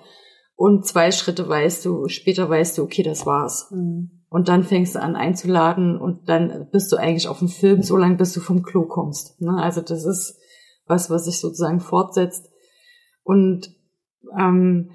und 0.56 0.86
zwei 0.86 1.10
Schritte 1.10 1.48
weißt 1.48 1.84
du, 1.84 2.08
später 2.08 2.48
weißt 2.48 2.78
du, 2.78 2.82
okay, 2.82 3.02
das 3.02 3.26
war's. 3.26 3.68
Mhm. 3.70 4.22
Und 4.30 4.48
dann 4.48 4.64
fängst 4.64 4.94
du 4.94 5.00
an 5.02 5.16
einzuladen 5.16 5.96
und 6.00 6.28
dann 6.28 6.68
bist 6.72 6.90
du 6.90 6.96
eigentlich 6.96 7.28
auf 7.28 7.38
dem 7.40 7.48
Film, 7.48 7.82
so 7.82 7.96
lange 7.96 8.16
bis 8.16 8.32
du 8.32 8.40
vom 8.40 8.62
Klo 8.62 8.84
kommst. 8.86 9.40
Ne? 9.40 9.56
Also 9.62 9.80
das 9.80 10.04
ist 10.04 10.38
was, 10.86 11.10
was 11.10 11.24
sich 11.24 11.40
sozusagen 11.40 11.80
fortsetzt. 11.80 12.50
Und 13.22 13.74
ähm, 14.38 14.90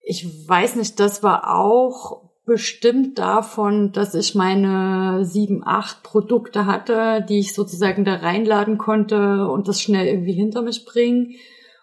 ich 0.00 0.26
weiß 0.48 0.76
nicht, 0.76 0.98
das 1.00 1.22
war 1.22 1.56
auch 1.56 2.30
bestimmt 2.44 3.18
davon, 3.18 3.92
dass 3.92 4.14
ich 4.14 4.34
meine 4.34 5.24
sieben, 5.24 5.62
acht 5.64 6.02
Produkte 6.02 6.66
hatte, 6.66 7.24
die 7.28 7.38
ich 7.38 7.54
sozusagen 7.54 8.04
da 8.04 8.16
reinladen 8.16 8.78
konnte 8.78 9.46
und 9.48 9.68
das 9.68 9.80
schnell 9.80 10.06
irgendwie 10.06 10.32
hinter 10.32 10.62
mich 10.62 10.84
bringen. 10.84 11.34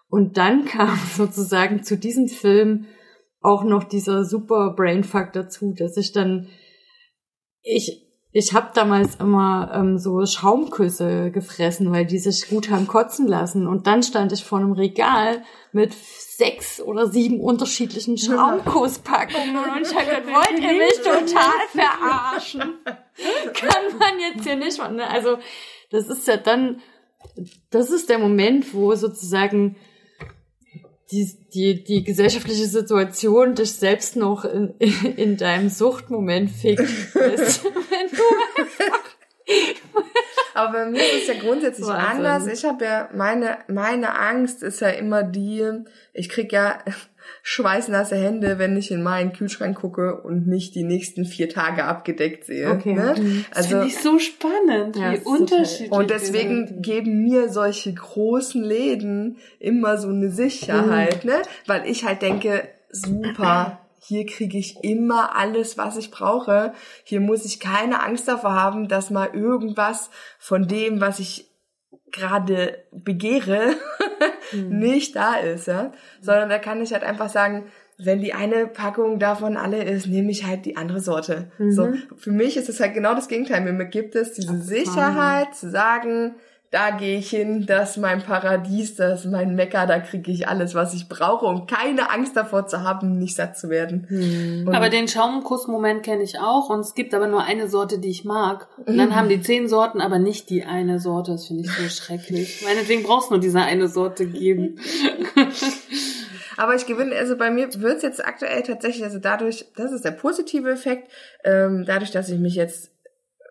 Und 0.08 0.36
dann 0.36 0.64
kam 0.66 0.98
sozusagen 1.16 1.82
zu 1.82 1.96
diesem 1.96 2.28
Film 2.28 2.86
auch 3.40 3.64
noch 3.64 3.84
dieser 3.84 4.24
super 4.24 4.74
Brainfuck 4.76 5.32
dazu, 5.32 5.72
dass 5.72 5.96
ich 5.96 6.12
dann 6.12 6.48
ich 7.62 8.09
ich 8.32 8.54
habe 8.54 8.70
damals 8.74 9.16
immer 9.16 9.72
ähm, 9.74 9.98
so 9.98 10.24
Schaumküsse 10.24 11.32
gefressen, 11.32 11.90
weil 11.90 12.06
die 12.06 12.18
sich 12.18 12.48
gut 12.48 12.70
haben 12.70 12.86
kotzen 12.86 13.26
lassen. 13.26 13.66
Und 13.66 13.88
dann 13.88 14.04
stand 14.04 14.30
ich 14.32 14.44
vor 14.44 14.58
einem 14.58 14.72
Regal 14.72 15.42
mit 15.72 15.92
sechs 15.94 16.80
oder 16.80 17.08
sieben 17.08 17.40
unterschiedlichen 17.40 18.16
Schaumkusspackungen 18.16 19.56
und 19.56 19.82
ich 19.82 19.94
habe 19.94 20.06
gedacht, 20.06 20.26
wollt 20.26 20.60
ihr 20.60 20.78
mich 20.78 20.96
total 20.98 21.58
verarschen? 21.72 22.78
Kann 23.54 23.98
man 23.98 24.20
jetzt 24.20 24.44
hier 24.44 24.56
nicht 24.56 24.78
machen. 24.78 24.96
ne? 24.96 25.10
Also 25.10 25.38
das 25.90 26.08
ist 26.08 26.28
ja 26.28 26.36
dann, 26.36 26.80
das 27.70 27.90
ist 27.90 28.08
der 28.08 28.18
Moment, 28.18 28.72
wo 28.74 28.94
sozusagen 28.94 29.76
die, 31.10 31.36
die, 31.52 31.84
die 31.84 32.04
gesellschaftliche 32.04 32.66
Situation 32.66 33.54
dich 33.54 33.72
selbst 33.72 34.16
noch 34.16 34.44
in, 34.44 34.74
in 35.16 35.36
deinem 35.36 35.68
Suchtmoment 35.68 36.50
fickt. 36.50 36.80
ist. 36.80 37.64
Wenn 37.64 38.10
du 38.10 38.22
Aber 40.54 40.72
bei 40.72 40.86
mir 40.86 41.00
ist 41.00 41.22
es 41.22 41.26
ja 41.28 41.34
grundsätzlich 41.40 41.86
Wahnsinn. 41.86 42.26
anders. 42.26 42.46
Ich 42.46 42.64
habe 42.64 42.84
ja 42.84 43.08
meine 43.14 43.58
meine 43.68 44.18
Angst 44.18 44.62
ist 44.62 44.80
ja 44.80 44.88
immer 44.90 45.22
die, 45.22 45.64
ich 46.12 46.28
krieg 46.28 46.52
ja 46.52 46.78
schweißnasse 47.42 48.16
Hände, 48.16 48.58
wenn 48.58 48.76
ich 48.76 48.90
in 48.90 49.02
meinen 49.02 49.32
Kühlschrank 49.32 49.78
gucke 49.78 50.20
und 50.22 50.46
nicht 50.46 50.74
die 50.74 50.84
nächsten 50.84 51.24
vier 51.24 51.48
Tage 51.48 51.84
abgedeckt 51.84 52.44
sehe. 52.44 52.70
Okay. 52.70 52.94
Ne? 52.94 53.14
Mhm. 53.18 53.44
Das 53.50 53.56
Also 53.58 53.68
finde 53.70 53.86
ich 53.86 53.98
so 53.98 54.18
spannend, 54.18 54.96
Ja, 54.96 55.12
wie 55.12 55.18
unterschiedlich. 55.24 55.90
und 55.92 56.10
deswegen 56.10 56.66
sind. 56.66 56.82
geben 56.82 57.22
mir 57.22 57.48
solche 57.48 57.92
großen 57.92 58.62
Läden 58.62 59.38
immer 59.58 59.98
so 59.98 60.08
eine 60.08 60.30
Sicherheit, 60.30 61.24
ne? 61.24 61.42
Weil 61.66 61.86
ich 61.88 62.04
halt 62.04 62.22
denke, 62.22 62.68
super, 62.90 63.80
hier 64.02 64.24
kriege 64.26 64.56
ich 64.58 64.82
immer 64.82 65.36
alles, 65.36 65.76
was 65.76 65.96
ich 65.96 66.10
brauche. 66.10 66.72
Hier 67.04 67.20
muss 67.20 67.44
ich 67.44 67.60
keine 67.60 68.02
Angst 68.02 68.28
davor 68.28 68.54
haben, 68.54 68.88
dass 68.88 69.10
mal 69.10 69.28
irgendwas 69.34 70.10
von 70.38 70.66
dem, 70.66 71.00
was 71.00 71.18
ich 71.18 71.49
gerade 72.12 72.78
begehre, 72.92 73.74
nicht 74.52 75.16
da 75.16 75.36
ist, 75.36 75.66
ja. 75.66 75.92
Sondern 76.20 76.48
da 76.48 76.58
kann 76.58 76.80
ich 76.80 76.92
halt 76.92 77.04
einfach 77.04 77.28
sagen, 77.28 77.64
wenn 78.02 78.20
die 78.20 78.32
eine 78.32 78.66
Packung 78.66 79.18
davon 79.18 79.56
alle 79.56 79.84
ist, 79.84 80.06
nehme 80.06 80.30
ich 80.30 80.46
halt 80.46 80.64
die 80.64 80.76
andere 80.76 81.00
Sorte. 81.00 81.50
So, 81.58 81.92
für 82.16 82.30
mich 82.30 82.56
ist 82.56 82.68
es 82.68 82.80
halt 82.80 82.94
genau 82.94 83.14
das 83.14 83.28
Gegenteil. 83.28 83.60
Mir 83.60 83.84
gibt 83.84 84.14
es 84.14 84.32
diese 84.32 84.58
Sicherheit 84.58 85.54
zu 85.54 85.70
sagen, 85.70 86.34
da 86.70 86.90
gehe 86.90 87.18
ich 87.18 87.30
hin, 87.30 87.66
das 87.66 87.90
ist 87.90 87.96
mein 87.96 88.22
Paradies, 88.22 88.94
das 88.94 89.24
ist 89.24 89.30
mein 89.30 89.56
Mecker, 89.56 89.86
da 89.86 89.98
kriege 89.98 90.30
ich 90.30 90.46
alles, 90.46 90.76
was 90.76 90.94
ich 90.94 91.08
brauche, 91.08 91.46
um 91.46 91.66
keine 91.66 92.10
Angst 92.10 92.36
davor 92.36 92.68
zu 92.68 92.82
haben, 92.82 93.18
nicht 93.18 93.34
satt 93.34 93.58
zu 93.58 93.70
werden. 93.70 94.64
Und 94.66 94.74
Aber 94.74 94.88
den 94.88 95.08
Schaumkuss-Moment 95.08 96.04
kenne 96.04 96.22
ich 96.22 96.38
auch 96.38 96.70
und 96.70 96.80
es 96.80 96.94
gibt 96.94 97.12
aber 97.12 97.26
nur 97.26 97.42
eine 97.42 97.68
Sorte, 97.68 97.98
die 97.98 98.10
ich 98.10 98.24
mag. 98.24 98.68
Und 98.86 98.96
dann 98.96 99.16
haben 99.16 99.28
die 99.28 99.40
zehn 99.40 99.68
Sorten, 99.68 100.00
aber 100.00 100.20
nicht 100.20 100.48
die 100.48 100.64
eine 100.64 101.00
Sorte. 101.00 101.32
Das 101.32 101.48
finde 101.48 101.64
ich 101.64 101.72
so 101.72 101.88
schrecklich. 101.88 102.62
Meinetwegen 102.64 103.02
brauchst 103.02 103.30
du 103.30 103.34
nur 103.34 103.40
diese 103.40 103.60
eine 103.60 103.88
Sorte 103.88 104.26
geben. 104.26 104.78
Aber 106.56 106.74
ich 106.74 106.84
gewinne, 106.84 107.16
also 107.16 107.38
bei 107.38 107.50
mir 107.50 107.68
wird's 107.80 108.02
jetzt 108.02 108.22
aktuell 108.22 108.62
tatsächlich, 108.62 109.02
also 109.02 109.18
dadurch, 109.18 109.64
das 109.76 109.92
ist 109.92 110.04
der 110.04 110.10
positive 110.10 110.70
Effekt, 110.70 111.10
ähm, 111.42 111.84
dadurch, 111.86 112.10
dass 112.10 112.28
ich 112.28 112.38
mich 112.38 112.54
jetzt 112.54 112.89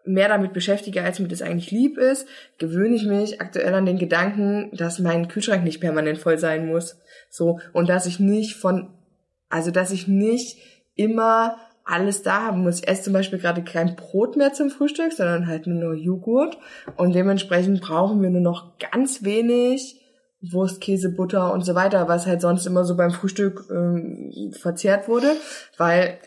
mehr 0.10 0.28
damit 0.28 0.54
beschäftige, 0.54 1.04
als 1.04 1.20
mir 1.20 1.28
das 1.28 1.42
eigentlich 1.42 1.72
lieb 1.72 1.98
ist, 1.98 2.28
gewöhne 2.58 2.96
ich 2.96 3.06
mich 3.06 3.42
aktuell 3.42 3.74
an 3.74 3.86
den 3.86 4.00
Gedanken, 4.00 4.72
dass 4.74 5.00
mein 5.00 5.28
Kühlschrank 5.28 5.64
nicht 5.64 5.80
permanent 5.80 6.18
voll 6.18 6.38
sein 6.38 6.68
muss. 6.68 6.98
So, 7.30 7.60
und 7.74 7.90
dass 7.90 8.06
ich 8.06 8.20
nicht 8.20 8.56
von, 8.56 8.90
also 9.50 9.72
dass 9.72 9.92
ich 9.92 10.08
nicht 10.08 10.58
immer 10.96 11.58
alles 11.86 12.22
da 12.22 12.44
haben 12.44 12.64
muss. 12.64 12.80
Ich 12.80 12.88
esse 12.88 13.04
zum 13.04 13.14
Beispiel 13.14 13.40
gerade 13.40 13.64
kein 13.64 13.96
Brot 13.96 14.36
mehr 14.36 14.54
zum 14.54 14.70
Frühstück, 14.70 15.14
sondern 15.14 15.48
halt 15.48 15.66
nur 15.66 15.84
noch 15.84 15.96
Joghurt. 15.96 16.58
Und 16.98 17.14
dementsprechend 17.16 17.82
brauchen 17.82 18.22
wir 18.22 18.30
nur 18.30 18.42
noch 18.42 18.78
ganz 18.78 19.24
wenig 19.24 20.02
Wurst, 20.42 20.82
Käse, 20.82 21.10
Butter 21.10 21.52
und 21.52 21.66
so 21.66 21.76
weiter, 21.76 22.08
was 22.08 22.26
halt 22.26 22.42
sonst 22.42 22.66
immer 22.66 22.86
so 22.86 22.96
beim 22.96 23.12
Frühstück 23.12 23.66
ähm, 23.72 24.54
verzehrt 24.58 25.08
wurde, 25.08 25.36
weil 25.78 26.20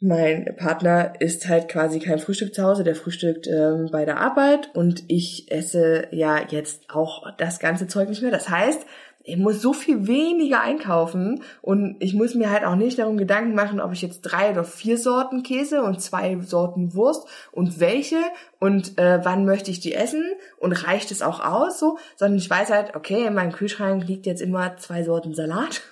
mein 0.00 0.54
Partner 0.56 1.20
isst 1.20 1.48
halt 1.48 1.68
quasi 1.68 1.98
kein 1.98 2.20
Frühstück 2.20 2.54
zu 2.54 2.62
Hause, 2.62 2.84
der 2.84 2.94
frühstückt 2.94 3.48
ähm, 3.48 3.88
bei 3.90 4.04
der 4.04 4.20
Arbeit 4.20 4.70
und 4.74 5.04
ich 5.08 5.50
esse 5.50 6.06
ja 6.12 6.40
jetzt 6.48 6.88
auch 6.88 7.24
das 7.36 7.58
ganze 7.58 7.88
Zeug 7.88 8.08
nicht 8.08 8.22
mehr. 8.22 8.30
Das 8.30 8.48
heißt, 8.48 8.86
ich 9.28 9.36
muss 9.36 9.60
so 9.60 9.74
viel 9.74 10.06
weniger 10.06 10.62
einkaufen 10.62 11.42
und 11.60 11.96
ich 11.98 12.14
muss 12.14 12.34
mir 12.34 12.50
halt 12.50 12.64
auch 12.64 12.76
nicht 12.76 12.98
darum 12.98 13.18
Gedanken 13.18 13.54
machen, 13.54 13.78
ob 13.78 13.92
ich 13.92 14.00
jetzt 14.00 14.22
drei 14.22 14.52
oder 14.52 14.64
vier 14.64 14.96
Sorten 14.96 15.42
Käse 15.42 15.82
und 15.82 16.00
zwei 16.00 16.38
Sorten 16.40 16.94
Wurst 16.94 17.28
und 17.52 17.78
welche 17.78 18.16
und 18.58 18.96
äh, 18.98 19.20
wann 19.24 19.44
möchte 19.44 19.70
ich 19.70 19.80
die 19.80 19.92
essen 19.92 20.24
und 20.56 20.72
reicht 20.86 21.10
es 21.10 21.20
auch 21.20 21.44
aus 21.44 21.78
so, 21.78 21.98
sondern 22.16 22.38
ich 22.38 22.48
weiß 22.48 22.70
halt, 22.70 22.96
okay, 22.96 23.26
in 23.26 23.34
meinem 23.34 23.52
Kühlschrank 23.52 24.06
liegt 24.08 24.24
jetzt 24.24 24.40
immer 24.40 24.78
zwei 24.78 25.02
Sorten 25.02 25.34
Salat 25.34 25.82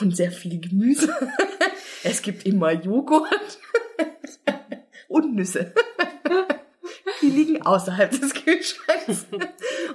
und 0.00 0.16
sehr 0.16 0.30
viel 0.30 0.60
Gemüse. 0.60 1.14
es 2.04 2.22
gibt 2.22 2.46
immer 2.46 2.72
Joghurt 2.72 3.58
und 5.08 5.34
Nüsse 5.34 5.72
die 7.22 7.30
liegen 7.30 7.62
außerhalb 7.62 8.10
des 8.10 8.34
Kühlschranks. 8.34 9.26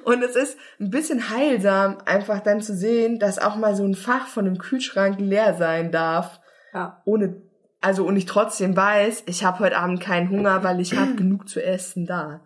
Und 0.04 0.24
es 0.24 0.36
ist 0.36 0.58
ein 0.80 0.90
bisschen 0.90 1.30
heilsam, 1.30 2.00
einfach 2.06 2.40
dann 2.40 2.62
zu 2.62 2.76
sehen, 2.76 3.20
dass 3.20 3.40
auch 3.40 3.56
mal 3.56 3.76
so 3.76 3.86
ein 3.86 3.96
Fach 3.96 4.28
von 4.28 4.46
einem 4.46 4.58
Kühlschrank 4.58 5.20
leer 5.20 5.56
sein 5.56 5.92
darf. 5.92 6.40
Ja. 6.74 7.02
Ohne, 7.06 7.42
also 7.82 8.06
und 8.06 8.16
ich 8.16 8.26
trotzdem 8.26 8.76
weiß, 8.76 9.24
ich 9.26 9.44
habe 9.44 9.60
heute 9.60 9.78
Abend 9.78 10.00
keinen 10.00 10.30
Hunger, 10.30 10.64
weil 10.64 10.80
ich 10.80 10.96
habe 10.96 11.16
genug 11.16 11.50
zu 11.50 11.64
essen 11.64 12.06
da. 12.06 12.42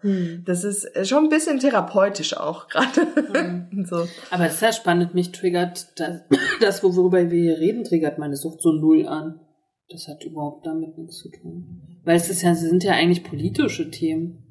Das 0.46 0.64
ist 0.64 0.88
schon 1.08 1.26
ein 1.26 1.30
bisschen 1.30 1.60
therapeutisch 1.60 2.38
auch 2.38 2.68
gerade. 2.68 3.68
so. 3.86 4.08
Aber 4.32 4.46
das 4.46 4.56
ist 4.56 4.62
ja 4.62 4.72
spannend, 4.72 5.14
mich 5.14 5.34
triggert 5.34 6.00
das, 6.00 6.22
das, 6.62 6.84
worüber 6.84 7.30
wir 7.30 7.42
hier 7.42 7.58
reden, 7.58 7.84
triggert 7.84 8.18
meine 8.18 8.38
Sucht 8.38 8.62
so 8.62 8.72
null 8.72 9.06
an. 9.08 9.42
Das 9.90 10.08
hat 10.08 10.24
überhaupt 10.24 10.66
damit 10.66 10.98
nichts 10.98 11.18
zu 11.18 11.30
tun. 11.30 12.00
Weil 12.06 12.16
es 12.16 12.30
ist 12.30 12.42
ja, 12.42 12.56
sie 12.56 12.68
sind 12.68 12.84
ja 12.84 12.94
eigentlich 12.94 13.24
politische 13.24 13.92
Themen. 13.92 14.42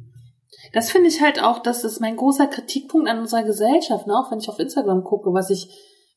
Das 0.72 0.90
finde 0.90 1.08
ich 1.08 1.20
halt 1.20 1.42
auch, 1.42 1.60
das 1.60 1.84
ist 1.84 2.00
mein 2.00 2.16
großer 2.16 2.46
Kritikpunkt 2.46 3.08
an 3.08 3.18
unserer 3.18 3.42
Gesellschaft, 3.42 4.06
ne? 4.06 4.14
auch 4.14 4.30
wenn 4.30 4.38
ich 4.38 4.48
auf 4.48 4.58
Instagram 4.58 5.02
gucke, 5.02 5.32
was 5.32 5.50
ich, 5.50 5.68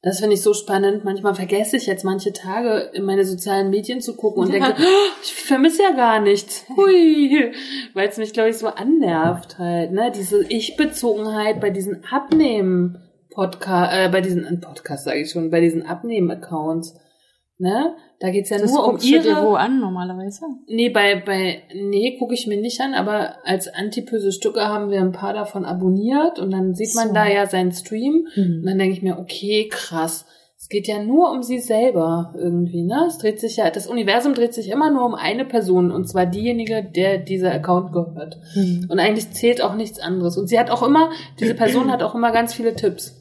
das 0.01 0.19
finde 0.19 0.35
ich 0.35 0.41
so 0.41 0.53
spannend. 0.53 1.03
Manchmal 1.03 1.33
vergesse 1.33 1.77
ich 1.77 1.87
jetzt 1.87 2.03
manche 2.03 2.31
Tage 2.31 2.91
in 2.93 3.03
meine 3.03 3.25
sozialen 3.25 3.69
Medien 3.69 3.99
zu 3.99 4.15
gucken 4.15 4.43
und 4.43 4.53
denke, 4.53 4.75
oh, 4.79 5.21
ich 5.23 5.33
vermisse 5.33 5.83
ja 5.83 5.91
gar 5.91 6.19
nichts. 6.19 6.65
Hui, 6.75 7.51
weil 7.93 8.07
es 8.07 8.17
mich, 8.17 8.33
glaube 8.33 8.49
ich, 8.49 8.57
so 8.57 8.67
annervt 8.67 9.57
halt, 9.57 9.91
ne? 9.91 10.11
Diese 10.15 10.45
Ich-Bezogenheit 10.47 11.59
bei 11.59 11.71
diesen 11.71 12.03
Abnehmen 12.05 12.99
Podcast, 13.31 13.93
äh, 13.93 14.09
bei 14.09 14.21
diesen 14.21 14.45
äh, 14.45 14.57
Podcast 14.57 15.05
sage 15.05 15.21
ich 15.21 15.31
schon, 15.31 15.51
bei 15.51 15.61
diesen 15.61 15.85
Abnehmen-Accounts. 15.85 16.95
Ne? 17.59 17.95
Da 18.19 18.29
geht's 18.29 18.51
ja 18.51 18.59
Das 18.59 18.71
nur 18.71 18.83
um 18.85 18.91
guckst 18.91 19.05
du 19.07 19.19
dir 19.19 19.23
ihre 19.31 19.43
wo 19.47 19.55
an 19.55 19.79
normalerweise? 19.79 20.45
Nee, 20.67 20.89
bei, 20.89 21.15
bei, 21.25 21.63
nee, 21.73 22.15
gucke 22.19 22.35
ich 22.35 22.45
mir 22.45 22.59
nicht 22.61 22.79
an, 22.81 22.93
aber 22.93 23.35
als 23.45 23.67
Antipöse 23.67 24.31
Stücke 24.31 24.61
haben 24.61 24.91
wir 24.91 25.01
ein 25.01 25.11
paar 25.11 25.33
davon 25.33 25.65
abonniert 25.65 26.37
und 26.39 26.51
dann 26.51 26.75
sieht 26.75 26.93
man 26.95 27.07
So. 27.09 27.13
da 27.15 27.27
ja 27.27 27.47
seinen 27.47 27.71
Stream 27.71 28.27
Mhm. 28.35 28.59
und 28.59 28.65
dann 28.65 28.77
denke 28.77 28.93
ich 28.93 29.01
mir, 29.01 29.17
okay, 29.17 29.67
krass. 29.71 30.25
Es 30.59 30.69
geht 30.69 30.87
ja 30.87 31.01
nur 31.01 31.31
um 31.31 31.43
sie 31.43 31.59
selber 31.59 32.33
irgendwie, 32.37 32.81
ne? 32.83 33.05
Es 33.07 33.19
dreht 33.19 33.39
sich 33.39 33.57
ja, 33.57 33.69
das 33.69 33.85
Universum 33.87 34.33
dreht 34.33 34.53
sich 34.55 34.69
immer 34.71 34.89
nur 34.91 35.05
um 35.05 35.13
eine 35.15 35.45
Person 35.45 35.91
und 35.91 36.07
zwar 36.09 36.25
diejenige, 36.25 36.83
der 36.83 37.19
dieser 37.19 37.51
Account 37.53 37.91
gehört. 37.93 38.37
Mhm. 38.55 38.87
Und 38.89 38.99
eigentlich 38.99 39.31
zählt 39.31 39.61
auch 39.63 39.75
nichts 39.75 39.99
anderes. 39.99 40.35
Und 40.37 40.47
sie 40.47 40.59
hat 40.59 40.71
auch 40.71 40.81
immer, 40.81 41.11
diese 41.39 41.53
Person 41.53 41.91
hat 41.91 42.01
auch 42.03 42.15
immer 42.15 42.31
ganz 42.31 42.53
viele 42.55 42.75
Tipps, 42.75 43.15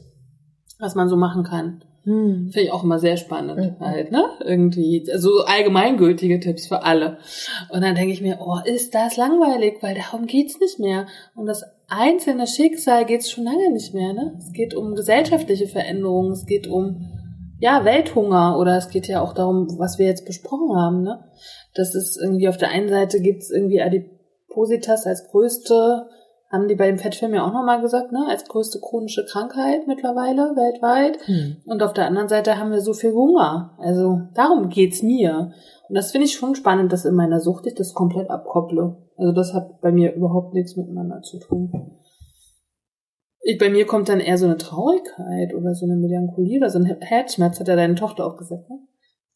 was 0.79 0.95
man 0.95 1.09
so 1.09 1.15
machen 1.15 1.43
kann. 1.43 1.83
Mhm. 2.07 2.51
Finde 2.51 2.67
ich 2.67 2.71
auch 2.71 2.85
immer 2.85 2.99
sehr 2.99 3.17
spannend 3.17 3.81
halt, 3.81 4.11
ne? 4.13 4.23
Irgendwie, 4.39 5.05
also 5.11 5.43
allgemeingültige 5.45 6.39
Tipps 6.39 6.65
für 6.65 6.83
alle. 6.83 7.17
Und 7.69 7.81
dann 7.81 7.95
denke 7.95 8.13
ich 8.13 8.21
mir, 8.21 8.39
oh, 8.39 8.59
ist 8.63 8.95
das 8.95 9.17
langweilig, 9.17 9.79
weil 9.81 9.93
darum 9.93 10.25
geht's 10.25 10.57
nicht 10.61 10.79
mehr. 10.79 11.07
Um 11.35 11.45
das 11.45 11.65
einzelne 11.89 12.47
Schicksal 12.47 13.03
geht's 13.03 13.29
schon 13.29 13.43
lange 13.43 13.73
nicht 13.73 13.93
mehr, 13.93 14.13
ne? 14.13 14.35
Es 14.37 14.53
geht 14.53 14.73
um 14.73 14.95
gesellschaftliche 14.95 15.67
Veränderungen, 15.67 16.31
es 16.31 16.45
geht 16.45 16.67
um, 16.67 17.01
ja, 17.59 17.83
Welthunger 17.83 18.57
oder 18.57 18.77
es 18.77 18.87
geht 18.87 19.09
ja 19.09 19.21
auch 19.21 19.33
darum, 19.33 19.67
was 19.77 19.99
wir 19.99 20.05
jetzt 20.05 20.25
besprochen 20.25 20.77
haben, 20.77 21.03
ne? 21.03 21.25
Das 21.75 21.93
ist 21.93 22.17
irgendwie 22.17 22.47
auf 22.47 22.57
der 22.57 22.69
einen 22.69 22.87
Seite 22.87 23.19
gibt's 23.19 23.51
irgendwie 23.51 23.81
Adipositas 23.81 25.05
als 25.05 25.27
größte 25.27 26.07
haben 26.49 26.67
die 26.67 26.75
bei 26.75 26.87
dem 26.87 26.97
Fettfilm 26.97 27.33
ja 27.33 27.45
auch 27.45 27.53
nochmal 27.53 27.81
gesagt, 27.81 28.11
ne, 28.11 28.25
als 28.29 28.45
größte 28.45 28.79
chronische 28.79 29.25
Krankheit 29.25 29.85
mittlerweile 29.87 30.55
weltweit. 30.55 31.17
Mhm. 31.27 31.57
Und 31.65 31.83
auf 31.83 31.93
der 31.93 32.07
anderen 32.07 32.29
Seite 32.29 32.57
haben 32.57 32.71
wir 32.71 32.81
so 32.81 32.93
viel 32.93 33.11
Hunger. 33.11 33.75
Also 33.79 34.21
darum 34.33 34.69
geht's 34.69 35.01
mir. 35.03 35.51
Und 35.89 35.95
das 35.95 36.11
finde 36.11 36.25
ich 36.25 36.33
schon 36.35 36.55
spannend, 36.55 36.91
dass 36.93 37.05
in 37.05 37.15
meiner 37.15 37.39
Sucht 37.39 37.65
ich 37.67 37.75
das 37.75 37.93
komplett 37.93 38.29
abkopple. 38.29 38.97
Also 39.17 39.33
das 39.33 39.53
hat 39.53 39.81
bei 39.81 39.91
mir 39.91 40.13
überhaupt 40.13 40.53
nichts 40.53 40.75
miteinander 40.77 41.21
zu 41.21 41.39
tun. 41.39 41.71
Ich, 43.41 43.57
bei 43.57 43.69
mir 43.69 43.85
kommt 43.85 44.09
dann 44.09 44.19
eher 44.19 44.37
so 44.37 44.45
eine 44.45 44.57
Traurigkeit 44.57 45.53
oder 45.53 45.73
so 45.73 45.85
eine 45.85 45.95
Melancholie 45.95 46.57
oder 46.59 46.69
so 46.69 46.79
ein 46.79 46.85
Herzschmerz, 46.85 47.59
hat 47.59 47.67
ja 47.67 47.75
deine 47.75 47.95
Tochter 47.95 48.25
auch 48.25 48.37
gesagt, 48.37 48.69
ne? 48.69 48.79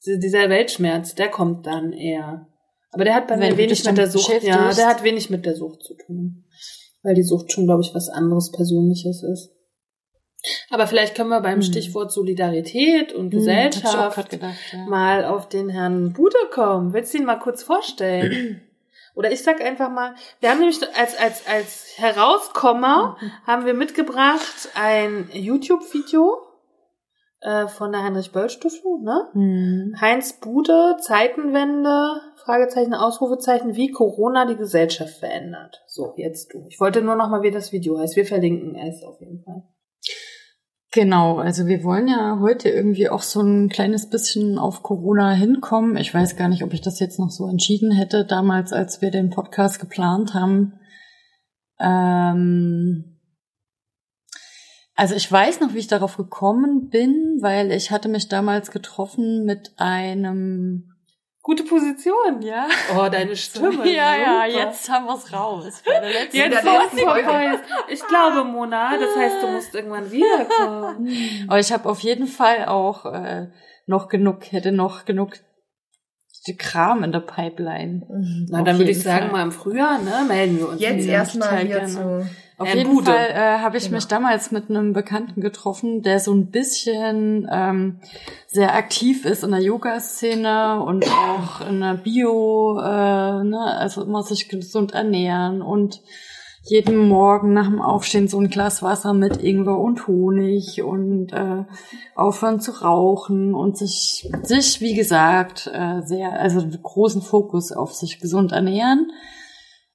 Diese- 0.05 0.19
Dieser 0.19 0.49
Weltschmerz, 0.49 1.15
der 1.15 1.29
kommt 1.29 1.65
dann 1.67 1.93
eher. 1.93 2.47
Aber 2.91 3.05
der 3.05 3.13
hat 3.15 3.27
bei 3.27 3.39
Wenn 3.39 3.51
mir 3.51 3.57
wenig 3.57 3.85
mit 3.85 3.97
der 3.97 4.07
Sucht, 4.09 4.43
ja, 4.43 4.69
der 4.73 4.87
hat 4.89 5.03
wenig 5.03 5.29
mit 5.29 5.45
der 5.45 5.55
Sucht 5.55 5.83
zu 5.83 5.93
tun. 5.95 6.43
Weil 7.03 7.15
die 7.15 7.23
Sucht 7.23 7.51
schon, 7.51 7.65
glaube 7.65 7.81
ich, 7.81 7.93
was 7.95 8.09
anderes 8.09 8.51
Persönliches 8.51 9.23
ist. 9.23 9.51
Aber 10.69 10.87
vielleicht 10.87 11.15
können 11.15 11.29
wir 11.29 11.41
beim 11.41 11.55
Hm. 11.55 11.61
Stichwort 11.61 12.11
Solidarität 12.11 13.13
und 13.13 13.25
Hm, 13.25 13.27
auch 13.27 13.31
Gesellschaft 13.31 14.29
gedacht, 14.29 14.55
ja. 14.71 14.85
mal 14.85 15.25
auf 15.25 15.47
den 15.49 15.69
Herrn 15.69 16.13
Bude 16.13 16.37
kommen. 16.51 16.93
Willst 16.93 17.13
du 17.13 17.19
ihn 17.19 17.25
mal 17.25 17.39
kurz 17.39 17.63
vorstellen? 17.63 18.61
Oder 19.15 19.31
ich 19.31 19.43
sag 19.43 19.61
einfach 19.61 19.91
mal, 19.91 20.15
wir 20.39 20.49
haben 20.49 20.59
nämlich 20.59 20.79
als, 20.97 21.19
als, 21.19 21.45
als 21.47 21.93
Herauskommer 21.97 23.17
haben 23.45 23.65
wir 23.65 23.73
mitgebracht 23.73 24.69
ein 24.73 25.29
YouTube-Video 25.33 26.37
äh, 27.41 27.67
von 27.67 27.91
der 27.91 28.03
Heinrich-Böll-Stiftung, 28.03 29.03
ne? 29.03 29.27
Mhm. 29.33 29.95
Heinz 29.99 30.39
Bude, 30.39 30.95
Zeitenwende, 31.01 32.21
Fragezeichen, 32.41 32.93
Ausrufezeichen, 32.93 33.75
wie 33.75 33.91
Corona 33.91 34.45
die 34.45 34.55
Gesellschaft 34.55 35.17
verändert. 35.17 35.83
So, 35.87 36.13
jetzt 36.17 36.53
du. 36.53 36.65
Ich 36.67 36.79
wollte 36.79 37.01
nur 37.01 37.15
noch 37.15 37.29
mal, 37.29 37.41
wie 37.41 37.51
das 37.51 37.71
Video 37.71 37.99
heißt. 37.99 38.15
Wir 38.15 38.25
verlinken 38.25 38.75
es 38.75 39.03
auf 39.03 39.19
jeden 39.19 39.43
Fall. 39.43 39.63
Genau, 40.93 41.37
also 41.37 41.67
wir 41.67 41.85
wollen 41.85 42.09
ja 42.09 42.39
heute 42.41 42.67
irgendwie 42.67 43.07
auch 43.07 43.21
so 43.21 43.39
ein 43.39 43.69
kleines 43.69 44.09
bisschen 44.09 44.57
auf 44.57 44.83
Corona 44.83 45.31
hinkommen. 45.31 45.95
Ich 45.95 46.13
weiß 46.13 46.35
gar 46.35 46.49
nicht, 46.49 46.63
ob 46.63 46.73
ich 46.73 46.81
das 46.81 46.99
jetzt 46.99 47.17
noch 47.17 47.29
so 47.29 47.47
entschieden 47.47 47.91
hätte, 47.91 48.25
damals, 48.25 48.73
als 48.73 49.01
wir 49.01 49.09
den 49.09 49.29
Podcast 49.29 49.79
geplant 49.79 50.33
haben. 50.33 50.73
Ähm 51.79 53.19
also 54.95 55.15
ich 55.15 55.31
weiß 55.31 55.61
noch, 55.61 55.73
wie 55.73 55.79
ich 55.79 55.87
darauf 55.87 56.17
gekommen 56.17 56.89
bin, 56.89 57.37
weil 57.41 57.71
ich 57.71 57.89
hatte 57.89 58.09
mich 58.09 58.27
damals 58.27 58.69
getroffen 58.71 59.45
mit 59.45 59.71
einem 59.77 60.90
Gute 61.43 61.63
Position. 61.63 62.41
ja. 62.41 62.67
Oh, 62.95 63.09
deine 63.09 63.35
Stimme. 63.35 63.89
ja, 63.89 64.15
ja, 64.15 64.45
super. 64.45 64.47
jetzt 64.47 64.89
haben 64.89 65.05
wir 65.05 65.15
es 65.15 65.33
raus. 65.33 65.81
Bei 65.85 65.99
der 65.99 66.09
letzten 66.11 66.37
Jetzt 66.37 66.51
der 66.53 66.61
so 66.61 66.79
letzten 66.79 66.97
ist 66.97 67.03
Folge. 67.03 67.23
vorbei. 67.23 67.59
Ich 67.89 68.07
glaube, 68.07 68.43
Mona, 68.43 68.97
das 68.97 69.15
heißt, 69.15 69.41
du 69.41 69.47
musst 69.47 69.73
irgendwann 69.73 70.11
wiederkommen. 70.11 71.45
Aber 71.47 71.59
ich 71.59 71.71
habe 71.73 71.89
auf 71.89 71.99
jeden 72.01 72.27
Fall 72.27 72.65
auch 72.65 73.05
äh, 73.05 73.47
noch 73.87 74.07
genug, 74.07 74.51
hätte 74.51 74.71
noch 74.71 75.05
genug 75.05 75.33
Kram 76.57 77.03
in 77.03 77.11
der 77.11 77.19
Pipeline. 77.19 78.01
Na, 78.49 78.59
Auf 78.59 78.65
dann 78.65 78.77
würde 78.79 78.91
ich 78.91 79.01
sagen, 79.01 79.25
Fall. 79.25 79.31
mal 79.31 79.43
im 79.43 79.51
Frühjahr, 79.51 79.99
ne, 79.99 80.25
melden 80.27 80.57
wir 80.57 80.69
uns. 80.69 80.81
Jetzt 80.81 81.05
erstmal 81.07 81.49
total 81.49 81.65
hier 81.65 81.75
gerne. 81.77 81.87
zu. 81.87 82.29
Auf 82.61 82.67
Herrn 82.67 82.77
jeden 82.77 82.93
Bude. 82.93 83.11
Fall 83.11 83.29
äh, 83.31 83.59
habe 83.59 83.77
ich 83.77 83.85
Genau. 83.85 83.95
mich 83.95 84.07
damals 84.07 84.51
mit 84.51 84.69
einem 84.69 84.93
Bekannten 84.93 85.41
getroffen, 85.41 86.01
der 86.01 86.19
so 86.19 86.33
ein 86.33 86.47
bisschen 86.47 87.47
ähm, 87.51 87.99
sehr 88.47 88.75
aktiv 88.75 89.25
ist 89.25 89.43
in 89.43 89.51
der 89.51 89.61
Yoga-Szene 89.61 90.83
und 90.83 91.05
auch 91.09 91.67
in 91.67 91.79
der 91.81 91.95
Bio, 91.95 92.77
äh, 92.79 93.43
ne, 93.43 93.75
also 93.77 94.03
immer 94.03 94.23
sich 94.23 94.49
gesund 94.49 94.93
ernähren 94.93 95.61
und 95.61 96.01
jeden 96.63 97.07
Morgen 97.09 97.53
nach 97.53 97.65
dem 97.67 97.81
Aufstehen 97.81 98.27
so 98.27 98.39
ein 98.39 98.49
Glas 98.51 98.83
Wasser 98.83 99.13
mit 99.15 99.37
Ingwer 99.43 99.79
und 99.79 100.05
Honig 100.07 100.83
und 100.83 101.33
äh, 101.33 101.63
aufhören 102.15 102.59
zu 102.59 102.83
rauchen 102.83 103.55
und 103.55 103.79
sich, 103.79 104.29
sich 104.43 104.79
wie 104.79 104.93
gesagt, 104.93 105.71
äh, 105.73 106.01
sehr, 106.05 106.39
also 106.39 106.61
großen 106.83 107.23
Fokus 107.23 107.71
auf 107.71 107.93
sich 107.95 108.19
gesund 108.19 108.51
ernähren. 108.51 109.11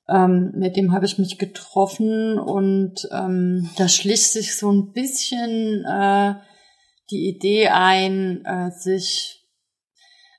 Ähm, 0.09 0.53
mit 0.55 0.77
dem 0.77 0.93
habe 0.93 1.05
ich 1.05 1.19
mich 1.19 1.37
getroffen 1.37 2.39
und 2.39 3.09
ähm, 3.13 3.69
da 3.77 3.89
schlich 3.89 4.29
sich 4.29 4.57
so 4.57 4.71
ein 4.71 4.93
bisschen 4.93 5.85
äh, 5.85 6.35
die 7.11 7.29
Idee 7.29 7.69
ein, 7.69 8.45
äh, 8.45 8.71
sich 8.71 9.45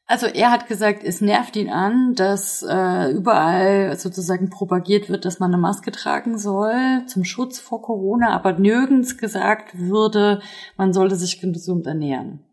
Also 0.05 0.25
er 0.27 0.51
hat 0.51 0.67
gesagt, 0.67 1.03
es 1.03 1.19
nervt 1.19 1.57
ihn 1.57 1.69
an, 1.69 2.13
dass 2.15 2.63
äh, 2.63 3.11
überall 3.11 3.97
sozusagen 3.97 4.49
propagiert 4.49 5.09
wird, 5.09 5.25
dass 5.25 5.39
man 5.39 5.53
eine 5.53 5.61
Maske 5.61 5.91
tragen 5.91 6.37
soll 6.37 7.05
zum 7.07 7.25
Schutz 7.25 7.59
vor 7.59 7.81
Corona, 7.81 8.29
aber 8.33 8.53
nirgends 8.53 9.17
gesagt 9.17 9.77
würde, 9.77 10.41
man 10.77 10.93
sollte 10.93 11.17
sich 11.17 11.41
gesund 11.41 11.87
ernähren. 11.87 12.46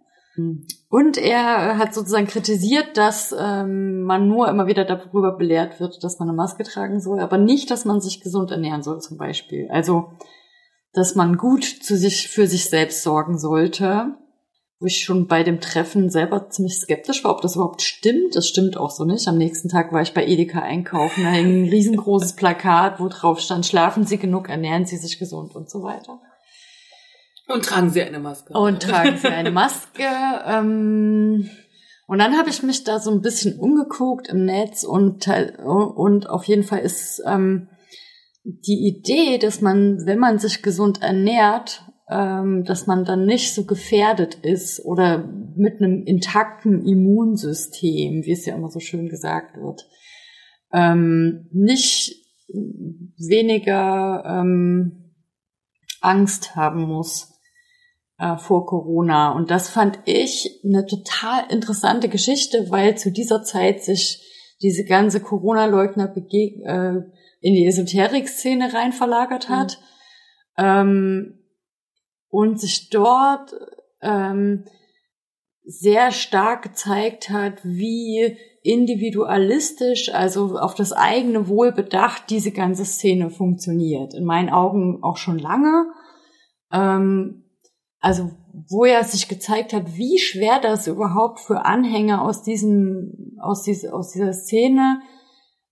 Und 0.88 1.16
er 1.16 1.78
hat 1.78 1.94
sozusagen 1.94 2.26
kritisiert, 2.26 2.96
dass 2.96 3.34
ähm, 3.38 4.02
man 4.02 4.28
nur 4.28 4.48
immer 4.48 4.66
wieder 4.66 4.84
darüber 4.84 5.36
belehrt 5.36 5.80
wird, 5.80 6.02
dass 6.02 6.18
man 6.18 6.28
eine 6.28 6.36
Maske 6.36 6.64
tragen 6.64 7.00
soll, 7.00 7.20
aber 7.20 7.38
nicht, 7.38 7.70
dass 7.70 7.84
man 7.84 8.00
sich 8.00 8.20
gesund 8.20 8.50
ernähren 8.50 8.82
soll 8.82 9.00
zum 9.00 9.16
Beispiel. 9.16 9.68
Also, 9.70 10.12
dass 10.92 11.14
man 11.14 11.36
gut 11.36 11.64
zu 11.64 11.96
sich, 11.96 12.28
für 12.28 12.46
sich 12.46 12.68
selbst 12.68 13.02
sorgen 13.02 13.38
sollte 13.38 14.16
wo 14.84 14.86
ich 14.86 15.02
schon 15.02 15.28
bei 15.28 15.42
dem 15.42 15.60
Treffen 15.60 16.10
selber 16.10 16.50
ziemlich 16.50 16.76
skeptisch 16.76 17.24
war, 17.24 17.30
ob 17.30 17.40
das 17.40 17.54
überhaupt 17.54 17.80
stimmt. 17.80 18.36
Das 18.36 18.46
stimmt 18.46 18.76
auch 18.76 18.90
so 18.90 19.06
nicht. 19.06 19.26
Am 19.28 19.38
nächsten 19.38 19.70
Tag 19.70 19.94
war 19.94 20.02
ich 20.02 20.12
bei 20.12 20.26
Edeka 20.26 20.60
einkaufen, 20.60 21.24
da 21.24 21.30
hing 21.30 21.64
ein 21.64 21.68
riesengroßes 21.70 22.34
Plakat, 22.34 23.00
wo 23.00 23.08
drauf 23.08 23.40
stand, 23.40 23.64
schlafen 23.64 24.04
Sie 24.04 24.18
genug, 24.18 24.50
ernähren 24.50 24.84
Sie 24.84 24.98
sich 24.98 25.18
gesund 25.18 25.54
und 25.56 25.70
so 25.70 25.82
weiter. 25.82 26.20
Und 27.46 27.64
tragen 27.64 27.90
Sie 27.90 28.02
eine 28.02 28.20
Maske. 28.20 28.54
Und 28.54 28.82
tragen 28.82 29.18
Sie 29.18 29.28
eine 29.28 29.50
Maske. 29.50 30.02
ähm, 30.46 31.50
und 32.06 32.18
dann 32.18 32.36
habe 32.36 32.50
ich 32.50 32.62
mich 32.62 32.84
da 32.84 32.98
so 32.98 33.10
ein 33.10 33.22
bisschen 33.22 33.58
umgeguckt 33.58 34.28
im 34.28 34.44
Netz 34.44 34.84
und, 34.84 35.26
und 35.26 36.28
auf 36.28 36.44
jeden 36.44 36.62
Fall 36.62 36.80
ist 36.80 37.22
ähm, 37.26 37.68
die 38.42 38.86
Idee, 38.86 39.38
dass 39.38 39.62
man, 39.62 40.04
wenn 40.04 40.18
man 40.18 40.38
sich 40.38 40.62
gesund 40.62 41.00
ernährt, 41.02 41.82
ähm, 42.10 42.64
dass 42.64 42.86
man 42.86 43.06
dann 43.06 43.24
nicht 43.24 43.54
so 43.54 43.64
gefährdet 43.64 44.34
ist 44.34 44.84
oder 44.84 45.26
mit 45.56 45.80
einem 45.80 46.02
intakten 46.04 46.84
Immunsystem, 46.84 48.22
wie 48.24 48.32
es 48.32 48.44
ja 48.44 48.54
immer 48.54 48.68
so 48.68 48.80
schön 48.80 49.08
gesagt 49.08 49.56
wird, 49.56 49.88
ähm, 50.74 51.48
nicht 51.52 52.12
weniger 53.16 54.24
ähm, 54.26 55.14
Angst 56.02 56.54
haben 56.54 56.82
muss 56.82 57.33
äh, 58.24 58.38
vor 58.38 58.64
Corona. 58.64 59.32
Und 59.32 59.50
das 59.50 59.68
fand 59.68 59.98
ich 60.06 60.60
eine 60.64 60.86
total 60.86 61.44
interessante 61.50 62.08
Geschichte, 62.08 62.70
weil 62.70 62.96
zu 62.96 63.12
dieser 63.12 63.42
Zeit 63.42 63.84
sich 63.84 64.22
diese 64.62 64.84
ganze 64.84 65.20
Corona-Leugner 65.20 66.14
äh, 66.16 66.94
in 67.40 67.54
die 67.54 67.66
Esoterik-Szene 67.66 68.72
rein 68.72 68.92
verlagert 68.92 69.50
hat. 69.50 69.78
Mhm. 70.56 70.64
Ähm, 70.64 71.38
und 72.28 72.60
sich 72.60 72.88
dort 72.88 73.54
ähm, 74.00 74.64
sehr 75.62 76.10
stark 76.10 76.62
gezeigt 76.62 77.30
hat, 77.30 77.60
wie 77.62 78.38
individualistisch, 78.62 80.12
also 80.12 80.58
auf 80.58 80.74
das 80.74 80.92
eigene 80.92 81.48
Wohl 81.48 81.72
bedacht, 81.72 82.30
diese 82.30 82.50
ganze 82.50 82.84
Szene 82.84 83.30
funktioniert. 83.30 84.14
In 84.14 84.24
meinen 84.24 84.48
Augen 84.48 85.02
auch 85.02 85.18
schon 85.18 85.38
lange. 85.38 85.86
Ähm, 86.72 87.43
also 88.04 88.30
wo 88.68 88.84
er 88.84 89.02
sich 89.02 89.28
gezeigt 89.28 89.72
hat, 89.72 89.96
wie 89.96 90.18
schwer 90.18 90.60
das 90.60 90.86
überhaupt 90.86 91.40
für 91.40 91.64
Anhänger 91.64 92.20
aus 92.20 92.42
diesem, 92.42 93.38
aus, 93.40 93.62
diese, 93.62 93.94
aus 93.94 94.12
dieser 94.12 94.34
Szene 94.34 95.00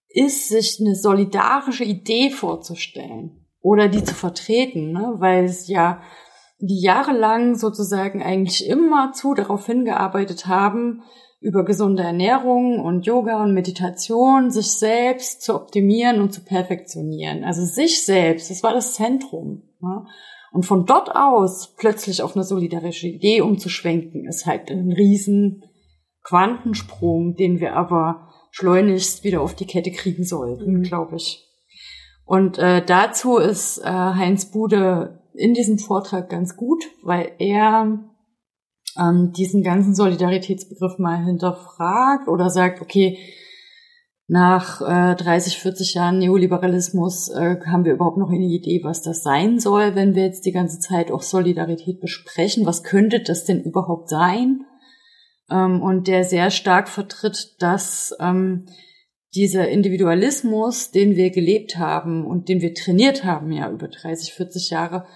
ist, 0.09 0.49
sich 0.49 0.79
eine 0.81 0.95
solidarische 0.95 1.85
Idee 1.85 2.31
vorzustellen 2.31 3.47
oder 3.61 3.89
die 3.89 4.03
zu 4.03 4.15
vertreten, 4.15 4.93
ne? 4.93 5.15
weil 5.19 5.45
es 5.45 5.69
ja 5.69 6.01
die 6.59 6.81
jahrelang 6.81 7.55
sozusagen 7.55 8.23
eigentlich 8.23 8.67
immer 8.67 9.13
zu 9.13 9.35
darauf 9.35 9.67
hingearbeitet 9.67 10.47
haben, 10.47 11.03
über 11.41 11.67
gesunde 11.67 12.03
Ernährung 12.03 12.81
und 12.81 13.05
Yoga 13.05 13.43
und 13.43 13.53
Meditation 13.53 14.51
sich 14.51 14.71
selbst 14.71 15.43
zu 15.43 15.55
optimieren 15.55 16.23
und 16.23 16.33
zu 16.33 16.43
perfektionieren. 16.43 17.45
Also 17.45 17.63
sich 17.67 18.07
selbst, 18.07 18.51
das 18.51 18.63
war 18.63 18.73
das 18.73 18.95
Zentrum. 18.95 19.65
Ne? 19.81 20.07
Und 20.53 20.65
von 20.65 20.85
dort 20.85 21.17
aus 21.17 21.75
plötzlich 21.77 22.23
auf 22.23 22.37
eine 22.37 22.45
solidarische 22.45 23.09
Idee 23.09 23.41
umzuschwenken, 23.41 24.29
ist 24.29 24.45
halt 24.45 24.71
ein 24.71 24.93
riesen 24.93 25.65
Quantensprung, 26.23 27.35
den 27.35 27.59
wir 27.59 27.75
aber 27.75 28.29
schleunigst 28.51 29.25
wieder 29.25 29.41
auf 29.41 29.55
die 29.55 29.67
Kette 29.67 29.91
kriegen 29.91 30.25
sollten, 30.25 30.79
mhm. 30.79 30.83
glaube 30.83 31.17
ich. 31.17 31.49
Und 32.27 32.59
äh, 32.59 32.85
dazu 32.85 33.39
ist 33.39 33.79
äh, 33.79 33.89
Heinz 33.89 34.51
Bude 34.51 35.23
in 35.35 35.55
diesem 35.55 35.79
Vortrag 35.79 36.29
ganz 36.29 36.57
gut, 36.57 36.85
weil 37.03 37.33
er 37.39 37.99
ähm, 39.01 39.33
diesen 39.33 39.63
ganzen 39.63 39.95
Solidaritätsbegriff 39.95 40.99
mal 40.99 41.25
hinterfragt 41.25 42.29
oder 42.29 42.51
sagt, 42.51 42.83
okay, 42.83 43.19
nach 44.29 44.81
äh, 44.81 45.15
30, 45.17 45.59
40 45.59 45.95
Jahren 45.95 46.19
Neoliberalismus 46.19 47.29
äh, 47.29 47.57
haben 47.67 47.85
wir 47.85 47.93
überhaupt 47.93 48.19
noch 48.19 48.31
eine 48.31 48.47
Idee, 48.47 48.81
was 48.83 49.03
das 49.03 49.23
sein 49.23 49.59
soll, 49.59 49.95
wenn 49.95 50.15
wir 50.15 50.25
jetzt 50.25 50.47
die 50.47 50.53
ganze 50.53 50.79
Zeit 50.79 51.11
auch 51.11 51.23
Solidarität 51.23 52.01
besprechen. 52.01 52.65
Was 52.65 52.83
könnte 52.83 53.21
das 53.21 53.45
denn 53.45 53.63
überhaupt 53.63 54.09
sein? 54.09 54.65
Ähm, 55.51 55.83
und 55.83 56.09
der 56.09 56.25
sehr 56.25 56.51
stark 56.51 56.89
vertritt, 56.89 57.57
dass 57.59 58.17
ähm, 58.21 58.67
dieser 59.35 59.69
Individualismus, 59.69 60.91
den 60.91 61.17
wir 61.17 61.31
gelebt 61.31 61.77
haben 61.77 62.27
und 62.27 62.49
den 62.49 62.61
wir 62.61 62.75
trainiert 62.75 63.25
haben, 63.25 63.51
ja, 63.51 63.71
über 63.71 63.89
30, 63.89 64.35
40 64.35 64.71
Jahre, 64.71 65.07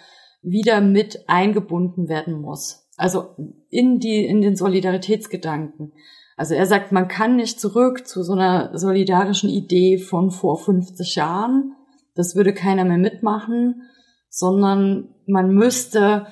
wieder 0.42 0.80
mit 0.80 1.28
eingebunden 1.28 2.08
werden 2.08 2.40
muss. 2.40 2.88
Also 2.96 3.36
in 3.68 3.98
die, 3.98 4.24
in 4.24 4.40
den 4.40 4.56
Solidaritätsgedanken. 4.56 5.92
Also 6.36 6.54
er 6.54 6.66
sagt, 6.66 6.92
man 6.92 7.08
kann 7.08 7.36
nicht 7.36 7.58
zurück 7.58 8.06
zu 8.06 8.22
so 8.22 8.34
einer 8.34 8.76
solidarischen 8.78 9.48
Idee 9.48 9.98
von 9.98 10.30
vor 10.30 10.58
50 10.62 11.16
Jahren. 11.16 11.74
Das 12.14 12.36
würde 12.36 12.52
keiner 12.52 12.84
mehr 12.84 12.98
mitmachen, 12.98 13.82
sondern 14.28 15.14
man 15.26 15.50
müsste 15.50 16.26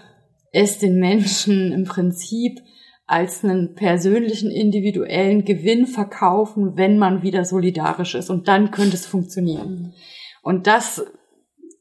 es 0.53 0.79
den 0.79 1.01
Menschen 1.01 1.73
im 1.73 1.85
Prinzip 1.85 2.61
als 3.07 3.45
einen 3.45 3.75
persönlichen, 3.75 4.51
individuellen 4.51 5.45
Gewinn 5.45 5.87
verkaufen, 5.87 6.77
wenn 6.77 6.99
man 6.99 7.23
wieder 7.23 7.45
solidarisch 7.45 8.15
ist. 8.15 8.31
Und 8.31 8.49
dann 8.49 8.71
könnte 8.71 8.97
es 8.97 9.07
funktionieren. 9.07 9.95
Und 10.43 10.67
das, 10.67 11.05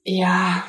ja, 0.03 0.63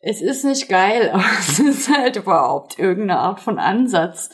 es 0.00 0.20
ist 0.22 0.44
nicht 0.44 0.68
geil, 0.68 1.10
aber 1.12 1.24
es 1.38 1.58
ist 1.58 1.88
halt 1.90 2.16
überhaupt 2.16 2.78
irgendeine 2.78 3.20
Art 3.20 3.40
von 3.40 3.58
Ansatz, 3.58 4.30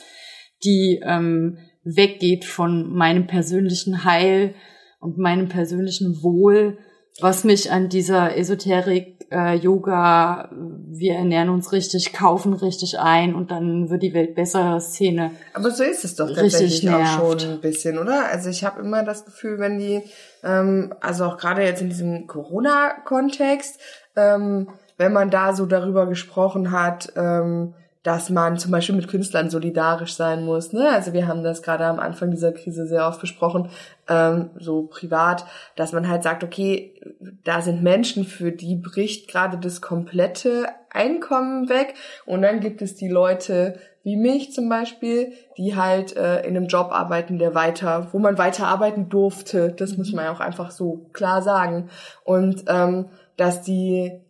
die 0.63 1.01
ähm, 1.03 1.59
weggeht 1.95 2.45
von 2.45 2.93
meinem 2.93 3.27
persönlichen 3.27 4.03
Heil 4.03 4.55
und 4.99 5.17
meinem 5.17 5.47
persönlichen 5.47 6.21
Wohl, 6.23 6.77
was 7.19 7.43
mich 7.43 7.71
an 7.71 7.89
dieser 7.89 8.37
Esoterik, 8.37 9.17
äh, 9.31 9.55
Yoga, 9.55 10.49
wir 10.51 11.15
ernähren 11.15 11.49
uns 11.49 11.71
richtig, 11.71 12.13
kaufen 12.13 12.53
richtig 12.53 12.99
ein 12.99 13.35
und 13.35 13.51
dann 13.51 13.89
wird 13.89 14.03
die 14.03 14.13
Welt 14.13 14.35
besser 14.35 14.79
Szene. 14.79 15.31
Aber 15.53 15.71
so 15.71 15.83
ist 15.83 16.05
es 16.05 16.15
doch 16.15 16.33
tatsächlich 16.33 16.89
auch 16.89 17.35
schon 17.37 17.51
ein 17.51 17.61
bisschen, 17.61 17.97
oder? 17.97 18.29
Also 18.31 18.49
ich 18.49 18.63
habe 18.63 18.81
immer 18.81 19.03
das 19.03 19.25
Gefühl, 19.25 19.59
wenn 19.59 19.79
die, 19.79 20.01
ähm, 20.43 20.93
also 21.01 21.25
auch 21.25 21.37
gerade 21.37 21.63
jetzt 21.63 21.81
in 21.81 21.89
diesem 21.89 22.27
Corona-Kontext, 22.27 23.79
ähm, 24.15 24.69
wenn 24.97 25.13
man 25.13 25.29
da 25.29 25.53
so 25.53 25.65
darüber 25.65 26.07
gesprochen 26.07 26.71
hat, 26.71 27.11
ähm, 27.15 27.73
dass 28.07 28.29
man 28.29 28.57
zum 28.57 28.71
Beispiel 28.71 28.95
mit 28.95 29.09
Künstlern 29.09 29.49
solidarisch 29.49 30.13
sein 30.13 30.45
muss. 30.45 30.71
Ne? 30.71 30.89
Also 30.89 31.11
wir 31.11 31.27
haben 31.27 31.43
das 31.43 31.61
gerade 31.61 31.83
am 31.83 31.99
Anfang 31.99 32.31
dieser 32.31 32.53
Krise 32.53 32.87
sehr 32.87 33.05
oft 33.05 33.19
besprochen, 33.19 33.67
ähm, 34.07 34.49
so 34.57 34.83
privat, 34.83 35.43
dass 35.75 35.91
man 35.91 36.07
halt 36.07 36.23
sagt, 36.23 36.41
okay, 36.41 36.93
da 37.43 37.59
sind 37.59 37.83
Menschen, 37.83 38.23
für 38.23 38.53
die 38.53 38.77
bricht 38.77 39.29
gerade 39.29 39.57
das 39.57 39.81
komplette 39.81 40.67
Einkommen 40.89 41.67
weg 41.67 41.95
und 42.25 42.43
dann 42.43 42.61
gibt 42.61 42.81
es 42.81 42.95
die 42.95 43.09
Leute 43.09 43.77
wie 44.03 44.15
mich 44.15 44.53
zum 44.53 44.69
Beispiel, 44.69 45.33
die 45.57 45.75
halt 45.75 46.15
äh, 46.15 46.47
in 46.47 46.55
einem 46.55 46.67
Job 46.67 46.91
arbeiten, 46.93 47.39
der 47.39 47.55
weiter, 47.55 48.07
wo 48.13 48.19
man 48.19 48.37
weiter 48.37 48.67
arbeiten 48.67 49.09
durfte. 49.09 49.73
Das 49.73 49.97
muss 49.97 50.13
man 50.13 50.23
ja 50.23 50.31
auch 50.31 50.39
einfach 50.39 50.71
so 50.71 51.09
klar 51.11 51.41
sagen. 51.41 51.89
Und 52.23 52.63
ähm, 52.69 53.07
dass 53.35 53.63
die 53.63 54.21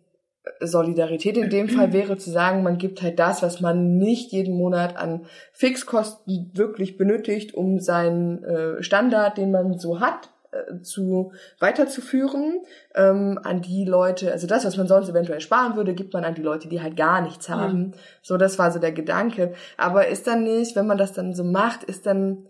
Solidarität 0.60 1.36
in 1.36 1.50
dem 1.50 1.68
Fall 1.68 1.92
wäre 1.92 2.16
zu 2.16 2.30
sagen, 2.30 2.62
man 2.62 2.78
gibt 2.78 3.02
halt 3.02 3.18
das, 3.18 3.42
was 3.42 3.60
man 3.60 3.96
nicht 3.96 4.32
jeden 4.32 4.56
Monat 4.56 4.96
an 4.96 5.26
Fixkosten 5.52 6.50
wirklich 6.54 6.96
benötigt, 6.96 7.54
um 7.54 7.80
seinen 7.80 8.44
äh, 8.44 8.82
Standard, 8.82 9.38
den 9.38 9.50
man 9.50 9.78
so 9.78 10.00
hat, 10.00 10.30
äh, 10.50 10.82
zu 10.82 11.32
weiterzuführen 11.60 12.60
ähm, 12.94 13.38
an 13.42 13.62
die 13.62 13.84
Leute, 13.84 14.32
also 14.32 14.46
das, 14.46 14.64
was 14.64 14.76
man 14.76 14.88
sonst 14.88 15.08
eventuell 15.08 15.40
sparen 15.40 15.76
würde, 15.76 15.94
gibt 15.94 16.14
man 16.14 16.24
an 16.24 16.34
die 16.34 16.42
Leute, 16.42 16.68
die 16.68 16.80
halt 16.80 16.96
gar 16.96 17.20
nichts 17.20 17.48
haben. 17.48 17.78
Mhm. 17.78 17.92
So, 18.22 18.36
das 18.36 18.58
war 18.58 18.70
so 18.70 18.78
der 18.78 18.92
Gedanke. 18.92 19.52
Aber 19.76 20.08
ist 20.08 20.26
dann 20.26 20.44
nicht, 20.44 20.76
wenn 20.76 20.86
man 20.86 20.98
das 20.98 21.12
dann 21.12 21.34
so 21.34 21.44
macht, 21.44 21.84
ist 21.84 22.06
dann 22.06 22.46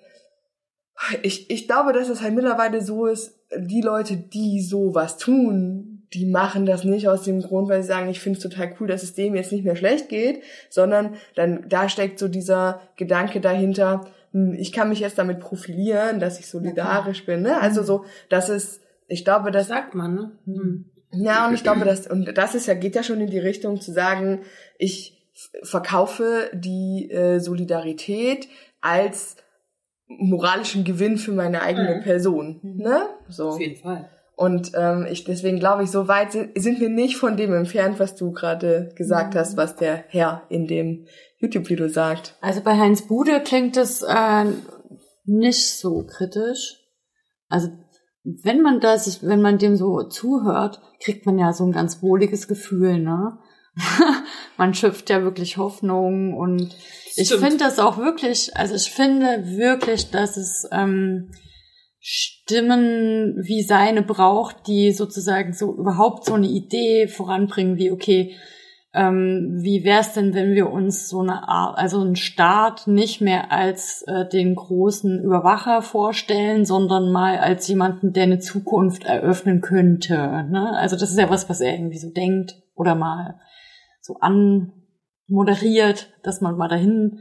ich, 1.23 1.51
ich 1.51 1.67
glaube, 1.67 1.93
dass 1.93 2.09
es 2.09 2.23
halt 2.23 2.35
mittlerweile 2.35 2.83
so 2.83 3.07
ist, 3.07 3.39
die 3.57 3.81
Leute, 3.81 4.17
die 4.17 4.61
sowas 4.61 5.17
tun, 5.17 5.88
die 6.15 6.27
machen 6.27 6.67
das 6.67 6.85
nicht 6.85 7.09
aus 7.09 7.23
dem 7.23 7.43
Grund, 7.43 7.69
weil 7.69 7.83
sie 7.83 7.89
sagen, 7.89 8.09
ich 8.09 8.21
finde 8.21 8.39
es 8.39 8.43
total 8.43 8.75
cool, 8.81 8.87
dass 8.89 9.03
es 9.03 9.15
dem 9.15 9.35
jetzt 9.35 9.53
nicht 9.53 9.65
mehr 9.65 9.77
schlecht 9.77 10.09
geht, 10.09 10.43
sondern 10.71 11.15
dann 11.35 11.69
da 11.69 11.89
steckt 11.89 12.19
so 12.19 12.29
dieser 12.29 12.81
Gedanke 12.97 13.41
dahinter, 13.41 14.07
hm, 14.33 14.55
ich 14.55 14.73
kann 14.73 14.89
mich 14.89 15.01
jetzt 15.01 15.19
damit 15.19 15.41
profilieren, 15.41 16.21
dass 16.21 16.39
ich 16.39 16.47
solidarisch 16.47 17.27
bin. 17.27 17.43
Ne? 17.43 17.61
Also 17.61 17.83
so, 17.83 18.05
das 18.29 18.49
ist, 18.49 18.81
ich 19.07 19.25
glaube, 19.25 19.51
das 19.51 19.69
sagt 19.69 19.95
man, 19.95 20.15
ne? 20.15 20.31
Hm. 20.47 20.85
Ja, 21.13 21.49
und 21.49 21.55
ich 21.55 21.63
glaube, 21.63 21.87
das, 21.87 22.07
und 22.07 22.37
das 22.37 22.55
ist 22.55 22.67
ja, 22.67 22.75
geht 22.75 22.95
ja 22.95 23.03
schon 23.03 23.21
in 23.21 23.31
die 23.31 23.39
Richtung 23.39 23.81
zu 23.81 23.93
sagen, 23.93 24.43
ich 24.77 25.17
verkaufe 25.63 26.51
die 26.53 27.11
äh, 27.11 27.39
Solidarität 27.39 28.47
als 28.83 29.37
moralischen 30.07 30.85
Gewinn 30.85 31.17
für 31.17 31.33
meine 31.33 31.63
eigene 31.63 31.97
Mhm. 31.97 32.03
Person. 32.03 32.61
Ne? 32.63 33.09
So. 33.29 33.51
Auf 33.51 33.61
jeden 33.61 33.77
Fall. 33.77 34.11
Und 34.39 34.71
ähm, 34.77 35.05
ich 35.11 35.25
deswegen 35.25 35.59
glaube 35.59 35.83
ich, 35.83 35.91
so 35.91 36.07
weit 36.07 36.31
sind, 36.31 36.51
sind 36.57 36.79
wir 36.79 36.91
nicht 36.91 37.17
von 37.17 37.37
dem 37.37 37.53
entfernt, 37.53 37.99
was 37.99 38.15
du 38.15 38.31
gerade 38.31 38.91
gesagt 38.95 39.35
hast, 39.35 39.57
was 39.57 39.75
der 39.75 40.05
Herr 40.11 40.43
in 40.49 40.69
dem 40.69 41.09
YouTube-Video 41.39 41.89
sagt. 41.89 42.37
Also 42.41 42.61
bei 42.61 42.79
Heinz 42.79 43.03
Bude 43.03 43.41
klingt 43.41 43.77
es 43.77 44.03
äh, 44.03 44.45
nicht 45.25 45.81
so 45.81 46.07
kritisch. 46.07 46.77
Also 47.49 47.71
wenn 48.23 48.63
man 48.63 48.79
da 48.79 48.97
sich, 48.97 49.25
wenn 49.25 49.43
man 49.43 49.59
dem 49.59 49.75
so 49.75 50.05
zuhört, 50.05 50.81
kriegt 51.03 51.27
man 51.27 51.37
ja 51.37 51.53
so 51.53 51.65
ein 51.65 51.73
ganz 51.73 52.01
wohliges 52.01 52.47
Gefühl, 52.47 53.01
ne? 53.01 53.39
man 54.57 54.73
schöpft 54.73 55.11
ja 55.11 55.25
wirklich 55.25 55.57
Hoffnung 55.57 56.37
und 56.37 56.77
ich 57.17 57.27
Stimmt. 57.27 57.43
finde 57.43 57.57
das 57.59 57.81
auch 57.81 57.99
wirklich, 57.99 58.57
also 58.57 58.77
ich 58.77 58.93
finde 58.93 59.57
wirklich, 59.57 60.13
dass 60.13 60.37
es 60.37 60.69
ähm, 60.71 61.33
Stimmen 62.01 63.37
wie 63.43 63.63
seine 63.63 64.03
braucht, 64.03 64.67
die 64.67 64.93
sozusagen 64.93 65.53
so 65.53 65.75
überhaupt 65.75 66.25
so 66.25 66.35
eine 66.35 66.47
Idee 66.47 67.09
voranbringen, 67.09 67.77
wie 67.77 67.91
okay, 67.91 68.37
ähm, 68.95 69.59
wie 69.61 69.85
wär's 69.85 70.15
denn, 70.15 70.33
wenn 70.35 70.55
wir 70.55 70.71
uns 70.71 71.09
so 71.09 71.21
eine 71.21 71.47
Art, 71.49 71.77
also 71.77 72.01
einen 72.01 72.17
Staat 72.17 72.87
nicht 72.87 73.21
mehr 73.21 73.53
als 73.53 74.03
äh, 74.07 74.27
den 74.27 74.55
großen 74.55 75.23
Überwacher 75.23 75.83
vorstellen, 75.83 76.65
sondern 76.65 77.13
mal 77.13 77.39
als 77.39 77.69
jemanden, 77.69 78.13
der 78.13 78.23
eine 78.25 78.39
Zukunft 78.39 79.05
eröffnen 79.05 79.61
könnte. 79.61 80.15
Ne? 80.51 80.73
Also 80.77 80.97
das 80.97 81.11
ist 81.11 81.19
ja 81.19 81.29
was, 81.29 81.51
was 81.51 81.61
er 81.61 81.75
irgendwie 81.75 81.99
so 81.99 82.11
denkt 82.11 82.57
oder 82.75 82.95
mal 82.95 83.39
so 84.01 84.17
anmoderiert, 84.21 86.09
dass 86.23 86.41
man 86.41 86.57
mal 86.57 86.69
dahin 86.69 87.21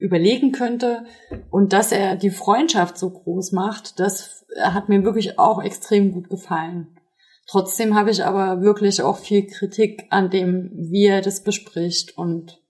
überlegen 0.00 0.50
könnte 0.50 1.04
und 1.50 1.72
dass 1.72 1.92
er 1.92 2.16
die 2.16 2.30
Freundschaft 2.30 2.98
so 2.98 3.10
groß 3.10 3.52
macht, 3.52 4.00
das 4.00 4.46
hat 4.60 4.88
mir 4.88 5.04
wirklich 5.04 5.38
auch 5.38 5.62
extrem 5.62 6.12
gut 6.12 6.28
gefallen. 6.28 6.98
Trotzdem 7.46 7.94
habe 7.94 8.10
ich 8.10 8.24
aber 8.24 8.62
wirklich 8.62 9.02
auch 9.02 9.18
viel 9.18 9.46
Kritik 9.46 10.06
an 10.10 10.30
dem, 10.30 10.70
wie 10.72 11.06
er 11.06 11.20
das 11.20 11.42
bespricht 11.42 12.16
und 12.16 12.60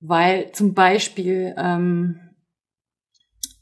weil 0.00 0.52
zum 0.52 0.74
Beispiel 0.74 1.54
ähm, 1.58 2.20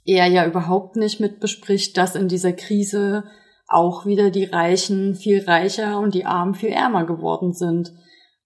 er 0.04 0.26
ja 0.26 0.46
überhaupt 0.46 0.96
nicht 0.96 1.20
mit 1.20 1.40
bespricht, 1.40 1.96
dass 1.96 2.14
in 2.14 2.28
dieser 2.28 2.52
Krise 2.52 3.24
auch 3.66 4.06
wieder 4.06 4.30
die 4.30 4.44
Reichen 4.44 5.14
viel 5.14 5.44
reicher 5.44 5.98
und 5.98 6.14
die 6.14 6.26
Armen 6.26 6.54
viel 6.54 6.70
ärmer 6.70 7.06
geworden 7.06 7.52
sind 7.52 7.92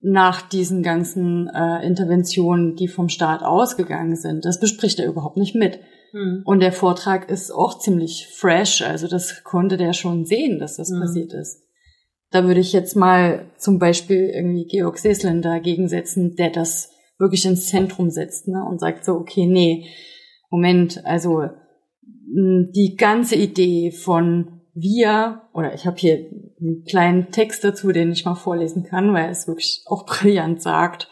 nach 0.08 0.40
diesen 0.40 0.84
ganzen 0.84 1.48
äh, 1.48 1.84
Interventionen, 1.84 2.76
die 2.76 2.86
vom 2.86 3.08
Staat 3.08 3.42
ausgegangen 3.42 4.14
sind. 4.14 4.44
Das 4.44 4.60
bespricht 4.60 5.00
er 5.00 5.08
überhaupt 5.08 5.36
nicht 5.36 5.56
mit. 5.56 5.80
Hm. 6.12 6.42
Und 6.44 6.60
der 6.60 6.70
Vortrag 6.70 7.28
ist 7.28 7.50
auch 7.50 7.80
ziemlich 7.80 8.28
fresh, 8.28 8.82
also 8.82 9.08
das 9.08 9.42
konnte 9.42 9.76
der 9.76 9.92
schon 9.94 10.24
sehen, 10.24 10.60
dass 10.60 10.76
das 10.76 10.90
Mhm. 10.90 11.00
passiert 11.00 11.32
ist. 11.32 11.64
Da 12.30 12.44
würde 12.46 12.60
ich 12.60 12.72
jetzt 12.72 12.94
mal 12.94 13.46
zum 13.58 13.80
Beispiel 13.80 14.30
irgendwie 14.32 14.66
Georg 14.66 14.98
Seslin 14.98 15.42
dagegen 15.42 15.88
setzen, 15.88 16.36
der 16.36 16.50
das 16.50 16.92
wirklich 17.18 17.44
ins 17.44 17.66
Zentrum 17.68 18.10
setzt 18.10 18.46
ne, 18.46 18.64
und 18.64 18.78
sagt 18.78 19.04
so, 19.04 19.14
okay, 19.14 19.46
nee, 19.46 19.86
Moment, 20.50 21.04
also 21.04 21.48
die 22.28 22.94
ganze 22.96 23.34
Idee 23.34 23.90
von 23.90 24.60
wir, 24.72 25.42
oder 25.52 25.74
ich 25.74 25.84
habe 25.86 25.96
hier 25.96 26.26
einen 26.60 26.84
kleinen 26.84 27.30
Text 27.30 27.64
dazu, 27.64 27.92
den 27.92 28.12
ich 28.12 28.24
mal 28.24 28.34
vorlesen 28.34 28.84
kann, 28.84 29.12
weil 29.12 29.26
er 29.26 29.30
es 29.30 29.46
wirklich 29.46 29.82
auch 29.86 30.06
brillant 30.06 30.62
sagt. 30.62 31.08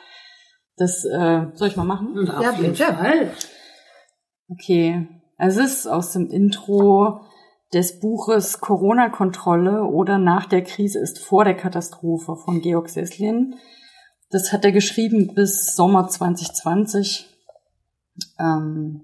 Das 0.77 1.05
äh, 1.05 1.47
soll 1.55 1.69
ich 1.69 1.77
mal 1.77 1.85
machen? 1.85 2.19
Und 2.19 2.31
auf 2.31 2.43
Ja, 2.43 2.53
jeden 2.53 2.73
bitte. 2.73 2.85
Fall. 2.85 3.31
Okay, 4.49 5.09
also 5.37 5.61
es 5.61 5.75
ist 5.81 5.87
aus 5.87 6.13
dem 6.13 6.29
Intro 6.31 7.21
des 7.73 8.01
Buches 8.01 8.61
Corona-Kontrolle 8.61 9.85
oder 9.85 10.19
nach 10.19 10.47
der 10.47 10.63
Krise 10.63 10.99
ist 11.01 11.19
vor 11.19 11.45
der 11.45 11.57
Katastrophe 11.57 12.37
von 12.37 12.61
Georg 12.61 12.89
Seslin. 12.89 13.57
Das 14.31 14.53
hat 14.53 14.65
er 14.65 14.73
geschrieben 14.73 15.35
bis 15.35 15.75
Sommer 15.75 16.09
2020. 16.09 17.27
Ähm, 18.39 19.03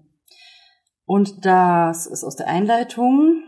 und 1.04 1.44
das 1.44 2.06
ist 2.06 2.22
aus 2.24 2.36
der 2.36 2.48
Einleitung. 2.48 3.42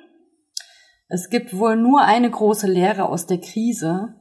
Es 1.15 1.29
gibt 1.29 1.59
wohl 1.59 1.77
nur 1.77 2.01
eine 2.01 2.31
große 2.31 2.67
Lehre 2.67 3.11
aus 3.11 3.27
der 3.27 3.37
Krise 3.37 4.15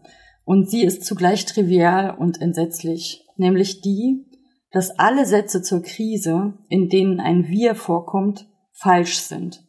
und 0.43 0.69
sie 0.69 0.83
ist 0.83 1.05
zugleich 1.05 1.45
trivial 1.45 2.17
und 2.17 2.41
entsetzlich, 2.41 3.25
nämlich 3.37 3.79
die, 3.79 4.25
dass 4.71 4.99
alle 4.99 5.25
Sätze 5.25 5.61
zur 5.61 5.83
Krise, 5.83 6.55
in 6.67 6.89
denen 6.89 7.21
ein 7.21 7.47
Wir 7.47 7.75
vorkommt, 7.75 8.45
falsch 8.73 9.19
sind. 9.19 9.63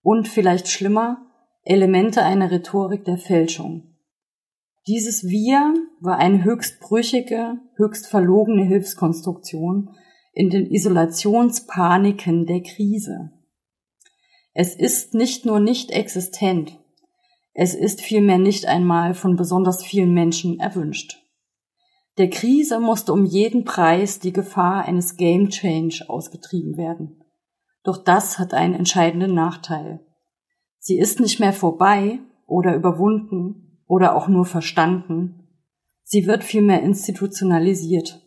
Und 0.00 0.28
vielleicht 0.28 0.66
schlimmer, 0.66 1.26
Elemente 1.62 2.22
einer 2.22 2.50
Rhetorik 2.50 3.04
der 3.04 3.18
Fälschung. 3.18 3.98
Dieses 4.86 5.24
Wir 5.24 5.74
war 6.00 6.16
eine 6.16 6.42
höchst 6.42 6.80
brüchige, 6.80 7.58
höchst 7.76 8.06
verlogene 8.06 8.64
Hilfskonstruktion 8.64 9.90
in 10.32 10.48
den 10.48 10.70
Isolationspaniken 10.70 12.46
der 12.46 12.62
Krise. 12.62 13.30
Es 14.54 14.74
ist 14.74 15.14
nicht 15.14 15.46
nur 15.46 15.60
nicht 15.60 15.90
existent, 15.90 16.78
es 17.54 17.74
ist 17.74 18.00
vielmehr 18.00 18.38
nicht 18.38 18.66
einmal 18.66 19.14
von 19.14 19.36
besonders 19.36 19.84
vielen 19.84 20.14
Menschen 20.14 20.58
erwünscht. 20.58 21.18
Der 22.18 22.30
Krise 22.30 22.80
musste 22.80 23.12
um 23.12 23.24
jeden 23.24 23.64
Preis 23.64 24.18
die 24.18 24.32
Gefahr 24.32 24.84
eines 24.84 25.16
Game 25.16 25.48
Change 25.50 26.04
ausgetrieben 26.08 26.76
werden. 26.76 27.22
Doch 27.84 28.02
das 28.02 28.38
hat 28.38 28.54
einen 28.54 28.74
entscheidenden 28.74 29.34
Nachteil. 29.34 30.00
Sie 30.78 30.98
ist 30.98 31.20
nicht 31.20 31.40
mehr 31.40 31.52
vorbei 31.52 32.20
oder 32.46 32.74
überwunden 32.74 33.82
oder 33.86 34.14
auch 34.14 34.28
nur 34.28 34.44
verstanden. 34.44 35.48
Sie 36.04 36.26
wird 36.26 36.44
vielmehr 36.44 36.82
institutionalisiert. 36.82 38.20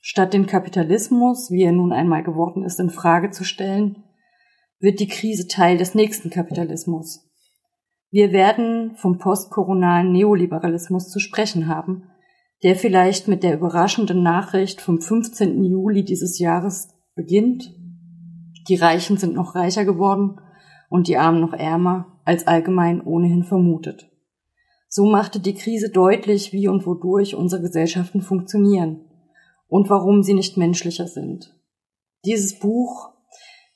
Statt 0.00 0.34
den 0.34 0.46
Kapitalismus, 0.46 1.50
wie 1.50 1.62
er 1.62 1.72
nun 1.72 1.92
einmal 1.92 2.22
geworden 2.22 2.64
ist, 2.64 2.80
in 2.80 2.90
Frage 2.90 3.30
zu 3.30 3.44
stellen, 3.44 4.02
wird 4.82 4.98
die 4.98 5.08
Krise 5.08 5.46
Teil 5.46 5.78
des 5.78 5.94
nächsten 5.94 6.28
Kapitalismus. 6.28 7.24
Wir 8.10 8.32
werden 8.32 8.96
vom 8.96 9.18
postkoronalen 9.18 10.12
Neoliberalismus 10.12 11.08
zu 11.08 11.20
sprechen 11.20 11.68
haben, 11.68 12.10
der 12.62 12.76
vielleicht 12.76 13.28
mit 13.28 13.42
der 13.44 13.54
überraschenden 13.54 14.22
Nachricht 14.22 14.80
vom 14.80 15.00
15. 15.00 15.64
Juli 15.64 16.04
dieses 16.04 16.38
Jahres 16.38 16.88
beginnt. 17.14 17.74
Die 18.68 18.74
Reichen 18.74 19.16
sind 19.16 19.34
noch 19.34 19.54
reicher 19.54 19.84
geworden 19.84 20.40
und 20.90 21.08
die 21.08 21.16
Armen 21.16 21.40
noch 21.40 21.54
ärmer, 21.54 22.20
als 22.24 22.46
allgemein 22.46 23.00
ohnehin 23.00 23.44
vermutet. 23.44 24.10
So 24.88 25.06
machte 25.06 25.40
die 25.40 25.54
Krise 25.54 25.90
deutlich, 25.90 26.52
wie 26.52 26.68
und 26.68 26.86
wodurch 26.86 27.34
unsere 27.34 27.62
Gesellschaften 27.62 28.20
funktionieren 28.20 29.00
und 29.68 29.88
warum 29.88 30.22
sie 30.22 30.34
nicht 30.34 30.56
menschlicher 30.56 31.06
sind. 31.06 31.56
Dieses 32.26 32.58
Buch, 32.58 33.11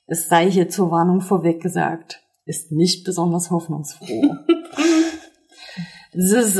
es 0.07 0.27
sei 0.29 0.49
hier 0.49 0.69
zur 0.69 0.89
Warnung 0.89 1.21
vorweg 1.21 1.61
gesagt, 1.61 2.21
ist 2.45 2.71
nicht 2.71 3.03
besonders 3.03 3.51
hoffnungsfroh. 3.51 4.05
Ist, 6.13 6.59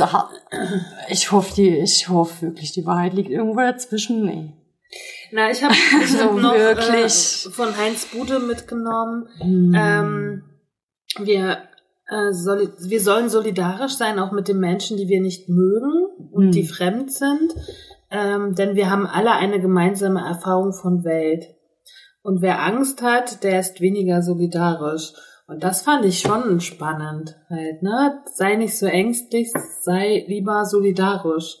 ich 1.08 1.32
hoffe, 1.32 1.54
die, 1.56 1.78
ich 1.78 2.08
hoffe 2.08 2.42
wirklich, 2.42 2.70
die 2.72 2.86
Wahrheit 2.86 3.14
liegt 3.14 3.30
irgendwo 3.30 3.58
dazwischen. 3.58 4.24
Nee. 4.24 4.52
Na, 5.32 5.50
ich 5.50 5.64
habe 5.64 5.74
ich 5.74 6.12
So 6.12 6.24
hab 6.24 6.34
noch 6.36 6.54
wirklich. 6.54 7.46
Äh, 7.46 7.50
von 7.50 7.76
Heinz 7.76 8.06
Bude 8.06 8.38
mitgenommen. 8.38 9.28
Hm. 9.38 9.74
Ähm, 9.76 10.42
wir, 11.18 11.58
äh, 12.06 12.32
soli 12.32 12.68
wir 12.78 13.00
sollen 13.00 13.28
solidarisch 13.30 13.94
sein, 13.94 14.18
auch 14.18 14.30
mit 14.30 14.46
den 14.46 14.60
Menschen, 14.60 14.96
die 14.96 15.08
wir 15.08 15.20
nicht 15.20 15.48
mögen 15.48 16.06
und 16.30 16.44
Hm. 16.44 16.50
die 16.52 16.66
fremd 16.66 17.12
sind. 17.12 17.54
Ähm, 18.10 18.54
denn 18.54 18.76
wir 18.76 18.90
haben 18.90 19.06
alle 19.06 19.32
eine 19.32 19.60
gemeinsame 19.60 20.20
Erfahrung 20.20 20.72
von 20.72 21.04
Welt. 21.04 21.54
Und 22.28 22.42
wer 22.42 22.62
Angst 22.62 23.00
hat, 23.00 23.42
der 23.42 23.58
ist 23.58 23.80
weniger 23.80 24.20
solidarisch. 24.20 25.14
Und 25.46 25.64
das 25.64 25.80
fand 25.80 26.04
ich 26.04 26.20
schon 26.20 26.60
spannend 26.60 27.36
halt, 27.48 27.82
ne? 27.82 28.22
Sei 28.34 28.56
nicht 28.56 28.76
so 28.76 28.84
ängstlich, 28.84 29.50
sei 29.80 30.26
lieber 30.28 30.66
solidarisch. 30.66 31.56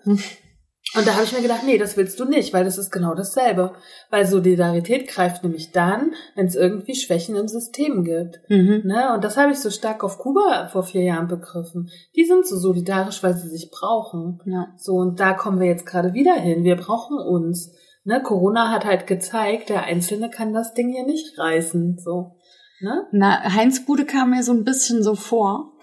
Und 0.98 1.08
da 1.08 1.14
habe 1.14 1.24
ich 1.24 1.32
mir 1.32 1.42
gedacht, 1.42 1.62
nee, 1.66 1.78
das 1.78 1.96
willst 1.96 2.20
du 2.20 2.26
nicht, 2.26 2.54
weil 2.54 2.66
das 2.66 2.78
ist 2.78 2.92
genau 2.92 3.14
dasselbe. 3.14 3.74
Weil 4.10 4.26
Solidarität 4.26 5.08
greift 5.08 5.44
nämlich 5.44 5.72
dann, 5.72 6.14
wenn 6.36 6.48
es 6.48 6.56
irgendwie 6.56 6.96
Schwächen 6.96 7.36
im 7.36 7.48
System 7.48 8.04
gibt. 8.04 8.42
Mhm. 8.50 8.82
Ne? 8.84 9.14
Und 9.14 9.24
das 9.24 9.38
habe 9.38 9.52
ich 9.52 9.60
so 9.60 9.70
stark 9.70 10.04
auf 10.04 10.18
Kuba 10.18 10.68
vor 10.70 10.84
vier 10.84 11.04
Jahren 11.04 11.30
begriffen. 11.30 11.90
Die 12.16 12.26
sind 12.26 12.46
so 12.46 12.58
solidarisch, 12.58 13.24
weil 13.24 13.38
sie 13.38 13.48
sich 13.48 13.72
brauchen. 13.72 14.42
Ja. 14.46 14.74
So, 14.78 14.96
und 14.96 15.20
da 15.20 15.34
kommen 15.34 15.62
wir 15.62 15.68
jetzt 15.68 15.86
gerade 15.86 16.14
wieder 16.14 16.34
hin. 16.34 16.64
Wir 16.64 16.76
brauchen 16.76 17.18
uns. 17.18 17.74
Ne? 18.04 18.22
Corona 18.24 18.70
hat 18.72 18.86
halt 18.86 19.06
gezeigt, 19.08 19.70
der 19.70 19.84
Einzelne 19.84 20.30
kann 20.30 20.54
das 20.54 20.74
Ding 20.74 20.90
hier 20.90 21.06
nicht 21.06 21.38
reißen. 21.38 21.98
So. 22.00 22.38
Ne? 22.82 23.08
Na, 23.12 23.54
Heinz 23.54 23.86
Bude 23.86 24.06
kam 24.06 24.32
mir 24.32 24.44
so 24.44 24.54
ein 24.54 24.64
bisschen 24.64 25.04
so 25.04 25.16
vor, 25.16 25.74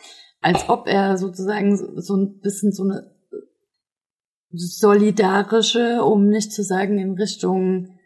als 0.41 0.69
ob 0.69 0.89
er 0.89 1.17
sozusagen 1.17 1.77
so, 2.01 2.17
ein 2.17 2.41
bisschen 2.41 2.73
so 2.73 2.83
eine 2.85 3.15
solidarische, 4.51 6.03
um 6.03 6.29
nicht 6.29 6.53
zu 6.53 6.63
sagen 6.63 6.99
in 6.99 7.13
Richtung 7.15 7.99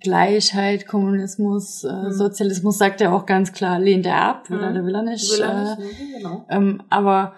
Gleichheit, 0.00 0.86
Kommunismus, 0.86 1.82
äh, 1.82 1.92
Mhm. 1.92 2.12
Sozialismus, 2.12 2.78
sagt 2.78 3.00
er 3.00 3.12
auch 3.12 3.26
ganz 3.26 3.52
klar, 3.52 3.80
lehnt 3.80 4.06
er 4.06 4.22
ab, 4.22 4.48
will 4.48 4.60
er, 4.60 4.70
Mhm. 4.70 4.86
will 4.86 4.94
er 4.94 5.02
nicht. 5.02 5.32
Will 5.32 5.42
er 5.42 5.72
äh, 5.78 5.82
nicht, 5.82 6.00
ne? 6.00 6.18
Genau. 6.18 6.46
ähm, 6.50 6.82
aber 6.88 7.34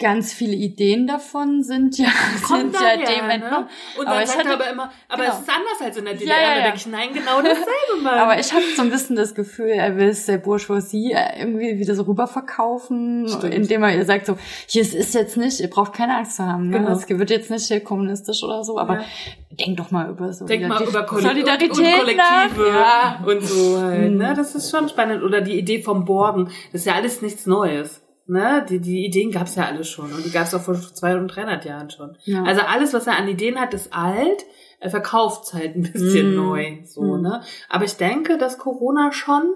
ganz 0.00 0.32
viele 0.32 0.54
Ideen 0.54 1.06
davon 1.08 1.62
sind 1.64 1.98
ja, 1.98 2.06
sind 2.46 2.72
ja 2.74 2.96
dem 2.96 3.28
entnommen. 3.30 3.66
ne? 3.66 3.68
Und 3.98 4.06
Aber 4.06 4.14
dann 4.16 4.22
ich 4.24 4.28
sagt 4.30 4.44
hatte- 4.44 4.54
aber 4.54 4.70
immer, 4.70 4.92
aber 5.08 5.22
genau. 5.24 5.34
es 5.34 5.40
ist 5.40 5.48
anders 5.50 5.80
als 5.84 5.96
in 5.96 6.04
der 6.04 6.14
DDR. 6.14 6.28
Ja, 6.36 6.40
ja, 6.42 6.48
Da 6.50 6.56
ja. 6.56 6.62
denke 6.62 6.76
ich, 6.78 6.86
nein, 6.86 7.08
genau 7.12 7.42
dasselbe, 7.42 8.02
Mann. 8.02 8.14
Aber 8.18 8.38
ich 8.38 8.52
habe 8.52 8.62
so 8.76 8.82
ein 8.82 8.90
bisschen 8.90 9.16
das 9.16 9.34
Gefühl, 9.34 9.68
er 9.70 9.96
will 9.96 10.08
es 10.08 10.26
der 10.26 10.38
Bourgeoisie 10.38 11.12
äh, 11.12 11.40
irgendwie 11.40 11.78
wieder 11.80 11.94
so 11.96 12.02
rüberverkaufen, 12.04 13.26
Stimmt. 13.28 13.54
indem 13.54 13.82
er 13.82 13.96
ihr 13.96 14.04
sagt 14.04 14.26
so, 14.26 14.38
hier 14.68 14.82
es 14.82 14.94
ist 14.94 15.14
jetzt 15.14 15.36
nicht, 15.36 15.60
ihr 15.60 15.68
braucht 15.70 15.92
keine 15.94 16.16
Angst 16.16 16.36
zu 16.36 16.44
haben, 16.46 16.68
ne? 16.70 16.78
Genau. 16.78 16.92
es 16.92 17.08
wird 17.08 17.30
jetzt 17.30 17.50
nicht 17.50 17.66
hier 17.66 17.80
kommunistisch 17.80 18.42
oder 18.42 18.62
so, 18.64 18.78
aber 18.78 19.00
Ja. 19.00 19.04
denk 19.50 19.76
doch 19.78 19.90
mal 19.90 20.08
über 20.10 20.32
so 20.32 20.46
Denk 20.46 20.66
mal 20.68 20.82
über 20.82 21.04
Koll 21.04 21.22
Solidarität 21.22 21.70
und, 21.72 21.78
und 21.84 21.98
Kollektive. 21.98 22.68
Ja. 22.68 23.20
und 23.26 23.42
so 23.42 23.80
halt. 23.80 24.12
Ne? 24.12 24.34
Das 24.36 24.54
ist 24.54 24.70
schon 24.70 24.88
spannend. 24.88 25.22
Oder 25.22 25.40
die 25.40 25.58
Idee 25.58 25.82
vom 25.82 26.04
Borgen. 26.04 26.46
Das 26.72 26.82
ist 26.82 26.86
ja 26.86 26.94
alles 26.94 27.20
nichts 27.22 27.46
Neues. 27.46 28.00
Ne? 28.28 28.64
Die, 28.68 28.78
die 28.80 29.04
Ideen 29.06 29.30
gab's 29.30 29.54
ja 29.56 29.64
alle 29.64 29.84
schon. 29.84 30.12
Und 30.12 30.24
die 30.24 30.30
gab's 30.30 30.54
auch 30.54 30.60
vor 30.60 30.74
200 30.74 31.22
und 31.22 31.28
300 31.34 31.64
Jahren 31.64 31.90
schon. 31.90 32.16
Ja. 32.24 32.42
Also 32.44 32.60
alles, 32.62 32.92
was 32.92 33.06
er 33.06 33.16
an 33.18 33.26
Ideen 33.28 33.58
hat, 33.58 33.72
ist 33.74 33.92
alt. 33.92 34.44
Er 34.80 34.90
verkauft's 34.90 35.54
halt 35.54 35.74
ein 35.76 35.90
bisschen 35.92 36.28
Hm. 36.28 36.34
neu. 36.36 36.78
So, 36.84 37.00
Hm. 37.02 37.22
ne? 37.22 37.42
Aber 37.68 37.84
ich 37.84 37.96
denke, 37.96 38.38
dass 38.38 38.58
Corona 38.58 39.10
schon 39.12 39.54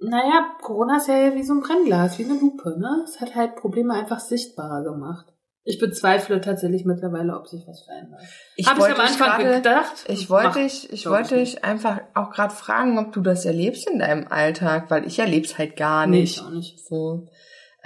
naja, 0.00 0.46
Corona 0.62 0.98
ist 0.98 1.08
ja 1.08 1.34
wie 1.34 1.42
so 1.42 1.54
ein 1.54 1.60
Brennglas, 1.60 2.20
wie 2.20 2.24
eine 2.24 2.38
Lupe, 2.38 2.78
ne? 2.78 3.02
Es 3.04 3.20
hat 3.20 3.34
halt 3.34 3.56
Probleme 3.56 3.94
einfach 3.94 4.20
sichtbarer 4.20 4.84
gemacht. 4.84 5.26
Ich 5.64 5.80
bezweifle 5.80 6.40
tatsächlich 6.40 6.84
mittlerweile, 6.84 7.36
ob 7.36 7.48
sich 7.48 7.64
was 7.66 7.82
verändert. 7.84 8.20
Ich 8.54 8.66
Hab 8.68 8.76
ich 8.76 8.80
wollte 8.80 8.94
am 8.94 9.00
Anfang 9.00 9.36
dich 9.38 9.46
gerade- 9.46 9.56
gedacht. 9.56 10.04
Ich 10.06 10.30
wollte 10.30 10.60
dich, 10.60 10.92
ich 10.92 11.06
wollte 11.10 11.34
dich 11.34 11.64
einfach 11.64 12.00
auch 12.14 12.30
gerade 12.30 12.54
fragen, 12.54 12.96
ob 13.00 13.12
du 13.12 13.20
das 13.22 13.44
erlebst 13.44 13.90
in 13.90 13.98
deinem 13.98 14.28
Alltag, 14.28 14.88
weil 14.88 15.04
ich 15.04 15.18
erlebe 15.18 15.44
es 15.44 15.58
halt 15.58 15.76
gar 15.76 16.06
Nee, 16.06 16.20
nicht. 16.20 16.36
ich 16.36 16.42
auch 16.44 16.50
nicht. 16.50 16.78
So, 16.86 17.26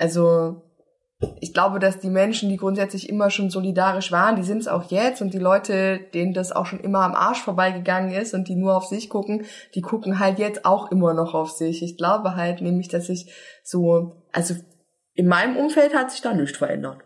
also 0.02 0.60
ich 1.40 1.54
glaube, 1.54 1.78
dass 1.78 2.00
die 2.00 2.10
Menschen, 2.10 2.48
die 2.48 2.56
grundsätzlich 2.56 3.08
immer 3.08 3.30
schon 3.30 3.50
solidarisch 3.50 4.10
waren, 4.10 4.34
die 4.34 4.42
sind 4.42 4.58
es 4.58 4.66
auch 4.66 4.90
jetzt 4.90 5.22
und 5.22 5.32
die 5.32 5.38
Leute, 5.38 6.00
denen 6.12 6.34
das 6.34 6.50
auch 6.50 6.66
schon 6.66 6.80
immer 6.80 7.02
am 7.02 7.14
Arsch 7.14 7.40
vorbeigegangen 7.40 8.10
ist 8.10 8.34
und 8.34 8.48
die 8.48 8.56
nur 8.56 8.76
auf 8.76 8.86
sich 8.86 9.08
gucken, 9.08 9.46
die 9.76 9.80
gucken 9.80 10.18
halt 10.18 10.40
jetzt 10.40 10.64
auch 10.64 10.90
immer 10.90 11.14
noch 11.14 11.34
auf 11.34 11.52
sich. 11.52 11.84
Ich 11.84 11.96
glaube 11.96 12.34
halt 12.34 12.60
nämlich, 12.60 12.88
dass 12.88 13.08
ich 13.08 13.32
so, 13.62 14.24
also 14.32 14.54
in 15.14 15.28
meinem 15.28 15.56
Umfeld 15.56 15.94
hat 15.94 16.10
sich 16.10 16.20
da 16.20 16.34
nichts 16.34 16.58
verändert. 16.58 16.98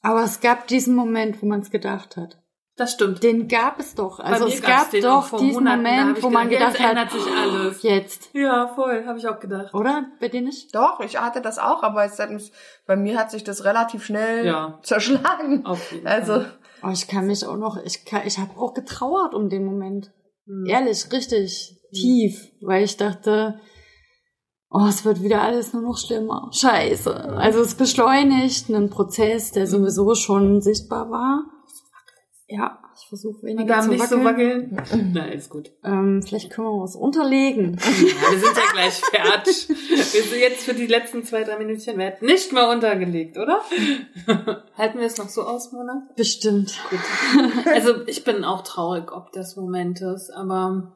Aber 0.00 0.22
es 0.22 0.40
gab 0.40 0.68
diesen 0.68 0.94
Moment, 0.94 1.42
wo 1.42 1.46
man 1.46 1.60
es 1.60 1.72
gedacht 1.72 2.16
hat. 2.16 2.38
Das 2.78 2.92
stimmt. 2.92 3.22
Den 3.24 3.48
gab 3.48 3.80
es 3.80 3.94
doch. 3.96 4.20
Also 4.20 4.46
es 4.46 4.62
gab 4.62 4.90
doch 4.92 5.24
vor 5.24 5.40
diesen 5.40 5.64
Monaten, 5.64 5.82
Moment, 5.82 6.22
wo 6.22 6.30
man 6.30 6.48
gedacht, 6.48 6.78
hat, 6.78 6.90
ändert 6.90 7.10
sich 7.10 7.22
alles. 7.26 7.82
jetzt, 7.82 8.30
Ja, 8.32 8.68
voll, 8.68 9.04
habe 9.04 9.18
ich 9.18 9.26
auch 9.28 9.40
gedacht. 9.40 9.74
oder? 9.74 10.06
Bei 10.20 10.28
dir 10.28 10.40
nicht? 10.42 10.72
Doch, 10.74 11.00
ich 11.00 11.20
hatte 11.20 11.40
das 11.42 11.58
auch, 11.58 11.82
aber 11.82 12.04
es 12.04 12.18
hat, 12.20 12.30
mich- 12.30 12.52
bei 12.86 12.94
mir 12.96 13.18
hat 13.18 13.30
sich 13.32 13.42
das 13.44 13.64
relativ 13.64 14.04
schnell 14.04 14.46
Ja. 14.46 14.78
zerschlagen. 14.82 15.66
Auf 15.66 15.90
jeden 15.92 16.06
Also, 16.06 16.34
Fall. 16.34 16.52
Oh, 16.84 16.90
ich 16.92 17.08
kann 17.08 17.26
mich 17.26 17.44
auch 17.44 17.56
noch, 17.56 17.76
ich 17.84 18.04
kann, 18.04 18.22
ich 18.24 18.38
habe 18.38 18.56
auch 18.56 18.72
getrauert 18.74 19.34
um 19.34 19.48
den 19.48 19.64
Moment. 19.64 20.12
Hm. 20.46 20.64
Ehrlich, 20.66 21.10
richtig 21.12 21.76
tief, 21.92 22.40
weil 22.62 22.84
ich 22.84 22.96
dachte, 22.96 23.58
oh, 24.70 24.86
es 24.88 25.04
wird 25.04 25.20
wieder 25.22 25.42
alles 25.42 25.72
nur 25.72 25.82
noch 25.82 25.98
schlimmer. 25.98 26.48
Scheiße. 26.54 27.12
Also 27.36 27.60
es 27.60 27.74
beschleunigt 27.74 28.68
einen 28.68 28.88
Prozess, 28.88 29.50
der 29.50 29.66
sowieso 29.66 30.14
schon 30.14 30.60
sichtbar 30.60 31.10
war. 31.10 31.44
Ja, 32.50 32.78
ich 32.98 33.06
versuche 33.06 33.42
weniger 33.42 33.80
zu 33.82 33.90
nicht 33.90 34.08
so 34.08 34.24
wackeln. 34.24 34.74
wackeln. 34.74 35.10
Na, 35.14 35.26
ist 35.26 35.50
gut. 35.50 35.70
ähm, 35.84 36.22
vielleicht 36.22 36.50
können 36.50 36.68
wir 36.68 36.82
was 36.82 36.96
unterlegen. 36.96 37.76
Ja, 37.78 38.32
wir 38.32 38.38
sind 38.38 38.56
ja 38.56 38.72
gleich 38.72 38.94
fertig. 38.94 39.68
Wir 39.68 40.22
sind 40.22 40.40
jetzt 40.40 40.64
für 40.64 40.72
die 40.72 40.86
letzten 40.86 41.24
zwei, 41.24 41.44
drei 41.44 41.58
Minütchen 41.58 41.98
wert 41.98 42.22
nicht 42.22 42.52
mal 42.52 42.74
untergelegt, 42.74 43.36
oder? 43.36 43.60
Halten 44.78 44.98
wir 44.98 45.06
es 45.06 45.18
noch 45.18 45.28
so 45.28 45.42
aus, 45.42 45.72
Mona? 45.72 46.08
Bestimmt. 46.16 46.80
Also 47.66 48.06
ich 48.06 48.24
bin 48.24 48.44
auch 48.44 48.62
traurig, 48.62 49.12
ob 49.12 49.30
des 49.32 49.56
Momentes, 49.56 50.30
aber 50.30 50.94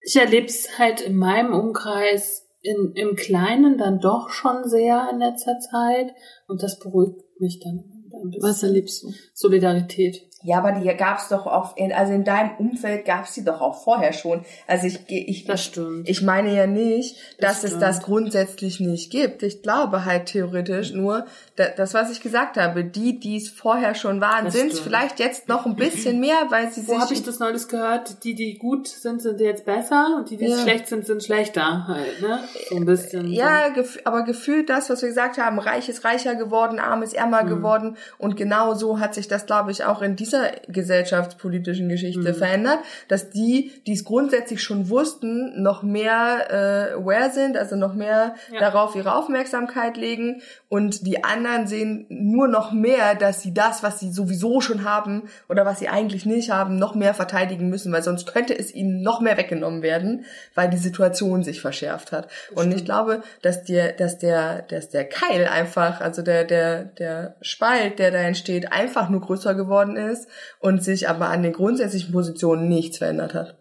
ich 0.00 0.14
erlebe 0.14 0.46
es 0.46 0.78
halt 0.78 1.00
in 1.00 1.16
meinem 1.16 1.52
Umkreis 1.52 2.46
in, 2.62 2.92
im 2.94 3.16
Kleinen 3.16 3.78
dann 3.78 3.98
doch 3.98 4.28
schon 4.30 4.68
sehr 4.68 5.08
in 5.12 5.18
letzter 5.18 5.58
Zeit 5.58 6.12
und 6.46 6.62
das 6.62 6.78
beruhigt 6.78 7.20
mich 7.40 7.60
dann. 7.64 7.99
Was 8.40 8.62
erlebst 8.62 9.02
du? 9.02 9.12
Solidarität. 9.34 10.29
Ja, 10.42 10.58
aber 10.58 10.72
die 10.72 10.86
gab's 10.96 11.28
doch 11.28 11.46
auch, 11.46 11.76
in, 11.76 11.92
also 11.92 12.12
in 12.14 12.24
deinem 12.24 12.52
Umfeld 12.58 13.04
gab's 13.04 13.34
die 13.34 13.44
doch 13.44 13.60
auch 13.60 13.82
vorher 13.84 14.14
schon. 14.14 14.42
Also 14.66 14.86
ich, 14.86 15.00
ich, 15.08 15.44
Das 15.44 15.62
stimmt. 15.62 16.08
ich 16.08 16.22
meine 16.22 16.54
ja 16.54 16.66
nicht, 16.66 17.16
Das 17.38 17.56
dass 17.56 17.64
es 17.64 17.70
stimmt. 17.70 17.82
das 17.82 18.02
grundsätzlich 18.02 18.80
nicht 18.80 19.10
gibt. 19.10 19.42
Ich 19.42 19.60
glaube 19.62 20.06
halt 20.06 20.26
theoretisch 20.26 20.92
nur, 20.92 21.26
da, 21.56 21.66
das, 21.76 21.92
was 21.92 22.10
ich 22.10 22.22
gesagt 22.22 22.56
habe, 22.56 22.84
die, 22.84 23.20
die 23.20 23.36
es 23.36 23.50
vorher 23.50 23.94
schon 23.94 24.20
waren, 24.22 24.46
Das 24.46 24.54
sind 24.54 24.72
es 24.72 24.80
vielleicht 24.80 25.18
jetzt 25.18 25.48
noch 25.48 25.66
ein 25.66 25.76
bisschen 25.76 26.20
mehr, 26.20 26.46
weil 26.48 26.70
sie 26.70 26.86
Wo 26.88 26.92
sich... 26.92 27.00
habe 27.02 27.12
ich 27.14 27.22
das 27.22 27.38
neulich 27.38 27.68
gehört? 27.68 28.24
Die, 28.24 28.34
die 28.34 28.56
gut 28.56 28.88
sind, 28.88 29.20
sind 29.20 29.40
jetzt 29.40 29.66
besser 29.66 30.16
und 30.16 30.30
die, 30.30 30.38
die 30.38 30.46
Ja. 30.46 30.58
schlecht 30.58 30.88
sind, 30.88 31.04
sind 31.04 31.22
schlechter 31.22 31.86
halt, 31.86 32.22
ne? 32.22 32.40
So 32.70 32.76
ein 32.76 32.86
bisschen. 32.86 33.30
Ja, 33.30 33.68
gef 33.68 33.98
aber 34.04 34.22
gefühlt 34.22 34.70
das, 34.70 34.88
was 34.88 35.02
wir 35.02 35.08
gesagt 35.10 35.36
haben, 35.36 35.58
reich 35.58 35.90
ist 35.90 36.04
reicher 36.04 36.34
geworden, 36.34 36.78
arm 36.78 37.02
ist 37.02 37.12
ärmer 37.14 37.42
Mhm. 37.44 37.48
geworden. 37.48 37.96
Und 38.16 38.36
genau 38.36 38.72
so 38.74 38.98
hat 39.00 39.14
sich 39.14 39.28
das, 39.28 39.44
glaube 39.44 39.70
ich, 39.70 39.84
auch 39.84 40.00
in 40.00 40.16
dieser 40.30 40.50
gesellschaftspolitischen 40.68 41.88
Geschichte 41.88 42.20
Mhm. 42.32 42.34
verändert, 42.34 42.78
dass 43.08 43.30
die, 43.30 43.72
die 43.86 43.92
es 43.94 44.04
grundsätzlich 44.04 44.62
schon 44.62 44.88
wussten, 44.88 45.62
noch 45.62 45.82
mehr 45.82 46.46
äh, 46.50 46.94
aware 46.94 47.30
sind, 47.30 47.56
also 47.56 47.76
noch 47.76 47.94
mehr 47.94 48.34
Ja. 48.52 48.60
darauf 48.60 48.94
ihre 48.94 49.14
Aufmerksamkeit 49.14 49.96
legen. 49.96 50.42
Und 50.68 51.06
die 51.06 51.24
anderen 51.24 51.66
sehen 51.66 52.06
nur 52.08 52.48
noch 52.48 52.72
mehr, 52.72 53.14
dass 53.14 53.42
sie 53.42 53.52
das, 53.52 53.82
was 53.82 53.98
sie 53.98 54.12
sowieso 54.12 54.60
schon 54.60 54.84
haben 54.84 55.28
oder 55.48 55.66
was 55.66 55.78
sie 55.80 55.88
eigentlich 55.88 56.26
nicht 56.26 56.50
haben, 56.50 56.76
noch 56.76 56.94
mehr 56.94 57.14
verteidigen 57.14 57.68
müssen, 57.68 57.92
weil 57.92 58.02
sonst 58.02 58.32
könnte 58.32 58.56
es 58.58 58.72
ihnen 58.74 59.02
noch 59.02 59.20
mehr 59.20 59.36
weggenommen 59.36 59.82
werden, 59.82 60.24
weil 60.54 60.70
die 60.70 60.76
Situation 60.76 61.42
sich 61.42 61.60
verschärft 61.60 62.12
hat. 62.12 62.28
Und 62.54 62.72
ich 62.72 62.84
glaube, 62.84 63.22
dass 63.42 63.64
der, 63.64 63.92
dass 63.92 64.18
der, 64.18 64.62
dass 64.62 64.88
der 64.90 65.04
Keil 65.08 65.46
einfach, 65.46 66.00
also 66.00 66.22
der, 66.22 66.44
der, 66.44 66.84
der 66.84 67.34
Spalt, 67.40 67.98
der 67.98 68.10
da 68.10 68.18
entsteht, 68.18 68.72
einfach 68.72 69.08
nur 69.08 69.20
größer 69.20 69.54
geworden 69.54 69.96
ist 69.96 70.19
und 70.60 70.82
sich 70.82 71.08
aber 71.08 71.28
an 71.28 71.42
den 71.42 71.52
grundsätzlichen 71.52 72.12
Positionen 72.12 72.68
nichts 72.68 72.98
verändert 72.98 73.34
hat. 73.34 73.56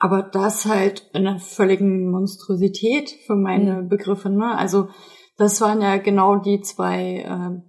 aber 0.00 0.22
das 0.22 0.64
halt 0.66 1.08
in 1.12 1.26
einer 1.26 1.40
völligen 1.40 2.08
Monstrosität 2.10 3.10
für 3.26 3.34
meine 3.34 3.82
Mhm. 3.82 3.88
Begriffe. 3.88 4.30
Ne? 4.30 4.56
Also 4.56 4.88
das 5.38 5.60
waren 5.60 5.80
ja 5.82 5.96
genau 5.96 6.36
die 6.36 6.60
zwei 6.60 7.24
äh, 7.26 7.60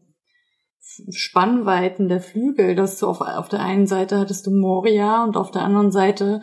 Spannweiten 1.11 2.07
der 2.07 2.19
Flügel, 2.22 2.76
dass 2.76 2.99
du 2.99 3.07
auf, 3.07 3.22
auf 3.22 3.49
der 3.49 3.61
einen 3.61 3.88
Seite 3.88 4.19
hattest 4.19 4.45
du 4.47 4.51
Moria 4.51 5.23
und 5.23 5.38
auf 5.38 5.51
der 5.51 5.64
anderen 5.64 5.91
Seite 5.91 6.41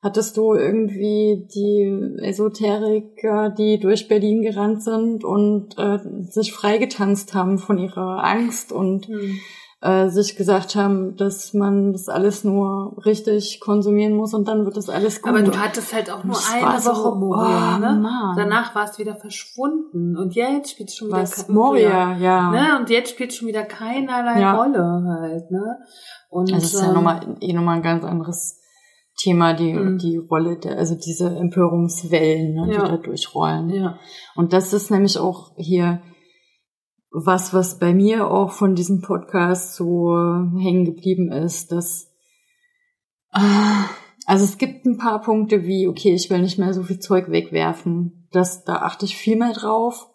hattest 0.00 0.36
du 0.36 0.54
irgendwie 0.54 1.48
die 1.54 2.22
Esoteriker, 2.22 3.50
die 3.50 3.78
durch 3.80 4.08
Berlin 4.08 4.42
gerannt 4.42 4.82
sind 4.82 5.24
und 5.24 5.76
äh, 5.78 5.98
sich 6.30 6.52
freigetanzt 6.52 7.34
haben 7.34 7.58
von 7.58 7.78
ihrer 7.78 8.22
Angst 8.24 8.72
und 8.72 9.08
äh, 9.80 10.08
sich 10.08 10.34
gesagt 10.34 10.74
haben, 10.74 11.16
dass 11.16 11.54
man 11.54 11.92
das 11.92 12.08
alles 12.08 12.42
nur 12.42 12.96
richtig 13.06 13.60
konsumieren 13.60 14.14
muss 14.14 14.34
und 14.34 14.48
dann 14.48 14.64
wird 14.64 14.76
das 14.76 14.88
alles 14.88 15.22
gut. 15.22 15.30
Aber 15.30 15.42
du 15.42 15.56
hattest 15.56 15.94
halt 15.94 16.10
auch 16.10 16.24
nur 16.24 16.34
Das 16.34 16.52
eine 16.52 16.84
Woche 16.84 17.16
Moria, 17.16 17.76
oh, 17.76 17.78
ne? 17.80 18.00
Mann. 18.00 18.36
Danach 18.36 18.74
war 18.74 18.84
es 18.90 18.98
wieder 18.98 19.14
verschwunden. 19.14 20.16
Und 20.16 20.34
jetzt 20.34 20.72
spielt 20.72 20.90
schon 20.90 21.08
wieder 21.08 21.22
was 21.22 21.48
Moria, 21.48 22.16
ja. 22.16 22.50
Ne? 22.50 22.78
Und 22.80 22.90
jetzt 22.90 23.10
spielt 23.10 23.32
schon 23.32 23.46
wieder 23.46 23.62
keinerlei 23.62 24.40
Ja. 24.40 24.56
Rolle 24.56 25.04
halt, 25.20 25.50
ne? 25.50 25.76
Und, 26.28 26.50
Das 26.50 26.64
ist 26.64 26.80
ja 26.80 26.88
ähm, 26.88 26.94
nochmal, 26.94 27.36
eh 27.40 27.52
nochmal 27.52 27.76
ein 27.76 27.82
ganz 27.82 28.04
anderes 28.04 28.60
Thema, 29.16 29.54
die, 29.54 29.72
Mhm. 29.72 29.98
die 29.98 30.16
Rolle 30.16 30.58
der, 30.58 30.76
also 30.76 30.94
diese 30.96 31.36
Empörungswellen, 31.36 32.54
ne, 32.54 32.72
Ja. 32.72 32.82
die 32.84 32.90
da 32.90 32.96
durchrollen. 32.96 33.70
Ja. 33.70 33.98
Und 34.34 34.52
das 34.52 34.72
ist 34.72 34.90
nämlich 34.90 35.18
auch 35.18 35.52
hier 35.56 36.02
was, 37.10 37.54
was 37.54 37.78
bei 37.78 37.94
mir 37.94 38.30
auch 38.30 38.52
von 38.52 38.74
diesem 38.74 39.00
Podcast 39.00 39.74
so 39.74 40.14
hängen 40.58 40.84
geblieben 40.84 41.32
ist, 41.32 41.72
dass, 41.72 42.12
ah, 43.32 43.84
also 44.26 44.44
es 44.44 44.58
gibt 44.58 44.84
ein 44.84 44.98
paar 44.98 45.22
Punkte 45.22 45.64
wie, 45.64 45.88
okay, 45.88 46.12
ich 46.12 46.28
will 46.28 46.40
nicht 46.42 46.58
mehr 46.58 46.74
so 46.74 46.82
viel 46.82 46.98
Zeug 46.98 47.30
wegwerfen. 47.30 48.28
Das, 48.30 48.64
da 48.64 48.82
achte 48.82 49.06
ich 49.06 49.16
viel 49.16 49.36
mehr 49.36 49.54
drauf. 49.54 50.10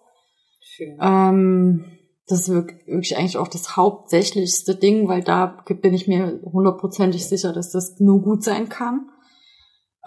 Schön. 0.61 0.97
Ähm, 1.01 1.85
das 2.27 2.41
ist 2.41 2.49
wirk- 2.49 2.85
wirklich 2.85 3.17
eigentlich 3.17 3.37
auch 3.37 3.47
das 3.47 3.75
hauptsächlichste 3.75 4.75
Ding, 4.75 5.07
weil 5.07 5.23
da 5.23 5.63
bin 5.81 5.93
ich 5.93 6.07
mir 6.07 6.39
hundertprozentig 6.43 7.27
sicher, 7.27 7.53
dass 7.53 7.71
das 7.71 7.99
nur 7.99 8.21
gut 8.21 8.43
sein 8.43 8.69
kann. 8.69 9.09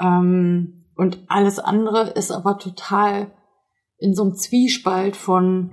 Ähm, 0.01 0.85
und 0.95 1.25
alles 1.27 1.59
andere 1.59 2.11
ist 2.11 2.31
aber 2.31 2.59
total 2.59 3.33
in 3.99 4.15
so 4.15 4.23
einem 4.23 4.35
Zwiespalt 4.37 5.17
von, 5.17 5.73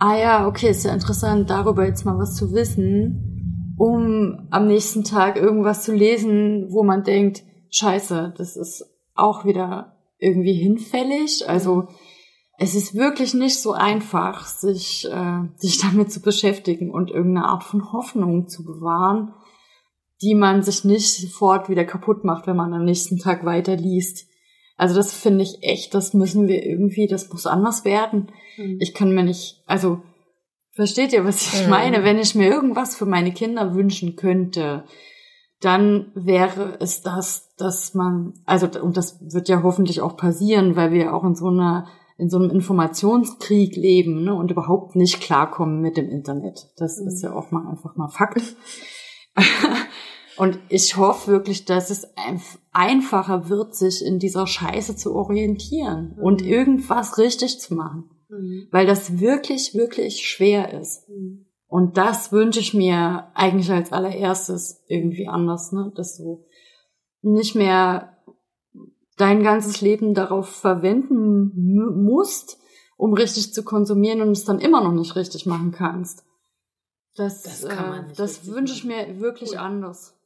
ah 0.00 0.16
ja, 0.16 0.48
okay, 0.48 0.70
ist 0.70 0.84
ja 0.84 0.92
interessant, 0.92 1.50
darüber 1.50 1.86
jetzt 1.86 2.04
mal 2.04 2.18
was 2.18 2.34
zu 2.34 2.52
wissen, 2.52 3.76
um 3.78 4.48
am 4.50 4.66
nächsten 4.66 5.04
Tag 5.04 5.36
irgendwas 5.36 5.84
zu 5.84 5.92
lesen, 5.92 6.66
wo 6.70 6.82
man 6.82 7.04
denkt, 7.04 7.42
scheiße, 7.70 8.34
das 8.36 8.56
ist 8.56 8.84
auch 9.14 9.44
wieder 9.44 9.96
irgendwie 10.18 10.54
hinfällig. 10.54 11.48
Also 11.48 11.88
es 12.58 12.74
ist 12.74 12.94
wirklich 12.94 13.34
nicht 13.34 13.60
so 13.60 13.72
einfach, 13.72 14.46
sich, 14.46 15.06
äh, 15.10 15.42
sich 15.56 15.78
damit 15.78 16.10
zu 16.10 16.20
beschäftigen 16.20 16.90
und 16.90 17.10
irgendeine 17.10 17.48
Art 17.48 17.64
von 17.64 17.92
Hoffnung 17.92 18.48
zu 18.48 18.64
bewahren, 18.64 19.34
die 20.22 20.34
man 20.34 20.62
sich 20.62 20.84
nicht 20.84 21.14
sofort 21.14 21.68
wieder 21.68 21.84
kaputt 21.84 22.24
macht, 22.24 22.46
wenn 22.46 22.56
man 22.56 22.72
am 22.72 22.84
nächsten 22.84 23.18
Tag 23.18 23.44
weiterliest. 23.44 24.29
Also 24.80 24.94
das 24.94 25.12
finde 25.12 25.42
ich 25.44 25.62
echt, 25.62 25.92
das 25.94 26.14
müssen 26.14 26.48
wir 26.48 26.64
irgendwie, 26.64 27.06
das 27.06 27.30
muss 27.30 27.46
anders 27.46 27.84
werden. 27.84 28.32
Mhm. 28.56 28.78
Ich 28.80 28.94
kann 28.94 29.14
mir 29.14 29.22
nicht, 29.24 29.62
also 29.66 30.00
versteht 30.72 31.12
ihr, 31.12 31.24
was 31.26 31.42
ich 31.52 31.64
Mhm. 31.64 31.70
meine? 31.70 32.02
Wenn 32.04 32.18
ich 32.18 32.34
mir 32.34 32.48
irgendwas 32.48 32.96
für 32.96 33.04
meine 33.04 33.32
Kinder 33.32 33.74
wünschen 33.74 34.16
könnte, 34.16 34.84
dann 35.60 36.10
wäre 36.14 36.78
es 36.80 37.02
das, 37.02 37.54
dass 37.58 37.92
man, 37.92 38.32
also 38.46 38.66
und 38.80 38.96
das 38.96 39.18
wird 39.20 39.50
ja 39.50 39.62
hoffentlich 39.62 40.00
auch 40.00 40.16
passieren, 40.16 40.76
weil 40.76 40.92
wir 40.92 41.14
auch 41.14 41.24
in 41.24 41.34
so 41.34 41.48
einer 41.48 41.86
in 42.16 42.28
so 42.30 42.36
einem 42.38 42.50
Informationskrieg 42.50 43.76
leben 43.76 44.24
ne, 44.24 44.34
und 44.34 44.50
überhaupt 44.50 44.94
nicht 44.96 45.20
klarkommen 45.20 45.80
mit 45.82 45.96
dem 45.98 46.08
Internet. 46.08 46.68
Das 46.78 46.98
Mhm. 46.98 47.08
ist 47.08 47.22
ja 47.22 47.34
auch 47.34 47.50
mal 47.50 47.66
einfach 47.68 47.96
mal 47.96 48.08
Fakt. 48.08 48.42
und 50.40 50.58
ich 50.68 50.96
hoffe 50.96 51.30
wirklich, 51.30 51.64
dass 51.64 51.90
es 51.90 52.06
einf- 52.16 52.58
einfacher 52.72 53.48
wird, 53.48 53.74
sich 53.74 54.04
in 54.04 54.18
dieser 54.18 54.46
Scheiße 54.46 54.96
zu 54.96 55.14
orientieren 55.14 56.16
und 56.20 56.42
Mhm. 56.42 56.48
irgendwas 56.48 57.18
richtig 57.18 57.60
zu 57.60 57.74
machen 57.74 58.10
Mhm. 58.28 58.68
weil 58.70 58.86
das 58.86 59.18
wirklich, 59.20 59.74
wirklich 59.74 60.26
schwer 60.28 60.80
ist. 60.80 61.08
Mhm. 61.08 61.46
Und 61.66 61.96
das 61.96 62.30
wünsche 62.32 62.60
ich 62.60 62.74
mir 62.74 63.28
eigentlich 63.34 63.70
als 63.70 63.92
allererstes 63.92 64.82
irgendwie 64.88 65.26
anders, 65.28 65.72
ne? 65.72 65.92
Dass 65.96 66.16
du 66.16 66.44
nicht 67.22 67.54
mehr 67.56 68.16
dein 69.16 69.42
ganzes 69.42 69.80
Leben 69.80 70.14
darauf 70.14 70.48
verwenden 70.48 71.52
mu- 71.54 71.90
musst, 71.92 72.58
um 72.96 73.12
richtig 73.14 73.52
zu 73.52 73.62
konsumieren 73.64 74.20
und 74.22 74.30
es 74.30 74.44
dann 74.44 74.60
immer 74.60 74.80
noch 74.82 74.92
nicht 74.92 75.14
richtig 75.16 75.44
machen 75.46 75.72
kannst. 75.72 76.24
Das, 77.16 77.42
Das 77.42 77.66
kann 77.68 77.88
man 77.90 78.10
äh, 78.10 78.14
das 78.14 78.46
wünsche 78.46 78.74
ich 78.74 78.84
mir 78.84 79.20
wirklich 79.20 79.50
Cool. 79.52 79.58
anders. 79.58 80.16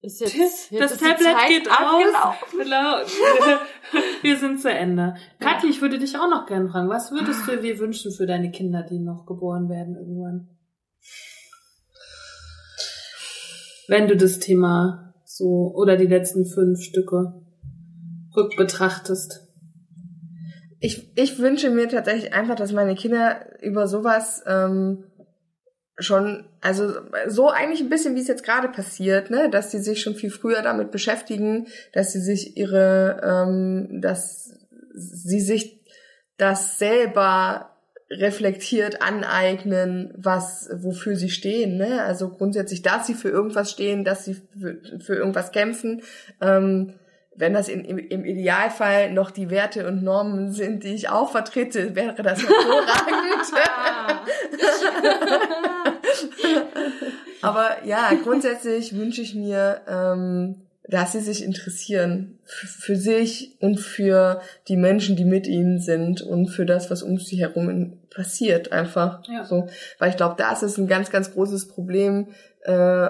Ist 0.00 0.20
jetzt, 0.34 0.34
Das 0.34 0.70
jetzt 0.70 0.92
ist 0.92 1.00
die 1.00 1.04
Tablet 1.04 1.32
Zeit 1.34 1.48
geht 1.48 1.70
abgelaufen. 1.70 2.14
aus. 2.16 2.36
Genau. 2.52 3.58
Wir 4.22 4.36
sind 4.36 4.60
zu 4.60 4.70
Ende. 4.70 5.14
Kathi, 5.40 5.68
ich 5.68 5.80
würde 5.80 5.98
dich 5.98 6.16
auch 6.16 6.30
noch 6.30 6.46
gerne 6.46 6.68
fragen, 6.68 6.88
was 6.88 7.10
würdest 7.10 7.46
du 7.48 7.56
dir 7.56 7.78
wünschen 7.78 8.12
für 8.12 8.26
deine 8.26 8.50
Kinder, 8.50 8.82
die 8.82 8.98
noch 8.98 9.26
geboren 9.26 9.68
werden 9.68 9.96
irgendwann? 9.96 10.48
Wenn 13.88 14.06
du 14.06 14.16
das 14.16 14.38
Thema 14.38 15.14
so 15.24 15.72
oder 15.74 15.96
die 15.96 16.06
letzten 16.06 16.44
fünf 16.44 16.82
Stücke 16.82 17.34
rückbetrachtest. 18.36 19.46
Ich, 20.80 21.12
ich 21.16 21.38
wünsche 21.38 21.70
mir 21.70 21.88
tatsächlich 21.88 22.32
einfach, 22.34 22.54
dass 22.54 22.72
meine 22.72 22.94
Kinder 22.94 23.46
über 23.62 23.88
sowas 23.88 24.42
ähm, 24.46 25.04
schon, 25.98 26.44
also 26.60 26.92
so 27.26 27.50
eigentlich 27.50 27.80
ein 27.80 27.88
bisschen, 27.88 28.14
wie 28.14 28.20
es 28.20 28.28
jetzt 28.28 28.44
gerade 28.44 28.68
passiert, 28.68 29.30
ne, 29.30 29.50
dass 29.50 29.70
sie 29.70 29.80
sich 29.80 30.00
schon 30.00 30.14
viel 30.14 30.30
früher 30.30 30.62
damit 30.62 30.90
beschäftigen, 30.90 31.66
dass 31.92 32.12
sie 32.12 32.20
sich 32.20 32.56
ihre, 32.56 33.20
ähm, 33.24 34.00
dass 34.00 34.54
sie 34.94 35.40
sich 35.40 35.80
das 36.36 36.78
selber 36.78 37.76
reflektiert 38.10 39.02
aneignen, 39.02 40.14
was 40.16 40.70
wofür 40.72 41.16
sie 41.16 41.28
stehen, 41.28 41.76
ne? 41.76 42.02
Also 42.04 42.30
grundsätzlich, 42.30 42.80
dass 42.80 43.06
sie 43.06 43.14
für 43.14 43.28
irgendwas 43.28 43.70
stehen, 43.70 44.04
dass 44.04 44.24
sie 44.24 44.34
für, 44.34 44.80
für 45.00 45.14
irgendwas 45.14 45.52
kämpfen. 45.52 46.02
Ähm, 46.40 46.94
wenn 47.38 47.54
das 47.54 47.68
in, 47.68 47.84
im, 47.84 47.98
im 47.98 48.24
Idealfall 48.24 49.12
noch 49.12 49.30
die 49.30 49.48
Werte 49.48 49.86
und 49.86 50.02
Normen 50.02 50.52
sind, 50.52 50.82
die 50.82 50.94
ich 50.94 51.08
auch 51.08 51.30
vertrete, 51.30 51.94
wäre 51.94 52.22
das 52.22 52.42
hervorragend. 52.42 53.52
Aber 57.42 57.84
ja, 57.84 58.10
grundsätzlich 58.22 58.96
wünsche 58.96 59.22
ich 59.22 59.34
mir, 59.34 59.80
ähm, 59.88 60.56
dass 60.88 61.12
sie 61.12 61.20
sich 61.20 61.44
interessieren 61.44 62.38
für 62.44 62.96
sich 62.96 63.56
und 63.60 63.78
für 63.78 64.40
die 64.68 64.76
Menschen, 64.76 65.16
die 65.16 65.24
mit 65.26 65.46
ihnen 65.46 65.80
sind 65.80 66.22
und 66.22 66.48
für 66.48 66.64
das, 66.66 66.90
was 66.90 67.02
um 67.02 67.18
sie 67.18 67.36
herum 67.36 67.98
passiert, 68.10 68.72
einfach 68.72 69.20
Ja. 69.28 69.44
so. 69.44 69.68
Weil 69.98 70.10
ich 70.10 70.16
glaube, 70.16 70.34
das 70.38 70.62
ist 70.62 70.78
ein 70.78 70.88
ganz, 70.88 71.10
ganz 71.10 71.32
großes 71.32 71.68
Problem 71.68 72.28
äh, 72.62 73.08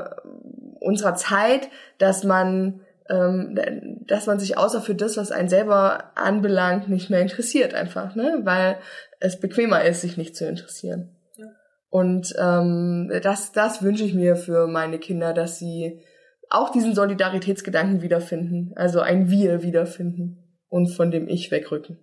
unserer 0.80 1.14
Zeit, 1.14 1.68
dass 1.98 2.24
man 2.24 2.80
dass 3.08 4.26
man 4.26 4.38
sich 4.38 4.58
außer 4.58 4.82
für 4.82 4.94
das, 4.94 5.16
was 5.16 5.32
einen 5.32 5.48
selber 5.48 6.12
anbelangt, 6.14 6.88
nicht 6.88 7.10
mehr 7.10 7.22
interessiert 7.22 7.74
einfach, 7.74 8.14
ne? 8.14 8.40
Weil 8.44 8.78
es 9.20 9.40
bequemer 9.40 9.82
ist, 9.84 10.02
sich 10.02 10.16
nicht 10.16 10.36
zu 10.36 10.46
interessieren. 10.46 11.16
Ja. 11.36 11.46
Und 11.88 12.34
ähm, 12.38 13.10
das, 13.22 13.52
das 13.52 13.82
wünsche 13.82 14.04
ich 14.04 14.14
mir 14.14 14.36
für 14.36 14.66
meine 14.66 14.98
Kinder, 14.98 15.32
dass 15.32 15.58
sie 15.58 16.04
auch 16.50 16.70
diesen 16.70 16.94
Solidaritätsgedanken 16.94 18.02
wiederfinden, 18.02 18.72
also 18.76 19.00
ein 19.00 19.30
Wir 19.30 19.62
wiederfinden 19.62 20.60
und 20.68 20.88
von 20.88 21.10
dem 21.10 21.28
Ich 21.28 21.50
wegrücken. 21.50 21.98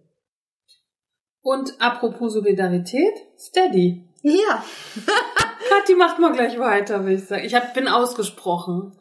Und 1.42 1.80
apropos 1.80 2.34
Solidarität, 2.34 3.14
Steady. 3.38 4.10
Ja, 4.24 4.64
Kathi 5.70 5.94
macht 5.96 6.18
mal 6.18 6.32
gleich 6.32 6.58
weiter, 6.60 7.06
will 7.06 7.14
ich 7.14 7.26
sagen. 7.26 7.46
Ich 7.46 7.54
hab, 7.54 7.76
bin 7.76 7.88
ausgesprochen. 7.88 8.94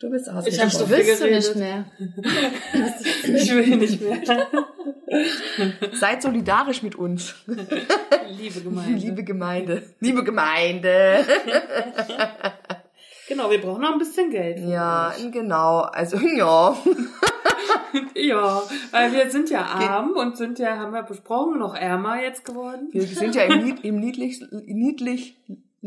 Du 0.00 0.10
bist 0.10 0.28
aus. 0.28 0.46
Ich 0.46 0.60
hab 0.60 0.70
so 0.70 0.88
Willst 0.88 1.20
du 1.22 1.28
nicht 1.28 1.56
mehr? 1.56 1.84
Ich 3.24 3.54
will 3.54 3.76
nicht 3.76 4.00
mehr. 4.00 4.18
Seid 5.92 6.22
solidarisch 6.22 6.82
mit 6.82 6.96
uns, 6.96 7.34
Liebe 7.46 8.60
Gemeinde. 8.64 8.98
liebe 8.98 9.24
Gemeinde. 9.24 9.82
Liebe 10.00 10.24
Gemeinde. 10.24 11.24
Genau, 13.28 13.50
wir 13.50 13.60
brauchen 13.60 13.82
noch 13.82 13.92
ein 13.92 13.98
bisschen 13.98 14.30
Geld. 14.30 14.60
Ja, 14.60 15.12
genau. 15.32 15.80
Also 15.80 16.16
ja. 16.18 16.76
Ja, 18.14 18.62
weil 18.90 19.12
wir 19.12 19.30
sind 19.30 19.50
ja 19.50 19.62
arm 19.62 20.10
und 20.12 20.36
sind 20.36 20.58
ja, 20.58 20.76
haben 20.76 20.92
wir 20.92 21.02
besprochen, 21.02 21.58
noch 21.58 21.74
ärmer 21.74 22.22
jetzt 22.22 22.44
geworden. 22.44 22.88
Wir 22.92 23.02
sind 23.02 23.34
ja 23.34 23.42
im, 23.42 23.64
Nied, 23.64 23.84
im 23.84 23.98
niedlich, 24.00 24.44
niedlich 24.50 25.36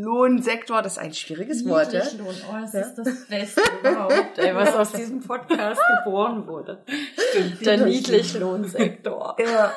Lohnsektor, 0.01 0.81
das 0.81 0.93
ist 0.93 0.99
ein 0.99 1.13
schwieriges 1.13 1.67
Wort, 1.67 1.93
ja? 1.93 2.03
Niedriglohn, 2.03 2.35
oh, 2.49 2.55
das 2.61 2.73
ist 2.73 2.95
das 2.95 3.27
Beste 3.27 3.61
überhaupt, 3.79 4.37
ey, 4.37 4.55
was 4.55 4.75
aus 4.75 4.91
diesem 4.91 5.21
Podcast 5.21 5.81
geboren 6.03 6.47
wurde. 6.47 6.83
Stimmt. 7.29 7.65
Der 7.65 7.85
Niedriglohnsektor. 7.85 9.35
Ja, 9.49 9.71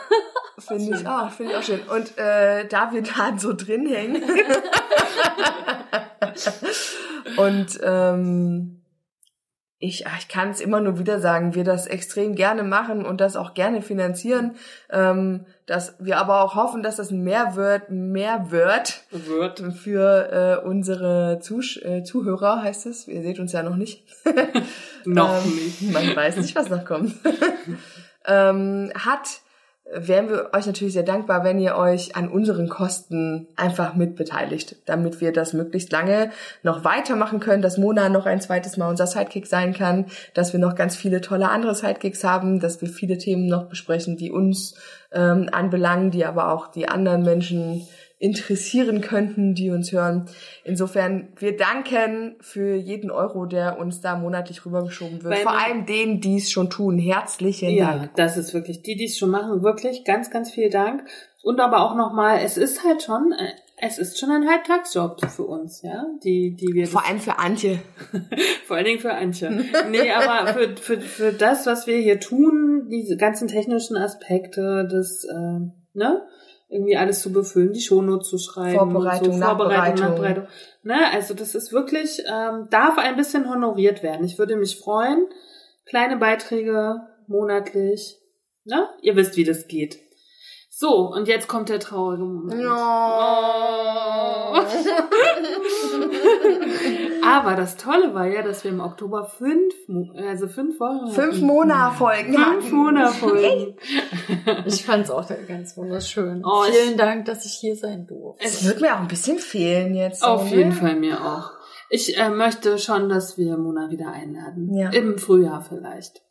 finde 0.58 0.96
ich 0.96 1.06
auch, 1.06 1.30
finde 1.30 1.52
ich 1.52 1.58
auch 1.58 1.62
schön. 1.62 1.80
Und 1.88 2.18
äh, 2.18 2.66
da 2.66 2.92
wir 2.92 3.02
da 3.02 3.32
so 3.36 3.54
drin 3.54 3.86
hängen 3.86 4.22
und 7.36 7.80
ähm, 7.82 8.81
ich, 9.82 10.04
ich 10.18 10.28
kann 10.28 10.50
es 10.50 10.60
immer 10.60 10.80
nur 10.80 11.00
wieder 11.00 11.18
sagen, 11.18 11.56
wir 11.56 11.64
das 11.64 11.88
extrem 11.88 12.36
gerne 12.36 12.62
machen 12.62 13.04
und 13.04 13.20
das 13.20 13.34
auch 13.34 13.52
gerne 13.52 13.82
finanzieren, 13.82 14.54
ähm, 14.90 15.44
dass 15.66 15.96
wir 15.98 16.18
aber 16.18 16.42
auch 16.42 16.54
hoffen, 16.54 16.84
dass 16.84 16.96
das 16.96 17.10
mehr 17.10 17.56
wird, 17.56 17.90
mehr 17.90 18.50
wird, 18.50 19.02
Wird. 19.10 19.60
für 19.74 20.60
äh, 20.62 20.64
unsere 20.64 21.40
Zusch 21.40 21.78
äh, 21.78 22.04
Zuhörer, 22.04 22.62
heißt 22.62 22.86
es. 22.86 23.08
Ihr 23.08 23.22
seht 23.22 23.40
uns 23.40 23.50
ja 23.52 23.64
noch 23.64 23.74
nicht. 23.76 24.04
Noch 25.04 25.44
Ähm, 25.44 25.50
nicht. 25.56 25.92
Man 25.92 26.14
weiß 26.14 26.36
nicht, 26.36 26.54
was 26.54 26.70
noch 26.70 26.84
kommt. 26.84 27.14
ähm, 28.24 28.92
hat, 28.94 29.40
wären 29.90 30.28
wir 30.28 30.50
euch 30.54 30.66
natürlich 30.66 30.94
sehr 30.94 31.02
dankbar, 31.02 31.44
wenn 31.44 31.58
ihr 31.58 31.76
euch 31.76 32.16
an 32.16 32.28
unseren 32.28 32.68
Kosten 32.68 33.48
einfach 33.56 33.94
mitbeteiligt, 33.94 34.76
damit 34.86 35.20
wir 35.20 35.32
das 35.32 35.52
möglichst 35.52 35.92
lange 35.92 36.30
noch 36.62 36.84
weitermachen 36.84 37.40
können, 37.40 37.62
dass 37.62 37.78
Mona 37.78 38.08
noch 38.08 38.24
ein 38.24 38.40
zweites 38.40 38.76
Mal 38.76 38.88
unser 38.88 39.06
Sidekick 39.06 39.46
sein 39.46 39.74
kann, 39.74 40.06
dass 40.34 40.52
wir 40.52 40.60
noch 40.60 40.76
ganz 40.76 40.96
viele 40.96 41.20
tolle 41.20 41.50
andere 41.50 41.74
Sidekicks 41.74 42.24
haben, 42.24 42.60
dass 42.60 42.80
wir 42.80 42.88
viele 42.88 43.18
Themen 43.18 43.46
noch 43.46 43.64
besprechen, 43.64 44.16
die 44.16 44.30
uns 44.30 44.74
ähm, 45.12 45.48
anbelangen, 45.52 46.10
die 46.10 46.24
aber 46.24 46.52
auch 46.52 46.68
die 46.68 46.88
anderen 46.88 47.22
Menschen 47.22 47.86
interessieren 48.22 49.00
könnten, 49.00 49.54
die 49.54 49.70
uns 49.70 49.90
hören. 49.90 50.26
Insofern, 50.62 51.32
wir 51.38 51.56
danken 51.56 52.36
für 52.40 52.76
jeden 52.76 53.10
Euro, 53.10 53.46
der 53.46 53.80
uns 53.80 54.00
da 54.00 54.16
monatlich 54.16 54.64
rübergeschoben 54.64 55.24
wird. 55.24 55.34
Weil 55.34 55.42
Vor 55.42 55.58
allem 55.58 55.86
denen, 55.86 56.20
die 56.20 56.36
es 56.36 56.48
schon 56.52 56.70
tun. 56.70 56.98
Herzlichen 56.98 57.70
Ja, 57.70 57.96
Dank. 57.96 58.14
das 58.14 58.36
ist 58.36 58.54
wirklich, 58.54 58.82
die, 58.82 58.94
die 58.94 59.06
es 59.06 59.18
schon 59.18 59.30
machen, 59.30 59.64
wirklich 59.64 60.04
ganz, 60.04 60.30
ganz 60.30 60.52
viel 60.52 60.70
Dank. 60.70 61.02
Und 61.42 61.58
aber 61.58 61.80
auch 61.80 61.96
nochmal, 61.96 62.38
es 62.44 62.56
ist 62.56 62.84
halt 62.84 63.02
schon, 63.02 63.32
äh, 63.32 63.50
es 63.76 63.98
ist 63.98 64.20
schon 64.20 64.30
ein 64.30 64.48
Halbtagsjob 64.48 65.28
für 65.28 65.42
uns, 65.42 65.82
ja, 65.82 66.06
die, 66.22 66.54
die 66.54 66.72
wir, 66.72 66.86
Vor 66.86 67.04
allem 67.04 67.18
für 67.18 67.40
Antje. 67.40 67.80
vor 68.66 68.76
allen 68.76 68.84
Dingen 68.84 69.00
für 69.00 69.14
Antje. 69.14 69.50
Nee, 69.90 70.12
aber 70.12 70.52
für, 70.54 70.76
für, 70.76 71.00
für 71.00 71.32
das, 71.32 71.66
was 71.66 71.88
wir 71.88 71.96
hier 71.96 72.20
tun, 72.20 72.86
diese 72.88 73.16
ganzen 73.16 73.48
technischen 73.48 73.96
Aspekte, 73.96 74.86
das, 74.88 75.24
äh, 75.24 75.58
ne, 75.94 76.22
irgendwie 76.72 76.96
alles 76.96 77.20
zu 77.20 77.32
befüllen, 77.32 77.72
die 77.72 77.80
Shownotes 77.80 78.28
zu 78.28 78.38
schreiben, 78.38 78.78
Vorbereitung, 78.78 79.34
so, 79.34 79.44
Vorbereitung, 79.44 80.00
Nachbereitung. 80.00 80.06
Nachbereitung. 80.06 80.46
Ne, 80.82 81.12
also 81.12 81.34
das 81.34 81.54
ist 81.54 81.72
wirklich, 81.72 82.22
ähm, 82.26 82.68
darf 82.70 82.98
ein 82.98 83.16
bisschen 83.16 83.48
honoriert 83.48 84.02
werden. 84.02 84.24
Ich 84.24 84.38
würde 84.38 84.56
mich 84.56 84.78
freuen. 84.78 85.26
Kleine 85.84 86.16
Beiträge 86.16 87.02
monatlich. 87.26 88.18
Ne? 88.64 88.88
Ihr 89.02 89.16
wisst, 89.16 89.36
wie 89.36 89.44
das 89.44 89.68
geht. 89.68 89.98
So, 90.82 91.12
und 91.14 91.28
jetzt 91.28 91.46
kommt 91.46 91.68
der 91.68 91.78
traurige 91.78 92.24
Moment. 92.24 92.60
Aber 97.24 97.54
das 97.54 97.76
Tolle 97.76 98.12
war 98.14 98.26
ja, 98.26 98.42
dass 98.42 98.64
wir 98.64 98.72
im 98.72 98.80
Oktober 98.80 99.26
fünf, 99.26 99.72
also 100.16 100.48
fünf 100.48 100.80
Wochen. 100.80 101.12
Fünf 101.12 101.34
hatten. 101.36 101.46
Monatfolgen. 101.46 102.34
Fünf 102.34 102.72
Monatfolgen. 102.72 103.76
Ich 104.66 104.84
fand's 104.84 105.12
auch 105.12 105.24
ganz 105.46 105.76
wunderschön. 105.76 106.42
Oh, 106.44 106.64
Vielen 106.64 106.98
Dank, 106.98 107.26
dass 107.26 107.46
ich 107.46 107.52
hier 107.52 107.76
sein 107.76 108.08
durfte. 108.08 108.44
Es 108.44 108.66
wird 108.66 108.80
mir 108.80 108.96
auch 108.96 109.00
ein 109.02 109.06
bisschen 109.06 109.38
fehlen 109.38 109.94
jetzt. 109.94 110.24
Auf 110.24 110.48
so, 110.48 110.56
jeden 110.56 110.70
ne? 110.70 110.74
Fall 110.74 110.96
mir 110.96 111.24
auch. 111.24 111.52
Ich 111.90 112.18
äh, 112.18 112.28
möchte 112.28 112.76
schon, 112.78 113.08
dass 113.08 113.38
wir 113.38 113.56
Mona 113.56 113.88
wieder 113.92 114.10
einladen. 114.10 114.74
Ja. 114.74 114.90
Im 114.90 115.16
Frühjahr 115.16 115.62
vielleicht. 115.62 116.22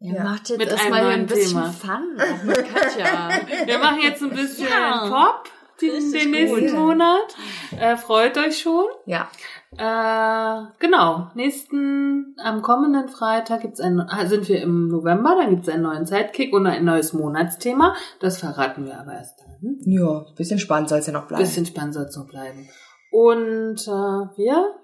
Ihr 0.00 0.14
Ja. 0.14 0.24
macht 0.24 0.48
jetzt 0.48 0.58
Mit 0.58 0.68
erstmal 0.70 1.04
ein 1.06 1.26
bisschen 1.26 1.50
Thema. 1.60 1.72
Fun, 1.72 2.16
auch 2.18 2.42
mit 2.44 2.56
Katja. 2.74 3.28
Wir 3.66 3.78
machen 3.78 4.00
jetzt 4.02 4.22
ein 4.22 4.30
bisschen 4.30 4.66
Ja. 4.68 5.08
Pop 5.08 5.44
den, 5.80 6.12
den 6.12 6.30
nächsten 6.30 6.66
gut. 6.68 6.76
Monat. 6.76 7.36
Äh, 7.78 7.96
freut 7.96 8.36
euch 8.38 8.58
schon. 8.60 8.84
Ja. 9.06 9.28
Äh, 9.76 10.66
genau. 10.78 11.30
Nächsten, 11.34 12.34
am 12.42 12.60
kommenden 12.62 13.08
Freitag 13.08 13.62
gibt's 13.62 13.80
ein, 13.80 14.00
ah, 14.00 14.26
sind 14.26 14.48
wir 14.48 14.60
im 14.62 14.88
November, 14.88 15.36
dann 15.36 15.50
gibt's 15.50 15.68
einen 15.68 15.82
neuen 15.82 16.06
Sidekick 16.06 16.52
und 16.52 16.66
ein 16.66 16.84
neues 16.84 17.12
Monatsthema. 17.12 17.94
Das 18.20 18.38
verraten 18.38 18.84
wir 18.86 18.98
aber 18.98 19.12
erst 19.14 19.38
dann. 19.40 19.78
Ja, 19.84 20.24
bisschen 20.36 20.58
spannend 20.58 20.88
soll 20.88 20.98
es 20.98 21.06
ja 21.06 21.12
noch 21.12 21.26
bleiben. 21.28 21.42
Bisschen 21.44 21.66
spannend 21.66 21.94
soll 21.94 22.04
es 22.04 22.16
noch 22.16 22.26
bleiben. 22.26 22.68
Und 23.10 23.80
äh, 23.86 24.36
wir 24.36 24.74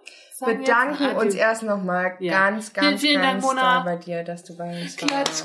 bedanken 0.44 1.16
uns 1.16 1.34
erst 1.34 1.62
nochmal 1.62 2.16
Ja. 2.20 2.32
ganz, 2.50 2.72
ganz, 2.72 2.86
Vielen, 2.86 2.98
vielen 2.98 3.22
ganz 3.22 3.44
Dank, 3.46 3.56
Mona. 3.56 3.80
bei 3.84 3.96
dir, 3.96 4.22
dass 4.24 4.44
du 4.44 4.56
bei 4.56 4.82
uns 4.82 4.96
Klatsch, 4.96 5.42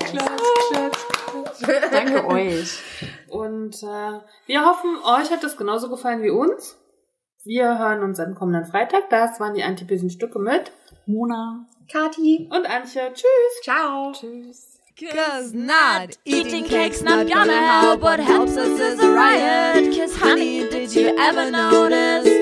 klatsch, 0.70 0.98
klatsch. 1.58 1.90
Danke 1.92 2.26
euch. 2.26 2.78
Und 3.28 3.74
äh, 3.82 4.20
wir 4.46 4.64
hoffen, 4.64 4.96
euch 5.04 5.30
hat 5.30 5.42
das 5.42 5.56
genauso 5.56 5.88
gefallen 5.88 6.22
wie 6.22 6.30
uns. 6.30 6.76
Wir 7.44 7.78
hören 7.78 8.02
uns 8.02 8.20
am 8.20 8.34
kommenden 8.34 8.66
Freitag. 8.70 9.08
Das 9.10 9.40
waren 9.40 9.54
die 9.54 9.62
antibösen 9.64 10.10
Stücke 10.10 10.38
mit 10.38 10.70
Mona. 11.06 11.66
Kati. 11.90 12.48
und 12.50 12.66
Antje. 12.70 13.10
Tschüss. 13.12 13.62
Ciao. 13.62 14.12
Tschüss. 14.12 14.68
Cause 15.10 15.56
not 15.56 16.18
eating 16.24 16.64
cake's 16.64 17.02
not 17.02 17.26
gonna 17.26 17.80
help. 17.82 18.02
What 18.02 18.20
helps 18.20 18.56
us 18.56 18.78
is 18.78 19.00
a 19.00 19.08
riot. 19.08 19.90
Cause 19.98 20.14
honey, 20.20 20.68
did 20.70 20.94
you 20.94 21.08
ever 21.18 21.50
notice 21.50 22.41